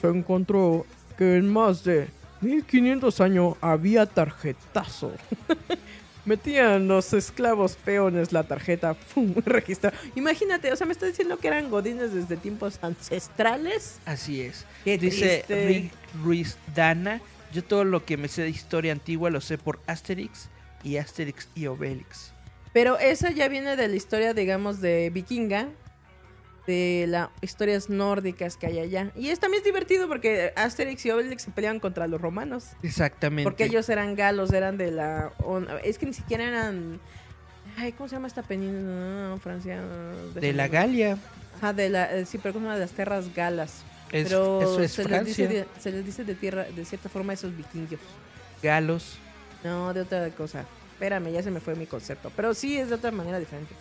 se 0.01 0.09
encontró 0.09 0.87
que 1.17 1.37
en 1.37 1.53
más 1.53 1.85
de 1.85 2.09
1500 2.41 3.21
años 3.21 3.55
había 3.61 4.07
tarjetazo. 4.07 5.13
Metían 6.29 6.89
los 6.89 7.15
esclavos 7.15 7.77
peones 7.77 8.33
la 8.33 8.43
tarjeta, 8.43 8.93
¡pum! 9.15 9.35
registrado. 9.47 9.97
Imagínate, 10.15 10.71
o 10.71 10.77
sea, 10.77 10.87
me 10.87 10.93
está 10.93 11.07
diciendo 11.07 11.39
que 11.39 11.49
eran 11.49 11.71
godines 11.71 12.13
desde 12.13 12.37
tiempos 12.37 12.79
ancestrales. 12.83 13.99
Así 14.05 14.43
es. 14.43 14.67
Qué 14.85 14.99
Dice 14.99 15.43
triste. 15.47 15.67
Rick 15.67 15.93
Ruiz 16.23 16.59
Dana, 16.75 17.23
yo 17.51 17.65
todo 17.65 17.85
lo 17.85 18.05
que 18.05 18.19
me 18.19 18.29
sé 18.29 18.43
de 18.43 18.51
historia 18.51 18.93
antigua 18.93 19.31
lo 19.31 19.41
sé 19.41 19.57
por 19.57 19.81
Asterix 19.87 20.51
y 20.85 20.99
Asterix 20.99 21.49
y 21.55 21.67
Obelix. 21.67 22.35
Pero 22.75 22.99
esa 22.99 23.31
ya 23.31 23.49
viene 23.49 23.77
de 23.77 23.89
la 23.89 23.97
historia, 23.97 24.35
digamos, 24.35 24.83
de 24.83 25.09
vikinga, 25.09 25.71
de 26.69 27.07
las 27.09 27.31
historias 27.41 27.89
nórdicas 27.89 28.59
que 28.59 28.67
hay 28.67 28.79
allá. 28.79 29.11
Y 29.17 29.31
es 29.31 29.41
también 29.41 29.63
divertido 29.65 30.07
porque 30.07 30.53
Asterix 30.55 31.05
y 31.07 31.11
Obelix 31.11 31.43
se 31.43 31.51
peleaban 31.51 31.81
contra 31.81 32.07
los 32.07 32.21
romanos. 32.21 32.67
Exactamente. 32.83 33.43
Porque 33.43 33.65
ellos 33.65 33.89
eran 33.89 34.15
galos, 34.15 34.53
eran 34.53 34.77
de 34.77 34.91
la... 34.91 35.33
Es 35.83 35.99
que 35.99 36.05
ni 36.05 36.13
siquiera 36.13 36.45
eran... 36.45 37.01
Ay, 37.79 37.93
¿cómo 37.93 38.09
se 38.09 38.17
llama 38.17 38.29
esta 38.29 38.43
península? 38.43 38.83
No, 38.83 39.39
Francia... 39.39 39.81
de 40.35 40.53
la 40.53 40.69
Galia. 40.69 41.17
Ajá, 41.57 41.73
de 41.73 41.89
la... 41.89 42.15
eh, 42.15 42.27
sí, 42.27 42.37
pero 42.37 42.53
como 42.53 42.71
de 42.71 42.79
las 42.79 42.91
tierras 42.93 43.35
galas. 43.35 43.83
Es- 44.13 44.25
pero 44.29 44.61
eso 44.61 44.81
es 44.81 44.93
se, 44.93 45.09
les 45.09 45.25
dice 45.25 45.49
de, 45.49 45.67
se 45.81 45.91
les 45.91 46.05
dice 46.05 46.25
de 46.25 46.35
tierra, 46.35 46.65
de 46.65 46.85
cierta 46.85 47.09
forma, 47.09 47.33
esos 47.33 47.57
vikingos. 47.57 47.99
Galos. 48.63 49.19
No, 49.65 49.95
de 49.95 50.03
otra 50.03 50.29
cosa. 50.31 50.67
Espérame, 50.93 51.33
ya 51.33 51.43
se 51.43 51.51
me 51.51 51.61
fue 51.61 51.75
mi 51.77 51.87
concepto. 51.87 52.31
Pero 52.37 52.53
sí 52.53 52.77
es 52.77 52.91
de 52.91 52.97
otra 52.97 53.11
manera 53.11 53.39
diferente. 53.39 53.75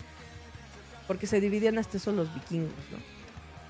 Porque 1.08 1.28
se 1.28 1.40
dividían 1.40 1.78
hasta 1.78 1.98
eso 1.98 2.12
los 2.12 2.34
vikingos, 2.34 2.72
¿no? 2.92 2.98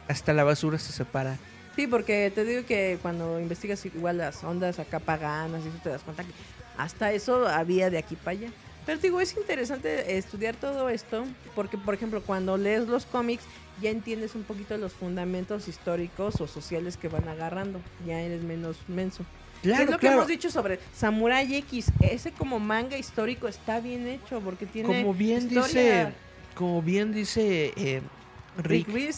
Hasta 0.07 0.33
la 0.33 0.43
basura 0.43 0.79
se 0.79 0.91
separa. 0.91 1.37
Sí, 1.75 1.85
porque 1.85 2.31
te 2.33 2.43
digo 2.43 2.65
que 2.65 2.97
cuando 3.01 3.39
investigas 3.39 3.85
igual 3.85 4.17
las 4.17 4.43
ondas 4.43 4.79
acá 4.79 4.99
paganas 4.99 5.63
y 5.63 5.67
eso 5.67 5.77
te 5.83 5.89
das 5.89 6.01
cuenta 6.01 6.23
que 6.23 6.31
hasta 6.77 7.11
eso 7.11 7.47
había 7.47 7.89
de 7.89 7.99
aquí 7.99 8.15
para 8.15 8.31
allá. 8.31 8.49
Pero 8.85 8.99
digo, 8.99 9.21
es 9.21 9.35
interesante 9.35 10.17
estudiar 10.17 10.55
todo 10.55 10.89
esto 10.89 11.25
porque, 11.53 11.77
por 11.77 11.93
ejemplo, 11.93 12.23
cuando 12.23 12.57
lees 12.57 12.87
los 12.87 13.05
cómics 13.05 13.43
ya 13.81 13.89
entiendes 13.89 14.33
un 14.33 14.43
poquito 14.43 14.77
los 14.77 14.93
fundamentos 14.93 15.67
históricos 15.67 16.41
o 16.41 16.47
sociales 16.47 16.97
que 16.97 17.09
van 17.09 17.27
agarrando. 17.27 17.79
Ya 18.07 18.21
eres 18.21 18.41
menos 18.43 18.77
menso. 18.87 19.23
Claro, 19.61 19.83
es 19.83 19.89
lo 19.89 19.99
que 19.99 20.07
hemos 20.07 20.27
dicho 20.27 20.49
sobre 20.49 20.79
Samurai 20.95 21.53
X. 21.55 21.91
Ese 21.99 22.31
como 22.31 22.59
manga 22.59 22.97
histórico 22.97 23.47
está 23.47 23.79
bien 23.79 24.07
hecho 24.07 24.39
porque 24.39 24.65
tiene 24.65 24.87
Como 24.87 25.13
bien 25.13 25.43
historia. 25.47 26.05
dice, 26.05 26.13
como 26.57 26.81
bien 26.81 27.11
dice 27.13 27.73
eh, 27.77 28.01
Rick, 28.57 28.87
Rick 28.89 29.15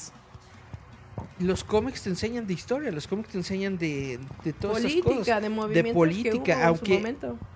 los 1.40 1.64
cómics 1.64 2.03
te 2.03 2.10
enseñan 2.10 2.45
de 2.48 2.53
historia, 2.53 2.91
los 2.91 3.07
cómics 3.07 3.30
te 3.30 3.38
enseñan 3.38 3.78
de, 3.78 4.20
de 4.44 4.52
todas 4.53 4.80
esas 4.80 4.91
Política, 4.91 5.16
cosas. 5.36 5.41
de 5.41 5.49
movimientos 5.49 5.91
que 5.91 5.94
política, 5.94 6.34
hubo 6.38 6.41
en 6.41 6.60
su 6.60 6.64
aunque, 6.68 6.94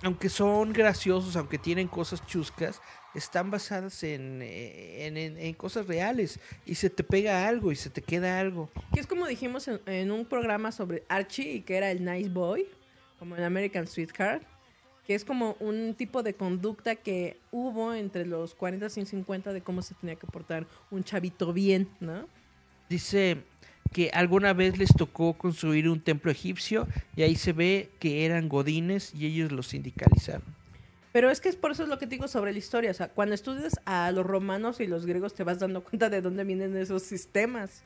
aunque 0.03 0.29
son 0.29 0.71
graciosos, 0.73 1.35
aunque 1.35 1.57
tienen 1.57 1.87
cosas 1.89 2.25
chuscas, 2.25 2.81
están 3.13 3.51
basadas 3.51 4.01
en, 4.03 4.41
eh, 4.41 5.05
en, 5.05 5.17
en- 5.17 5.37
en 5.37 5.53
cosas 5.53 5.85
reales 5.85 6.39
y 6.65 6.75
se 6.75 6.89
te 6.89 7.03
pega 7.03 7.45
algo 7.47 7.71
y 7.71 7.75
se 7.75 7.89
te 7.89 8.01
queda 8.01 8.39
algo. 8.39 8.69
Que 8.93 9.01
es 9.01 9.07
como 9.07 9.27
dijimos 9.27 9.69
en, 9.85 10.11
un 10.11 10.25
programa 10.25 10.71
sobre 10.71 11.03
Archie 11.09 11.63
que 11.63 11.75
era 11.75 11.91
el 11.91 12.03
nice 12.05 12.29
boy, 12.29 12.65
como 13.19 13.35
en 13.35 13.43
American 13.43 13.85
Sweetheart, 13.87 14.43
que 15.07 15.15
es 15.15 15.25
como 15.25 15.55
un 15.59 15.95
tipo 15.95 16.23
de 16.23 16.33
conducta 16.33 16.95
que 16.95 17.37
hubo 17.51 17.93
entre 17.93 18.25
los 18.25 18.55
40 18.55 18.85
y 18.85 19.05
50 19.05 19.51
de 19.53 19.61
cómo 19.61 19.81
se 19.81 19.93
tenía 19.95 20.15
que 20.15 20.27
portar 20.27 20.65
un 20.91 21.03
chavito 21.03 21.51
bien, 21.53 21.89
¿no? 21.99 22.27
Dice 22.89 23.37
que 23.91 24.09
alguna 24.13 24.53
vez 24.53 24.77
les 24.77 24.95
tocó 24.95 25.33
construir 25.33 25.87
un 25.89 25.99
templo 25.99 26.31
egipcio 26.31 26.87
y 27.15 27.23
ahí 27.23 27.35
se 27.35 27.53
ve 27.53 27.89
que 27.99 28.25
eran 28.25 28.49
godines 28.49 29.13
y 29.13 29.25
ellos 29.27 29.51
los 29.51 29.67
sindicalizaron. 29.67 30.43
Pero 31.11 31.29
es 31.29 31.41
que 31.41 31.49
es 31.49 31.55
por 31.55 31.71
eso 31.71 31.83
es 31.83 31.89
lo 31.89 31.99
que 31.99 32.07
te 32.07 32.15
digo 32.15 32.27
sobre 32.27 32.53
la 32.53 32.57
historia. 32.57 32.89
O 32.89 32.93
sea, 32.95 33.07
cuando 33.09 33.35
estudias 33.35 33.73
a 33.85 34.09
los 34.11 34.25
romanos 34.25 34.79
y 34.79 34.87
los 34.87 35.05
griegos 35.05 35.35
te 35.35 35.43
vas 35.43 35.59
dando 35.59 35.83
cuenta 35.83 36.09
de 36.09 36.21
dónde 36.21 36.43
vienen 36.43 36.75
esos 36.75 37.03
sistemas. 37.03 37.83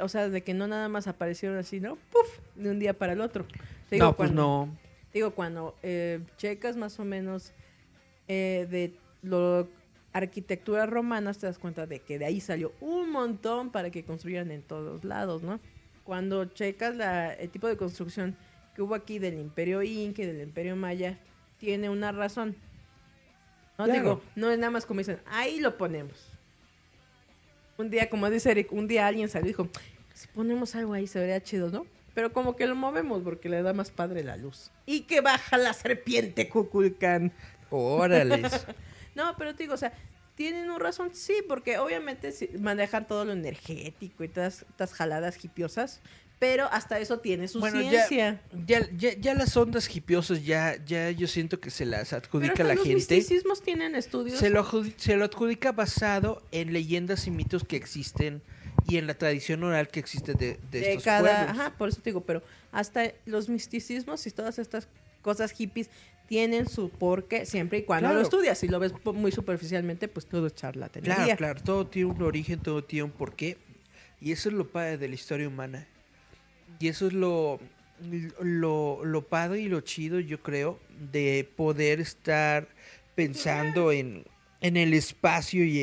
O 0.00 0.08
sea, 0.08 0.28
de 0.28 0.42
que 0.42 0.54
no 0.54 0.68
nada 0.68 0.88
más 0.88 1.06
aparecieron 1.08 1.58
así, 1.58 1.80
¿no? 1.80 1.96
¡Puf! 1.96 2.28
De 2.54 2.70
un 2.70 2.78
día 2.78 2.92
para 2.92 3.14
el 3.14 3.20
otro. 3.20 3.46
Te 3.88 3.96
no, 3.98 4.12
pues 4.14 4.28
cuando- 4.30 4.66
no. 4.66 4.85
Digo, 5.16 5.30
cuando 5.30 5.74
eh, 5.82 6.20
checas 6.36 6.76
más 6.76 7.00
o 7.00 7.04
menos 7.06 7.52
eh, 8.28 8.66
de 8.70 8.92
lo 9.22 9.66
arquitectura 10.12 10.84
romana, 10.84 11.32
te 11.32 11.46
das 11.46 11.58
cuenta 11.58 11.86
de 11.86 12.00
que 12.00 12.18
de 12.18 12.26
ahí 12.26 12.38
salió 12.38 12.70
un 12.82 13.08
montón 13.10 13.70
para 13.70 13.88
que 13.90 14.04
construyeran 14.04 14.50
en 14.50 14.60
todos 14.60 15.04
lados, 15.04 15.42
¿no? 15.42 15.58
Cuando 16.04 16.44
checas 16.44 16.94
la- 16.96 17.32
el 17.32 17.48
tipo 17.48 17.66
de 17.66 17.78
construcción 17.78 18.36
que 18.74 18.82
hubo 18.82 18.94
aquí 18.94 19.18
del 19.18 19.38
Imperio 19.38 19.82
Inca 19.82 20.20
y 20.20 20.26
del 20.26 20.42
Imperio 20.42 20.76
Maya, 20.76 21.18
tiene 21.56 21.88
una 21.88 22.12
razón. 22.12 22.54
No 23.78 23.86
Claro. 23.86 23.98
digo, 23.98 24.22
no 24.34 24.50
es 24.50 24.58
nada 24.58 24.70
más 24.70 24.84
como 24.84 24.98
dicen, 25.00 25.18
ahí 25.24 25.60
lo 25.60 25.78
ponemos. 25.78 26.28
Un 27.78 27.88
día, 27.88 28.10
como 28.10 28.28
dice 28.28 28.50
Eric, 28.50 28.70
un 28.70 28.86
día 28.86 29.06
alguien 29.06 29.30
salió 29.30 29.46
y 29.46 29.52
dijo, 29.52 29.66
si 30.12 30.28
ponemos 30.28 30.74
algo 30.74 30.92
ahí 30.92 31.06
se 31.06 31.18
vería 31.20 31.42
chido, 31.42 31.70
¿no? 31.70 31.86
Pero 32.16 32.32
como 32.32 32.56
que 32.56 32.66
lo 32.66 32.74
movemos 32.74 33.22
porque 33.22 33.50
le 33.50 33.60
da 33.62 33.74
más 33.74 33.90
padre 33.90 34.24
la 34.24 34.38
luz. 34.38 34.70
Y 34.86 35.02
que 35.02 35.20
baja 35.20 35.58
la 35.58 35.74
serpiente 35.74 36.48
Kukulkan. 36.48 37.30
Órales. 37.68 38.66
no, 39.14 39.36
pero 39.36 39.54
te 39.54 39.64
digo, 39.64 39.74
o 39.74 39.76
sea, 39.76 39.92
tienen 40.34 40.70
un 40.70 40.80
razón, 40.80 41.10
sí, 41.12 41.34
porque 41.46 41.78
obviamente 41.78 42.32
manejan 42.58 43.06
todo 43.06 43.26
lo 43.26 43.32
energético 43.32 44.24
y 44.24 44.28
todas 44.28 44.62
estas 44.62 44.94
jaladas 44.94 45.44
hipiosas, 45.44 46.00
pero 46.38 46.66
hasta 46.72 46.98
eso 47.00 47.18
tiene 47.18 47.48
su 47.48 47.60
Bueno, 47.60 47.80
ciencia. 47.80 48.40
ya, 48.66 48.88
ya, 48.96 49.12
ya 49.12 49.34
las 49.34 49.54
ondas 49.54 49.94
hipiosas 49.94 50.42
ya, 50.42 50.82
ya 50.86 51.10
yo 51.10 51.26
siento 51.28 51.60
que 51.60 51.70
se 51.70 51.84
las 51.84 52.08
Pero 52.10 52.22
adjudica 52.24 52.52
hasta 52.52 52.64
la 52.64 52.74
los 52.76 52.82
gente. 52.84 52.94
misticismos 52.94 53.60
tienen 53.62 53.94
estudios. 53.94 54.38
Se 54.38 54.48
lo, 54.48 54.66
se 54.96 55.16
lo 55.16 55.26
adjudica 55.26 55.72
basado 55.72 56.42
en 56.50 56.72
leyendas 56.72 57.26
y 57.26 57.30
mitos 57.30 57.62
que 57.64 57.76
existen 57.76 58.40
y 58.86 58.96
en 58.98 59.06
la 59.06 59.14
tradición 59.14 59.62
oral 59.64 59.88
que 59.88 60.00
existe 60.00 60.34
de, 60.34 60.58
de 60.70 60.80
de 60.80 60.88
estos 60.90 61.04
cada, 61.04 61.46
pueblos. 61.46 61.58
ajá, 61.60 61.76
por 61.76 61.88
eso 61.88 62.00
te 62.00 62.10
digo, 62.10 62.20
pero 62.22 62.42
hasta 62.72 63.12
los 63.24 63.48
misticismos 63.48 64.26
y 64.26 64.30
todas 64.30 64.58
estas 64.58 64.88
cosas 65.22 65.50
hippies 65.52 65.90
tienen 66.28 66.68
su 66.68 66.90
porqué 66.90 67.46
siempre 67.46 67.78
y 67.78 67.82
cuando 67.82 68.08
Claro. 68.08 68.18
lo 68.18 68.22
estudias. 68.22 68.58
Si 68.58 68.68
lo 68.68 68.78
ves 68.80 68.92
muy 69.04 69.30
superficialmente, 69.32 70.08
pues 70.08 70.26
todo 70.26 70.46
es 70.48 70.54
charlatanería. 70.54 71.14
Claro, 71.16 71.36
claro, 71.36 71.60
todo 71.62 71.86
tiene 71.86 72.10
un 72.10 72.22
origen, 72.22 72.58
todo 72.60 72.82
tiene 72.84 73.04
un 73.04 73.10
porqué. 73.12 73.56
Y 74.20 74.32
eso 74.32 74.48
es 74.48 74.54
lo 74.54 74.66
padre 74.68 74.98
de 74.98 75.08
la 75.08 75.14
historia 75.14 75.46
humana. 75.48 75.86
Y 76.80 76.88
eso 76.88 77.06
es 77.06 77.12
lo, 77.12 77.60
lo, 78.40 79.04
lo 79.04 79.22
padre 79.28 79.60
y 79.60 79.68
lo 79.68 79.80
chido, 79.82 80.18
yo 80.20 80.42
creo, 80.42 80.80
de 81.12 81.48
poder 81.56 82.00
estar 82.00 82.68
pensando 83.14 83.92
en, 83.92 84.24
en 84.60 84.76
el 84.76 84.94
espacio 84.94 85.64
y, 85.64 85.78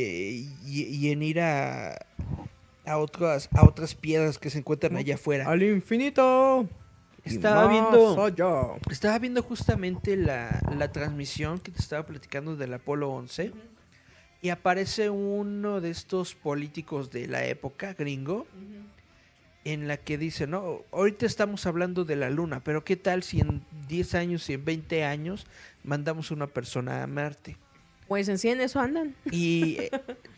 y- 0.66 0.84
y 0.86 1.12
en 1.12 1.24
ir 1.24 1.40
a, 1.40 2.06
a, 2.86 2.98
otras, 2.98 3.50
a 3.54 3.66
otras 3.66 3.96
piedras 3.96 4.38
que 4.38 4.50
se 4.50 4.60
encuentran 4.60 4.98
allá 4.98 5.16
afuera. 5.16 5.48
Al 5.48 5.64
infinito. 5.64 6.68
Estaba 7.24 7.68
más 7.68 7.72
viendo, 7.72 8.24
allá. 8.26 8.80
estaba 8.92 9.18
viendo 9.18 9.42
justamente 9.44 10.18
la, 10.18 10.60
la 10.78 10.92
transmisión 10.92 11.58
que 11.60 11.72
te 11.72 11.80
estaba 11.80 12.06
platicando 12.06 12.58
del 12.58 12.74
Apolo 12.74 13.10
11 13.12 13.54
y 14.44 14.50
aparece 14.50 15.10
uno 15.10 15.80
de 15.80 15.90
estos 15.90 16.36
políticos 16.36 17.12
de 17.12 17.30
la 17.30 17.46
época, 17.46 17.94
gringo, 17.94 18.46
en 19.64 19.88
la 19.88 19.96
que 19.96 20.18
dice, 20.18 20.48
no, 20.48 20.82
ahorita 20.92 21.26
estamos 21.26 21.66
hablando 21.66 22.04
de 22.04 22.18
la 22.18 22.30
luna, 22.30 22.62
pero 22.62 22.84
¿qué 22.84 22.98
tal 22.98 23.24
si 23.24 23.40
en 23.40 23.64
10 23.88 24.16
años 24.16 24.50
y 24.50 24.54
en 24.56 24.66
20 24.66 25.06
años 25.06 25.48
mandamos 25.86 26.30
una 26.30 26.48
persona 26.48 27.04
a 27.04 27.08
Marte? 27.08 27.56
Pues 28.10 28.28
en 28.28 28.38
sí 28.38 28.50
en 28.50 28.60
eso 28.60 28.82
andan. 28.82 29.16
Y 29.32 29.78
eh, 29.80 29.92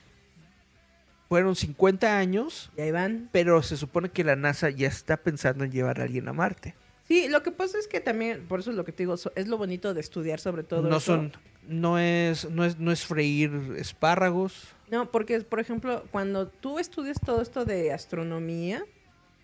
fueron 1.30 1.56
50 1.56 2.18
años, 2.18 2.72
Y 2.78 2.82
ahí 2.82 2.92
van. 2.92 3.30
pero 3.32 3.62
se 3.64 3.78
supone 3.78 4.10
que 4.10 4.24
la 4.24 4.36
NASA 4.36 4.70
ya 4.70 4.88
está 4.88 5.18
pensando 5.18 5.64
en 5.64 5.72
llevar 5.72 6.00
a 6.00 6.04
alguien 6.04 6.28
a 6.28 6.34
Marte. 6.34 6.76
Sí, 7.08 7.28
lo 7.30 7.44
que 7.44 7.52
pasa 7.52 7.78
es 7.78 7.88
que 7.88 8.00
también, 8.00 8.48
por 8.48 8.60
eso 8.62 8.72
es 8.72 8.76
lo 8.78 8.84
que 8.86 8.92
te 8.92 9.04
digo, 9.04 9.16
es 9.36 9.48
lo 9.48 9.58
bonito 9.58 9.94
de 9.94 10.02
estudiar 10.02 10.40
sobre 10.40 10.64
todo 10.64 10.90
no 10.90 10.98
eso. 10.98 11.00
son 11.16 11.34
no 11.68 11.98
es 12.00 12.50
no 12.50 12.64
es 12.64 12.78
no 12.80 12.92
es 12.92 13.06
freír 13.06 13.52
espárragos 13.78 14.68
No, 14.92 15.10
porque, 15.12 15.40
por 15.42 15.60
ejemplo, 15.60 16.04
cuando 16.12 16.48
tú 16.48 16.78
estudias 16.80 17.20
todo 17.20 17.42
esto 17.42 17.66
de 17.66 17.92
astronomía, 17.92 18.84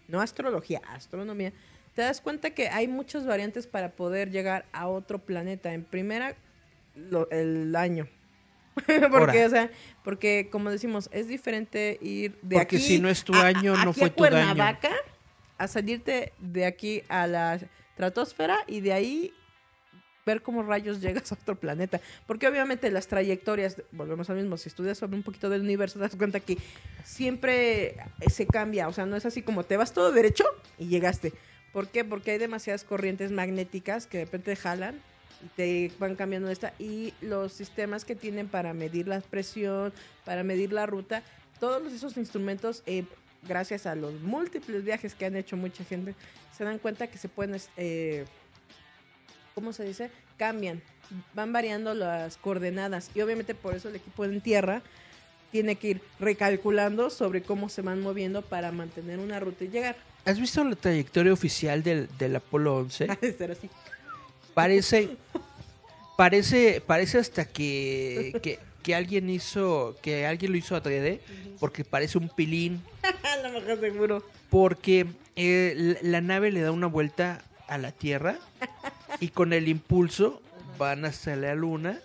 no 0.08 0.22
astrología, 0.22 0.82
astronomía, 0.90 1.52
te 1.96 2.04
das 2.04 2.22
cuenta 2.22 2.52
que 2.52 2.70
hay 2.70 2.88
muchas 2.88 3.26
variantes 3.26 3.66
para 3.68 3.92
poder 3.92 4.30
llegar 4.32 4.66
a 4.72 4.88
otro 4.88 5.20
planeta. 5.20 5.74
En 5.74 5.84
primera, 5.84 6.36
lo- 6.96 7.30
el 7.32 7.76
año. 7.76 8.08
porque, 9.12 9.46
o 9.46 9.50
sea, 9.50 9.70
porque 10.04 10.50
como 10.52 10.70
decimos, 10.72 11.10
es 11.12 11.28
diferente 11.28 11.98
ir 12.02 12.34
de 12.42 12.56
Porque 12.58 12.78
aquí 12.78 12.80
si 12.80 13.00
no 13.00 13.10
es 13.10 13.24
tu 13.24 13.34
a- 13.34 13.42
a- 13.42 13.48
año, 13.48 13.76
no 13.84 13.94
fue 13.94 14.08
a 14.08 14.10
tu. 14.10 14.16
Cuernavaca, 14.18 14.92
a 15.58 15.68
salirte 15.68 16.34
de 16.40 16.66
aquí 16.66 17.04
a 17.10 17.28
la 17.28 17.56
estratosfera 17.56 18.60
y 18.68 18.82
de 18.82 18.94
ahí 18.94 19.34
ver 20.26 20.42
cómo 20.44 20.62
rayos 20.64 21.02
llegas 21.02 21.32
a 21.32 21.36
otro 21.36 21.56
planeta. 21.60 22.00
Porque 22.28 22.48
obviamente 22.48 22.92
las 22.92 23.08
trayectorias, 23.08 23.82
volvemos 23.92 24.30
al 24.30 24.38
mismo, 24.38 24.56
si 24.58 24.70
estudias 24.70 24.98
sobre 25.00 25.16
un 25.16 25.24
poquito 25.24 25.50
del 25.50 25.62
universo, 25.62 25.96
te 26.00 26.06
das 26.06 26.16
cuenta 26.16 26.40
que 26.40 26.58
siempre 27.04 27.96
se 28.28 28.46
cambia. 28.48 28.88
O 28.88 28.94
sea, 28.94 29.06
no 29.06 29.16
es 29.16 29.26
así 29.26 29.42
como 29.42 29.64
te 29.64 29.78
vas 29.78 29.94
todo 29.94 30.12
derecho 30.12 30.44
y 30.78 30.88
llegaste. 30.88 31.34
¿Por 31.74 31.88
qué? 31.88 32.04
Porque 32.04 32.32
hay 32.32 32.38
demasiadas 32.38 32.84
corrientes 32.84 33.32
magnéticas 33.32 34.06
que 34.08 34.20
de 34.20 34.26
repente 34.26 34.56
jalan 34.56 35.02
te 35.56 35.92
van 36.00 36.16
cambiando 36.16 36.50
esta. 36.50 36.74
Y 36.80 37.14
los 37.22 37.54
sistemas 37.54 38.06
que 38.06 38.16
tienen 38.16 38.48
para 38.48 38.74
medir 38.74 39.08
la 39.08 39.22
presión, 39.22 39.94
para 40.26 40.44
medir 40.44 40.74
la 40.74 40.86
ruta, 40.86 41.24
todos 41.60 41.92
esos 41.94 42.18
instrumentos, 42.18 42.84
eh, 42.86 43.06
gracias 43.48 43.86
a 43.86 43.96
los 43.96 44.14
múltiples 44.22 44.84
viajes 44.84 45.16
que 45.16 45.26
han 45.26 45.36
hecho 45.36 45.58
mucha 45.58 45.84
gente, 45.84 46.16
se 46.56 46.64
dan 46.64 46.80
cuenta 46.80 47.08
que 47.08 47.18
se 47.18 47.30
pueden, 47.30 47.60
eh, 47.78 48.26
¿cómo 49.56 49.74
se 49.74 49.84
dice? 49.84 50.10
Cambian, 50.38 50.82
van 51.34 51.54
variando 51.54 51.94
las 51.94 52.38
coordenadas. 52.38 53.12
Y 53.14 53.22
obviamente 53.22 53.56
por 53.56 53.76
eso 53.76 53.90
el 53.90 53.96
equipo 53.96 54.26
en 54.26 54.42
tierra 54.42 54.82
tiene 55.52 55.76
que 55.76 55.90
ir 55.90 56.02
recalculando 56.20 57.10
sobre 57.10 57.44
cómo 57.44 57.70
se 57.70 57.82
van 57.82 58.02
moviendo 58.02 58.42
para 58.42 58.72
mantener 58.72 59.20
una 59.20 59.40
ruta 59.40 59.66
y 59.66 59.68
llegar. 59.68 59.96
¿Has 60.24 60.40
visto 60.40 60.64
la 60.64 60.76
trayectoria 60.76 61.34
oficial 61.34 61.84
del, 61.84 62.08
del 62.18 62.36
Apolo 62.36 62.78
11? 62.78 63.08
Ha 63.10 63.16
de 63.16 63.34
ser 63.34 63.52
así. 63.52 63.70
Parece, 64.54 65.10
parece, 66.18 66.82
parece 66.86 67.18
hasta 67.20 67.46
que, 67.46 68.40
que, 68.44 68.60
que 68.84 68.96
alguien 68.96 69.30
hizo, 69.30 69.96
que 70.02 70.26
alguien 70.26 70.52
lo 70.52 70.58
hizo 70.58 70.76
adrede, 70.76 71.22
porque 71.60 71.84
parece 71.86 72.18
un 72.18 72.30
pilín, 72.30 72.82
A 73.24 73.38
lo 73.48 73.60
mejor 73.60 73.80
seguro. 73.80 74.24
porque 74.50 75.08
eh, 75.36 75.98
la, 76.02 76.22
nave 76.22 76.52
le 76.52 76.62
da 76.62 76.72
una 76.72 76.88
vuelta 76.88 77.42
a 77.68 77.78
la 77.78 77.92
Tierra 77.92 78.38
y 79.20 79.30
con 79.30 79.54
el 79.54 79.68
impulso 79.68 80.42
van 80.78 81.06
hasta 81.06 81.36
la 81.36 81.56
Luna 81.56 82.00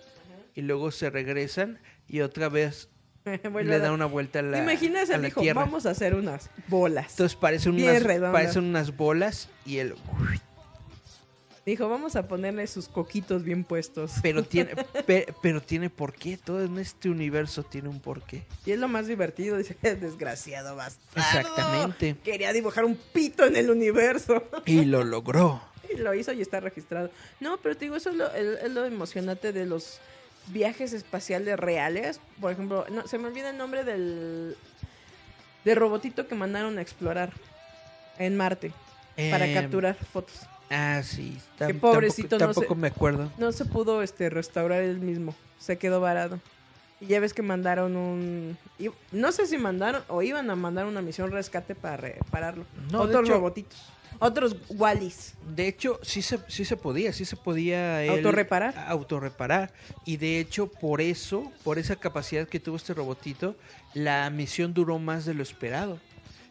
y 0.54 0.62
luego 0.62 0.90
se 0.92 1.10
regresan 1.10 1.78
y 2.08 2.20
otra 2.20 2.48
vez 2.48 2.88
le 3.24 3.74
a 3.74 3.78
da 3.80 3.92
una 3.92 4.06
vuelta 4.06 4.38
a 4.38 4.42
la, 4.42 4.62
Imagínate, 4.62 5.12
a 5.14 5.18
la 5.18 5.24
dijo, 5.26 5.40
Tierra. 5.40 5.62
vamos 5.64 5.86
a 5.86 5.90
hacer 5.90 6.14
unas 6.14 6.50
bolas. 6.68 7.10
Entonces 7.10 7.36
parecen 7.36 7.74
unas, 7.74 8.02
parecen 8.30 8.64
unas 8.64 8.96
bolas 8.96 9.48
y 9.64 9.78
el 9.78 9.94
Dijo, 11.66 11.88
vamos 11.88 12.14
a 12.14 12.28
ponerle 12.28 12.66
sus 12.68 12.86
coquitos 12.88 13.42
bien 13.42 13.64
puestos. 13.64 14.12
pero 14.22 14.44
tiene 14.48 14.76
pe- 15.06 15.26
pero 15.42 15.60
tiene 15.60 15.90
por 15.90 16.14
qué 16.14 16.36
todo 16.38 16.62
en 16.64 16.78
este 16.78 17.08
universo 17.10 17.64
tiene 17.64 17.88
un 17.88 17.98
porqué 18.00 18.44
Y 18.64 18.70
es 18.70 18.78
lo 18.78 18.86
más 18.88 19.08
divertido, 19.08 19.58
dice, 19.58 19.76
desgraciado 19.82 20.76
bastardo. 20.76 21.20
Exactamente. 21.40 22.16
Quería 22.24 22.52
dibujar 22.52 22.84
un 22.84 22.94
pito 22.96 23.44
en 23.44 23.56
el 23.56 23.68
universo. 23.70 24.44
y 24.64 24.84
lo 24.84 25.02
logró 25.04 25.60
Y 25.92 25.98
lo 25.98 26.14
hizo 26.14 26.32
y 26.32 26.40
está 26.40 26.60
registrado. 26.60 27.10
No, 27.40 27.58
pero 27.58 27.76
te 27.76 27.84
digo, 27.86 27.96
eso 27.96 28.10
es 28.10 28.16
lo, 28.16 28.32
es- 28.32 28.62
es 28.62 28.70
lo 28.70 28.84
emocionante 28.84 29.52
de 29.52 29.66
los 29.66 29.98
viajes 30.48 30.92
espaciales 30.92 31.58
reales. 31.58 32.20
Por 32.40 32.52
ejemplo, 32.52 32.86
no, 32.90 33.06
se 33.08 33.18
me 33.18 33.26
olvida 33.26 33.50
el 33.50 33.56
nombre 33.56 33.82
del, 33.82 34.56
del 35.64 35.76
robotito 35.76 36.28
que 36.28 36.36
mandaron 36.36 36.78
a 36.78 36.82
explorar 36.82 37.32
en 38.18 38.36
Marte 38.36 38.72
para 39.30 39.46
Em, 39.46 39.54
capturar 39.54 39.96
fotos. 39.96 40.40
Ah, 40.70 41.00
sí. 41.04 41.36
Qué 41.58 41.74
pobrecito, 41.74 42.38
Tampoco, 42.38 42.48
no 42.48 42.54
tampoco 42.54 42.74
sé. 42.74 42.80
me 42.80 42.86
acuerdo. 42.88 43.32
No 43.38 43.52
se 43.52 43.64
pudo 43.64 44.02
este 44.02 44.30
restaurar 44.30 44.82
él 44.82 44.98
mismo. 44.98 45.34
Se 45.58 45.78
quedó 45.78 46.00
varado. 46.00 46.40
Y 47.00 47.06
ya 47.06 47.20
ves 47.20 47.34
que 47.34 47.42
mandaron 47.42 47.96
un... 47.96 48.56
No 49.12 49.30
sé 49.32 49.46
si 49.46 49.58
mandaron 49.58 50.02
o 50.08 50.22
iban 50.22 50.48
a 50.50 50.56
mandar 50.56 50.86
una 50.86 51.02
misión 51.02 51.30
rescate 51.30 51.74
para 51.74 51.96
repararlo. 51.98 52.64
No, 52.90 53.02
Otros 53.02 53.24
hecho- 53.24 53.34
robotitos. 53.34 53.92
Otros 54.18 54.56
Wallis. 54.70 55.34
De 55.54 55.68
hecho, 55.68 56.00
sí 56.02 56.22
se, 56.22 56.38
sí 56.48 56.64
se 56.64 56.78
podía, 56.78 57.12
sí 57.12 57.26
se 57.26 57.36
podía 57.36 58.00
¿Autorreparar? 58.10 58.74
autorreparar. 58.88 59.74
Y 60.06 60.16
de 60.16 60.40
hecho, 60.40 60.68
por 60.68 61.02
eso, 61.02 61.52
por 61.62 61.78
esa 61.78 61.96
capacidad 61.96 62.48
que 62.48 62.58
tuvo 62.58 62.76
este 62.76 62.94
robotito, 62.94 63.56
la 63.92 64.30
misión 64.30 64.72
duró 64.72 64.98
más 64.98 65.26
de 65.26 65.34
lo 65.34 65.42
esperado. 65.42 66.00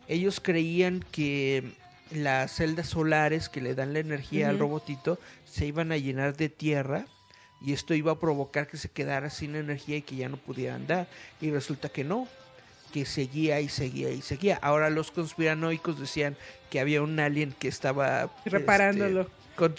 Ellos 0.08 0.40
creían 0.40 1.04
que 1.12 1.74
las 2.12 2.54
celdas 2.56 2.88
solares 2.88 3.50
que 3.50 3.62
le 3.62 3.76
dan 3.76 3.94
la 3.94 4.00
energía 4.00 4.50
al 4.50 4.60
robotito 4.60 5.20
se 5.46 5.66
iban 5.66 5.92
a 5.92 5.98
llenar 5.98 6.36
de 6.38 6.50
tierra 6.50 7.06
y 7.62 7.74
esto 7.74 7.94
iba 7.94 8.12
a 8.12 8.20
provocar 8.20 8.68
que 8.68 8.78
se 8.78 8.90
quedara 8.90 9.30
sin 9.30 9.56
energía 9.56 9.98
y 9.98 10.02
que 10.02 10.16
ya 10.16 10.30
no 10.30 10.38
pudiera 10.38 10.76
andar. 10.76 11.08
Y 11.42 11.50
resulta 11.52 11.90
que 11.90 12.04
no, 12.04 12.28
que 12.94 13.06
seguía 13.06 13.60
y 13.60 13.70
seguía 13.70 14.12
y 14.12 14.22
seguía. 14.22 14.60
Ahora 14.62 14.90
los 14.90 15.12
conspiranoicos 15.12 16.00
decían 16.00 16.38
que 16.70 16.80
había 16.80 17.02
un 17.02 17.20
alien 17.20 17.54
que 17.54 17.68
estaba 17.68 18.30
Reparándolo. 18.46 19.22
este, 19.22 19.34
con, 19.56 19.76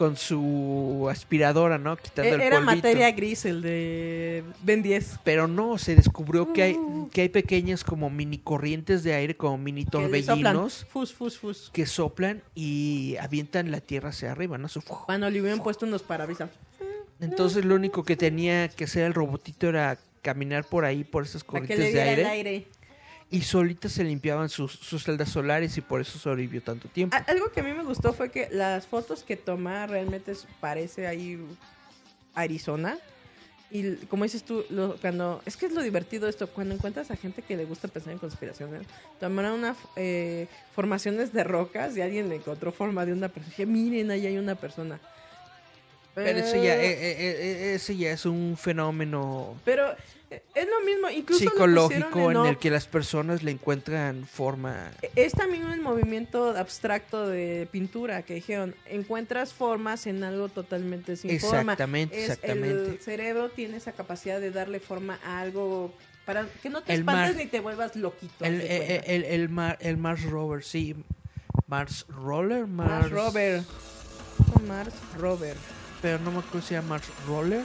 con 0.00 0.16
su 0.16 1.08
aspiradora, 1.10 1.76
¿no? 1.76 1.94
Quitando 1.98 2.34
el 2.34 2.40
E- 2.40 2.46
Era 2.46 2.56
polvito. 2.56 2.74
materia 2.74 3.10
gris 3.10 3.44
el 3.44 3.60
de 3.60 4.42
Ben 4.62 4.82
10. 4.82 5.18
Pero 5.24 5.46
no, 5.46 5.76
se 5.76 5.94
descubrió 5.94 6.54
que 6.54 6.62
hay, 6.62 6.76
que 7.12 7.20
hay 7.20 7.28
pequeñas 7.28 7.84
como 7.84 8.08
mini 8.08 8.38
corrientes 8.38 9.02
de 9.02 9.12
aire, 9.12 9.36
como 9.36 9.58
mini 9.58 9.84
Que 9.84 9.90
torbellinos 9.90 10.86
Fus, 10.88 11.12
fus, 11.12 11.38
fus. 11.38 11.70
que 11.74 11.84
soplan 11.84 12.42
y 12.54 13.16
avientan 13.20 13.70
la 13.70 13.82
tierra 13.82 14.08
hacia 14.08 14.32
arriba, 14.32 14.56
¿no? 14.56 14.68
Su- 14.70 14.80
Cuando 14.80 15.28
le 15.28 15.38
hubieran 15.38 15.62
puesto 15.62 15.84
unos 15.84 16.02
parabrisas. 16.02 16.48
Entonces 17.20 17.66
lo 17.66 17.74
único 17.74 18.02
que 18.02 18.16
tenía 18.16 18.68
que 18.68 18.84
hacer 18.84 19.04
el 19.04 19.12
robotito 19.12 19.68
era 19.68 19.98
caminar 20.22 20.64
por 20.64 20.86
ahí, 20.86 21.04
por 21.04 21.24
esas 21.24 21.44
que 21.44 21.48
corrientes 21.48 21.92
de 21.92 22.00
aire, 22.00 22.22
el 22.22 22.26
aire. 22.28 22.66
Y 23.30 23.42
solitas 23.42 23.92
se 23.92 24.02
limpiaban 24.04 24.48
sus, 24.48 24.72
sus 24.72 25.04
celdas 25.04 25.28
solares 25.28 25.76
y 25.76 25.80
por 25.80 26.00
eso 26.00 26.18
sobrevivió 26.18 26.62
tanto 26.62 26.88
tiempo. 26.88 27.16
Algo 27.28 27.50
que 27.52 27.60
a 27.60 27.62
mí 27.62 27.72
me 27.72 27.84
gustó 27.84 28.12
fue 28.12 28.30
que 28.30 28.48
las 28.50 28.86
fotos 28.86 29.22
que 29.22 29.36
toma 29.36 29.86
realmente 29.86 30.32
parece 30.60 31.06
ahí 31.06 31.38
Arizona. 32.34 32.98
Y 33.72 33.94
como 34.06 34.24
dices 34.24 34.42
tú, 34.42 34.64
lo- 34.70 34.96
cuando 34.96 35.40
es 35.46 35.56
que 35.56 35.66
es 35.66 35.72
lo 35.72 35.82
divertido 35.82 36.26
esto, 36.28 36.48
cuando 36.48 36.74
encuentras 36.74 37.12
a 37.12 37.16
gente 37.16 37.40
que 37.42 37.56
le 37.56 37.64
gusta 37.66 37.86
pensar 37.86 38.12
en 38.12 38.18
conspiraciones, 38.18 38.82
tomaron 39.20 39.60
una 39.60 39.76
eh, 39.94 40.48
formaciones 40.74 41.32
de 41.32 41.44
rocas 41.44 41.96
y 41.96 42.00
alguien 42.00 42.28
le 42.28 42.36
encontró 42.36 42.72
forma 42.72 43.06
de 43.06 43.12
una 43.12 43.28
persona. 43.28 43.50
Dije, 43.50 43.66
miren, 43.66 44.10
ahí 44.10 44.26
hay 44.26 44.38
una 44.38 44.56
persona. 44.56 44.98
Pero 46.16 46.40
eso 46.40 46.56
ya, 46.56 46.74
Eh, 46.82 46.90
eh, 46.90 47.16
eh, 47.18 47.36
eh, 47.70 47.74
ese 47.76 47.96
ya 47.96 48.10
es 48.10 48.26
un 48.26 48.56
fenómeno 48.56 49.54
Pero 49.64 49.92
eh, 49.92 49.96
es 50.54 50.66
lo 50.68 50.80
mismo, 50.84 51.10
incluso 51.10 51.40
psicológico 51.44 52.30
en 52.30 52.36
en 52.38 52.46
el 52.46 52.58
que 52.58 52.70
las 52.70 52.86
personas 52.86 53.42
le 53.42 53.50
encuentran 53.50 54.26
forma. 54.26 54.90
Es 55.16 55.32
también 55.32 55.66
un 55.66 55.82
movimiento 55.82 56.56
abstracto 56.56 57.26
de 57.28 57.68
pintura 57.70 58.22
que 58.22 58.34
dijeron, 58.34 58.74
encuentras 58.86 59.52
formas 59.52 60.06
en 60.06 60.22
algo 60.24 60.48
totalmente 60.48 61.16
sin 61.16 61.38
forma. 61.40 61.60
Exactamente, 61.72 62.16
Es- 62.16 62.30
exactamente. 62.30 62.90
El 62.92 62.98
cerebro 63.00 63.48
tiene 63.50 63.76
esa 63.76 63.92
capacidad 63.92 64.40
de 64.40 64.50
darle 64.50 64.80
forma 64.80 65.18
a 65.24 65.40
algo 65.40 65.92
para 66.24 66.46
que 66.62 66.70
no 66.70 66.82
te 66.82 66.92
El 66.94 67.00
espantes 67.00 67.34
mar- 67.34 67.44
ni 67.44 67.50
te 67.50 67.60
vuelvas 67.60 67.96
loquito. 67.96 68.44
El, 68.44 68.60
el 68.60 69.48
Mar- 69.48 69.78
el 69.80 69.96
Mars 69.96 70.22
Rover, 70.24 70.62
sí. 70.62 70.94
Mars 71.66 72.06
Roller, 72.08 72.66
Mars, 72.66 72.90
Mars 72.90 73.10
Rover. 73.10 73.62
Mars 74.66 74.92
Rover. 75.18 75.56
Pero 76.02 76.18
no 76.20 76.30
me 76.30 76.38
acuerdo 76.38 76.66
si 76.66 76.74
era 76.74 76.82
Mars 76.82 77.06
Roller. 77.26 77.62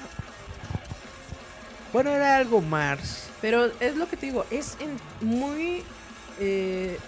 Bueno, 1.95 2.09
era 2.09 2.35
algo 2.35 2.59
Mars. 2.59 3.27
Pero 3.39 3.71
es 3.79 3.95
lo 3.95 4.09
que 4.09 4.17
te 4.17 4.25
digo, 4.25 4.45
es 4.51 4.75
en- 4.81 4.99
muy 5.25 5.81
eh, 6.41 6.99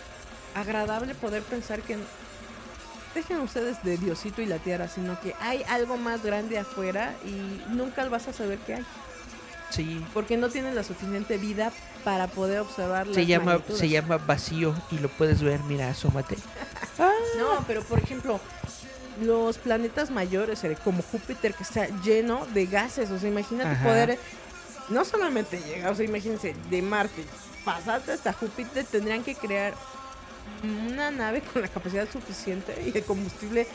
agradable 0.55 1.13
poder 1.13 1.43
pensar 1.43 1.81
que 1.81 1.97
dejen 3.13 3.41
ustedes 3.41 3.83
de 3.83 3.97
Diosito 3.97 4.41
y 4.41 4.45
la 4.45 4.59
Tierra, 4.59 4.87
sino 4.87 5.19
que 5.19 5.35
hay 5.41 5.61
algo 5.67 5.97
más 5.97 6.23
grande 6.23 6.57
afuera 6.57 7.13
y 7.25 7.61
nunca 7.73 8.07
vas 8.07 8.29
a 8.29 8.33
saber 8.33 8.59
qué 8.59 8.75
hay. 8.75 8.85
Sí. 9.71 10.01
Porque 10.13 10.37
no 10.37 10.47
tienen 10.47 10.73
la 10.73 10.85
suficiente 10.85 11.37
vida 11.37 11.73
para 12.05 12.27
poder 12.27 12.61
observar 12.61 13.07
Se 13.13 13.25
llama, 13.25 13.43
magnitudes. 13.55 13.79
se 13.79 13.89
llama 13.89 14.17
vacío 14.19 14.73
y 14.89 14.99
lo 14.99 15.09
puedes 15.09 15.41
ver, 15.41 15.59
mira, 15.63 15.89
asómate. 15.89 16.37
No, 17.37 17.61
pero 17.67 17.83
por 17.83 17.99
ejemplo, 17.99 18.39
los 19.21 19.57
planetas 19.57 20.11
mayores, 20.11 20.63
eh, 20.63 20.77
como 20.81 21.03
Júpiter, 21.03 21.53
que 21.53 21.63
está 21.63 21.87
lleno 22.03 22.45
de 22.53 22.67
gases. 22.67 23.11
O 23.11 23.19
sea, 23.19 23.29
imagínate 23.29 23.69
Ajá. 23.69 23.83
poder. 23.83 24.19
No 24.89 25.03
solamente 25.05 25.59
llegar, 25.59 25.91
o 25.91 25.95
sea, 25.95 26.05
imagínense, 26.05 26.55
de 26.69 26.81
Marte, 26.81 27.23
pasarte 27.65 28.13
hasta 28.13 28.31
Júpiter, 28.33 28.85
tendrían 28.85 29.23
que 29.23 29.35
crear 29.35 29.73
una 30.63 31.11
nave 31.11 31.41
con 31.41 31.61
la 31.61 31.67
capacidad 31.67 32.07
suficiente 32.09 32.73
y 32.85 32.91
de 32.91 33.01
combustible 33.03 33.67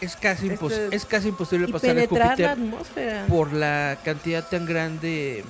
Es 0.00 0.16
casi, 0.16 0.48
impos- 0.48 0.72
Este, 0.72 0.96
es 0.96 1.04
casi 1.04 1.28
imposible 1.28 1.68
pasar 1.68 1.94
de 1.94 2.08
penetrar 2.08 2.26
la 2.26 2.30
Júpiter 2.30 2.48
atmósfera. 2.50 3.26
por 3.28 3.52
la 3.52 3.98
cantidad 4.04 4.48
tan 4.48 4.64
grande 4.66 5.44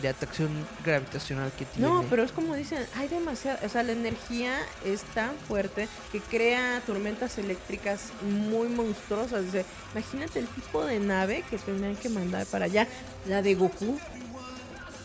de 0.00 0.08
atracción 0.08 0.48
gravitacional 0.84 1.50
que 1.58 1.64
tiene. 1.64 1.88
No, 1.88 2.04
pero 2.08 2.22
es 2.22 2.30
como 2.30 2.54
dicen, 2.54 2.86
hay 2.94 3.08
demasiada, 3.08 3.58
o 3.64 3.68
sea, 3.68 3.82
la 3.82 3.92
energía 3.92 4.54
es 4.84 5.02
tan 5.02 5.32
fuerte 5.48 5.88
que 6.12 6.20
crea 6.20 6.80
tormentas 6.86 7.36
eléctricas 7.38 8.12
muy 8.22 8.68
monstruosas. 8.68 9.44
Dice, 9.46 9.64
imagínate 9.92 10.38
el 10.38 10.46
tipo 10.46 10.84
de 10.84 11.00
nave 11.00 11.42
que 11.50 11.58
tendrían 11.58 11.96
que 11.96 12.08
mandar 12.10 12.46
para 12.46 12.66
allá, 12.66 12.86
la 13.26 13.42
de 13.42 13.54
Goku. 13.56 13.98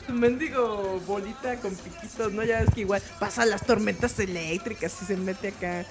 Un 0.09 0.19
mendigo 0.19 1.01
bolita 1.07 1.55
con 1.57 1.73
piquitos, 1.75 2.31
¿no? 2.33 2.43
Ya 2.43 2.59
ves 2.61 2.69
que 2.73 2.81
igual 2.81 3.01
pasa 3.19 3.45
las 3.45 3.65
tormentas 3.65 4.19
eléctricas 4.19 4.93
y 5.01 5.05
se 5.05 5.15
mete 5.17 5.49
acá 5.49 5.85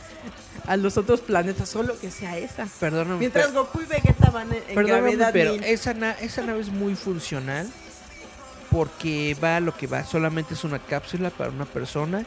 a 0.67 0.77
los 0.77 0.97
otros 0.97 1.21
planetas, 1.21 1.69
solo 1.69 1.99
que 1.99 2.11
sea 2.11 2.37
esa. 2.39 2.67
Perdóname, 2.79 3.19
Mientras 3.21 3.49
pero- 3.49 3.65
Goku 3.65 3.81
y 3.81 3.87
Vegeta 3.87 4.31
van 4.31 4.49
en, 4.53 4.59
en 4.69 4.75
Perdóname, 4.75 5.01
gravedad 5.17 5.31
pero 5.33 5.53
mil. 5.53 5.65
esa, 5.65 5.95
na- 5.95 6.13
esa 6.21 6.43
nave 6.43 6.61
es 6.61 6.69
muy 6.69 6.95
funcional 6.95 7.69
porque 8.71 9.37
va 9.43 9.57
a 9.57 9.61
lo 9.61 9.77
que 9.77 9.87
va. 9.87 10.05
Solamente 10.05 10.55
es 10.55 10.65
una 10.65 10.79
cápsula 10.79 11.31
para 11.31 11.51
una 11.51 11.65
persona. 11.65 12.25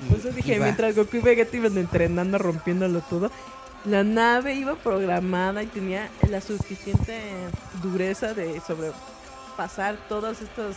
y- 0.00 0.08
Por 0.08 0.18
eso 0.18 0.28
y 0.28 0.32
dije, 0.32 0.58
mientras 0.60 0.94
Goku 0.94 1.16
y 1.16 1.20
Vegeta 1.20 1.56
iban 1.56 1.76
entrenando, 1.78 2.38
rompiéndolo 2.38 3.00
todo, 3.00 3.30
la 3.84 4.02
nave 4.04 4.54
iba 4.54 4.74
programada 4.76 5.62
y 5.62 5.66
tenía 5.66 6.08
la 6.30 6.40
suficiente 6.40 7.20
dureza 7.82 8.34
de 8.34 8.60
sobrepasar 8.66 9.96
todas 10.08 10.40
estas 10.42 10.76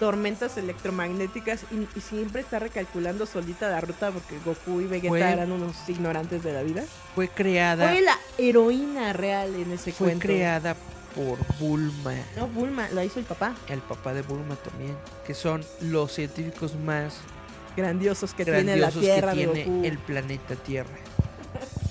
tormentas 0.00 0.56
electromagnéticas 0.56 1.60
y, 1.70 1.86
y 1.96 2.00
siempre 2.00 2.40
está 2.40 2.58
recalculando 2.58 3.26
solita 3.26 3.68
la 3.68 3.80
ruta 3.80 4.10
porque 4.10 4.38
Goku 4.44 4.80
y 4.80 4.86
Vegeta 4.86 5.08
Fue- 5.10 5.20
eran 5.20 5.52
unos 5.52 5.76
ignorantes 5.88 6.42
de 6.42 6.52
la 6.52 6.62
vida. 6.62 6.82
Fue 7.14 7.28
creada, 7.28 7.88
Fue 7.90 8.00
la 8.00 8.18
heroína 8.38 9.12
real 9.12 9.54
en 9.54 9.70
ese 9.72 9.92
fue 9.92 10.08
cuento. 10.08 10.26
creada 10.26 10.74
por 11.14 11.38
Bulma. 11.60 12.14
No, 12.36 12.48
Bulma, 12.48 12.88
la 12.90 13.04
hizo 13.04 13.18
el 13.20 13.26
papá. 13.26 13.54
El 13.68 13.80
papá 13.80 14.14
de 14.14 14.22
Bulma 14.22 14.56
también. 14.56 14.96
Que 15.26 15.34
son 15.34 15.64
los 15.82 16.12
científicos 16.12 16.74
más 16.74 17.18
Grandiosos 17.76 18.34
que 18.34 18.44
tiene 18.44 18.62
la 18.76 18.90
grandiosos 18.90 19.00
Tierra 19.02 19.32
que 19.32 19.46
tiene 19.46 19.64
Goku. 19.64 19.84
el 19.84 19.98
planeta 19.98 20.56
Tierra. 20.56 20.90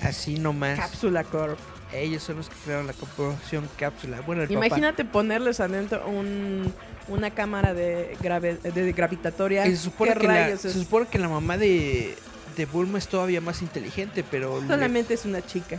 Así 0.04 0.38
nomás. 0.38 0.78
Cápsula 0.80 1.24
Corp. 1.24 1.58
Ellos 1.94 2.22
son 2.22 2.38
los 2.38 2.50
que 2.50 2.56
crearon 2.66 2.86
la 2.88 2.94
corporación 2.94 3.68
Cápsula. 3.78 4.22
Bueno, 4.22 4.44
el 4.44 4.48
papá. 4.50 4.66
Imagínate 4.68 5.06
ponerles 5.06 5.60
adentro 5.60 6.06
un, 6.08 6.72
una 7.10 7.32
cámara 7.32 7.74
de, 7.74 8.18
grave, 8.22 8.56
de 8.56 8.92
gravitatoria. 8.94 9.64
Se 9.66 9.76
supone, 9.78 10.14
¿Qué 10.14 10.20
que 10.20 10.28
la, 10.28 10.58
se 10.58 10.72
supone 10.74 11.08
que 11.08 11.20
la 11.20 11.28
mamá 11.30 11.58
de, 11.58 12.16
de 12.56 12.66
Bulma 12.66 12.98
es 12.98 13.08
todavía 13.08 13.42
más 13.42 13.62
inteligente, 13.62 14.24
pero 14.30 14.62
le, 14.62 14.68
Solamente 14.68 15.14
es 15.14 15.26
una 15.26 15.46
chica. 15.46 15.78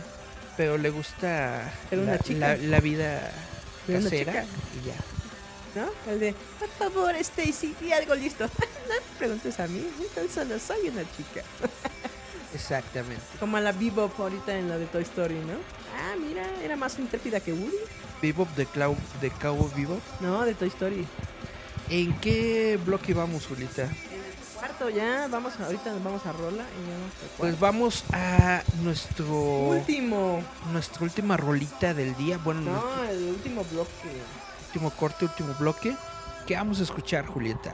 pero 0.57 0.77
le 0.77 0.89
gusta 0.89 1.71
una 1.91 2.03
la, 2.13 2.19
chica. 2.19 2.39
la- 2.39 2.57
la 2.57 2.79
vida 2.79 3.31
casera 3.87 4.45
y 4.81 4.87
ya. 4.87 4.95
¿No? 5.73 6.11
El 6.11 6.19
de, 6.19 6.35
por 6.59 6.67
favor, 6.69 7.15
Stacy, 7.15 7.73
y 7.81 7.91
algo 7.93 8.13
listo. 8.15 8.43
no 8.89 8.93
me 8.93 9.17
preguntes 9.17 9.59
a 9.59 9.67
mí, 9.67 9.85
tan 10.13 10.29
solo 10.29 10.59
soy 10.59 10.89
una 10.89 11.03
chica. 11.15 11.41
Exactamente. 12.53 13.21
Como 13.39 13.57
a 13.57 13.61
la 13.61 13.71
Bebop 13.71 14.19
ahorita 14.19 14.55
en 14.57 14.69
la 14.69 14.77
de 14.77 14.85
Toy 14.87 15.03
Story, 15.03 15.35
¿no? 15.35 15.53
Ah, 15.97 16.15
mira, 16.19 16.43
era 16.63 16.75
más 16.75 16.97
intrépida 16.99 17.39
que 17.39 17.53
Woody. 17.53 17.75
Bebop 18.21 18.49
de, 18.55 18.65
Clau, 18.65 18.95
de 19.21 19.29
Cowboy 19.31 19.71
Bebop. 19.75 19.99
No, 20.19 20.43
de 20.43 20.53
Toy 20.53 20.67
Story. 20.67 21.07
¿En 21.89 22.17
qué 22.19 22.79
bloque 22.85 23.13
vamos, 23.13 23.47
Julita? 23.47 23.89
Cuarto 24.57 24.89
ya, 24.89 25.27
vamos, 25.29 25.59
ahorita 25.59 25.91
nos 25.91 26.03
vamos 26.03 26.25
a 26.27 26.31
Rola 26.33 26.63
y 26.63 26.87
ya 26.87 26.93
vamos 26.97 27.11
al 27.23 27.29
Pues 27.37 27.59
vamos 27.59 28.03
a 28.13 28.63
nuestro 28.83 29.25
Último. 29.33 30.43
nuestra 30.71 31.01
última 31.03 31.35
rolita 31.35 31.93
del 31.95 32.15
día. 32.15 32.37
Bueno, 32.37 32.61
No, 32.61 32.71
nuestro 32.73 33.03
el 33.09 33.23
último 33.29 33.63
bloque. 33.71 33.89
último 34.67 34.91
corte, 34.91 35.25
último 35.25 35.55
bloque. 35.59 35.95
¿Qué 36.45 36.55
vamos 36.55 36.79
a 36.79 36.83
escuchar, 36.83 37.25
Julieta? 37.25 37.73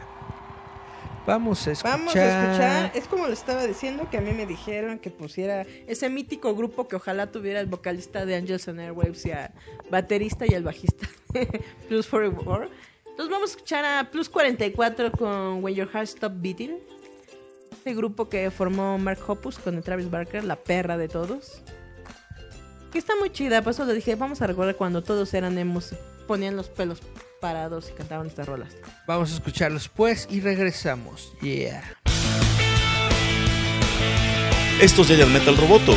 Vamos 1.28 1.68
a 1.68 1.72
escuchar. 1.74 2.00
Vamos 2.00 2.16
a 2.16 2.46
escuchar, 2.46 2.92
es 2.96 3.06
como 3.10 3.28
le 3.28 3.34
estaba 3.34 3.68
diciendo 3.68 4.08
que 4.10 4.16
a 4.16 4.22
mí 4.22 4.32
me 4.32 4.46
dijeron 4.46 4.98
que 4.98 5.10
pusiera 5.10 5.66
ese 5.86 6.08
mítico 6.08 6.56
grupo 6.56 6.88
que 6.88 6.96
ojalá 6.96 7.28
tuviera 7.28 7.60
el 7.60 7.66
vocalista 7.66 8.26
de 8.26 8.38
Angels 8.38 8.70
and 8.70 8.80
Airwaves 8.80 9.26
y 9.26 9.32
al 9.32 9.52
baterista 9.92 10.46
y 10.48 10.54
al 10.54 10.64
bajista 10.64 11.06
Plus 11.90 12.08
44. 12.08 12.70
Entonces 13.10 13.30
vamos 13.30 13.50
a 13.50 13.54
escuchar 13.56 13.84
a 13.84 14.10
Plus 14.10 14.30
44 14.30 15.12
con 15.12 15.62
When 15.62 15.76
Your 15.76 15.90
Heart 15.90 16.08
Stop 16.08 16.32
Beating. 16.38 16.80
Este 17.74 17.94
grupo 17.94 18.30
que 18.30 18.50
formó 18.50 18.98
Mark 18.98 19.20
Hoppus 19.28 19.60
con 19.60 19.76
el 19.76 19.84
Travis 19.84 20.10
Barker, 20.10 20.46
la 20.46 20.56
perra 20.56 20.98
de 20.98 21.10
todos. 21.10 21.62
Que 22.90 23.00
está 23.00 23.18
muy 23.18 23.32
chida, 23.32 23.62
por 23.62 23.72
eso 23.72 23.84
le 23.84 23.94
dije, 23.94 24.16
vamos 24.16 24.42
a 24.42 24.48
recordar 24.48 24.78
cuando 24.78 25.04
todos 25.04 25.34
eran 25.34 25.58
emos, 25.58 25.94
ponían 26.26 26.56
los 26.56 26.70
pelos 26.70 27.02
parados 27.40 27.90
y 27.90 27.94
cantaban 27.94 28.28
estas 28.28 28.48
rolas. 28.48 28.76
Vamos 29.08 29.32
a 29.32 29.36
escucharlos 29.36 29.90
pues 29.90 30.28
y 30.30 30.40
regresamos. 30.40 31.34
Yeah. 31.42 31.84
Esto 34.82 35.02
es 35.02 35.28
Metal 35.30 35.58
Roboto. 35.58 35.96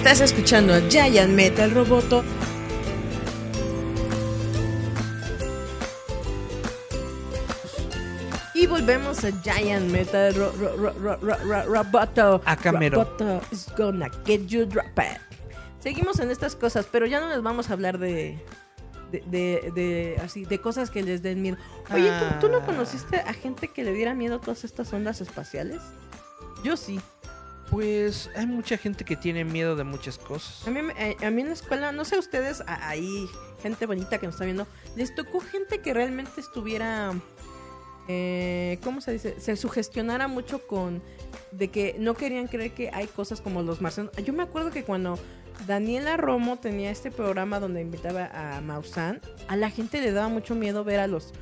Estás 0.00 0.20
escuchando 0.20 0.72
a 0.74 0.80
Giant 0.88 1.32
Metal 1.34 1.70
Roboto. 1.70 2.24
Y 8.54 8.66
volvemos 8.66 9.24
a 9.24 9.30
Giant 9.42 9.90
Metal 9.90 10.34
ro- 10.34 10.52
ro- 10.58 10.76
ro- 10.76 10.92
ro- 11.00 11.16
ro- 11.20 11.38
ro- 11.44 11.64
Roboto. 11.64 12.42
Acá 12.44 12.72
mero. 12.72 13.04
Roboto 13.04 13.40
is 13.52 13.66
gonna 13.76 14.10
get 14.26 14.46
you 14.46 14.66
drop 14.66 14.86
it. 14.98 15.18
Seguimos 15.80 16.18
en 16.20 16.30
estas 16.30 16.56
cosas, 16.56 16.86
pero 16.90 17.06
ya 17.06 17.20
no 17.20 17.28
les 17.28 17.42
vamos 17.42 17.70
a 17.70 17.74
hablar 17.74 17.98
de. 17.98 18.38
De, 19.12 19.24
de, 19.26 19.72
de- 19.74 20.20
así, 20.24 20.44
de 20.44 20.60
cosas 20.60 20.88
que 20.90 21.02
les 21.02 21.20
den 21.22 21.42
miedo. 21.42 21.56
Oye, 21.92 22.12
¿tú, 22.20 22.46
tú 22.46 22.48
no 22.48 22.58
Ah. 22.58 22.64
conociste 22.66 23.16
a 23.18 23.32
gente 23.32 23.66
que 23.66 23.82
le 23.82 23.92
diera 23.92 24.14
miedo 24.14 24.36
a 24.36 24.40
todas 24.40 24.62
estas 24.62 24.92
ondas 24.92 25.20
espaciales? 25.20 25.80
Yo 26.62 26.76
sí. 26.76 27.00
Pues 27.70 28.28
hay 28.34 28.46
mucha 28.46 28.76
gente 28.76 29.04
que 29.04 29.14
tiene 29.16 29.44
miedo 29.44 29.76
de 29.76 29.84
muchas 29.84 30.18
cosas. 30.18 30.66
A 30.66 30.70
mí, 30.70 30.80
eh, 30.98 31.16
a 31.24 31.30
mí 31.30 31.42
en 31.42 31.48
la 31.48 31.54
escuela, 31.54 31.92
no 31.92 32.04
sé 32.04 32.18
ustedes, 32.18 32.64
ahí, 32.66 33.28
gente 33.62 33.86
bonita 33.86 34.18
que 34.18 34.26
nos 34.26 34.34
está 34.34 34.44
viendo, 34.44 34.66
les 34.96 35.14
tocó 35.14 35.38
gente 35.38 35.78
que 35.78 35.94
realmente 35.94 36.40
estuviera, 36.40 37.12
eh, 38.08 38.80
¿cómo 38.82 39.00
se 39.00 39.12
dice? 39.12 39.40
Se 39.40 39.54
sugestionara 39.54 40.26
mucho 40.26 40.66
con, 40.66 41.00
de 41.52 41.68
que 41.68 41.94
no 41.96 42.14
querían 42.14 42.48
creer 42.48 42.72
que 42.72 42.90
hay 42.92 43.06
cosas 43.06 43.40
como 43.40 43.62
los 43.62 43.80
marcianos. 43.80 44.12
Yo 44.16 44.32
me 44.32 44.42
acuerdo 44.42 44.72
que 44.72 44.82
cuando 44.82 45.16
Daniela 45.68 46.16
Romo 46.16 46.58
tenía 46.58 46.90
este 46.90 47.12
programa 47.12 47.60
donde 47.60 47.82
invitaba 47.82 48.30
a 48.32 48.60
Maussan, 48.60 49.20
a 49.46 49.54
la 49.54 49.70
gente 49.70 50.00
le 50.00 50.10
daba 50.10 50.28
mucho 50.28 50.56
miedo 50.56 50.82
ver 50.82 50.98
a 50.98 51.06
los 51.06 51.32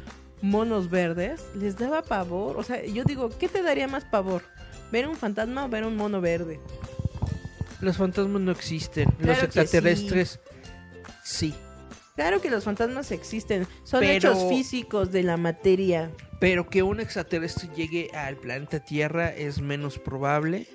monos 0.42 0.90
verdes, 0.90 1.42
les 1.54 1.78
daba 1.78 2.02
pavor. 2.02 2.58
O 2.58 2.62
sea, 2.62 2.84
yo 2.84 3.04
digo, 3.04 3.30
¿qué 3.38 3.48
te 3.48 3.62
daría 3.62 3.88
más 3.88 4.04
pavor? 4.04 4.42
¿Ver 4.92 5.06
un 5.06 5.16
fantasma 5.16 5.64
o 5.64 5.68
ver 5.68 5.84
un 5.84 5.96
mono 5.96 6.20
verde? 6.20 6.60
Los 7.80 7.96
fantasmas 7.96 8.40
no 8.42 8.50
existen. 8.52 9.04
Los 9.18 9.26
Claro 9.38 9.44
extraterrestres 9.44 10.40
sí. 11.24 11.54
Claro 12.16 12.40
que 12.40 12.50
los 12.50 12.64
fantasmas 12.64 13.12
existen, 13.12 13.66
son 13.84 14.00
Pero- 14.00 14.12
hechos 14.32 14.48
físicos 14.48 15.12
de 15.12 15.22
la 15.22 15.36
materia. 15.36 16.10
Pero 16.40 16.68
que 16.68 16.82
un 16.82 16.98
extraterrestre 17.00 17.68
llegue 17.76 18.10
al 18.12 18.36
planeta 18.36 18.80
Tierra 18.80 19.28
es 19.34 19.60
menos 19.60 19.98
probable 19.98 20.66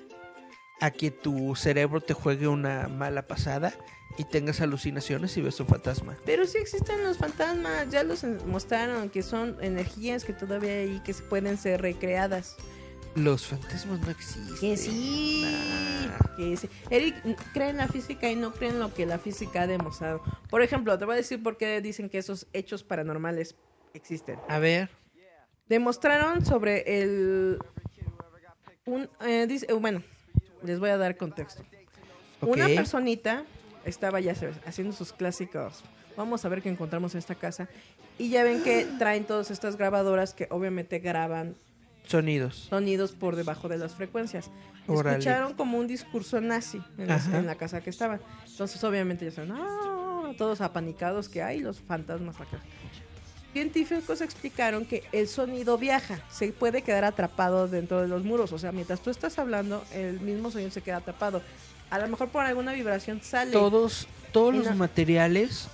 a 0.80 0.90
que 0.90 1.10
tu 1.10 1.54
cerebro 1.56 2.00
te 2.00 2.14
juegue 2.14 2.48
una 2.48 2.88
mala 2.88 3.26
pasada 3.26 3.74
y 4.16 4.24
tengas 4.24 4.60
alucinaciones 4.60 5.36
y 5.36 5.42
ves 5.42 5.58
un 5.60 5.66
fantasma. 5.66 6.16
Pero 6.24 6.46
sí 6.46 6.58
existen 6.58 7.02
los 7.02 7.18
fantasmas, 7.18 7.90
ya 7.90 8.04
los 8.04 8.24
mostraron 8.46 9.10
que 9.10 9.22
son 9.22 9.56
energías 9.60 10.24
que 10.24 10.32
todavía 10.32 10.72
hay 10.72 11.00
que 11.04 11.12
pueden 11.14 11.58
ser 11.58 11.82
recreadas. 11.82 12.56
Los 13.16 13.46
fantasmas 13.46 14.00
no 14.00 14.10
existen. 14.10 14.56
Que 14.58 14.76
sí, 14.76 15.44
que 16.36 16.56
sí. 16.56 16.68
Eric 16.90 17.14
cree 17.52 17.68
en 17.68 17.76
la 17.76 17.86
física 17.86 18.28
y 18.28 18.34
no 18.34 18.52
cree 18.52 18.70
en 18.70 18.80
lo 18.80 18.92
que 18.92 19.06
la 19.06 19.18
física 19.18 19.62
ha 19.62 19.66
demostrado. 19.68 20.20
Por 20.50 20.62
ejemplo, 20.62 20.98
te 20.98 21.04
voy 21.04 21.14
a 21.14 21.16
decir 21.18 21.42
por 21.42 21.56
qué 21.56 21.80
dicen 21.80 22.08
que 22.08 22.18
esos 22.18 22.48
hechos 22.52 22.82
paranormales 22.82 23.54
existen. 23.92 24.38
A 24.48 24.58
ver. 24.58 24.90
Demostraron 25.68 26.44
sobre 26.44 27.00
el... 27.00 27.58
Un, 28.84 29.08
eh, 29.20 29.46
dice, 29.48 29.66
eh, 29.70 29.72
bueno, 29.72 30.02
les 30.62 30.80
voy 30.80 30.90
a 30.90 30.98
dar 30.98 31.16
contexto. 31.16 31.62
Una 32.40 32.66
personita 32.66 33.44
estaba 33.84 34.20
ya 34.20 34.34
sabes, 34.34 34.56
haciendo 34.66 34.92
sus 34.92 35.12
clásicos. 35.12 35.84
Vamos 36.16 36.44
a 36.44 36.48
ver 36.48 36.62
qué 36.62 36.68
encontramos 36.68 37.14
en 37.14 37.20
esta 37.20 37.34
casa. 37.34 37.68
Y 38.18 38.30
ya 38.30 38.44
ven 38.44 38.62
que 38.62 38.86
traen 38.98 39.24
todas 39.24 39.50
estas 39.50 39.76
grabadoras 39.76 40.34
que 40.34 40.48
obviamente 40.50 40.98
graban 40.98 41.54
Sonidos. 42.06 42.66
sonidos 42.68 43.12
por 43.12 43.36
debajo 43.36 43.68
de 43.68 43.78
las 43.78 43.94
frecuencias. 43.94 44.50
Escucharon 44.86 45.54
como 45.54 45.78
un 45.78 45.86
discurso 45.86 46.40
nazi 46.40 46.80
en, 46.98 47.46
la 47.46 47.54
casa 47.54 47.80
que 47.80 47.90
estaban. 47.90 48.20
Entonces 48.46 48.82
obviamente 48.84 49.24
ya 49.24 49.30
están 49.30 49.52
"Ah", 49.52 50.32
todos 50.36 50.60
apanicados 50.60 51.28
que 51.28 51.42
hay 51.42 51.60
los 51.60 51.80
fantasmas 51.80 52.36
acá. 52.40 52.58
Científicos 53.52 54.20
explicaron 54.20 54.84
que 54.84 55.04
el 55.12 55.28
sonido 55.28 55.78
viaja, 55.78 56.18
se 56.28 56.52
puede 56.52 56.82
quedar 56.82 57.04
atrapado 57.04 57.68
dentro 57.68 58.02
de 58.02 58.08
los 58.08 58.24
muros. 58.24 58.52
O 58.52 58.58
sea, 58.58 58.72
mientras 58.72 59.00
tú 59.00 59.10
estás 59.10 59.38
hablando, 59.38 59.84
el 59.92 60.20
mismo 60.20 60.50
sonido 60.50 60.70
se 60.72 60.82
queda 60.82 60.96
atrapado. 60.96 61.40
A 61.88 61.98
lo 62.00 62.08
mejor 62.08 62.30
por 62.30 62.44
alguna 62.44 62.72
vibración 62.72 63.22
sale. 63.22 63.52
Todos, 63.52 64.08
todos 64.32 64.54
los 64.54 64.74
materiales 64.74 65.68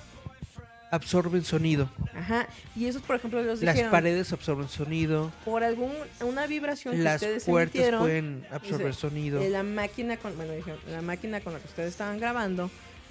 absorben 0.91 1.45
sonido. 1.45 1.89
Ajá. 2.15 2.47
Y 2.77 2.87
eso, 2.87 3.01
por 3.01 3.17
ejemplo, 3.17 3.43
los 3.43 3.61
Las 3.63 3.75
dijeron. 3.75 3.91
paredes 3.91 4.33
absorben 4.33 4.69
sonido. 4.69 5.33
por 5.45 5.63
algún 5.65 5.93
una 6.23 6.47
vibración 6.47 6.95
que 6.97 7.03
Las 7.03 7.17
ustedes 7.23 7.45
puertas 7.45 7.91
pueden 7.99 8.47
absorber 8.51 8.89
dice, 8.89 9.01
sonido. 9.01 9.41
eh, 9.41 9.51
la 9.51 9.63
máquina 9.63 10.17
con 10.17 10.37
bueno 10.37 10.53
dijeron, 10.53 10.81
la 10.89 11.03
máquina 11.03 11.41
con 11.41 11.53
la 11.53 11.61
que 11.61 11.67
ustedes 11.69 11.91
estaban 11.91 12.19
grabando 12.19 12.71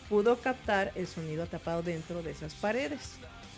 pudo 0.09 0.37
captar 0.39 0.91
el 0.95 1.07
sonido 1.07 1.43
atrapado 1.43 1.81
dentro 1.83 2.21
de 2.23 2.31
esas 2.31 2.53
paredes. 2.55 3.13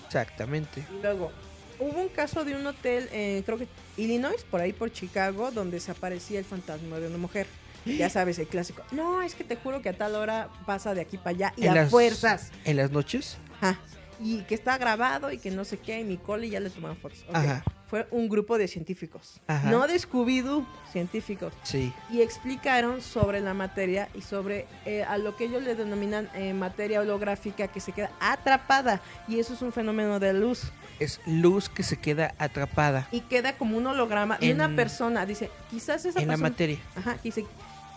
Exactamente. 0.06 0.84
Y 0.98 1.02
luego 1.02 1.32
hubo 1.80 2.00
un 2.02 2.10
caso 2.10 2.44
de 2.46 2.56
un 2.56 2.66
hotel 2.68 3.10
en 3.12 3.42
creo 3.44 3.58
que 3.58 3.68
Illinois, 3.98 4.44
por 4.50 4.62
ahí 4.62 4.74
por 4.74 4.92
Chicago, 4.92 5.52
donde 5.52 5.80
se 5.80 5.92
aparecía 5.92 6.40
el 6.40 6.46
fantasma 6.46 7.00
de 7.00 7.08
una 7.08 7.18
mujer. 7.18 7.48
Ya 7.86 8.10
sabes, 8.12 8.38
el 8.38 8.48
clásico. 8.48 8.84
No, 8.92 9.22
es 9.24 9.34
que 9.34 9.44
te 9.44 9.56
juro 9.56 9.82
que 9.82 9.90
a 9.90 9.94
tal 9.98 10.14
hora 10.16 10.50
pasa 10.66 10.94
de 10.94 11.02
aquí 11.02 11.18
para 11.18 11.30
allá 11.32 11.54
y 11.58 11.66
a 11.68 11.74
las- 11.74 11.90
fuerzas. 11.90 12.52
En 12.66 12.78
las 12.78 12.92
noches. 12.92 13.38
Ajá. 13.62 13.80
Y 14.22 14.44
que 14.44 14.56
está 14.56 14.78
grabado 14.78 15.32
y 15.32 15.38
que 15.40 15.50
no 15.52 15.66
sé 15.66 15.80
qué, 15.80 16.00
y 16.00 16.04
Nicole 16.04 16.48
y 16.48 16.52
ya 16.52 16.60
le 16.60 16.70
tomaron 16.70 16.98
fotos. 16.98 17.26
Ok. 17.30 17.36
Ajá. 17.36 17.64
Fue 17.88 18.08
un 18.12 18.30
grupo 18.30 18.58
de 18.58 18.70
científicos. 18.70 19.42
Ajá. 19.48 19.70
No 19.70 19.86
de 19.86 19.96
Scooby-Doo, 19.96 20.66
científicos. 20.94 21.52
Sí. 21.64 21.92
Y 22.10 22.22
explicaron 22.22 23.02
sobre 23.02 23.42
la 23.42 23.54
materia 23.54 24.08
y 24.16 24.22
sobre 24.22 24.66
eh, 24.86 25.04
a 25.04 25.18
lo 25.18 25.36
que 25.36 25.46
ellos 25.46 25.62
le 25.62 25.76
denominan 25.76 26.30
eh, 26.34 26.54
materia 26.54 27.02
holográfica 27.02 27.68
que 27.68 27.82
se 27.82 27.92
queda 27.92 28.12
atrapada. 28.22 29.02
Y 29.28 29.40
eso 29.40 29.54
es 29.56 29.62
un 29.62 29.74
fenómeno 29.74 30.20
de 30.20 30.32
luz. 30.34 30.72
Es 31.00 31.20
luz 31.26 31.68
que 31.68 31.82
se 31.82 31.98
queda 31.98 32.36
atrapada 32.38 33.08
Y 33.12 33.22
queda 33.22 33.58
como 33.58 33.76
un 33.76 33.88
holograma 33.88 34.38
de 34.38 34.54
una 34.54 34.66
En- 34.66 34.76
persona. 34.76 35.26
Dice, 35.26 35.50
quizás 35.70 36.06
esa 36.06 36.20
en 36.22 36.28
la 36.28 36.34
persona... 36.34 36.50
materia. 36.50 36.78
Ajá, 36.96 37.18
dice, 37.24 37.46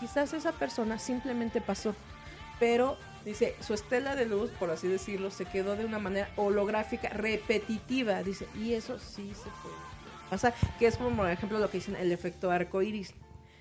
quizás 0.01 0.33
esa 0.33 0.53
persona 0.53 0.99
simplemente 0.99 1.61
pasó, 1.61 1.95
pero 2.59 2.97
dice, 3.25 3.55
su 3.61 3.75
estela 3.75 4.15
de 4.17 4.27
luz, 4.27 4.51
por 4.59 4.71
así 4.71 4.87
decirlo, 4.89 5.31
se 5.31 5.45
quedó 5.45 5.77
de 5.77 5.85
una 5.85 5.99
manera 5.99 6.29
holográfica, 6.37 7.09
repetitiva, 7.11 8.23
dice, 8.23 8.47
y 8.55 8.75
eso 8.75 8.99
sí 8.99 9.33
se 9.35 9.49
puede 9.63 9.75
pasar, 10.31 10.55
que 10.79 10.87
es 10.87 10.97
como, 10.97 11.17
por 11.17 11.31
ejemplo, 11.31 11.59
lo 11.59 11.71
que 11.71 11.79
dicen 11.79 11.97
el 11.97 12.13
efecto 12.13 12.51
arco 12.51 12.83
iris. 12.83 13.15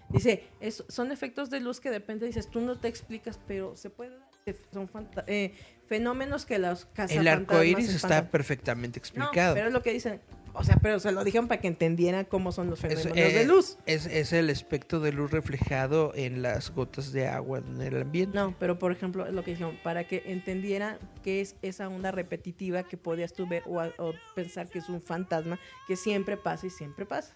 Dice, 0.10 0.48
es- 0.60 0.84
son 0.90 1.12
efectos 1.12 1.50
de 1.50 1.60
luz 1.60 1.80
que 1.80 1.90
de 1.90 2.00
repente 2.00 2.26
dices, 2.26 2.50
tú 2.50 2.62
no 2.62 2.78
te 2.80 2.88
explicas, 2.88 3.40
pero 3.48 3.76
se 3.76 3.90
puede 3.90 4.12
dar. 4.18 4.30
Son 4.74 4.90
eh, 5.28 5.56
fenómenos 5.88 6.46
que 6.46 6.60
los 6.60 6.82
El 6.84 6.88
cazafantasmas 6.94 7.50
arco 7.50 7.64
iris 7.64 7.90
está 7.96 8.30
perfectamente 8.30 9.00
No, 9.00 9.02
explicado. 9.26 9.56
pero 9.56 9.68
es 9.68 9.74
lo 9.74 9.82
que 9.82 9.94
dicen. 9.94 10.22
O 10.56 10.64
sea, 10.64 10.78
pero 10.78 11.00
se 11.00 11.12
lo 11.12 11.24
dijeron 11.24 11.48
para 11.48 11.60
que 11.60 11.68
entendieran 11.68 12.26
cómo 12.26 12.52
son 12.52 12.70
los 12.70 12.84
Es, 12.84 13.02
fenómenos 13.02 13.32
eh, 13.32 13.34
de 13.34 13.46
luz. 13.46 13.78
Es, 13.88 14.06
es 14.06 14.34
el 14.34 14.52
espectro 14.52 15.00
de 15.00 15.12
luz 15.12 15.32
reflejado 15.32 16.14
en 16.16 16.44
las 16.44 16.70
gotas 16.70 17.12
de 17.12 17.28
agua 17.28 17.58
en 17.60 17.82
el 17.82 18.02
ambiente. 18.02 18.38
No, 18.38 18.56
pero 18.60 18.78
por 18.78 18.92
ejemplo, 18.92 19.26
es 19.26 19.34
lo 19.34 19.44
que 19.44 19.52
dijeron, 19.52 19.78
para 19.84 20.08
que 20.08 20.22
entendieran 20.28 21.00
qué 21.24 21.42
es 21.42 21.56
esa 21.64 21.90
onda 21.90 22.12
repetitiva 22.12 22.84
que 22.84 22.98
podías 22.98 23.34
tú 23.34 23.48
ver 23.48 23.64
o, 23.66 23.82
o 23.98 24.14
pensar 24.36 24.70
que 24.70 24.80
es 24.80 24.90
un 24.90 25.02
fantasma 25.02 25.60
que 25.88 25.96
siempre 25.96 26.38
pasa 26.38 26.68
y 26.68 26.70
siempre 26.70 27.06
pasa. 27.06 27.34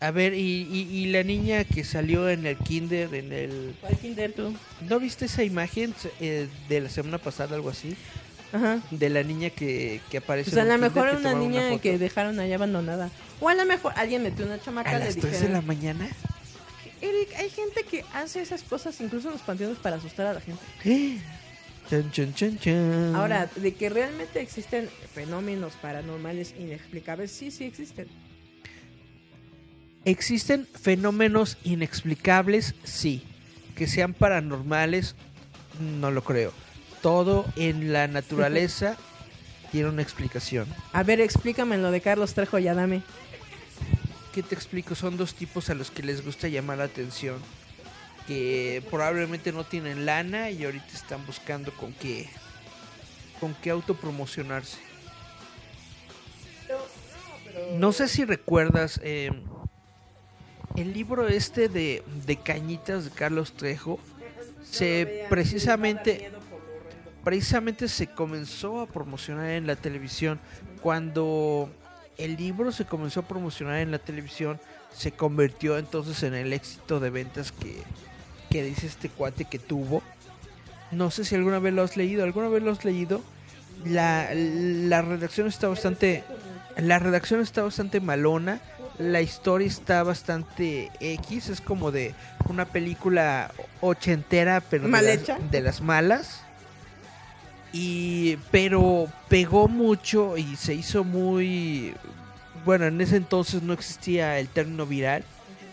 A 0.00 0.12
ver, 0.12 0.32
y, 0.32 0.62
y, 0.70 0.96
y 0.96 1.06
la 1.06 1.24
niña 1.24 1.64
que 1.64 1.82
salió 1.82 2.28
en 2.30 2.46
el 2.46 2.56
kinder, 2.56 3.12
en 3.16 3.32
el... 3.32 3.74
¿Cuál 3.80 3.98
kinder 3.98 4.32
tú? 4.32 4.54
¿No 4.88 5.00
viste 5.00 5.24
esa 5.24 5.42
imagen 5.42 5.92
eh, 6.20 6.46
de 6.68 6.80
la 6.82 6.88
semana 6.88 7.18
pasada, 7.18 7.56
algo 7.56 7.68
así? 7.68 7.96
Ajá. 8.52 8.80
De 8.90 9.10
la 9.10 9.22
niña 9.22 9.50
que, 9.50 10.00
que 10.10 10.18
aparece 10.18 10.50
O 10.50 10.54
sea, 10.54 10.62
a 10.62 10.66
lo 10.66 10.78
mejor 10.78 11.08
una 11.16 11.34
niña 11.34 11.68
foto. 11.68 11.82
que 11.82 11.98
dejaron 11.98 12.40
ahí 12.40 12.52
abandonada. 12.52 13.10
O 13.40 13.48
a 13.48 13.54
lo 13.54 13.64
mejor 13.66 13.92
alguien 13.96 14.22
metió 14.22 14.46
una 14.46 14.60
chamaca 14.60 14.90
¿A 14.90 14.98
le 14.98 15.04
las 15.06 15.14
3 15.14 15.22
de 15.24 15.30
dijeron... 15.30 15.52
la 15.52 15.60
mañana? 15.62 16.08
Eric, 17.00 17.28
hay 17.36 17.50
gente 17.50 17.84
que 17.84 18.04
hace 18.14 18.40
esas 18.40 18.62
cosas 18.62 19.00
incluso 19.00 19.28
en 19.28 19.34
los 19.34 19.42
panteones 19.42 19.78
para 19.78 19.96
asustar 19.96 20.26
a 20.26 20.32
la 20.34 20.40
gente. 20.40 20.60
Ahora, 23.16 23.48
de 23.56 23.74
que 23.74 23.88
realmente 23.88 24.40
existen 24.40 24.88
fenómenos 25.14 25.74
paranormales 25.74 26.54
inexplicables, 26.58 27.30
sí, 27.30 27.50
sí 27.50 27.64
existen. 27.64 28.08
¿Existen 30.04 30.66
fenómenos 30.66 31.58
inexplicables? 31.64 32.74
Sí. 32.84 33.22
Que 33.76 33.86
sean 33.86 34.12
paranormales, 34.14 35.14
no 36.00 36.10
lo 36.10 36.22
creo. 36.24 36.52
Todo 37.02 37.46
en 37.56 37.92
la 37.92 38.08
naturaleza 38.08 38.96
tiene 39.72 39.88
una 39.88 40.02
explicación. 40.02 40.66
A 40.92 41.02
ver, 41.02 41.20
explícame 41.20 41.78
lo 41.78 41.90
de 41.90 42.00
Carlos 42.00 42.34
Trejo 42.34 42.58
y 42.58 42.68
Adame. 42.68 43.02
¿Qué 44.32 44.42
te 44.42 44.54
explico? 44.54 44.94
Son 44.94 45.16
dos 45.16 45.34
tipos 45.34 45.70
a 45.70 45.74
los 45.74 45.90
que 45.90 46.02
les 46.02 46.24
gusta 46.24 46.48
llamar 46.48 46.78
la 46.78 46.84
atención. 46.84 47.36
Que 48.26 48.82
probablemente 48.90 49.52
no 49.52 49.64
tienen 49.64 50.04
lana 50.04 50.50
y 50.50 50.64
ahorita 50.64 50.92
están 50.92 51.24
buscando 51.26 51.72
con 51.72 51.92
qué, 51.94 52.28
con 53.40 53.54
qué 53.54 53.70
autopromocionarse. 53.70 54.78
No 57.76 57.92
sé 57.92 58.08
si 58.08 58.24
recuerdas 58.24 59.00
eh, 59.02 59.30
el 60.76 60.92
libro 60.92 61.26
este 61.26 61.68
de, 61.68 62.02
de 62.26 62.36
Cañitas 62.36 63.04
de 63.04 63.10
Carlos 63.10 63.52
Trejo. 63.52 63.98
se 64.62 65.26
precisamente 65.30 66.30
precisamente 67.24 67.88
se 67.88 68.06
comenzó 68.06 68.80
a 68.80 68.86
promocionar 68.86 69.50
en 69.50 69.66
la 69.66 69.76
televisión. 69.76 70.38
Cuando 70.82 71.70
el 72.16 72.36
libro 72.36 72.72
se 72.72 72.84
comenzó 72.84 73.20
a 73.20 73.28
promocionar 73.28 73.78
en 73.78 73.90
la 73.90 73.98
televisión 73.98 74.58
se 74.94 75.12
convirtió 75.12 75.76
entonces 75.78 76.22
en 76.22 76.34
el 76.34 76.52
éxito 76.52 76.98
de 76.98 77.10
ventas 77.10 77.52
que, 77.52 77.82
que 78.50 78.62
dice 78.64 78.86
este 78.86 79.08
cuate 79.08 79.44
que 79.44 79.58
tuvo. 79.58 80.02
No 80.90 81.10
sé 81.10 81.24
si 81.24 81.34
alguna 81.34 81.58
vez 81.58 81.74
lo 81.74 81.82
has 81.82 81.96
leído. 81.96 82.24
Alguna 82.24 82.48
vez 82.48 82.62
lo 82.62 82.72
has 82.72 82.84
leído 82.84 83.22
la, 83.84 84.30
la 84.34 85.02
redacción 85.02 85.46
está 85.46 85.68
bastante 85.68 86.24
la 86.76 86.98
redacción 86.98 87.40
está 87.40 87.62
bastante 87.62 88.00
malona. 88.00 88.60
La 88.98 89.20
historia 89.20 89.68
está 89.68 90.02
bastante 90.02 90.90
X. 91.00 91.48
Es 91.50 91.60
como 91.60 91.90
de 91.92 92.14
una 92.48 92.64
película 92.64 93.52
ochentera 93.80 94.60
pero 94.60 94.84
de 94.84 94.88
¿Mal 94.88 95.04
las- 95.04 95.14
hecha? 95.18 95.38
de 95.50 95.60
las 95.60 95.80
malas 95.80 96.42
y 97.72 98.36
pero 98.50 99.08
pegó 99.28 99.68
mucho 99.68 100.36
y 100.36 100.56
se 100.56 100.74
hizo 100.74 101.04
muy 101.04 101.94
bueno 102.64 102.86
en 102.86 103.00
ese 103.00 103.16
entonces 103.16 103.62
no 103.62 103.72
existía 103.72 104.38
el 104.38 104.48
término 104.48 104.86
viral 104.86 105.24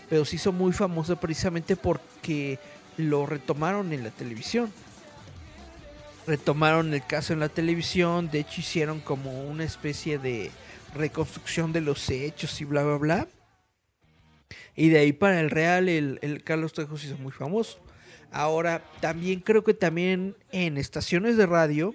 pero 0.08 0.24
se 0.24 0.36
hizo 0.36 0.52
muy 0.52 0.72
famoso 0.72 1.16
precisamente 1.16 1.76
porque 1.76 2.58
lo 2.96 3.26
retomaron 3.26 3.92
en 3.92 4.04
la 4.04 4.10
televisión. 4.10 4.72
Retomaron 6.26 6.92
el 6.94 7.04
caso 7.06 7.32
en 7.32 7.40
la 7.40 7.48
televisión 7.48 8.30
de 8.30 8.40
hecho 8.40 8.60
hicieron 8.60 9.00
como 9.00 9.44
una 9.44 9.64
especie 9.64 10.18
de 10.18 10.50
reconstrucción 10.94 11.72
de 11.72 11.80
los 11.80 12.08
hechos 12.10 12.60
y 12.60 12.64
bla 12.64 12.82
bla 12.82 12.96
bla. 12.96 13.28
Y 14.74 14.88
de 14.88 14.98
ahí 14.98 15.12
para 15.12 15.40
el 15.40 15.50
real 15.50 15.88
el, 15.88 16.18
el 16.22 16.42
Carlos 16.44 16.72
Trejo 16.72 16.96
se 16.98 17.08
hizo 17.08 17.18
muy 17.18 17.32
famoso 17.32 17.78
ahora 18.32 18.82
también 19.00 19.40
creo 19.40 19.62
que 19.64 19.74
también 19.74 20.34
en 20.52 20.76
estaciones 20.76 21.36
de 21.36 21.46
radio 21.46 21.94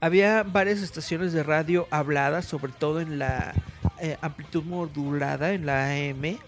había 0.00 0.42
varias 0.42 0.80
estaciones 0.82 1.32
de 1.32 1.42
radio 1.42 1.86
habladas, 1.90 2.44
sobre 2.44 2.72
todo 2.72 3.00
en 3.00 3.18
la 3.18 3.54
eh, 4.00 4.16
amplitud 4.20 4.62
modulada, 4.64 5.52
en 5.52 5.66
la 5.66 5.86
AM, 5.86 6.38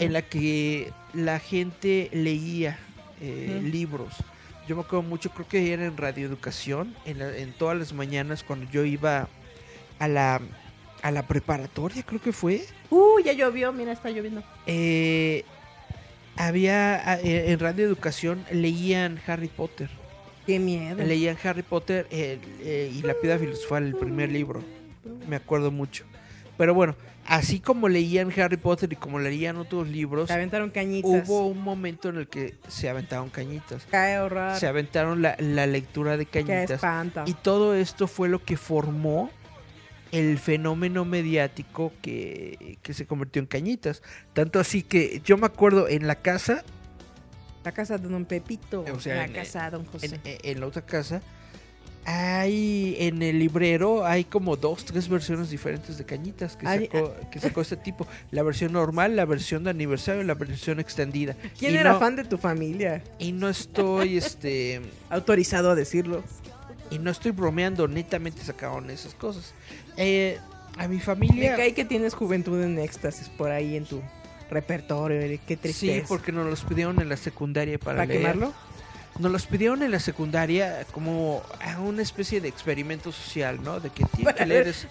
en 0.00 0.12
la 0.12 0.22
que 0.22 0.92
la 1.14 1.38
gente 1.38 2.10
leía 2.12 2.78
eh, 3.20 3.60
libros. 3.62 4.14
Yo 4.66 4.76
me 4.76 4.82
acuerdo 4.82 5.02
mucho, 5.08 5.30
creo 5.30 5.46
que 5.48 5.72
era 5.72 5.84
en 5.86 5.96
Radio 5.96 6.26
Educación, 6.26 6.94
en, 7.04 7.18
la- 7.20 7.36
en 7.36 7.52
todas 7.52 7.78
las 7.78 7.92
mañanas 7.92 8.42
cuando 8.44 8.70
yo 8.70 8.84
iba 8.84 9.28
a 9.98 10.08
la, 10.08 10.40
a 11.02 11.10
la 11.10 11.26
preparatoria, 11.26 12.02
creo 12.02 12.20
que 12.20 12.32
fue. 12.32 12.64
Uh, 12.90 13.20
ya 13.24 13.32
llovió, 13.32 13.72
mira, 13.72 13.92
está 13.92 14.10
lloviendo. 14.10 14.42
eh, 14.66 15.44
había 16.46 17.08
a- 17.10 17.20
eh, 17.20 17.52
en 17.52 17.58
Radio 17.58 17.84
Educación 17.86 18.44
leían 18.50 19.20
Harry 19.26 19.48
Potter. 19.48 19.88
Qué 20.46 20.58
miedo. 20.58 20.96
Leían 21.04 21.36
Harry 21.44 21.62
Potter 21.62 22.06
eh, 22.10 22.38
y 22.94 23.02
la 23.02 23.14
piedra 23.14 23.38
filosofal, 23.38 23.86
el 23.86 23.94
primer 23.96 24.30
libro. 24.30 24.62
Me 25.28 25.36
acuerdo 25.36 25.70
mucho. 25.70 26.04
Pero 26.56 26.74
bueno, 26.74 26.94
así 27.26 27.60
como 27.60 27.88
leían 27.88 28.30
Harry 28.38 28.56
Potter 28.56 28.92
y 28.92 28.96
como 28.96 29.18
leían 29.18 29.56
otros 29.56 29.88
libros, 29.88 30.28
Se 30.28 30.34
aventaron 30.34 30.70
cañitas. 30.70 31.28
hubo 31.28 31.46
un 31.46 31.62
momento 31.62 32.08
en 32.08 32.16
el 32.16 32.26
que 32.28 32.54
se 32.68 32.88
aventaron 32.90 33.30
cañitas. 33.30 33.84
Cae 33.90 34.18
horror. 34.18 34.56
Se 34.56 34.66
aventaron 34.66 35.22
la, 35.22 35.36
la 35.38 35.66
lectura 35.66 36.16
de 36.16 36.26
Qué 36.26 36.44
cañitas. 36.44 36.72
espanto. 36.72 37.22
Y 37.26 37.34
todo 37.34 37.74
esto 37.74 38.06
fue 38.08 38.28
lo 38.28 38.44
que 38.44 38.56
formó 38.56 39.30
el 40.12 40.38
fenómeno 40.38 41.04
mediático 41.04 41.92
que, 42.02 42.78
que 42.82 42.94
se 42.94 43.06
convirtió 43.06 43.40
en 43.40 43.46
cañitas. 43.46 44.02
Tanto 44.32 44.58
así 44.60 44.82
que 44.82 45.20
yo 45.24 45.36
me 45.36 45.46
acuerdo 45.46 45.88
en 45.88 46.06
la 46.06 46.16
casa, 46.16 46.64
La 47.64 47.72
casa 47.72 47.98
de 47.98 48.08
Don 48.08 48.24
Pepito. 48.24 48.84
O 48.94 49.00
sea, 49.00 49.16
la 49.16 49.24
en- 49.26 49.32
casa 49.32 49.64
de 49.66 49.70
Don 49.72 49.84
José. 49.86 50.06
en, 50.24 50.38
en 50.42 50.60
la 50.60 50.66
otra 50.66 50.82
casa, 50.82 51.20
hay 52.06 52.96
en 52.98 53.22
el 53.22 53.38
librero 53.38 54.06
hay 54.06 54.24
como 54.24 54.56
dos, 54.56 54.84
tres 54.86 55.08
versiones 55.08 55.50
diferentes 55.50 55.98
de 55.98 56.04
cañitas 56.04 56.56
que, 56.56 56.66
Ay, 56.66 56.86
sacó, 56.90 57.14
que 57.30 57.38
sacó 57.40 57.60
este 57.60 57.76
tipo. 57.76 58.06
La 58.30 58.42
versión 58.42 58.72
normal, 58.72 59.16
la 59.16 59.26
versión 59.26 59.64
de 59.64 59.70
aniversario 59.70 60.22
y 60.22 60.24
la 60.24 60.34
versión 60.34 60.80
extendida. 60.80 61.36
¿Quién 61.58 61.74
Y 61.74 61.76
era 61.76 61.92
no- 61.92 62.00
fan 62.00 62.16
de 62.16 62.24
tu 62.24 62.38
familia? 62.38 63.02
Y 63.18 63.32
no 63.32 63.48
estoy, 63.48 64.16
este... 64.16 64.80
Autorizado 65.10 65.70
a 65.70 65.74
decirlo. 65.74 66.24
Y 66.90 66.98
no 66.98 67.10
estoy 67.12 67.30
bromeando, 67.30 67.86
netamente 67.86 68.42
sacaron 68.42 68.90
esas 68.90 69.14
cosas. 69.14 69.54
Eh, 70.02 70.38
a 70.78 70.88
mi 70.88 70.96
Me 70.96 71.02
familia... 71.02 71.56
cae 71.56 71.74
que 71.74 71.84
tienes 71.84 72.14
juventud 72.14 72.62
en 72.62 72.78
éxtasis 72.78 73.28
por 73.28 73.50
ahí 73.50 73.76
en 73.76 73.84
tu 73.84 74.00
repertorio. 74.50 75.20
Eric, 75.20 75.42
Qué 75.46 75.54
Sí, 75.56 75.60
tristeza. 75.60 76.06
porque 76.08 76.32
nos 76.32 76.46
los 76.46 76.62
pidieron 76.64 77.00
en 77.02 77.08
la 77.10 77.16
secundaria 77.18 77.78
para, 77.78 77.98
¿Para 77.98 78.06
leer. 78.06 78.20
quemarlo? 78.20 78.52
Nos 79.20 79.30
los 79.30 79.46
pidieron 79.46 79.82
en 79.82 79.90
la 79.90 80.00
secundaria 80.00 80.86
como 80.92 81.42
a 81.60 81.78
una 81.80 82.00
especie 82.00 82.40
de 82.40 82.48
experimento 82.48 83.12
social, 83.12 83.62
¿no? 83.62 83.78
De 83.78 83.90
que 83.90 84.04
tienen 84.06 84.34
que 84.34 84.46
leer, 84.46 84.68
es- 84.68 84.86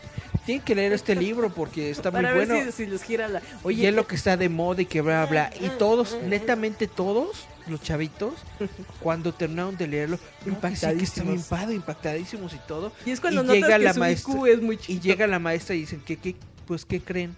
tienen 0.45 0.63
que 0.63 0.75
leer 0.75 0.93
este 0.93 1.15
libro 1.15 1.49
porque 1.49 1.89
está 1.89 2.11
muy 2.11 2.21
Para 2.21 2.33
ver 2.35 2.47
bueno. 2.47 2.65
si, 2.71 2.71
si 2.71 2.85
les 2.85 3.03
gira 3.03 3.27
la... 3.27 3.41
Oye, 3.63 3.87
es 3.87 3.93
lo 3.95 4.05
que 4.05 4.15
está 4.15 4.37
de 4.37 4.47
moda 4.47 4.83
y 4.83 4.85
que 4.85 5.01
bla, 5.01 5.25
bla. 5.25 5.51
Y 5.59 5.69
todos, 5.79 6.15
netamente 6.27 6.85
todos, 6.87 7.45
los 7.67 7.81
chavitos, 7.81 8.33
cuando 8.99 9.33
terminaron 9.33 9.77
de 9.77 9.87
leerlo, 9.87 10.17
que 10.17 10.51
sí, 10.51 10.51
que 10.51 11.03
está 11.03 11.23
bien 11.23 11.75
Impactadísimos. 11.77 12.53
y 12.53 12.59
todo. 12.67 12.91
Y 13.07 13.11
es 13.11 13.19
cuando 13.21 13.41
y 13.41 13.45
notas 13.45 13.61
llega 13.63 13.77
que 13.79 13.83
la 13.83 13.93
su 13.93 13.99
maestra 13.99 14.33
IQ 14.35 14.45
es 14.47 14.61
muy 14.61 14.79
y 14.87 14.99
llega 14.99 15.25
la 15.27 15.39
maestra 15.39 15.73
y 15.75 15.79
dicen 15.79 16.01
que, 16.01 16.17
que 16.17 16.35
pues 16.67 16.85
qué 16.85 17.01
creen 17.01 17.35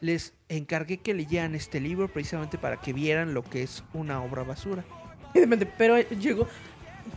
les 0.00 0.32
encargué 0.48 0.98
que 0.98 1.12
leyeran 1.12 1.54
este 1.54 1.80
libro 1.80 2.08
precisamente 2.08 2.56
para 2.58 2.78
que 2.80 2.92
vieran 2.94 3.34
lo 3.34 3.42
que 3.42 3.62
es 3.62 3.84
una 3.94 4.22
obra 4.22 4.42
basura 4.42 4.84
Y 5.38 5.40
de 5.40 5.46
repente, 5.46 5.66
Pero 5.66 6.00
llegó... 6.00 6.46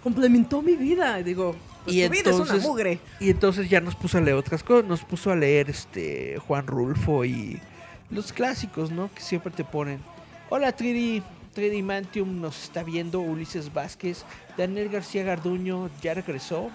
Complementó 0.04 0.62
mi 0.62 0.76
vida. 0.76 1.18
Digo, 1.24 1.56
pues 1.88 1.96
y 1.96 2.04
tu 2.06 2.12
vida 2.12 2.30
es 2.30 2.36
una 2.36 2.44
entonces 2.44 2.64
mugre. 2.64 3.00
y 3.20 3.30
entonces 3.30 3.70
ya 3.70 3.80
nos 3.80 3.96
puso 3.96 4.18
a 4.18 4.22
leer 4.22 4.36
otras 4.36 4.62
cosas 4.62 4.86
nos 4.86 5.04
puso 5.04 5.32
a 5.32 5.36
leer 5.38 5.70
este 5.70 6.38
Juan 6.46 6.68
Rulfo 6.68 7.24
y 7.24 7.62
los 8.10 8.34
clásicos 8.34 8.92
no 8.92 9.10
que 9.16 9.22
siempre 9.22 9.54
te 9.54 9.64
ponen 9.64 10.02
hola 10.50 10.76
3D 10.76 11.24
3D 11.56 11.82
Mantium 11.84 12.42
nos 12.42 12.62
está 12.62 12.84
viendo 12.84 13.22
Ulises 13.22 13.74
Vázquez 13.74 14.26
Daniel 14.58 14.90
García 14.90 15.24
Garduño 15.24 15.90
ya 16.02 16.14
regresó 16.14 16.70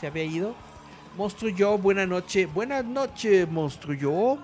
se 0.00 0.08
había 0.08 0.24
ido 0.24 0.56
Monstruo 1.16 1.50
Yo 1.50 1.78
buena 1.78 2.04
noche 2.04 2.46
buenas 2.46 2.84
noches 2.84 3.48
Monstruo 3.48 3.94
Yo 3.94 4.38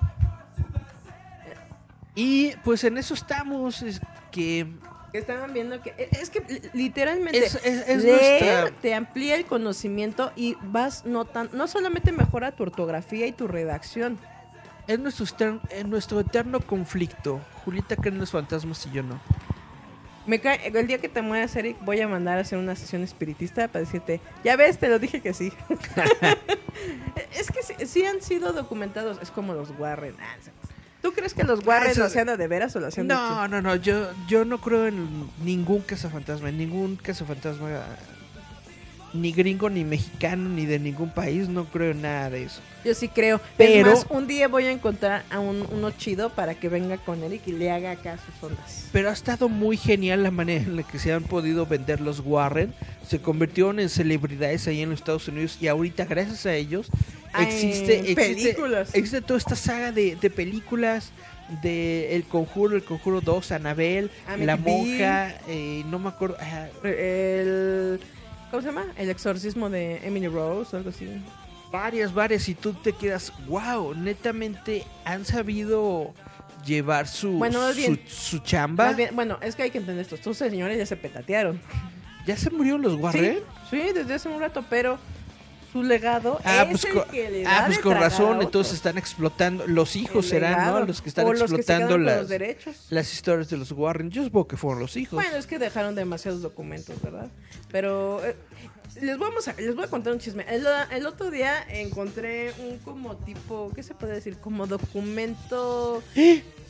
y 2.15 2.53
pues 2.63 2.85
en 2.85 2.99
eso 2.99 3.15
estamos 3.15 3.83
es 3.83 4.01
Que 4.31 4.67
estaban 5.19 5.53
viendo 5.53 5.81
que... 5.83 5.91
e, 5.99 6.09
Es 6.21 6.31
que 6.31 6.43
literalmente... 6.73 7.39
Es- 7.45 7.55
es- 7.65 7.89
es 7.89 8.03
leer 8.05 8.61
nuestra- 8.65 8.81
te 8.81 8.95
amplía 8.95 9.37
el 9.37 9.45
conocimiento 9.47 10.33
y 10.37 10.57
vas 10.63 11.05
notando... 11.07 11.57
No 11.57 11.69
solamente 11.69 12.13
mejora 12.13 12.53
tu 12.53 12.63
ortografía 12.65 13.27
y 13.27 13.33
tu 13.33 13.47
redacción. 13.49 14.19
es 14.87 14.99
nuestro, 14.99 15.25
eter- 15.27 15.61
es 15.71 15.87
nuestro 15.87 16.21
eterno 16.21 16.61
conflicto 16.61 17.41
Julieta 17.65 17.97
cree 17.97 18.13
en 18.13 18.19
los 18.21 18.31
fantasmas 18.31 18.85
y 18.87 18.91
yo 18.91 19.03
no 19.03 19.19
Me 20.27 20.41
cae, 20.41 20.67
el 20.69 20.87
día 20.87 20.99
que 20.99 21.09
te 21.09 21.23
mueras, 21.23 21.55
Eric, 21.57 21.77
voy 21.83 22.01
a 22.01 22.09
mandar 22.09 22.39
a 22.39 22.41
hacer 22.43 22.59
una 22.59 22.75
sesión 22.77 23.03
espiritista 23.03 23.69
para 23.69 23.85
decirte, 23.85 24.21
ya 24.43 24.57
ves, 24.57 24.79
te 24.79 24.89
lo 24.89 24.99
dije 24.99 25.21
que 25.21 25.33
sí. 25.35 25.53
es 27.39 27.51
que 27.51 27.63
sí, 27.63 27.87
sí 27.87 28.05
han 28.05 28.21
sido 28.21 28.53
documentados, 28.53 29.19
es 29.23 29.31
como 29.31 29.55
los 29.55 29.71
Warren. 29.79 30.17
Ah, 30.21 30.37
¿Tú 31.05 31.13
crees 31.13 31.35
que 31.35 31.45
los 31.45 31.65
Warren 31.67 31.91
eso- 31.91 32.01
lo 32.01 32.07
hacían 32.07 32.27
de 32.27 32.49
veras 32.49 32.75
o 32.77 32.81
lo 32.81 32.87
hacían 32.87 33.07
de 33.07 33.13
No, 33.15 33.47
no, 33.47 33.61
no, 33.61 33.77
yo, 33.77 34.09
yo 34.27 34.47
no 34.47 34.59
creo 34.59 34.87
en 34.87 35.07
ningún 35.45 35.83
cazafantasma, 35.83 36.49
en 36.49 36.57
ningún 36.57 36.97
cazafantasma, 36.97 37.69
ni 39.13 39.31
gringo, 39.33 39.69
ni 39.71 39.85
mexicano, 39.85 40.49
ni 40.49 40.65
de 40.67 40.79
ningún 40.81 41.11
país, 41.11 41.49
no 41.49 41.67
creo 41.67 41.91
en 41.93 42.01
nada 42.03 42.31
de 42.31 42.45
eso. 42.45 42.61
Yo 42.85 42.95
sí 42.95 43.09
creo. 43.09 43.39
Pero- 43.59 43.93
Pero 43.93 44.03
un 44.09 44.27
día 44.27 44.49
voy 44.49 44.65
a 44.65 44.73
encontrar 44.73 45.25
a 45.31 45.39
un, 45.41 45.65
uno 45.71 45.91
chido 45.93 46.31
para 46.31 46.55
que 46.57 46.69
venga 46.71 46.97
con 46.97 47.23
Eric 47.23 47.43
y 47.47 47.53
le 47.53 47.71
haga 47.71 47.93
acá 47.93 48.17
sus 48.17 48.43
ondas. 48.51 48.89
Pero 48.91 49.11
ha 49.11 49.13
estado 49.13 49.49
muy 49.51 49.77
genial 49.77 50.23
la 50.23 50.31
manera 50.33 50.63
en 50.65 50.75
la 50.75 50.83
que 50.83 50.99
se 50.99 51.13
han 51.13 51.23
podido 51.23 51.65
vender 51.67 52.01
los 52.01 52.21
Warren. 52.25 52.75
Se 53.07 53.21
convirtieron 53.21 53.79
en 53.79 53.89
celebridades 53.91 54.67
ahí 54.67 54.81
en 54.83 54.91
los 54.91 54.99
Estados 55.01 55.29
Unidos 55.29 55.59
y 55.61 55.69
ahorita, 55.69 56.07
gracias 56.07 56.47
a 56.47 56.55
ellos, 56.55 56.89
Ah, 56.91 57.24
existe, 57.43 58.01
existe, 58.01 58.15
películas. 58.15 58.95
existe 58.95 59.21
toda 59.21 59.39
esta 59.39 59.57
saga 59.57 59.93
de, 59.93 60.17
de 60.17 60.31
películas 60.31 61.13
de 61.63 62.15
El 62.15 62.25
Conjuro, 62.25 62.77
El 62.77 62.85
Conjuro 62.85 63.21
2, 63.21 63.53
Anabel, 63.53 64.11
La. 64.39 64.57
Monja, 64.57 65.35
eh, 65.49 65.85
no 65.87 65.99
me 65.99 66.09
acuerdo, 66.09 66.37
El... 66.83 68.01
¿Cómo 68.51 68.63
se 68.63 68.69
llama? 68.69 68.87
El 68.97 69.11
exorcismo 69.11 69.69
de 69.69 70.07
Emily 70.07 70.29
Rose 70.29 70.77
algo 70.77 70.91
así. 70.91 71.09
varias, 71.73 72.15
varias, 72.15 72.49
y 72.49 72.55
tú 72.55 72.73
te 72.73 72.93
quedas, 72.93 73.33
wow, 73.49 73.95
netamente 73.95 74.85
han 75.05 75.25
sabido 75.25 76.15
llevar 76.65 77.09
su, 77.09 77.33
Bueno, 77.33 77.61
su, 78.07 78.39
chamba. 78.39 78.93
Bien, 78.93 79.11
bueno, 79.15 79.39
es 79.43 79.57
que 79.57 79.65
hay 79.65 79.71
que 79.71 79.79
entender 79.79 80.03
esto. 80.03 80.15
Estos 80.15 80.37
señores 80.37 80.79
ya 80.79 80.87
se 80.87 80.97
petatearon. 80.97 81.61
¿Ya 82.27 82.37
se 82.37 82.49
murieron 82.51 82.81
los 82.81 82.95
Warren? 82.95 83.41
Sí, 83.69 83.83
sí, 83.83 83.93
desde 83.93 84.15
hace 84.15 84.29
un 84.29 84.41
rato, 84.41 84.65
pero 84.71 84.99
su 85.75 85.83
legado 85.83 86.41
Ah, 86.45 86.63
es 86.63 86.69
pues, 86.71 86.85
el 86.85 87.03
que 87.11 87.31
le 87.31 87.47
ah, 87.47 87.51
da 87.63 87.67
pues 87.67 87.79
de 87.79 87.83
con 87.83 87.95
razón, 87.95 88.41
entonces 88.41 88.75
están 88.75 88.97
explotando, 88.97 89.67
los 89.67 89.97
hijos 89.97 90.27
serán, 90.27 90.67
¿no? 90.67 90.87
Los 90.87 91.03
que 91.03 91.09
están 91.09 91.27
O 91.27 91.33
los 91.33 91.43
explotando 91.43 91.99
las, 91.99 92.19
los 92.19 92.29
derechos. 92.29 92.87
las 92.91 93.13
historias 93.13 93.51
de 93.51 93.57
los 93.57 93.73
Warren. 93.73 94.09
Yo 94.13 94.23
supongo 94.23 94.47
que 94.47 94.57
fueron 94.57 94.79
los 94.81 94.97
hijos. 94.97 95.15
Bueno, 95.15 95.37
es 95.37 95.49
que 95.49 95.59
dejaron 95.59 95.97
demasiados 95.97 96.43
documentos, 96.43 96.95
¿verdad? 97.03 97.27
Pero 97.73 98.25
eh, 98.25 98.37
les, 99.01 99.19
vamos 99.19 99.49
a, 99.49 99.55
les 99.55 99.75
voy 99.75 99.85
a 99.85 99.89
contar 99.89 100.13
un 100.13 100.21
chisme. 100.21 100.45
El, 100.49 100.65
el 100.93 101.07
otro 101.07 101.33
día 101.33 101.65
encontré 101.69 102.53
un 102.61 102.79
como 102.79 103.17
tipo, 103.17 103.73
¿qué 103.75 103.83
se 103.83 103.95
puede 103.95 104.15
decir? 104.15 104.39
Como 104.39 104.69
documento... 104.69 106.05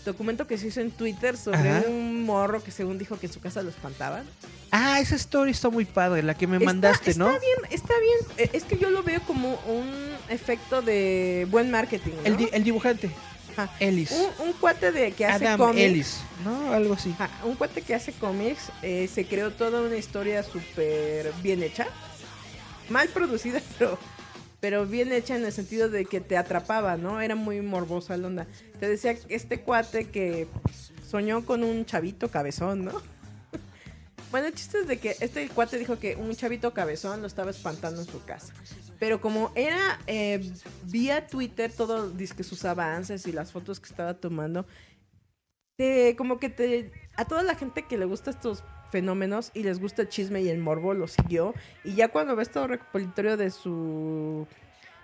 Documento 0.05 0.47
que 0.47 0.59
se 0.59 0.67
hizo 0.69 0.81
en 0.81 0.91
Twitter 0.91 1.37
sobre 1.37 1.71
Ajá. 1.71 1.85
un 1.89 2.25
morro 2.25 2.63
que 2.63 2.71
según 2.71 2.99
dijo 2.99 3.19
que 3.19 3.27
en 3.27 3.33
su 3.33 3.41
casa 3.41 3.63
lo 3.63 3.71
espantaban. 3.71 4.25
Ah, 4.71 5.01
esa 5.01 5.15
historia 5.17 5.53
está 5.53 5.71
muy 5.71 5.85
padre, 5.85 6.23
la 6.23 6.35
que 6.35 6.47
me 6.47 6.57
Está- 6.57 6.67
mandaste, 6.67 7.11
está 7.13 7.25
¿no? 7.25 7.31
bien, 7.31 7.59
está 7.71 7.95
bien. 8.01 8.39
Eh, 8.39 8.51
Es 8.53 8.65
que 8.65 8.77
yo 8.77 8.91
lo 8.91 9.03
veo 9.03 9.21
como 9.23 9.55
un 9.67 9.89
efecto 10.29 10.83
de 10.83 11.47
buen 11.51 11.71
marketing, 11.71 12.13
¿no? 12.17 12.23
El, 12.25 12.37
di- 12.37 12.49
el 12.53 12.65
dibujante. 12.65 13.11
Ajá. 13.57 13.71
Ellis. 13.79 14.11
Un, 14.11 14.49
un 14.49 14.53
cuate 14.55 14.91
de 14.91 15.13
que 15.13 15.25
hace 15.27 15.47
Adam 15.47 15.59
cómics. 15.59 15.81
Ellis, 15.81 16.21
¿no? 16.45 16.73
Algo 16.73 16.95
así. 16.95 17.15
Ajá, 17.19 17.31
un 17.45 17.55
cuate 17.55 17.83
que 17.83 17.95
hace 17.95 18.13
cómics, 18.13 18.73
eh, 18.83 19.09
se 19.13 19.25
creó 19.27 19.53
toda 19.53 19.81
una 19.81 19.97
historia 19.97 20.43
súper 20.43 21.33
bien 21.43 21.63
hecha. 21.63 21.87
Mal 22.91 23.09
producida, 23.09 23.61
pero, 23.79 23.97
pero 24.65 24.87
bien 24.87 25.13
hecha 25.13 25.37
en 25.37 25.45
el 25.45 25.53
sentido 25.53 25.91
de 25.91 26.07
que 26.07 26.23
te 26.23 26.39
atrapaba, 26.39 26.97
¿no? 26.97 27.21
Era 27.21 27.35
muy 27.35 27.61
morbosa 27.61 28.17
la 28.17 28.29
onda. 28.29 28.47
Te 28.81 28.89
decía 28.89 29.15
este 29.29 29.61
cuate 29.61 30.09
que 30.09 30.49
soñó 31.07 31.45
con 31.45 31.63
un 31.63 31.85
chavito 31.85 32.31
cabezón, 32.31 32.87
¿no? 32.87 32.93
Bueno, 34.31 34.47
el 34.47 34.55
chiste 34.55 34.79
es 34.79 34.87
de 34.87 34.99
que 34.99 35.17
este 35.21 35.51
cuate 35.51 35.77
dijo 35.77 35.99
que 35.99 36.17
un 36.17 36.35
chavito 36.35 36.73
cabezón 36.73 37.21
lo 37.21 37.27
estaba 37.27 37.51
espantando 37.51 38.01
en 38.01 38.07
su 38.07 38.25
casa. 38.25 38.55
Pero 38.99 39.21
como 39.21 39.53
era 39.55 40.01
eh, 40.07 40.51
vía 40.85 41.27
Twitter, 41.27 41.71
todo 41.71 42.09
dice 42.09 42.35
que 42.35 42.43
sus 42.43 42.65
avances 42.65 43.27
y 43.27 43.33
las 43.33 43.53
fotos 43.53 43.81
que 43.81 43.91
estaba 43.91 44.15
tomando, 44.15 44.65
te, 45.77 46.17
como 46.17 46.39
que 46.39 46.49
te 46.49 46.91
a 47.17 47.27
toda 47.27 47.43
la 47.43 47.55
gente 47.55 47.83
que 47.87 47.99
le 47.99 48.07
gusta 48.07 48.31
estos 48.31 48.65
fenómenos 48.95 49.51
y 49.55 49.65
les 49.65 49.81
gusta 49.81 50.03
el 50.03 50.09
chisme 50.09 50.41
y 50.41 50.49
el 50.49 50.59
morbo 50.59 50.95
lo 50.95 51.09
siguió 51.09 51.53
y 51.83 51.95
ya 51.97 52.07
cuando 52.07 52.37
ves 52.37 52.49
todo 52.49 52.63
el 52.65 52.71
recopilatorio 52.71 53.37
de 53.37 53.51
su 53.51 54.47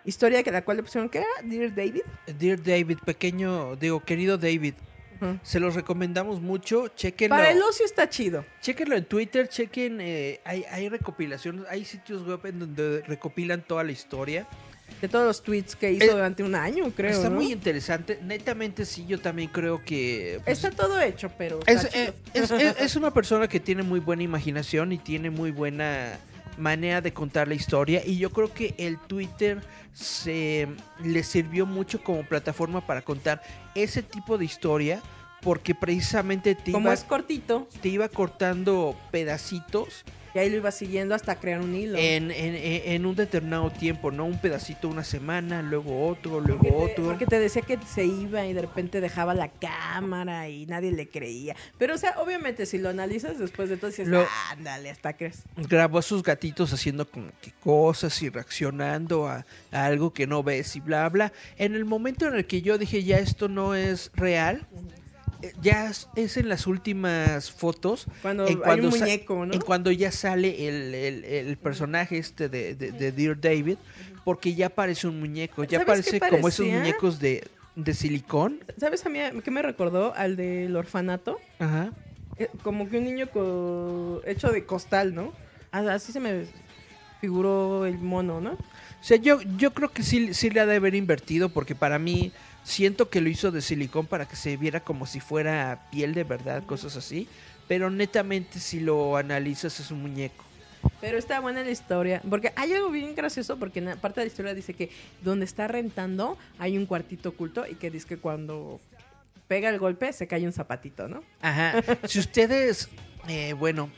historia 0.05 0.45
que 0.45 0.53
la 0.53 0.63
cual 0.63 0.77
le 0.77 0.85
pusieron 0.85 1.09
que 1.09 1.19
era 1.19 1.27
Dear 1.43 1.75
David 1.75 2.03
Dear 2.39 2.63
David, 2.63 2.99
pequeño, 3.05 3.75
digo, 3.75 3.99
querido 3.99 4.39
David, 4.39 4.75
se 5.43 5.59
los 5.59 5.75
recomendamos 5.75 6.41
mucho. 6.41 6.87
Chequenlo. 6.89 7.37
para 7.37 7.51
el 7.51 7.61
ocio 7.61 7.85
está 7.85 8.09
chido 8.09 8.45
Chequenlo 8.61 8.97
en 8.97 9.05
Twitter, 9.05 9.49
chequen, 9.49 10.01
eh, 10.01 10.41
hay, 10.45 10.65
hay 10.71 10.89
recopilaciones, 10.89 11.67
hay 11.69 11.85
sitios 11.85 12.25
web 12.25 12.47
en 12.47 12.61
donde 12.61 13.03
recopilan 13.03 13.63
toda 13.67 13.83
la 13.83 13.91
historia. 13.91 14.47
De 15.01 15.09
todos 15.09 15.27
los 15.27 15.43
tweets 15.43 15.77
que 15.77 15.93
hizo 15.93 16.05
Eh, 16.05 16.11
durante 16.11 16.43
un 16.43 16.55
año 16.55 16.91
creo 16.95 17.11
Está 17.11 17.29
¿no? 17.31 17.37
muy 17.37 17.53
interesante. 17.53 18.19
Netamente 18.23 18.85
sí, 18.85 19.07
yo 19.07 19.19
también 19.19 19.49
creo 19.49 19.83
que... 19.85 20.41
pues, 20.45 20.63
está 20.63 20.71
todo 20.71 21.01
hecho 21.01 21.31
pero 21.39 21.61
es, 21.67 21.85
eh, 21.95 22.13
es- 22.35 22.51
es- 22.51 22.77
es 22.81 22.97
una 22.97 23.11
persona 23.13 23.49
que 23.49 23.61
tiene 23.61 23.83
muy 23.83 24.01
buena 24.01 24.23
imaginación 24.23 24.93
y 24.93 24.99
tiene 24.99 25.31
muy 25.31 25.51
buena 25.51 26.19
manera 26.59 27.01
de 27.01 27.13
contar 27.13 27.49
la 27.49 27.55
historia 27.55 28.03
y 28.05 28.19
yo 28.19 28.31
creo 28.31 28.53
que 28.53 28.75
el 28.77 28.99
Twitter 28.99 29.61
se 29.95 30.69
le 31.03 31.23
sirvió 31.23 31.65
mucho 31.67 32.03
como 32.03 32.23
plataforma 32.25 32.87
para 32.87 33.03
contar 33.03 33.43
ese 33.75 34.03
tipo 34.03 34.37
de 34.37 34.45
historia 34.45 35.01
porque 35.41 35.75
precisamente 35.75 36.55
te 36.55 36.73
como 36.73 36.89
iba, 36.89 36.95
es 36.95 37.05
cortito 37.05 37.67
te 37.81 37.89
iba 37.89 38.09
cortando 38.11 38.95
pedacitos 39.11 40.05
y 40.35 40.39
ahí 40.39 40.51
lo 40.51 40.57
iba 40.57 40.71
siguiendo 40.71 41.15
hasta 41.15 41.37
crear 41.37 41.61
un 41.61 41.75
hilo 41.75 41.99
en, 41.99 42.31
en- 42.31 42.55
en- 42.57 43.07
un 43.07 43.15
determinado 43.17 43.71
tiempo, 43.71 44.11
¿no? 44.11 44.25
Un 44.27 44.39
pedacito 44.41 44.89
una 44.89 45.05
semana, 45.05 45.63
luego 45.63 46.07
otro, 46.09 46.41
luego 46.41 46.63
Porque 46.63 46.69
te- 46.71 46.93
otro. 46.93 47.05
Porque 47.05 47.27
te 47.27 47.39
decía 47.39 47.63
que 47.63 47.79
se 47.87 48.05
iba 48.05 48.47
y 48.47 48.53
de 48.53 48.61
repente 48.63 49.01
dejaba 49.01 49.35
la 49.35 49.49
cámara 49.49 50.49
y 50.49 50.67
nadie 50.67 50.93
le 50.93 51.09
creía. 51.09 51.57
Pero, 51.79 51.95
o 51.95 51.99
sea, 51.99 52.15
obviamente, 52.21 52.67
si 52.67 52.79
lo 52.79 52.89
analizas 52.91 53.39
después 53.39 53.69
de 53.69 53.77
todo, 53.77 53.91
dices, 53.91 54.09
Lo- 54.09 54.27
ándale, 54.51 54.91
hasta 54.91 55.15
crees. 55.17 55.43
grabó 55.57 55.99
a 55.99 56.03
sus 56.03 56.23
gatitos 56.23 56.73
haciendo 56.73 57.09
como 57.11 57.31
que 57.41 57.53
cosas 57.63 58.21
y 58.23 58.29
reaccionando 58.29 59.27
a, 59.29 59.45
a 59.73 59.85
algo 59.87 60.13
que 60.13 60.27
no 60.27 60.43
ves 60.43 60.77
y 60.77 60.81
bla 60.81 61.09
bla. 61.09 61.33
En 61.57 61.75
el 61.75 61.85
momento 61.85 62.27
en 62.29 62.35
el 62.35 62.47
que 62.47 62.63
yo 62.63 62.79
dije 62.79 63.03
ya 63.05 63.19
esto 63.19 63.49
no 63.49 63.75
es 63.75 64.11
real, 64.15 64.67
eh, 64.73 65.00
ya 65.63 65.91
es, 66.17 66.37
en 66.37 66.49
las 66.49 66.67
últimas 66.67 67.51
fotos. 67.51 68.07
Cuando 68.23 68.47
en 68.47 68.61
hay 68.65 68.81
un 68.81 68.89
muñeco, 68.91 69.47
¿no? 69.47 69.55
En 69.55 69.61
cuando 69.61 69.91
ya 69.91 70.11
sale 70.13 70.69
el, 70.69 70.95
el- 70.95 71.25
el 71.25 71.57
personaje 71.57 72.19
este 72.19 72.49
de, 72.49 72.75
de- 72.75 72.93
de 72.93 73.13
Dear 73.13 73.41
David, 73.41 73.77
porque 74.25 74.55
ya 74.55 74.69
parece 74.69 75.07
un 75.09 75.19
muñeco, 75.21 75.65
ya 75.65 75.79
¿Sabes 75.79 76.05
qué 76.07 76.19
parece 76.19 76.21
como 76.37 76.49
esos 76.49 76.67
muñecos 76.67 77.19
de, 77.21 77.47
de 77.77 77.95
silicón. 77.95 78.65
¿Sabes 78.79 79.05
a 79.07 79.09
mí 79.09 79.19
qué 79.45 79.51
me 79.51 79.63
recordó? 79.63 80.13
Al 80.15 80.37
del 80.37 80.77
orfanato. 80.77 81.39
Ajá. 81.59 81.93
Eh, 82.37 82.49
Como 82.63 82.89
que 82.89 82.99
un 82.99 83.05
niño 83.05 83.29
co- 83.31 84.23
hecho 84.27 84.51
de 84.53 84.65
costal, 84.65 85.15
¿no? 85.15 85.33
Así 85.73 86.13
se 86.13 86.21
me 86.21 86.47
figuró 87.21 87.87
el 87.87 87.99
mono, 87.99 88.41
¿no? 88.41 88.53
O 88.53 89.03
sea, 89.03 89.17
yo, 89.17 89.41
yo 89.57 89.73
creo 89.73 89.91
que 89.91 90.03
sí, 90.03 90.35
sí 90.35 90.51
le 90.51 90.61
ha 90.61 90.67
de 90.67 90.77
haber 90.77 90.95
invertido 90.95 91.49
porque 91.49 91.75
para 91.75 91.99
mí 91.99 92.33
siento 92.63 93.09
que 93.11 93.21
lo 93.21 93.29
hizo 93.29 93.51
de 93.51 93.61
silicón 93.63 94.07
para 94.07 94.27
que 94.29 94.37
se 94.37 94.57
viera 94.57 94.81
como 94.81 95.07
si 95.07 95.21
fuera 95.21 95.89
piel 95.91 96.15
de 96.15 96.25
verdad, 96.25 96.63
cosas 96.65 96.97
así. 96.97 97.29
Pero 97.69 97.89
netamente 97.91 98.59
si 98.59 98.81
lo 98.81 99.17
analizas 99.17 99.79
es 99.81 99.91
un 99.91 100.03
muñeco. 100.03 100.45
Pero 101.01 101.19
está 101.19 101.41
buena 101.41 101.63
la 101.63 101.71
historia. 101.71 102.21
Porque 102.29 102.53
hay 102.57 102.73
algo 102.73 102.91
bien 102.91 103.15
gracioso, 103.15 103.59
porque 103.59 103.79
en 103.79 103.85
la 103.85 103.97
parte 103.97 104.21
de 104.21 104.27
la 104.27 104.31
historia 104.31 104.55
dice 104.55 104.75
que 104.75 104.91
donde 105.23 105.45
está 105.45 105.69
rentando 105.69 106.37
hay 106.59 106.77
un 106.77 106.87
cuartito 106.87 107.29
oculto 107.31 107.67
y 107.67 107.75
que 107.75 107.91
dice 107.91 108.07
que 108.07 108.17
cuando 108.19 108.81
pega 109.47 109.69
el 109.69 109.79
golpe 109.79 110.13
se 110.13 110.27
cae 110.27 110.45
un 110.47 110.53
zapatito, 110.53 111.07
¿no? 111.07 111.23
Ajá. 111.43 111.75
si 112.09 112.19
ustedes, 112.19 112.89
eh, 113.29 113.53
bueno, 113.53 113.91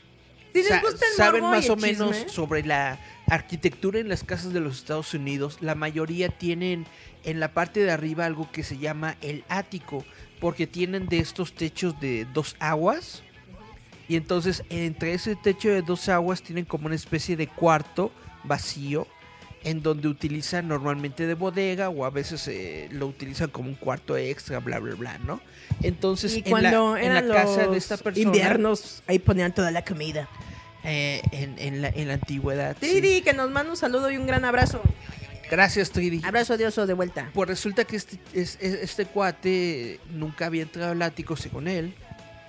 Si 0.51 0.59
les 0.59 0.67
sa- 0.67 0.81
gusta 0.81 1.05
el 1.09 1.13
saben 1.15 1.43
más 1.43 1.69
o 1.69 1.75
menos 1.75 2.15
sobre 2.27 2.63
la 2.63 2.99
arquitectura 3.33 3.99
en 3.99 4.09
las 4.09 4.23
casas 4.23 4.53
de 4.53 4.59
los 4.59 4.77
Estados 4.77 5.13
Unidos, 5.13 5.57
la 5.61 5.75
mayoría 5.75 6.29
tienen 6.29 6.85
en 7.23 7.39
la 7.39 7.53
parte 7.53 7.79
de 7.79 7.91
arriba 7.91 8.25
algo 8.25 8.51
que 8.51 8.63
se 8.63 8.77
llama 8.77 9.17
el 9.21 9.43
ático, 9.49 10.05
porque 10.39 10.67
tienen 10.67 11.07
de 11.07 11.19
estos 11.19 11.53
techos 11.53 11.99
de 11.99 12.25
dos 12.33 12.55
aguas. 12.59 13.23
Y 14.07 14.17
entonces 14.17 14.63
entre 14.69 15.13
ese 15.13 15.35
techo 15.35 15.69
de 15.69 15.81
dos 15.81 16.09
aguas 16.09 16.43
tienen 16.43 16.65
como 16.65 16.87
una 16.87 16.95
especie 16.95 17.37
de 17.37 17.47
cuarto 17.47 18.11
vacío 18.43 19.07
en 19.63 19.81
donde 19.81 20.09
utilizan 20.09 20.67
normalmente 20.67 21.25
de 21.25 21.35
bodega 21.35 21.89
o 21.89 22.03
a 22.03 22.09
veces 22.09 22.47
eh, 22.49 22.89
lo 22.91 23.07
utilizan 23.07 23.49
como 23.49 23.69
un 23.69 23.75
cuarto 23.75 24.17
extra, 24.17 24.59
bla, 24.59 24.79
bla, 24.79 24.95
bla, 24.95 25.17
¿no? 25.19 25.39
Entonces 25.81 26.35
Y 26.35 26.43
en 26.45 26.63
la, 26.63 26.69
en 26.69 27.13
la 27.13 27.19
eran 27.19 27.29
casa 27.29 27.67
de 27.67 27.77
esta 27.77 27.95
persona... 27.95 28.25
inviernos, 28.25 29.01
ahí 29.07 29.19
ponían 29.19 29.53
toda 29.53 29.71
la 29.71 29.85
comida. 29.85 30.27
Eh, 30.83 31.21
en, 31.31 31.55
en 31.59 31.81
la, 31.81 31.89
en 31.89 32.07
la 32.09 32.15
antigüedad. 32.15 32.75
sí. 32.79 32.91
Tridi, 32.99 33.21
que 33.21 33.33
nos 33.33 33.49
manda 33.51 33.71
un 33.71 33.77
saludo 33.77 34.09
y 34.11 34.17
un 34.17 34.27
gran 34.27 34.45
abrazo. 34.45 34.81
Gracias, 35.51 35.91
Tridi. 35.91 36.21
Abrazo 36.23 36.57
de 36.57 36.65
oso 36.65 36.87
de 36.87 36.93
vuelta. 36.93 37.29
Pues 37.33 37.47
resulta 37.49 37.83
que 37.85 37.95
este, 37.97 38.17
es- 38.33 38.57
es- 38.61 38.73
este 38.81 39.05
cuate 39.05 39.99
nunca 40.11 40.47
había 40.47 40.63
entrado 40.63 40.91
al 40.93 41.01
ático 41.01 41.35
según 41.35 41.67
él. 41.67 41.93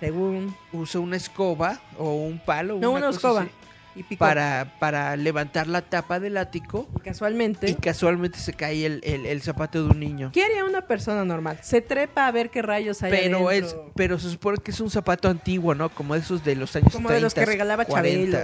Según. 0.00 0.54
Usa 0.72 1.00
una 1.00 1.16
escoba 1.16 1.80
o 1.98 2.14
un 2.14 2.38
palo. 2.38 2.78
No, 2.80 2.92
una 2.92 3.10
escoba. 3.10 3.42
así, 3.42 3.50
Y. 3.96 4.16
Para, 4.16 4.74
para 4.80 5.16
levantar 5.16 5.66
la 5.68 5.82
tapa 5.82 6.18
del 6.20 6.36
ático. 6.36 6.88
Y 6.96 7.00
casualmente. 7.00 7.70
Y 7.70 7.74
casualmente 7.74 8.38
se 8.38 8.52
cae 8.52 8.84
el, 8.86 9.00
el- 9.04 9.26
el 9.26 9.42
zapato 9.42 9.82
de 9.84 9.90
un 9.90 10.00
niño. 10.00 10.30
¿Qué 10.32 10.44
haría 10.44 10.64
una 10.64 10.80
persona 10.82 11.24
normal? 11.24 11.58
Se 11.62 11.80
trepa 11.80 12.26
a 12.26 12.30
ver 12.32 12.50
qué 12.50 12.60
rayos 12.62 13.02
hay 13.02 13.10
Pero 13.12 13.50
es, 13.50 13.76
pero 13.94 14.18
se 14.18 14.30
supone 14.30 14.58
que 14.58 14.70
es 14.72 14.80
un 14.80 14.90
zapato 14.90 15.28
antiguo, 15.28 15.74
¿no? 15.74 15.88
Como 15.90 16.14
esos 16.14 16.44
de 16.44 16.56
los 16.56 16.74
años 16.76 16.92
Como 16.92 17.08
de 17.10 17.20
los 17.20 17.34
que 17.34 17.42
30s, 17.42 17.46
regalaba 17.46 17.86
40s. 17.86 17.94
Chabelo. 17.94 18.38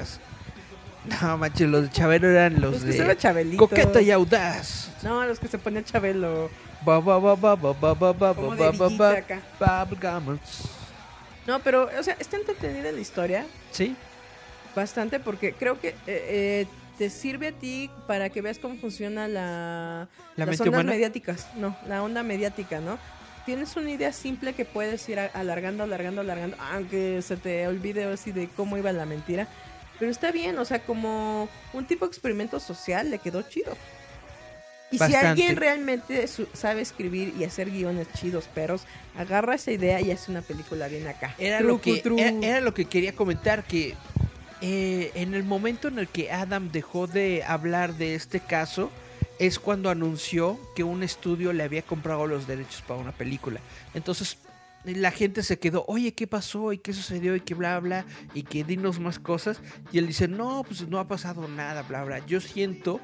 No, 1.22 1.38
manches, 1.38 1.68
los 1.68 1.82
de 1.84 1.90
Chabelo 1.90 2.28
eran 2.28 2.60
los, 2.60 2.82
Los 2.82 2.84
que 2.96 3.02
de 3.02 3.16
Chabelito. 3.16 3.56
Coqueta 3.68 4.00
y 4.02 4.10
audaz. 4.10 4.90
No, 5.02 5.24
los 5.24 5.40
que 5.40 5.48
se 5.48 5.58
ponía 5.58 5.82
Chabelo. 5.82 6.50
Ba, 6.84 7.00
ba, 7.00 7.18
ba, 7.18 7.34
ba, 7.34 7.56
ba, 7.56 7.72
ba, 7.74 7.94
ba, 7.94 8.12
ba, 8.12 8.34
Como 8.34 8.54
ba, 8.56 8.70
de 8.70 8.96
ba, 8.96 9.10
acá. 9.12 9.40
No, 11.46 11.58
pero, 11.60 11.88
o 11.98 12.02
sea, 12.02 12.16
está 12.18 12.36
entretenida 12.36 12.92
la 12.92 13.00
historia. 13.00 13.46
Sí. 13.72 13.96
Bastante, 14.74 15.20
porque 15.20 15.52
creo 15.52 15.80
que 15.80 15.88
eh, 15.88 15.94
eh, 16.06 16.66
te 16.98 17.10
sirve 17.10 17.48
a 17.48 17.52
ti 17.52 17.90
para 18.06 18.28
que 18.30 18.40
veas 18.42 18.58
cómo 18.58 18.76
funciona 18.76 19.26
la, 19.28 20.08
¿La 20.36 20.46
las 20.46 20.60
ondas 20.60 20.68
humana? 20.74 20.92
mediáticas. 20.92 21.48
No, 21.56 21.76
la 21.88 22.02
onda 22.02 22.22
mediática, 22.22 22.80
¿no? 22.80 22.98
Tienes 23.46 23.74
una 23.76 23.90
idea 23.90 24.12
simple 24.12 24.52
que 24.52 24.64
puedes 24.64 25.08
ir 25.08 25.18
alargando, 25.18 25.82
alargando, 25.84 26.20
alargando, 26.20 26.56
aunque 26.72 27.20
se 27.22 27.36
te 27.36 27.66
olvide 27.66 28.04
así 28.04 28.32
de 28.32 28.48
cómo 28.48 28.76
iba 28.76 28.92
la 28.92 29.06
mentira. 29.06 29.48
Pero 29.98 30.10
está 30.10 30.30
bien, 30.30 30.58
o 30.58 30.64
sea, 30.64 30.80
como 30.80 31.48
un 31.72 31.86
tipo 31.86 32.04
de 32.04 32.10
experimento 32.10 32.60
social 32.60 33.10
le 33.10 33.18
quedó 33.18 33.42
chido. 33.42 33.76
Y 34.92 34.96
si 34.96 34.98
Bastante. 34.98 35.26
alguien 35.28 35.56
realmente 35.56 36.26
sabe 36.52 36.80
escribir 36.82 37.34
y 37.38 37.44
hacer 37.44 37.70
guiones 37.70 38.08
chidos, 38.14 38.46
peros, 38.52 38.82
agarra 39.16 39.54
esa 39.54 39.70
idea 39.72 40.00
y 40.00 40.10
hace 40.10 40.30
una 40.30 40.42
película 40.42 40.88
bien 40.88 41.06
acá. 41.06 41.34
Era 41.38 41.58
Tru, 41.58 41.68
lo, 41.68 41.80
que, 41.80 41.96
tru. 42.00 42.18
era, 42.18 42.30
era 42.46 42.60
lo 42.60 42.74
que 42.74 42.86
quería 42.86 43.14
comentar, 43.14 43.62
que 43.64 43.94
eh, 44.60 45.12
en 45.14 45.34
el 45.34 45.44
momento 45.44 45.88
en 45.88 45.98
el 45.98 46.08
que 46.08 46.30
Adam 46.32 46.70
dejó 46.70 47.06
de 47.06 47.42
hablar 47.44 47.94
de 47.94 48.14
este 48.14 48.40
caso, 48.40 48.90
es 49.38 49.58
cuando 49.58 49.88
anunció 49.88 50.60
que 50.76 50.84
un 50.84 51.02
estudio 51.02 51.52
le 51.52 51.62
había 51.62 51.82
comprado 51.82 52.26
los 52.26 52.46
derechos 52.46 52.82
para 52.86 53.00
una 53.00 53.12
película. 53.12 53.60
Entonces 53.94 54.36
la 54.84 55.10
gente 55.10 55.42
se 55.42 55.58
quedó, 55.58 55.84
oye, 55.88 56.12
¿qué 56.12 56.26
pasó? 56.26 56.72
¿Y 56.72 56.78
qué 56.78 56.92
sucedió? 56.92 57.34
¿Y 57.36 57.40
qué 57.40 57.54
bla, 57.54 57.78
bla? 57.80 58.04
Y 58.34 58.42
que 58.42 58.64
dinos 58.64 58.98
más 58.98 59.18
cosas. 59.18 59.60
Y 59.92 59.98
él 59.98 60.06
dice, 60.06 60.28
no, 60.28 60.62
pues 60.64 60.86
no 60.88 60.98
ha 60.98 61.08
pasado 61.08 61.48
nada, 61.48 61.82
bla, 61.82 62.04
bla. 62.04 62.18
Yo 62.26 62.40
siento 62.40 63.00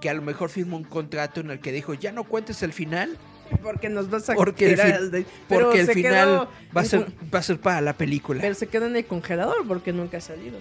que 0.00 0.10
a 0.10 0.14
lo 0.14 0.22
mejor 0.22 0.50
firmó 0.50 0.76
un 0.76 0.84
contrato 0.84 1.40
en 1.40 1.50
el 1.50 1.60
que 1.60 1.72
dijo, 1.72 1.94
ya 1.94 2.12
no 2.12 2.24
cuentes 2.24 2.62
el 2.62 2.72
final. 2.72 3.16
Porque 3.62 3.88
nos 3.88 4.08
vas 4.10 4.28
a 4.30 4.34
Porque 4.34 4.72
el, 4.72 4.80
fin- 4.80 5.26
porque 5.48 5.80
el 5.80 5.86
final 5.88 6.12
quedó 6.28 6.48
va 6.76 6.80
a, 6.80 6.84
ser, 6.84 7.06
va 7.32 7.38
a 7.38 7.42
ser 7.42 7.58
para 7.60 7.80
la 7.80 7.92
película. 7.92 8.40
Pero 8.40 8.54
se 8.54 8.66
quedó 8.66 8.86
en 8.86 8.96
el 8.96 9.04
congelador 9.04 9.66
porque 9.68 9.92
nunca 9.92 10.16
ha 10.18 10.20
salido. 10.20 10.58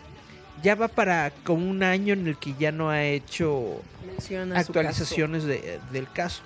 ya 0.62 0.76
va 0.76 0.88
para 0.88 1.32
como 1.44 1.70
un 1.70 1.82
año 1.84 2.14
en 2.14 2.28
el 2.28 2.38
que 2.38 2.54
ya 2.60 2.72
no 2.72 2.90
ha 2.90 3.04
hecho 3.04 3.82
Menciona 4.06 4.60
actualizaciones 4.60 5.44
de- 5.46 5.80
del 5.92 6.08
caso. 6.12 6.42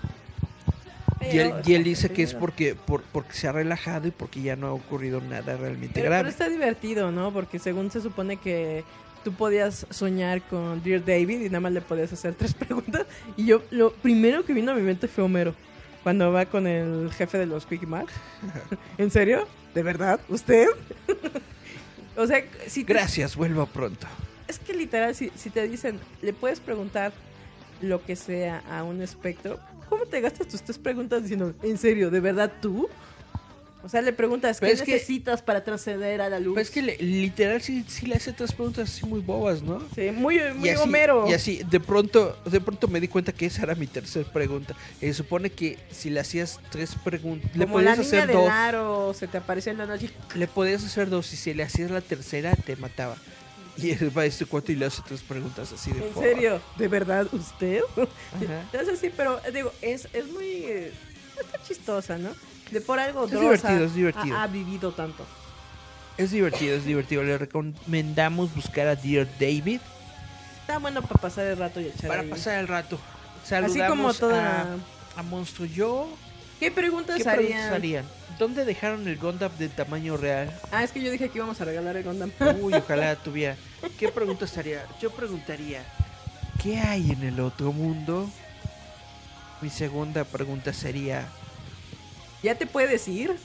Y 1.32 1.40
él, 1.40 1.54
y 1.66 1.78
dice 1.84 2.10
que 2.10 2.22
es 2.24 2.34
porque, 2.36 2.76
por- 2.76 3.02
porque 3.04 3.34
se 3.34 3.48
ha 3.48 3.52
relajado 3.52 4.08
y 4.08 4.12
porque 4.12 4.42
ya 4.42 4.56
no 4.56 4.68
ha 4.68 4.74
ocurrido 4.74 5.22
nada 5.22 5.58
realmente 5.58 5.94
Pero, 5.96 6.06
grave. 6.08 6.20
pero 6.24 6.30
está 6.30 6.50
divertido, 6.50 7.12
¿no? 7.12 7.32
Porque 7.34 7.58
según 7.58 7.90
se 7.90 8.02
supone 8.02 8.38
que 8.38 8.84
tú 9.24 9.34
podías 9.34 9.88
soñar 9.90 10.42
con 10.44 10.84
Dear 10.84 11.04
David 11.04 11.42
y 11.42 11.46
nada 11.46 11.62
más 11.62 11.72
le 11.72 11.82
podías 11.82 12.14
hacer 12.14 12.36
tres 12.38 12.54
preguntas. 12.54 13.06
Y 13.38 13.46
yo, 13.48 13.64
lo 13.72 13.92
primero 13.94 14.46
que 14.46 14.54
vino 14.54 14.72
a 14.72 14.76
mi 14.76 14.82
mente 14.84 15.08
fue 15.08 15.24
Homero. 15.24 15.56
Cuando 16.06 16.32
va 16.32 16.46
con 16.46 16.68
el 16.68 17.12
jefe 17.12 17.40
de 17.40 17.48
los 17.48 17.66
Mart. 17.88 18.10
¿En 19.00 19.10
serio? 19.10 19.48
¿De 19.74 19.82
verdad? 19.82 20.20
¿Usted? 20.30 20.68
o 22.16 22.28
sea, 22.28 22.46
si 22.68 22.84
te- 22.84 22.94
Gracias, 22.94 23.36
vuelva 23.36 23.66
pronto. 23.66 24.06
Es 24.48 24.60
que 24.60 24.76
literal, 24.76 25.16
si, 25.16 25.32
si 25.36 25.50
te 25.50 25.68
dicen, 25.68 26.00
le 26.22 26.32
puedes 26.32 26.60
preguntar 26.60 27.12
lo 27.82 28.06
que 28.06 28.16
sea 28.16 28.62
a 28.70 28.84
un 28.84 29.02
espectro, 29.02 29.60
¿cómo 29.90 30.06
te 30.06 30.22
gastas 30.22 30.48
tus 30.48 30.62
tres 30.62 30.78
preguntas 30.78 31.24
diciendo, 31.24 31.56
en 31.64 31.80
serio, 31.80 32.12
de 32.12 32.20
verdad 32.20 32.52
tú? 32.62 32.88
O 33.86 33.90
sea, 33.90 34.02
le 34.02 34.14
preguntas, 34.14 34.58
Pero 34.60 34.72
¿qué 34.72 34.74
es 34.74 34.82
que- 34.82 34.94
necesitas 34.94 35.44
para 35.44 35.64
trascender 35.64 36.20
a 36.20 36.28
la 36.28 36.40
luz? 36.40 36.56
Pues 36.56 36.70
es 36.70 36.74
que 36.74 36.82
le- 36.82 36.98
literal 36.98 37.62
sí, 37.62 37.86
sí 37.88 38.08
le 38.08 38.16
hace 38.16 38.34
tres 38.34 38.52
preguntas 38.52 38.90
así 38.90 39.06
muy 39.06 39.20
bobas, 39.22 39.62
¿no? 39.62 39.80
Sí, 39.94 40.10
muy, 40.12 40.40
muy 40.56 40.68
y 40.68 40.72
así, 40.72 40.82
Homero. 40.82 41.30
Y 41.30 41.34
así, 41.34 41.62
de 41.70 41.80
pronto, 41.80 42.36
de 42.46 42.60
pronto 42.60 42.88
me 42.88 43.00
di 43.00 43.08
cuenta 43.08 43.32
que 43.32 43.46
esa 43.46 43.62
era 43.62 43.76
mi 43.76 43.86
tercera 43.86 44.28
pregunta. 44.28 44.74
Eh, 45.02 45.08
Se 45.10 45.14
supone 45.14 45.52
que 45.52 45.78
si 45.92 46.10
le 46.10 46.20
hacías 46.20 46.60
tres 46.72 46.96
preguntas, 47.04 47.56
le 47.56 47.66
Como 47.66 47.80
la 47.80 47.92
podías 47.92 48.00
niña 48.12 48.24
hacer 48.24 48.28
del 48.28 48.38
dos. 48.38 48.50
aro 48.50 49.14
se 49.14 49.28
te 49.28 49.38
aparece 49.38 49.70
en 49.70 49.78
la 49.78 49.86
noche. 49.86 50.10
Le 50.34 50.48
podías 50.48 50.84
hacer 50.84 51.08
dos 51.08 51.32
y 51.34 51.36
si 51.38 51.54
le 51.54 51.62
hacías 51.62 51.92
la 51.92 52.02
tercera 52.02 52.56
te 52.56 52.76
mataba. 52.78 53.18
Y 53.78 53.92
él 53.92 54.18
va 54.18 54.24
a 54.24 54.26
este 54.26 54.46
cuarto 54.48 54.72
y 54.72 54.76
le 54.78 54.86
hace 54.88 55.04
tres 55.06 55.22
preguntas 55.22 55.72
así 55.72 55.92
de 55.92 56.08
¿En 56.08 56.14
serio? 56.16 56.60
¿De 56.78 56.88
verdad 56.88 57.28
usted? 57.32 57.82
Ajá. 57.98 58.62
Entonces 58.72 58.98
sí, 58.98 59.12
pero 59.16 59.40
eh, 59.46 59.52
digo, 59.52 59.72
es, 59.84 60.08
es 60.12 60.26
muy... 60.32 60.46
eh, 60.64 60.92
está 61.40 61.62
chistosa, 61.62 62.18
¿no? 62.18 62.30
De 62.72 62.82
por 62.82 63.00
algo 63.00 63.26
Es 63.26 63.32
divertido, 63.32 63.70
ha- 63.84 63.86
es 63.86 63.94
divertido. 63.96 64.36
Ha, 64.38 64.44
ha 64.44 64.48
vivido 64.48 64.92
tanto. 64.92 65.26
Es 66.18 66.32
divertido, 66.32 66.76
es 66.76 66.86
divertido. 66.86 67.24
Le 67.24 67.38
recomendamos 67.38 68.54
buscar 68.56 68.88
a 68.88 68.96
Dear 68.96 69.28
David 69.40 69.80
Está 70.62 70.80
bueno 70.80 71.02
para 71.04 71.22
pasar 71.22 71.46
el 71.46 71.58
rato 71.58 71.80
y 71.80 71.86
echar 71.86 72.08
para 72.08 72.22
ahí. 72.22 72.28
pasar 72.30 72.56
el 72.60 72.68
rato. 72.68 72.98
Saludamos 73.44 73.78
Así 73.78 73.88
como 73.90 74.14
toda... 74.16 74.62
a, 75.16 75.20
a 75.20 75.24
Monstruo 75.24 75.68
Yo. 75.68 76.10
¿Qué 76.60 76.72
preguntas 76.72 77.18
¿Qué 77.22 77.30
harían? 77.30 77.46
preguntas 77.48 77.72
harían? 77.74 78.06
¿Dónde 78.40 78.66
dejaron 78.66 79.08
el 79.08 79.18
Gundam 79.18 79.52
de 79.60 79.70
tamaño 79.70 80.18
real? 80.18 80.52
Ah, 80.72 80.84
es 80.84 80.92
que 80.92 81.02
yo 81.04 81.12
dije 81.12 81.30
que 81.30 81.38
íbamos 81.38 81.62
a 81.62 81.66
regalar 81.66 81.96
el 81.98 82.04
Gundam. 82.04 82.32
Uy, 82.62 82.74
ojalá 82.74 83.16
tuviera. 83.18 83.56
¿Qué 84.00 84.08
preguntas 84.10 84.58
haría? 84.58 84.86
Yo 85.00 85.12
preguntaría, 85.12 85.84
¿qué 86.64 86.80
hay 86.80 87.12
en 87.12 87.24
el 87.24 87.40
otro 87.42 87.72
mundo? 87.72 88.28
Mi 89.62 89.70
segunda 89.70 90.24
pregunta 90.24 90.74
sería, 90.74 91.28
¿Ya 92.46 92.54
te 92.54 92.68
puedes 92.68 93.08
ir? 93.08 93.36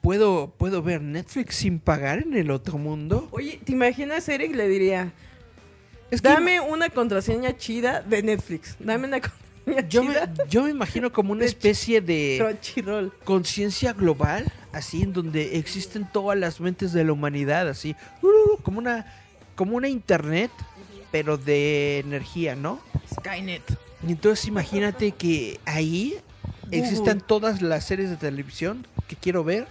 ¿puedo, 0.00 0.54
¿puedo 0.56 0.80
ver 0.80 1.02
Netflix 1.02 1.56
sin 1.56 1.80
pagar 1.80 2.20
en 2.20 2.34
el 2.34 2.52
otro 2.52 2.78
mundo? 2.78 3.26
Oye, 3.32 3.58
¿te 3.64 3.72
imaginas 3.72 4.28
Eric 4.28 4.54
le 4.54 4.68
diría, 4.68 5.12
Es 6.08 6.22
que 6.22 6.28
dame 6.28 6.60
una 6.60 6.88
contraseña 6.88 7.56
chida 7.56 8.00
de 8.02 8.22
Netflix? 8.22 8.76
Dame 8.78 9.08
una 9.08 9.20
contraseña 9.20 9.88
yo 9.88 10.04
me, 10.04 10.14
chida 10.14 10.32
yo 10.48 10.62
me 10.62 10.70
imagino 10.70 11.12
como 11.12 11.32
una 11.32 11.46
especie 11.46 12.00
de 12.00 12.56
conciencia 13.24 13.92
global, 13.92 14.52
así 14.70 15.02
en 15.02 15.12
donde 15.12 15.58
existen 15.58 16.08
todas 16.12 16.38
las 16.38 16.60
mentes 16.60 16.92
de 16.92 17.02
la 17.02 17.12
humanidad, 17.12 17.68
así, 17.68 17.96
uh, 18.22 18.62
como 18.62 18.78
una, 18.78 19.04
como 19.56 19.76
una 19.76 19.88
internet, 19.88 20.52
pero 21.10 21.36
de 21.36 21.98
energía, 21.98 22.54
¿no? 22.54 22.78
Skynet. 23.12 23.64
Y 24.06 24.12
entonces 24.12 24.46
imagínate 24.46 25.10
que 25.10 25.58
ahí 25.64 26.20
existan 26.70 27.20
todas 27.20 27.62
las 27.62 27.84
series 27.84 28.10
de 28.10 28.16
televisión 28.16 28.86
que 29.06 29.16
quiero 29.16 29.44
ver. 29.44 29.66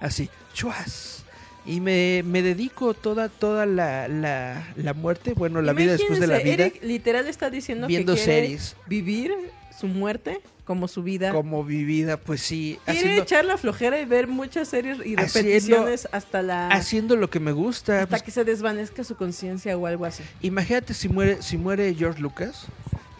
Así, 0.00 0.28
chuas. 0.52 1.24
Y 1.64 1.80
me, 1.80 2.22
me 2.24 2.42
dedico 2.42 2.94
toda, 2.94 3.28
toda 3.28 3.66
la, 3.66 4.06
la, 4.06 4.68
la 4.76 4.94
muerte, 4.94 5.32
bueno, 5.32 5.62
la 5.62 5.72
vida 5.72 5.92
después 5.92 6.20
de 6.20 6.28
la 6.28 6.38
vida, 6.38 6.66
Eric 6.66 6.82
literal 6.84 7.26
está 7.26 7.50
diciendo 7.50 7.88
viendo 7.88 8.14
que 8.14 8.22
quiere 8.22 8.42
series. 8.42 8.76
vivir 8.86 9.32
su 9.76 9.88
muerte 9.88 10.40
como 10.64 10.86
su 10.86 11.02
vida. 11.02 11.32
como 11.32 11.64
vivida, 11.64 12.18
pues 12.18 12.40
sí, 12.40 12.78
Quiere 12.84 13.00
haciendo, 13.00 13.22
echar 13.22 13.44
la 13.44 13.56
flojera 13.56 14.00
y 14.00 14.04
ver 14.04 14.28
muchas 14.28 14.68
series 14.68 14.98
y 14.98 15.14
Haciendo- 15.16 15.22
repeticiones 15.34 16.08
hasta 16.12 16.42
la 16.42 16.68
haciendo 16.68 17.16
lo 17.16 17.30
que 17.30 17.40
me 17.40 17.50
gusta. 17.52 17.94
hasta 18.02 18.06
pues, 18.08 18.22
que 18.22 18.30
se 18.30 18.44
desvanezca 18.44 19.02
su 19.02 19.16
conciencia 19.16 19.76
o 19.76 19.86
algo 19.86 20.04
así. 20.04 20.22
Imagínate 20.42 20.94
si 20.94 21.08
muere, 21.08 21.42
si 21.42 21.56
muere 21.56 21.92
George 21.96 22.20
Lucas 22.20 22.66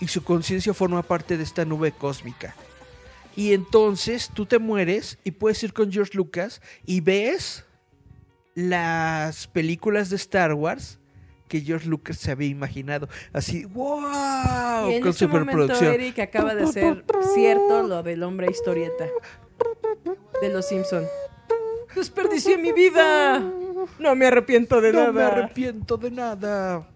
y 0.01 0.09
su 0.09 0.23
conciencia 0.23 0.75
forma 0.75 1.03
parte 1.03 1.37
de 1.37 1.43
esta 1.43 1.65
nube 1.65 1.93
cósmica. 1.93 2.55
Y 3.35 3.53
entonces 3.53 4.31
tú 4.33 4.47
te 4.47 4.59
mueres 4.59 5.19
y 5.25 5.33
puedes 5.33 5.63
ir 5.63 5.73
con 5.73 5.93
George 5.93 6.13
Lucas 6.15 6.63
y 6.87 7.01
ves 7.01 7.65
las 8.55 9.47
películas 9.47 10.09
de 10.09 10.17
Star 10.17 10.55
Wars 10.55 10.99
que 11.49 11.61
George 11.61 11.89
Lucas 11.89 12.17
se 12.17 12.31
había 12.31 12.49
imaginado. 12.49 13.09
Así, 13.33 13.65
wow, 13.67 14.91
y 14.91 14.95
en 14.95 15.03
con 15.03 15.11
este 15.11 15.27
momento 15.27 15.53
superproducción. 15.53 15.95
Eric 15.95 16.19
acaba 16.19 16.55
de 16.55 16.65
hacer 16.65 17.05
cierto 17.35 17.83
lo 17.83 18.03
del 18.03 18.23
hombre 18.23 18.49
historieta 18.51 19.07
de 20.41 20.49
los 20.49 20.67
Simpson. 20.67 21.05
Desperdicié 21.95 22.59
mi 22.59 22.73
vida. 22.73 23.41
No 23.99 24.15
me 24.15 24.27
arrepiento 24.27 24.81
de 24.81 24.93
no 24.93 25.13
me 25.13 25.21
nada. 25.21 25.27
arrepiento 25.29 25.97
de 25.97 26.11
nada. 26.11 26.89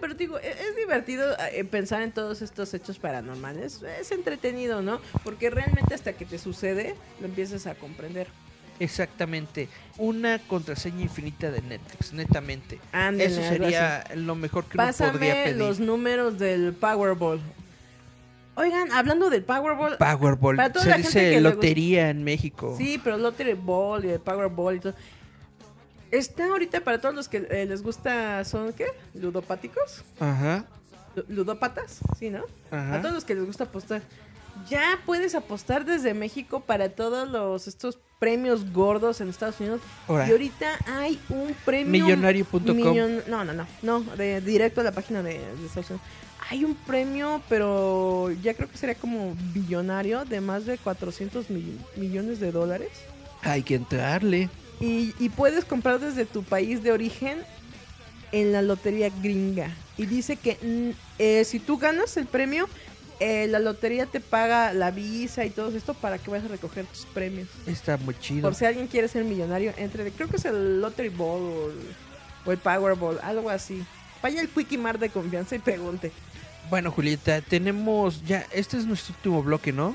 Pero 0.00 0.14
digo, 0.14 0.38
e- 0.38 0.50
es, 0.50 0.76
divertido 0.76 1.36
eh, 1.52 1.64
pensar 1.64 2.02
en 2.02 2.12
todos 2.12 2.42
estos 2.42 2.72
hechos 2.74 2.98
paranormales. 2.98 3.82
Es 4.00 4.10
entretenido, 4.12 4.82
¿no? 4.82 5.00
Porque 5.24 5.50
realmente 5.50 5.94
hasta 5.94 6.12
que 6.12 6.24
te 6.24 6.38
sucede, 6.38 6.94
lo 7.20 7.26
empiezas 7.26 7.66
a 7.66 7.74
comprender. 7.74 8.28
Exactamente. 8.78 9.68
Una 9.98 10.38
contraseña 10.38 11.02
infinita 11.02 11.50
de 11.50 11.62
Netflix, 11.62 12.12
netamente. 12.12 12.78
Ándale, 12.92 13.24
Eso 13.24 13.40
sería 13.42 14.04
lo 14.14 14.34
mejor 14.34 14.64
que 14.66 14.78
uno 14.78 14.92
podría 14.92 15.44
pedir. 15.44 15.56
los 15.56 15.80
números 15.80 16.38
del 16.38 16.74
Powerball. 16.74 17.40
Oigan, 18.58 18.90
hablando 18.92 19.28
del 19.28 19.44
Powerball. 19.44 19.98
Powerball. 19.98 20.56
Para 20.56 20.72
toda 20.72 20.84
Se 20.84 20.90
la 20.90 20.96
gente 20.96 21.08
dice 21.08 21.30
que 21.30 21.40
lotería 21.42 22.08
en 22.08 22.24
México. 22.24 22.74
Sí, 22.78 22.98
pero 23.02 23.18
Lottery 23.18 23.52
Ball 23.52 24.04
y 24.06 24.10
el 24.10 24.20
Powerball 24.20 24.76
y 24.76 24.80
todo. 24.80 24.94
Está 26.10 26.46
ahorita 26.46 26.80
para 26.82 27.00
todos 27.00 27.14
los 27.14 27.28
que 27.28 27.46
eh, 27.50 27.66
les 27.66 27.82
gusta, 27.82 28.44
¿son 28.44 28.72
qué? 28.72 28.86
¿Ludopáticos? 29.14 30.02
Ajá. 30.20 30.64
Lu- 31.14 31.24
¿Ludópatas? 31.28 31.98
Sí, 32.18 32.30
¿no? 32.30 32.44
Ajá. 32.70 32.94
A 32.96 33.00
todos 33.02 33.14
los 33.14 33.24
que 33.24 33.34
les 33.34 33.44
gusta 33.44 33.64
apostar. 33.64 34.02
Ya 34.70 34.98
puedes 35.04 35.34
apostar 35.34 35.84
desde 35.84 36.14
México 36.14 36.60
para 36.60 36.88
todos 36.90 37.28
los 37.28 37.68
estos 37.68 37.98
premios 38.18 38.72
gordos 38.72 39.20
en 39.20 39.28
Estados 39.28 39.60
Unidos. 39.60 39.80
Ahora. 40.08 40.26
Y 40.26 40.30
ahorita 40.30 40.66
hay 40.86 41.20
un 41.28 41.54
premio 41.64 42.04
Millonario.com. 42.06 42.62
millon- 42.76 43.26
No, 43.26 43.44
no, 43.44 43.52
no, 43.52 43.66
no, 43.82 44.00
de 44.16 44.40
directo 44.40 44.80
a 44.80 44.84
la 44.84 44.92
página 44.92 45.22
de, 45.22 45.34
de 45.40 45.66
Estados 45.66 45.90
Unidos. 45.90 46.06
Hay 46.48 46.64
un 46.64 46.74
premio, 46.74 47.42
pero 47.48 48.30
ya 48.42 48.54
creo 48.54 48.70
que 48.70 48.78
sería 48.78 48.94
como 48.94 49.34
billonario 49.52 50.24
de 50.24 50.40
más 50.40 50.64
de 50.64 50.78
400 50.78 51.50
mil- 51.50 51.78
millones 51.96 52.38
de 52.40 52.52
dólares. 52.52 52.90
Hay 53.42 53.62
que 53.62 53.74
entrarle. 53.74 54.48
Y, 54.80 55.14
y 55.18 55.28
puedes 55.30 55.64
comprar 55.64 56.00
desde 56.00 56.26
tu 56.26 56.42
país 56.42 56.82
de 56.82 56.92
origen 56.92 57.38
en 58.32 58.52
la 58.52 58.62
lotería 58.62 59.10
gringa. 59.22 59.74
Y 59.96 60.06
dice 60.06 60.36
que 60.36 60.58
mm, 60.60 60.90
eh, 61.18 61.44
si 61.44 61.58
tú 61.58 61.78
ganas 61.78 62.16
el 62.16 62.26
premio, 62.26 62.68
eh, 63.18 63.46
la 63.46 63.58
lotería 63.58 64.04
te 64.06 64.20
paga 64.20 64.72
la 64.74 64.90
visa 64.90 65.44
y 65.44 65.50
todo 65.50 65.74
esto 65.74 65.94
para 65.94 66.18
que 66.18 66.30
vayas 66.30 66.46
a 66.46 66.48
recoger 66.48 66.84
tus 66.86 67.06
premios. 67.06 67.48
Está 67.66 67.96
muy 67.96 68.14
chido. 68.18 68.42
Por 68.42 68.54
si 68.54 68.66
alguien 68.66 68.86
quiere 68.88 69.08
ser 69.08 69.24
millonario, 69.24 69.72
entre, 69.78 70.10
creo 70.10 70.28
que 70.28 70.36
es 70.36 70.44
el 70.44 70.80
Lottery 70.80 71.08
Ball 71.08 71.42
o 71.42 71.70
el, 71.70 71.78
o 72.44 72.52
el 72.52 72.58
Powerball, 72.58 73.18
algo 73.22 73.48
así. 73.48 73.84
Vaya 74.22 74.40
al 74.40 74.48
Quickie 74.48 74.78
Mart 74.78 75.00
de 75.00 75.08
confianza 75.08 75.56
y 75.56 75.60
pregunte. 75.60 76.12
Bueno, 76.68 76.90
Julieta, 76.90 77.40
tenemos 77.40 78.24
ya. 78.24 78.44
Este 78.52 78.76
es 78.76 78.86
nuestro 78.86 79.14
último 79.14 79.42
bloque, 79.42 79.72
¿no? 79.72 79.94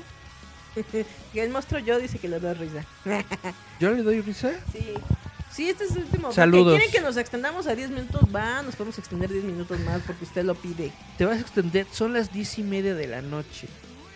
Que 0.74 1.06
el 1.34 1.50
monstruo 1.50 1.80
yo 1.80 1.98
dice 1.98 2.18
que 2.18 2.28
le 2.28 2.40
da 2.40 2.54
risa. 2.54 2.84
¿Yo 3.80 3.92
le 3.92 4.02
doy 4.02 4.20
risa? 4.20 4.52
sí. 4.72 4.94
Sí, 5.52 5.68
este 5.68 5.84
es 5.84 5.90
el 5.90 6.04
último. 6.04 6.32
Saludos. 6.32 6.78
¿Quieren 6.78 6.90
que 6.90 7.02
nos 7.02 7.18
extendamos 7.18 7.66
a 7.66 7.74
10 7.74 7.90
minutos? 7.90 8.22
Va, 8.34 8.62
nos 8.62 8.74
podemos 8.74 8.98
extender 8.98 9.30
10 9.30 9.44
minutos 9.44 9.78
más 9.80 10.00
porque 10.00 10.24
usted 10.24 10.44
lo 10.44 10.54
pide. 10.54 10.92
Te 11.18 11.26
vas 11.26 11.36
a 11.36 11.40
extender, 11.42 11.86
son 11.92 12.14
las 12.14 12.32
diez 12.32 12.58
y 12.58 12.62
media 12.62 12.94
de 12.94 13.06
la 13.06 13.20
noche. 13.20 13.68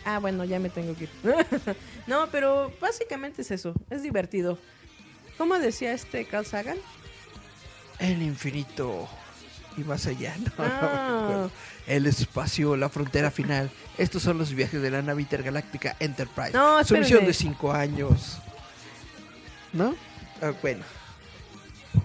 Ah, 0.07 0.19
bueno, 0.19 0.45
ya 0.45 0.59
me 0.59 0.71
tengo 0.71 0.97
que 0.97 1.05
ir. 1.05 1.11
no, 2.07 2.29
pero 2.31 2.73
básicamente 2.81 3.43
es 3.43 3.51
eso. 3.51 3.75
Es 3.91 4.03
divertido. 4.03 4.59
¿Cómo 5.37 5.59
decía 5.59 5.93
este 5.93 6.25
Carl 6.25 6.47
Sagan? 6.47 6.79
El 7.99 8.23
infinito 8.23 9.07
y 9.77 9.85
más 9.85 10.07
allá. 10.07 10.35
No, 10.39 10.53
Ah. 10.59 11.49
El 11.87 12.07
espacio, 12.07 12.77
la 12.77 12.89
frontera 12.89 13.31
final. 13.31 13.71
Estos 13.97 14.23
son 14.23 14.39
los 14.39 14.53
viajes 14.53 14.83
de 14.83 14.91
la 14.91 15.03
nave 15.03 15.23
intergaláctica 15.23 15.97
Enterprise. 16.01 16.53
No, 16.53 16.83
Su 16.83 16.97
misión 16.97 17.25
de 17.25 17.33
cinco 17.33 17.73
años. 17.73 18.39
¿No? 19.73 19.95
Ah, 20.43 20.53
bueno. 20.63 20.85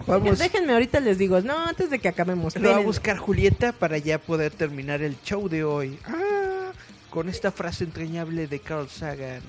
Vamos. 0.06 0.38
Déjenme, 0.38 0.72
ahorita 0.72 1.00
les 1.00 1.18
digo. 1.18 1.40
No, 1.40 1.58
antes 1.66 1.90
de 1.90 1.98
que 1.98 2.08
acabemos. 2.08 2.54
Lo 2.56 2.70
va 2.70 2.76
a 2.76 2.80
buscar 2.80 3.16
Julieta 3.18 3.72
para 3.72 3.98
ya 3.98 4.18
poder 4.18 4.52
terminar 4.52 5.02
el 5.02 5.20
show 5.22 5.48
de 5.48 5.64
hoy. 5.64 5.98
Ah, 6.06 6.70
con 7.10 7.28
esta 7.28 7.50
frase 7.50 7.84
entrañable 7.84 8.46
de 8.46 8.60
Carl 8.60 8.88
Sagan. 8.88 9.42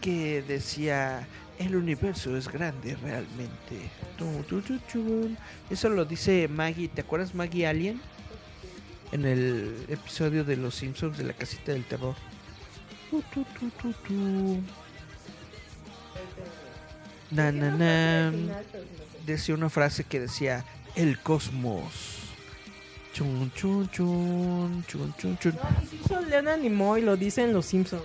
Que 0.00 0.42
decía, 0.46 1.26
el 1.60 1.76
universo 1.76 2.36
es 2.36 2.48
grande 2.48 2.96
realmente. 2.96 3.90
Eso 5.68 5.88
lo 5.90 6.04
dice 6.06 6.48
Maggie, 6.48 6.88
¿te 6.88 7.02
acuerdas 7.02 7.34
Maggie 7.34 7.66
Alien? 7.66 8.00
En 9.12 9.26
el 9.26 9.84
episodio 9.88 10.44
de 10.44 10.56
Los 10.56 10.76
Simpsons 10.76 11.18
de 11.18 11.24
la 11.24 11.34
casita 11.34 11.72
del 11.72 11.84
terror. 11.84 12.14
Na. 17.30 18.32
Decía 19.26 19.54
una 19.54 19.68
frase 19.68 20.04
que 20.04 20.20
decía, 20.20 20.64
el 20.96 21.20
cosmos. 21.20 21.92
Chun, 23.12 23.52
chun, 23.54 23.88
chun, 23.90 24.84
chun, 24.86 25.14
chun, 25.18 25.38
chun. 25.38 25.58
Hizo 25.92 26.20
Leonard 26.22 26.60
Nimoy, 26.60 27.02
lo 27.02 27.16
dice 27.16 27.42
en 27.42 27.52
Los 27.52 27.66
Simpsons. 27.66 28.02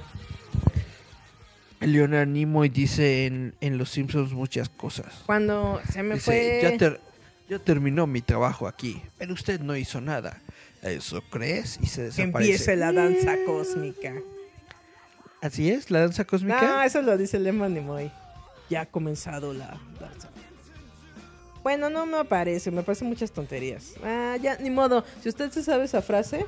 Leonard 1.81 2.27
Nimoy 2.27 2.69
dice 2.69 3.25
en, 3.25 3.53
en 3.61 3.77
Los 3.77 3.89
Simpsons 3.91 4.31
muchas 4.33 4.69
cosas. 4.69 5.23
Cuando 5.25 5.81
se 5.91 6.01
me 6.03 6.15
Dice, 6.15 6.25
fue. 6.25 6.59
ya, 6.71 6.77
ter- 6.77 7.01
ya 7.49 7.59
terminó 7.59 8.07
mi 8.07 8.21
trabajo 8.21 8.67
aquí, 8.67 9.01
pero 9.17 9.33
usted 9.33 9.59
no 9.59 9.75
hizo 9.75 10.01
nada. 10.01 10.41
¿Eso 10.81 11.21
crees? 11.29 11.79
Y 11.81 11.87
se 11.87 12.03
desaparece. 12.03 12.51
empiece 12.51 12.75
la 12.75 12.91
danza 12.91 13.35
cósmica. 13.45 14.13
Así 15.41 15.69
es, 15.69 15.91
la 15.91 15.99
danza 16.01 16.25
cósmica. 16.25 16.61
No, 16.61 16.81
eso 16.81 17.01
lo 17.01 17.17
dice 17.17 17.39
Leonard 17.39 17.71
Nimoy. 17.71 18.11
Ya 18.69 18.81
ha 18.81 18.85
comenzado 18.85 19.53
la 19.53 19.77
danza. 19.99 20.29
Bueno, 21.63 21.89
no 21.89 22.05
me 22.05 22.17
aparece, 22.17 22.69
me 22.71 22.83
parecen 22.83 23.07
muchas 23.07 23.31
tonterías. 23.31 23.93
Ah, 24.03 24.37
ya, 24.41 24.57
ni 24.57 24.69
modo. 24.69 25.03
Si 25.23 25.29
usted 25.29 25.49
se 25.51 25.63
sabe 25.63 25.85
esa 25.85 26.01
frase, 26.03 26.45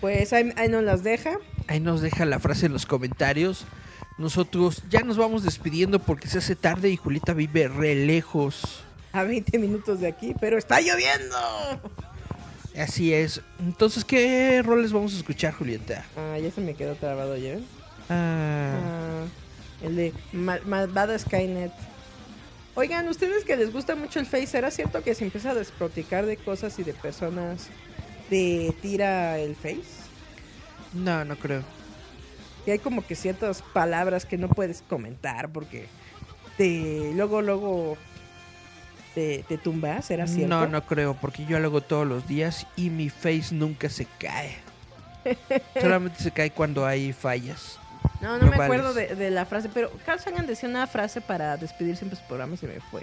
pues 0.00 0.32
ahí, 0.32 0.52
ahí 0.56 0.68
nos 0.70 0.82
las 0.82 1.02
deja. 1.02 1.38
Ahí 1.66 1.80
nos 1.80 2.00
deja 2.00 2.24
la 2.24 2.38
frase 2.38 2.66
en 2.66 2.72
los 2.72 2.86
comentarios. 2.86 3.66
Nosotros 4.18 4.82
ya 4.90 5.00
nos 5.02 5.16
vamos 5.16 5.44
despidiendo 5.44 6.00
porque 6.00 6.28
se 6.28 6.38
hace 6.38 6.56
tarde 6.56 6.90
y 6.90 6.96
Julita 6.96 7.32
vive 7.32 7.68
re 7.68 7.94
lejos. 7.94 8.82
A 9.12 9.22
20 9.22 9.58
minutos 9.58 10.00
de 10.00 10.08
aquí, 10.08 10.34
pero 10.40 10.58
está 10.58 10.80
lloviendo. 10.80 11.36
Así 12.76 13.12
es. 13.14 13.40
Entonces, 13.60 14.04
¿qué 14.04 14.60
roles 14.64 14.92
vamos 14.92 15.14
a 15.14 15.16
escuchar, 15.18 15.54
Julieta? 15.54 16.04
Ah, 16.16 16.36
ya 16.38 16.50
se 16.50 16.60
me 16.60 16.74
quedó 16.74 16.94
trabado 16.96 17.36
ya. 17.36 17.58
Ah, 18.10 18.74
Ah, 18.80 19.24
el 19.82 19.96
de 19.96 20.12
Mal- 20.32 20.62
Malvada 20.66 21.18
Skynet. 21.18 21.72
Oigan, 22.74 23.08
ustedes 23.08 23.44
que 23.44 23.56
les 23.56 23.72
gusta 23.72 23.96
mucho 23.96 24.20
el 24.20 24.26
Face, 24.26 24.46
¿será 24.48 24.70
cierto 24.70 25.02
que 25.02 25.14
se 25.14 25.24
empieza 25.24 25.50
a 25.50 25.54
desproticar 25.54 26.26
de 26.26 26.36
cosas 26.36 26.78
y 26.78 26.84
de 26.84 26.92
personas 26.94 27.68
de 28.30 28.74
tira 28.82 29.38
el 29.38 29.54
Face? 29.56 29.82
no, 30.92 31.24
no 31.24 31.36
creo. 31.36 31.62
Que 32.68 32.72
hay 32.72 32.78
como 32.80 33.00
que 33.00 33.14
ciertas 33.14 33.62
palabras 33.62 34.26
que 34.26 34.36
no 34.36 34.46
puedes 34.46 34.82
comentar 34.82 35.48
porque 35.48 35.86
te 36.58 37.12
luego 37.14 37.40
luego 37.40 37.96
te, 39.14 39.42
te 39.48 39.56
tumbas, 39.56 40.04
¿será 40.04 40.26
cierto? 40.26 40.54
No, 40.54 40.66
no 40.66 40.84
creo, 40.84 41.14
porque 41.14 41.46
yo 41.46 41.58
lo 41.60 41.68
hago 41.68 41.80
todos 41.80 42.06
los 42.06 42.28
días 42.28 42.66
y 42.76 42.90
mi 42.90 43.08
face 43.08 43.54
nunca 43.54 43.88
se 43.88 44.04
cae. 44.04 44.54
Solamente 45.80 46.22
se 46.22 46.30
cae 46.30 46.50
cuando 46.50 46.84
hay 46.84 47.14
fallas. 47.14 47.78
No, 48.20 48.36
no 48.36 48.50
me 48.50 48.62
acuerdo 48.62 48.92
de, 48.92 49.14
de 49.14 49.30
la 49.30 49.46
frase, 49.46 49.70
pero 49.72 49.90
Carl 50.04 50.20
Sagan 50.20 50.46
decía 50.46 50.68
una 50.68 50.86
frase 50.86 51.22
para 51.22 51.56
despedir 51.56 51.96
siempre 51.96 52.18
su 52.18 52.26
programa 52.26 52.52
y 52.52 52.58
se 52.58 52.66
me 52.66 52.80
fue. 52.80 53.00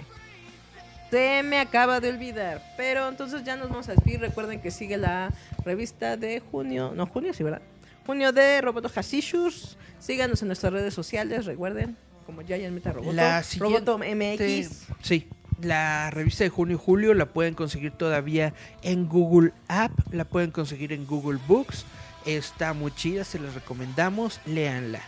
Se 1.10 1.42
me 1.42 1.58
acaba 1.58 1.98
de 1.98 2.10
olvidar. 2.10 2.62
Pero 2.76 3.08
entonces 3.08 3.42
ya 3.42 3.56
nos 3.56 3.68
vamos 3.68 3.88
a 3.88 3.94
despedir. 3.94 4.20
Recuerden 4.20 4.60
que 4.60 4.70
sigue 4.70 4.96
la 4.96 5.32
revista 5.64 6.16
de 6.16 6.38
junio. 6.38 6.92
No, 6.94 7.06
junio 7.06 7.34
sí, 7.34 7.42
¿verdad? 7.42 7.62
Junio 8.06 8.32
de 8.32 8.60
Roboto 8.60 8.88
Hasishus. 8.94 9.76
Síganos 9.98 10.40
en 10.42 10.48
nuestras 10.48 10.72
redes 10.72 10.94
sociales, 10.94 11.44
recuerden. 11.44 11.96
Como 12.24 12.42
Giant 12.42 12.72
Meta 12.72 12.92
Roboto. 12.92 13.12
La 13.12 13.42
Roboto 13.58 13.98
MX. 13.98 14.86
Sí, 15.02 15.28
la 15.60 16.10
revista 16.10 16.44
de 16.44 16.50
junio 16.50 16.76
y 16.76 16.80
julio 16.82 17.14
la 17.14 17.26
pueden 17.26 17.54
conseguir 17.54 17.92
todavía 17.92 18.54
en 18.82 19.08
Google 19.08 19.52
App, 19.68 19.92
la 20.12 20.24
pueden 20.24 20.50
conseguir 20.50 20.92
en 20.92 21.06
Google 21.06 21.40
Books. 21.48 21.84
Está 22.24 22.72
muy 22.72 22.92
chida, 22.94 23.24
se 23.24 23.38
les 23.38 23.54
recomendamos, 23.54 24.40
léanla. 24.46 25.02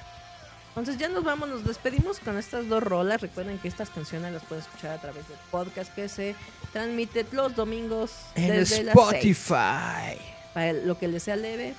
Entonces 0.68 0.96
ya 0.98 1.08
nos 1.08 1.24
vamos, 1.24 1.48
nos 1.48 1.64
despedimos 1.64 2.20
con 2.20 2.38
estas 2.38 2.68
dos 2.68 2.82
rolas. 2.82 3.20
Recuerden 3.20 3.58
que 3.58 3.66
estas 3.66 3.90
canciones 3.90 4.32
las 4.32 4.44
pueden 4.44 4.64
escuchar 4.64 4.92
a 4.92 5.00
través 5.00 5.26
del 5.28 5.38
podcast 5.50 5.92
que 5.92 6.08
se 6.08 6.36
transmite 6.72 7.26
los 7.32 7.56
domingos 7.56 8.12
En 8.36 8.50
desde 8.50 8.84
las. 8.84 8.94
Spotify. 8.96 10.18
para 10.54 10.72
lo 10.72 10.96
que 10.98 11.08
les 11.08 11.24
sea 11.24 11.34
leve. 11.36 11.74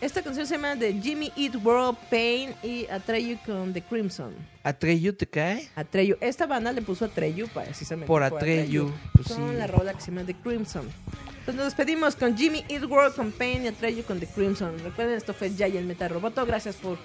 Esta 0.00 0.22
canción 0.22 0.46
se 0.46 0.54
llama 0.54 0.76
de 0.76 0.92
Jimmy 1.00 1.32
Eat 1.36 1.56
World 1.64 1.98
Pain 2.08 2.54
y 2.62 2.86
Atreyu 2.86 3.36
con 3.44 3.72
The 3.72 3.82
Crimson. 3.82 4.32
¿Atreyu 4.62 5.12
te 5.12 5.26
cae? 5.26 5.68
Atreyu. 5.74 6.16
Esta 6.20 6.46
banda 6.46 6.72
le 6.72 6.82
puso 6.82 7.04
Atreyu 7.06 7.48
precisamente. 7.48 8.06
Por 8.06 8.22
Atreyu, 8.22 8.92
pues 9.14 9.26
Con 9.28 9.50
sí. 9.50 9.56
la 9.56 9.66
rola 9.66 9.94
que 9.94 10.00
se 10.00 10.12
llama 10.12 10.24
The 10.24 10.34
Crimson. 10.34 10.88
Entonces 11.30 11.54
nos 11.56 11.64
despedimos 11.64 12.14
con 12.14 12.36
Jimmy 12.36 12.64
Eat 12.68 12.84
World 12.84 13.16
con 13.16 13.32
Pain 13.32 13.64
y 13.64 13.68
Atreyu 13.68 14.04
con 14.04 14.20
The 14.20 14.26
Crimson. 14.28 14.78
Recuerden, 14.84 15.16
esto 15.16 15.34
fue 15.34 15.50
Jay 15.50 15.76
el 15.76 15.84
Meta 15.86 16.06
Roboto. 16.06 16.46
Gracias 16.46 16.76
por 16.76 16.96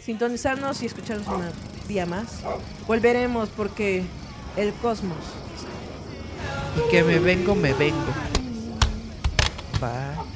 sintonizarnos 0.00 0.82
y 0.82 0.86
escucharnos 0.86 1.26
una 1.28 1.52
día 1.86 2.06
más. 2.06 2.40
Volveremos 2.86 3.50
porque 3.50 4.04
el 4.56 4.72
cosmos. 4.74 5.18
Y 6.76 6.90
que 6.90 7.04
me 7.04 7.18
vengo, 7.18 7.54
me 7.54 7.74
vengo. 7.74 8.06
Bye. 9.80 10.27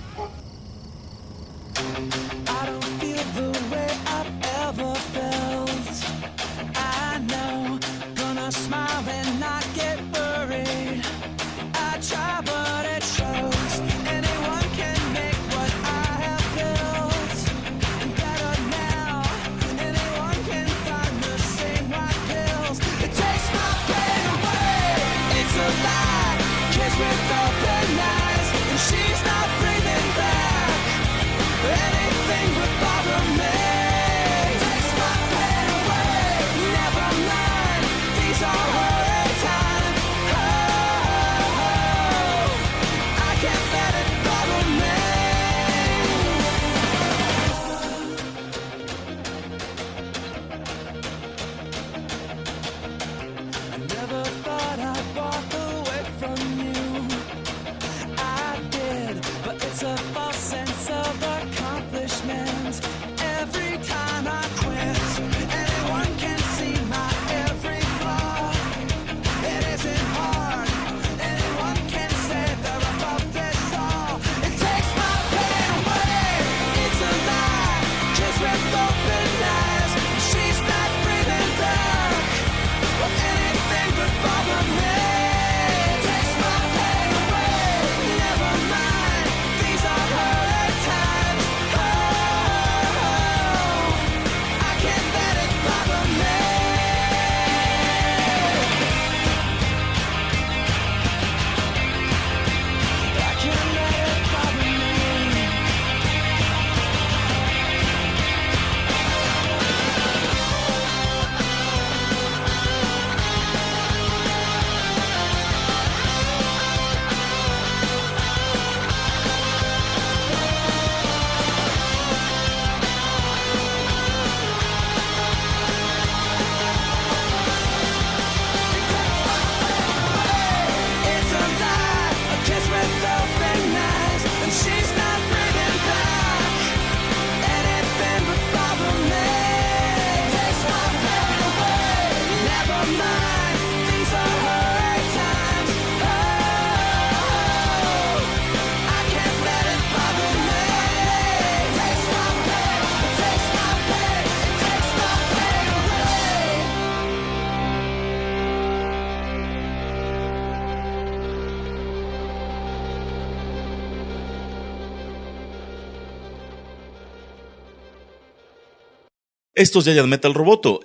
Esto 169.62 169.78
es 169.78 169.84
Giant 169.84 170.09
Metal 170.09 170.34
Roboto. 170.34 170.80